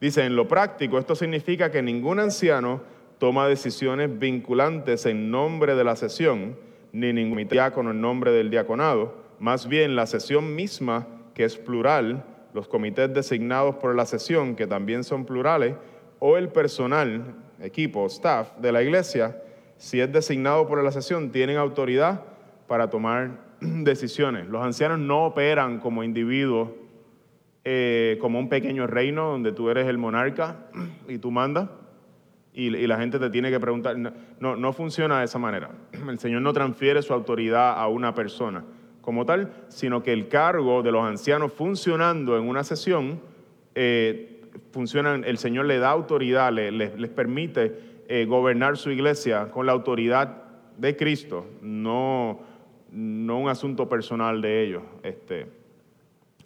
Dice, 0.00 0.24
en 0.24 0.36
lo 0.36 0.46
práctico, 0.46 0.98
esto 0.98 1.14
significa 1.14 1.70
que 1.70 1.82
ningún 1.82 2.20
anciano 2.20 2.82
toma 3.18 3.48
decisiones 3.48 4.18
vinculantes 4.18 5.06
en 5.06 5.30
nombre 5.30 5.74
de 5.74 5.84
la 5.84 5.96
sesión, 5.96 6.56
ni 6.92 7.12
ningún 7.12 7.48
diácono 7.48 7.90
en 7.90 8.00
nombre 8.00 8.30
del 8.30 8.50
diaconado. 8.50 9.14
Más 9.38 9.68
bien, 9.68 9.96
la 9.96 10.06
sesión 10.06 10.54
misma, 10.54 11.06
que 11.36 11.44
es 11.44 11.58
plural, 11.58 12.24
los 12.54 12.66
comités 12.66 13.12
designados 13.12 13.76
por 13.76 13.94
la 13.94 14.06
sesión, 14.06 14.56
que 14.56 14.66
también 14.66 15.04
son 15.04 15.26
plurales, 15.26 15.74
o 16.18 16.38
el 16.38 16.48
personal 16.48 17.34
equipo, 17.60 18.06
staff 18.06 18.56
de 18.56 18.72
la 18.72 18.82
iglesia, 18.82 19.42
si 19.76 20.00
es 20.00 20.10
designado 20.10 20.66
por 20.66 20.82
la 20.82 20.90
sesión, 20.90 21.30
tienen 21.30 21.58
autoridad 21.58 22.22
para 22.66 22.88
tomar 22.88 23.32
decisiones. 23.60 24.46
Los 24.48 24.64
ancianos 24.64 24.98
no 24.98 25.26
operan 25.26 25.78
como 25.78 26.02
individuos, 26.02 26.70
eh, 27.64 28.16
como 28.18 28.38
un 28.38 28.48
pequeño 28.48 28.86
reino 28.86 29.30
donde 29.30 29.52
tú 29.52 29.68
eres 29.68 29.86
el 29.88 29.98
monarca 29.98 30.68
y 31.06 31.18
tú 31.18 31.30
mandas 31.30 31.68
y, 32.54 32.70
la 32.70 32.96
gente 32.96 33.18
te 33.18 33.28
tiene 33.28 33.50
que 33.50 33.60
preguntar. 33.60 33.94
No, 34.40 34.56
no 34.56 34.72
funciona 34.72 35.18
de 35.18 35.26
esa 35.26 35.38
manera. 35.38 35.72
El 36.08 36.18
Señor 36.18 36.40
no 36.40 36.54
transfiere 36.54 37.02
su 37.02 37.12
autoridad 37.12 37.78
a 37.78 37.88
una 37.88 38.14
persona 38.14 38.64
como 39.06 39.24
tal, 39.24 39.52
sino 39.68 40.02
que 40.02 40.12
el 40.12 40.26
cargo 40.26 40.82
de 40.82 40.90
los 40.90 41.04
ancianos 41.04 41.52
funcionando 41.52 42.36
en 42.36 42.48
una 42.48 42.64
sesión 42.64 43.20
eh, 43.76 44.42
funcionan, 44.72 45.22
el 45.22 45.38
Señor 45.38 45.66
le 45.66 45.78
da 45.78 45.90
autoridad, 45.90 46.52
les 46.52 47.10
permite 47.10 48.02
eh, 48.08 48.24
gobernar 48.24 48.76
su 48.76 48.90
iglesia 48.90 49.52
con 49.52 49.64
la 49.64 49.70
autoridad 49.70 50.42
de 50.76 50.96
Cristo, 50.96 51.46
no, 51.62 52.40
no 52.90 53.38
un 53.38 53.48
asunto 53.48 53.88
personal 53.88 54.42
de 54.42 54.64
ellos. 54.64 54.82
Este. 55.04 55.46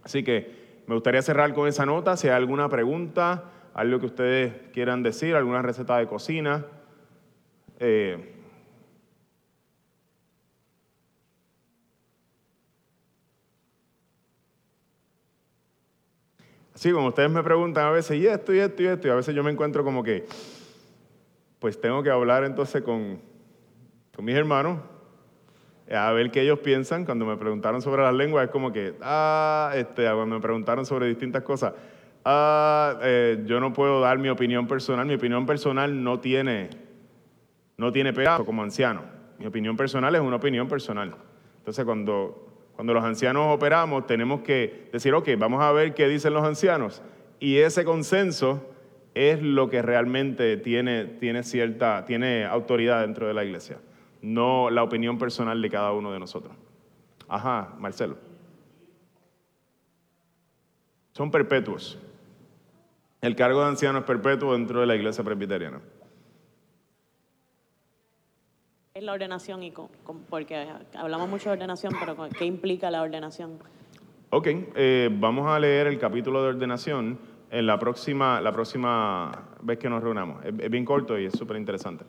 Así 0.03 0.23
que 0.23 0.83
me 0.87 0.95
gustaría 0.95 1.23
cerrar 1.23 1.55
con 1.55 1.67
esa 1.67 1.87
nota. 1.87 2.19
Si 2.19 2.29
hay 2.29 2.35
alguna 2.35 2.69
pregunta, 2.69 3.45
algo 3.73 4.01
que 4.01 4.07
ustedes 4.07 4.53
quieran 4.75 5.03
decir, 5.03 5.35
alguna 5.35 5.63
receta 5.63 5.97
de 5.97 6.07
cocina. 6.07 6.67
Eh, 7.79 8.35
Sí, 16.81 16.93
como 16.93 17.09
ustedes 17.09 17.31
me 17.31 17.43
preguntan 17.43 17.85
a 17.85 17.91
veces, 17.91 18.17
y 18.17 18.27
esto, 18.27 18.55
y 18.55 18.59
esto, 18.59 18.83
y 18.83 18.87
esto, 18.87 19.07
y 19.07 19.11
a 19.11 19.15
veces 19.15 19.35
yo 19.35 19.45
me 19.45 19.51
encuentro 19.51 19.85
como 19.85 20.03
que, 20.03 20.25
pues 21.59 21.79
tengo 21.79 22.03
que 22.03 22.09
hablar 22.09 22.43
entonces 22.43 22.81
con, 22.81 23.21
mis 24.17 24.35
hermanos, 24.35 24.79
a 25.95 26.11
ver 26.13 26.31
qué 26.31 26.41
ellos 26.41 26.61
piensan. 26.61 27.05
Cuando 27.05 27.27
me 27.27 27.37
preguntaron 27.37 27.83
sobre 27.83 28.03
las 28.03 28.15
lenguas, 28.15 28.47
es 28.47 28.51
como 28.51 28.73
que, 28.73 28.95
ah, 29.03 29.73
este, 29.75 30.05
cuando 30.05 30.37
me 30.37 30.41
preguntaron 30.41 30.87
sobre 30.87 31.07
distintas 31.07 31.43
cosas, 31.43 31.75
ah, 32.25 32.99
eh, 33.03 33.43
yo 33.45 33.61
no 33.61 33.75
puedo 33.75 34.01
dar 34.01 34.17
mi 34.17 34.31
opinión 34.31 34.67
personal. 34.67 35.05
Mi 35.05 35.17
opinión 35.17 35.45
personal 35.45 36.03
no 36.03 36.19
tiene, 36.19 36.71
no 37.77 37.93
tiene 37.93 38.15
peso 38.15 38.47
como 38.47 38.63
anciano. 38.63 39.03
Mi 39.39 39.45
opinión 39.45 39.77
personal 39.77 40.15
es 40.15 40.23
una 40.23 40.37
opinión 40.37 40.67
personal. 40.67 41.15
Entonces, 41.59 41.85
cuando 41.85 42.50
cuando 42.81 42.95
los 42.95 43.05
ancianos 43.05 43.55
operamos, 43.55 44.07
tenemos 44.07 44.41
que 44.41 44.89
decir, 44.91 45.13
ok, 45.13 45.29
vamos 45.37 45.63
a 45.63 45.71
ver 45.71 45.93
qué 45.93 46.09
dicen 46.09 46.33
los 46.33 46.43
ancianos. 46.43 47.03
Y 47.39 47.59
ese 47.59 47.85
consenso 47.85 48.71
es 49.13 49.43
lo 49.43 49.69
que 49.69 49.83
realmente 49.83 50.57
tiene, 50.57 51.05
tiene 51.05 51.43
cierta, 51.43 52.07
tiene 52.07 52.47
autoridad 52.47 53.03
dentro 53.03 53.27
de 53.27 53.35
la 53.35 53.45
iglesia, 53.45 53.77
no 54.23 54.71
la 54.71 54.83
opinión 54.83 55.19
personal 55.19 55.61
de 55.61 55.69
cada 55.69 55.93
uno 55.93 56.11
de 56.11 56.21
nosotros. 56.21 56.55
Ajá, 57.29 57.75
Marcelo. 57.79 58.17
Son 61.13 61.31
perpetuos. 61.31 61.99
El 63.21 63.37
cargo 63.37 63.61
de 63.61 63.69
anciano 63.69 63.99
es 63.99 64.05
perpetuo 64.07 64.55
dentro 64.55 64.81
de 64.81 64.87
la 64.87 64.97
iglesia 64.97 65.23
presbiteriana. 65.23 65.83
Es 69.01 69.07
la 69.07 69.13
ordenación 69.15 69.63
y 69.63 69.73
porque 70.29 70.67
hablamos 70.95 71.29
mucho 71.29 71.49
de 71.49 71.57
ordenación, 71.57 71.95
pero 71.99 72.29
¿qué 72.39 72.45
implica 72.45 72.91
la 72.91 73.01
ordenación? 73.01 73.59
Ok, 74.29 74.47
eh, 74.75 75.09
vamos 75.11 75.49
a 75.49 75.59
leer 75.59 75.87
el 75.87 75.99
capítulo 75.99 76.43
de 76.43 76.51
ordenación 76.51 77.19
en 77.51 77.67
la 77.67 77.79
próxima, 77.79 78.43
la 78.43 78.53
próxima 78.53 79.49
vez 79.63 79.79
que 79.79 79.89
nos 79.89 80.03
reunamos. 80.03 80.45
Es, 80.45 80.71
bien 80.71 80.85
corto 80.85 81.19
y 81.19 81.25
es 81.25 81.33
súper 81.33 81.57
interesante. 81.57 82.05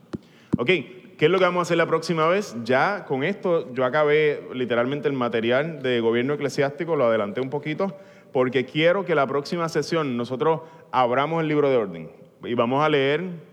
Ok, 0.58 0.66
¿qué 0.66 1.16
es 1.18 1.30
lo 1.30 1.38
que 1.38 1.44
vamos 1.44 1.60
a 1.60 1.62
hacer 1.62 1.78
la 1.78 1.86
próxima 1.86 2.28
vez? 2.28 2.54
Ya 2.62 3.06
con 3.06 3.24
esto 3.24 3.72
yo 3.72 3.86
acabé 3.86 4.46
literalmente 4.52 5.08
el 5.08 5.14
material 5.14 5.82
de 5.82 5.98
gobierno 6.00 6.34
eclesiástico, 6.34 6.94
lo 6.94 7.06
adelanté 7.06 7.40
un 7.40 7.48
poquito, 7.48 7.96
porque 8.32 8.66
quiero 8.66 9.06
que 9.06 9.14
la 9.14 9.26
próxima 9.26 9.66
sesión 9.70 10.18
nosotros 10.18 10.60
abramos 10.90 11.40
el 11.40 11.48
libro 11.48 11.70
de 11.70 11.76
orden 11.76 12.10
y 12.44 12.52
vamos 12.52 12.84
a 12.84 12.90
leer 12.90 13.51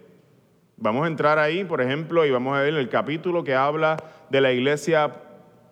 Vamos 0.81 1.03
a 1.03 1.07
entrar 1.07 1.39
ahí, 1.39 1.65
por 1.65 1.81
ejemplo, 1.81 2.25
y 2.25 2.31
vamos 2.31 2.57
a 2.57 2.61
ver 2.61 2.73
el 2.73 2.87
capítulo 2.87 3.43
que 3.43 3.53
habla 3.53 3.97
de 4.29 4.39
la 4.39 4.53
iglesia 4.53 5.11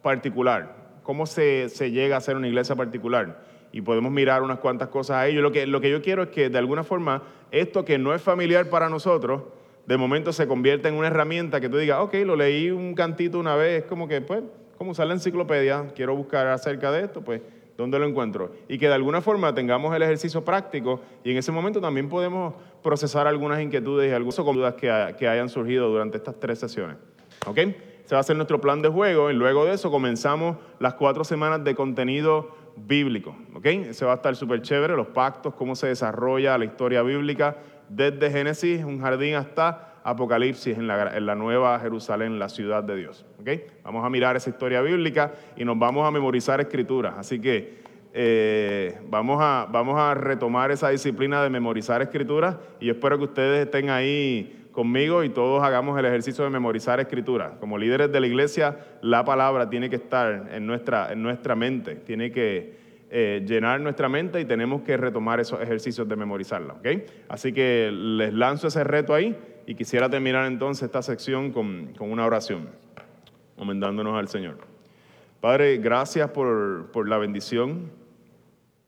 particular, 0.02 0.76
cómo 1.02 1.26
se, 1.26 1.70
llega 1.92 2.18
a 2.18 2.22
ser 2.22 2.36
una 2.36 2.50
iglesia 2.50 2.76
particular. 2.76 3.42
Y 3.72 3.82
podemos 3.82 4.12
mirar 4.12 4.42
unas 4.42 4.60
cuantas 4.60 4.90
cosas 4.90 5.16
ahí. 5.18 5.34
Yo 5.34 5.42
lo, 5.42 5.54
que, 5.54 5.66
lo 5.66 5.80
que 5.80 5.90
yo 5.90 6.02
quiero 6.02 6.24
es 6.24 6.30
que 6.30 6.50
de 6.50 6.58
alguna 6.58 6.84
forma 6.84 7.24
esto 7.52 7.86
que 7.86 7.98
no 7.98 8.14
es 8.14 8.22
familiar 8.22 8.70
para 8.70 8.90
nosotros, 8.90 9.44
de 9.86 9.96
momento 9.96 10.34
se 10.34 10.46
convierta 10.46 10.90
en 10.90 10.96
una 10.96 11.08
herramienta 11.08 11.62
que 11.62 11.70
tú 11.70 11.78
digas, 11.78 12.00
ok, 12.02 12.14
lo 12.26 12.36
leí 12.36 12.70
un 12.70 12.94
cantito 12.94 13.40
una 13.40 13.56
vez, 13.56 13.84
es 13.84 13.90
como 13.90 14.10
que, 14.10 14.20
pues, 14.20 14.44
como 14.78 14.92
usar 14.92 15.08
la 15.08 15.14
enciclopedia, 15.14 15.86
quiero 15.96 16.18
buscar 16.18 16.48
acerca 16.48 16.92
de 16.92 17.06
esto, 17.06 17.22
pues 17.22 17.42
¿Dónde 17.78 18.00
lo 18.00 18.08
encuentro? 18.08 18.52
Y 18.68 18.80
que 18.80 18.88
de 18.88 18.96
alguna 18.96 19.22
forma 19.22 19.54
tengamos 19.54 19.96
el 19.96 20.02
ejercicio 20.02 20.44
práctico 20.44 21.00
y 21.24 21.30
en 21.32 21.38
ese 21.38 21.52
momento 21.52 21.80
también 21.80 22.10
podemos 22.10 22.56
procesar 22.82 23.28
algunas 23.28 23.62
inquietudes 23.62 24.10
y 24.10 24.14
algunas 24.14 24.36
dudas 24.38 24.74
que, 24.74 24.90
hayan 24.90 25.48
surgido 25.48 25.88
durante 25.88 26.18
estas 26.18 26.40
tres 26.40 26.58
sesiones. 26.58 26.98
¿Ok? 27.46 27.58
Ese 27.58 28.16
va 28.16 28.20
a 28.20 28.24
ser 28.24 28.36
nuestro 28.36 28.60
plan 28.60 28.82
de 28.82 28.90
juego 28.90 29.30
y 29.30 29.36
luego 29.36 29.66
de 29.66 29.74
eso 29.74 29.92
comenzamos 29.92 30.58
las 30.80 30.96
cuatro 30.96 31.24
semanas 31.24 31.64
de 31.64 31.76
contenido 31.76 32.50
bíblico. 32.76 33.36
¿Ok? 33.54 33.66
Ese 33.66 34.06
va 34.06 34.14
a 34.14 34.16
estar 34.16 34.36
súper 34.36 34.64
chévere, 34.64 34.96
los 34.96 35.08
pactos, 35.08 35.54
cómo 35.54 35.76
se 35.76 35.88
desarrolla 35.88 36.58
la 36.58 36.66
historia 36.66 37.04
bíblica 37.04 37.58
desde 37.90 38.32
Génesis, 38.32 38.84
un 38.84 39.00
jardín 39.00 39.36
hasta 39.36 39.87
Apocalipsis 40.08 40.78
en 40.78 40.88
la, 40.88 41.18
en 41.18 41.26
la 41.26 41.36
nueva 41.36 41.78
Jerusalén, 41.82 42.40
la 42.40 42.48
ciudad 42.48 42.82
de 42.82 42.96
Dios. 42.96 43.26
¿ok? 43.42 43.50
Vamos 43.84 44.06
a 44.06 44.10
mirar 44.10 44.38
esa 44.38 44.50
historia 44.50 44.82
bíblica 44.82 45.34
y 45.58 45.66
nos 45.66 45.78
vamos 45.78 46.08
a 46.08 46.12
memorizar 46.12 46.62
escrituras. 46.62 47.16
Así 47.18 47.42
que 47.42 47.80
eh, 48.14 48.98
vamos, 49.10 49.40
a, 49.42 49.68
vamos 49.70 50.00
a 50.00 50.14
retomar 50.14 50.72
esa 50.72 50.88
disciplina 50.88 51.44
de 51.44 51.50
memorizar 51.50 52.02
escrituras 52.02 52.56
y 52.80 52.86
yo 52.86 52.94
espero 52.94 53.18
que 53.18 53.26
ustedes 53.26 53.66
estén 53.66 53.90
ahí 53.90 54.70
conmigo 54.72 55.26
y 55.26 55.30
todos 55.30 55.62
hagamos 55.62 56.00
el 56.00 56.06
ejercicio 56.06 56.46
de 56.46 56.52
memorizar 56.52 57.02
escrituras. 57.02 57.58
Como 57.60 57.78
líderes 57.78 58.10
de 58.10 58.22
la 58.22 58.28
iglesia, 58.28 58.78
la 59.02 59.26
palabra 59.26 59.70
tiene 59.70 59.90
que 59.90 59.98
estar 59.98 60.48
en 60.54 60.66
nuestra, 60.66 61.12
en 61.12 61.22
nuestra 61.22 61.54
mente, 61.54 61.96
tiene 61.96 62.32
que 62.32 62.78
eh, 63.10 63.44
llenar 63.46 63.82
nuestra 63.82 64.08
mente 64.08 64.40
y 64.40 64.46
tenemos 64.46 64.84
que 64.84 64.96
retomar 64.96 65.42
esos 65.42 65.62
ejercicios 65.62 66.08
de 66.08 66.16
memorizarla. 66.16 66.76
¿ok? 66.76 66.88
Así 67.28 67.52
que 67.52 67.92
les 67.92 68.34
lanzo 68.34 68.70
ese 68.70 68.86
reto 68.86 69.14
ahí 69.14 69.36
y 69.68 69.76
quisiera 69.76 70.10
terminar 70.10 70.46
entonces 70.46 70.84
esta 70.84 71.02
sección 71.02 71.52
con, 71.52 71.94
con 71.98 72.10
una 72.10 72.26
oración, 72.26 72.70
encomendándonos 73.56 74.18
al 74.18 74.30
Señor. 74.30 74.60
Padre, 75.42 75.78
gracias 75.78 76.32
por, 76.32 76.90
por 76.92 77.10
la 77.10 77.18
bendición 77.18 77.92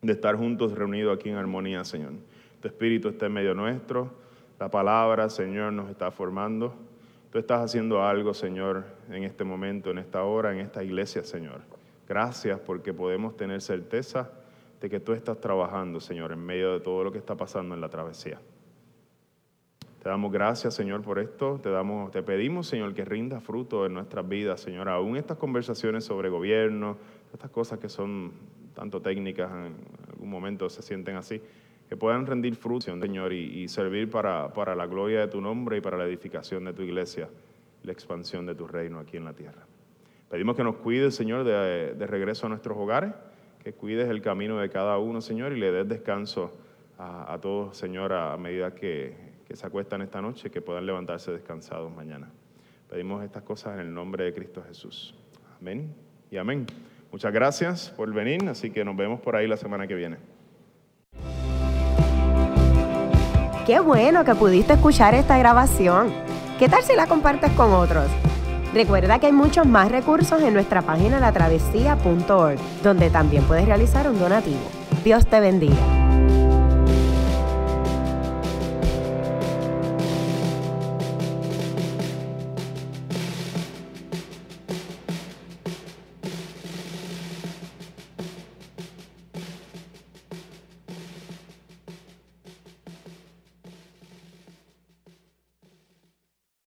de 0.02 0.14
estar 0.14 0.38
juntos 0.38 0.72
reunidos 0.72 1.18
aquí 1.18 1.30
en 1.30 1.36
armonía, 1.36 1.84
Señor. 1.84 2.14
Tu 2.62 2.70
Espíritu 2.70 3.10
está 3.10 3.26
en 3.26 3.34
medio 3.34 3.54
nuestro, 3.54 4.14
la 4.58 4.72
palabra, 4.72 5.30
Señor, 5.30 5.74
nos 5.74 5.90
está 5.90 6.12
formando. 6.12 6.74
Tú 7.30 7.40
estás 7.40 7.60
haciendo 7.60 8.02
algo, 8.02 8.34
Señor, 8.34 8.86
en 9.12 9.26
este 9.26 9.44
momento, 9.44 9.92
en 9.92 9.98
esta 9.98 10.24
hora, 10.24 10.54
en 10.54 10.60
esta 10.60 10.82
iglesia, 10.82 11.26
Señor. 11.26 11.60
Gracias 12.08 12.58
porque 12.58 12.94
podemos 12.94 13.36
tener 13.36 13.62
certeza 13.62 14.32
de 14.80 14.90
que 14.90 15.02
tú 15.02 15.12
estás 15.12 15.42
trabajando, 15.42 16.00
Señor, 16.00 16.32
en 16.32 16.40
medio 16.40 16.72
de 16.72 16.80
todo 16.80 17.04
lo 17.04 17.12
que 17.12 17.18
está 17.18 17.36
pasando 17.36 17.76
en 17.76 17.82
la 17.82 17.90
travesía. 17.90 18.40
Te 20.10 20.12
damos 20.12 20.32
gracias, 20.32 20.74
Señor, 20.74 21.04
por 21.04 21.20
esto. 21.20 21.60
Te, 21.62 21.70
damos, 21.70 22.10
te 22.10 22.24
pedimos, 22.24 22.66
Señor, 22.66 22.96
que 22.96 23.06
rinda 23.06 23.40
fruto 23.42 23.86
en 23.86 23.94
nuestras 23.94 24.28
vidas, 24.28 24.60
Señor. 24.60 24.90
Aún 24.90 25.16
estas 25.18 25.38
conversaciones 25.38 26.04
sobre 26.04 26.30
gobierno, 26.30 26.98
estas 27.32 27.52
cosas 27.52 27.78
que 27.78 27.90
son 27.90 28.32
tanto 28.74 29.04
técnicas, 29.04 29.52
en 29.52 29.76
algún 30.12 30.32
momento 30.32 30.68
se 30.68 30.82
sienten 30.82 31.16
así, 31.16 31.40
que 31.88 31.96
puedan 31.96 32.26
rendir 32.26 32.56
fruto, 32.56 32.86
Señor, 33.00 33.34
y, 33.34 33.68
servir 33.68 34.10
para, 34.10 34.52
para 34.52 34.74
la 34.74 34.88
gloria 34.88 35.20
de 35.20 35.28
tu 35.28 35.42
nombre 35.42 35.78
y 35.78 35.82
para 35.82 35.96
la 35.96 36.06
edificación 36.06 36.66
de 36.66 36.74
tu 36.74 36.82
iglesia, 36.82 37.30
la 37.84 37.92
expansión 37.92 38.48
de 38.48 38.56
tu 38.56 38.66
reino 38.66 38.98
aquí 38.98 39.16
en 39.16 39.26
la 39.26 39.34
tierra. 39.34 39.68
Pedimos 40.28 40.56
que 40.56 40.64
nos 40.64 40.78
cuides, 40.78 41.14
Señor, 41.14 41.44
de, 41.44 42.08
regreso 42.08 42.48
a 42.48 42.50
nuestros 42.50 42.76
hogares, 42.80 43.12
que 43.64 43.74
cuides 43.74 44.10
el 44.10 44.24
camino 44.24 44.58
de 44.58 44.72
cada 44.72 44.98
uno, 44.98 45.22
Señor, 45.22 45.54
y 45.54 45.60
le 45.60 45.72
des 45.72 45.88
descanso 45.88 46.52
a, 46.98 47.38
todos, 47.40 47.78
Señor, 47.78 48.12
a 48.12 48.36
medida 48.38 48.74
que, 48.74 49.29
que 49.50 49.56
se 49.56 49.66
acuestan 49.66 50.04
esta 50.04 50.22
noche, 50.22 50.52
que 50.52 50.62
puedan 50.62 50.86
levantarse 50.86 51.32
descansados 51.32 51.92
mañana. 51.92 52.30
Pedimos 52.88 53.24
estas 53.24 53.42
cosas 53.42 53.74
en 53.74 53.80
el 53.80 53.92
nombre 53.92 54.26
de 54.26 54.34
Cristo 54.34 54.64
Jesús. 54.66 55.16
Amén 55.60 55.92
y 56.30 56.38
amén. 56.38 56.68
Muchas 57.12 57.34
gracias 57.34 57.90
por 57.90 58.14
venir, 58.14 58.48
así 58.48 58.70
que 58.70 58.86
nos 58.86 58.96
vemos 58.96 59.20
por 59.22 59.36
ahí 59.36 59.48
la 59.48 59.58
semana 59.58 59.88
que 59.88 59.96
viene. 59.96 60.18
Qué 63.66 63.80
bueno 63.80 64.24
que 64.24 64.36
pudiste 64.36 64.74
escuchar 64.74 65.16
esta 65.16 65.36
grabación. 65.40 66.14
¿Qué 66.60 66.70
tal 66.70 66.84
si 66.84 66.96
la 66.96 67.08
compartes 67.08 67.52
con 67.54 67.74
otros? 67.74 68.06
Recuerda 68.72 69.18
que 69.18 69.26
hay 69.26 69.34
muchos 69.34 69.66
más 69.66 69.92
recursos 69.92 70.44
en 70.44 70.54
nuestra 70.54 70.84
página 70.84 71.20
latravesía.org, 71.20 72.60
donde 72.84 73.10
también 73.10 73.44
puedes 73.46 73.66
realizar 73.66 74.08
un 74.08 74.20
donativo. 74.20 74.62
Dios 75.04 75.26
te 75.26 75.40
bendiga. 75.40 75.99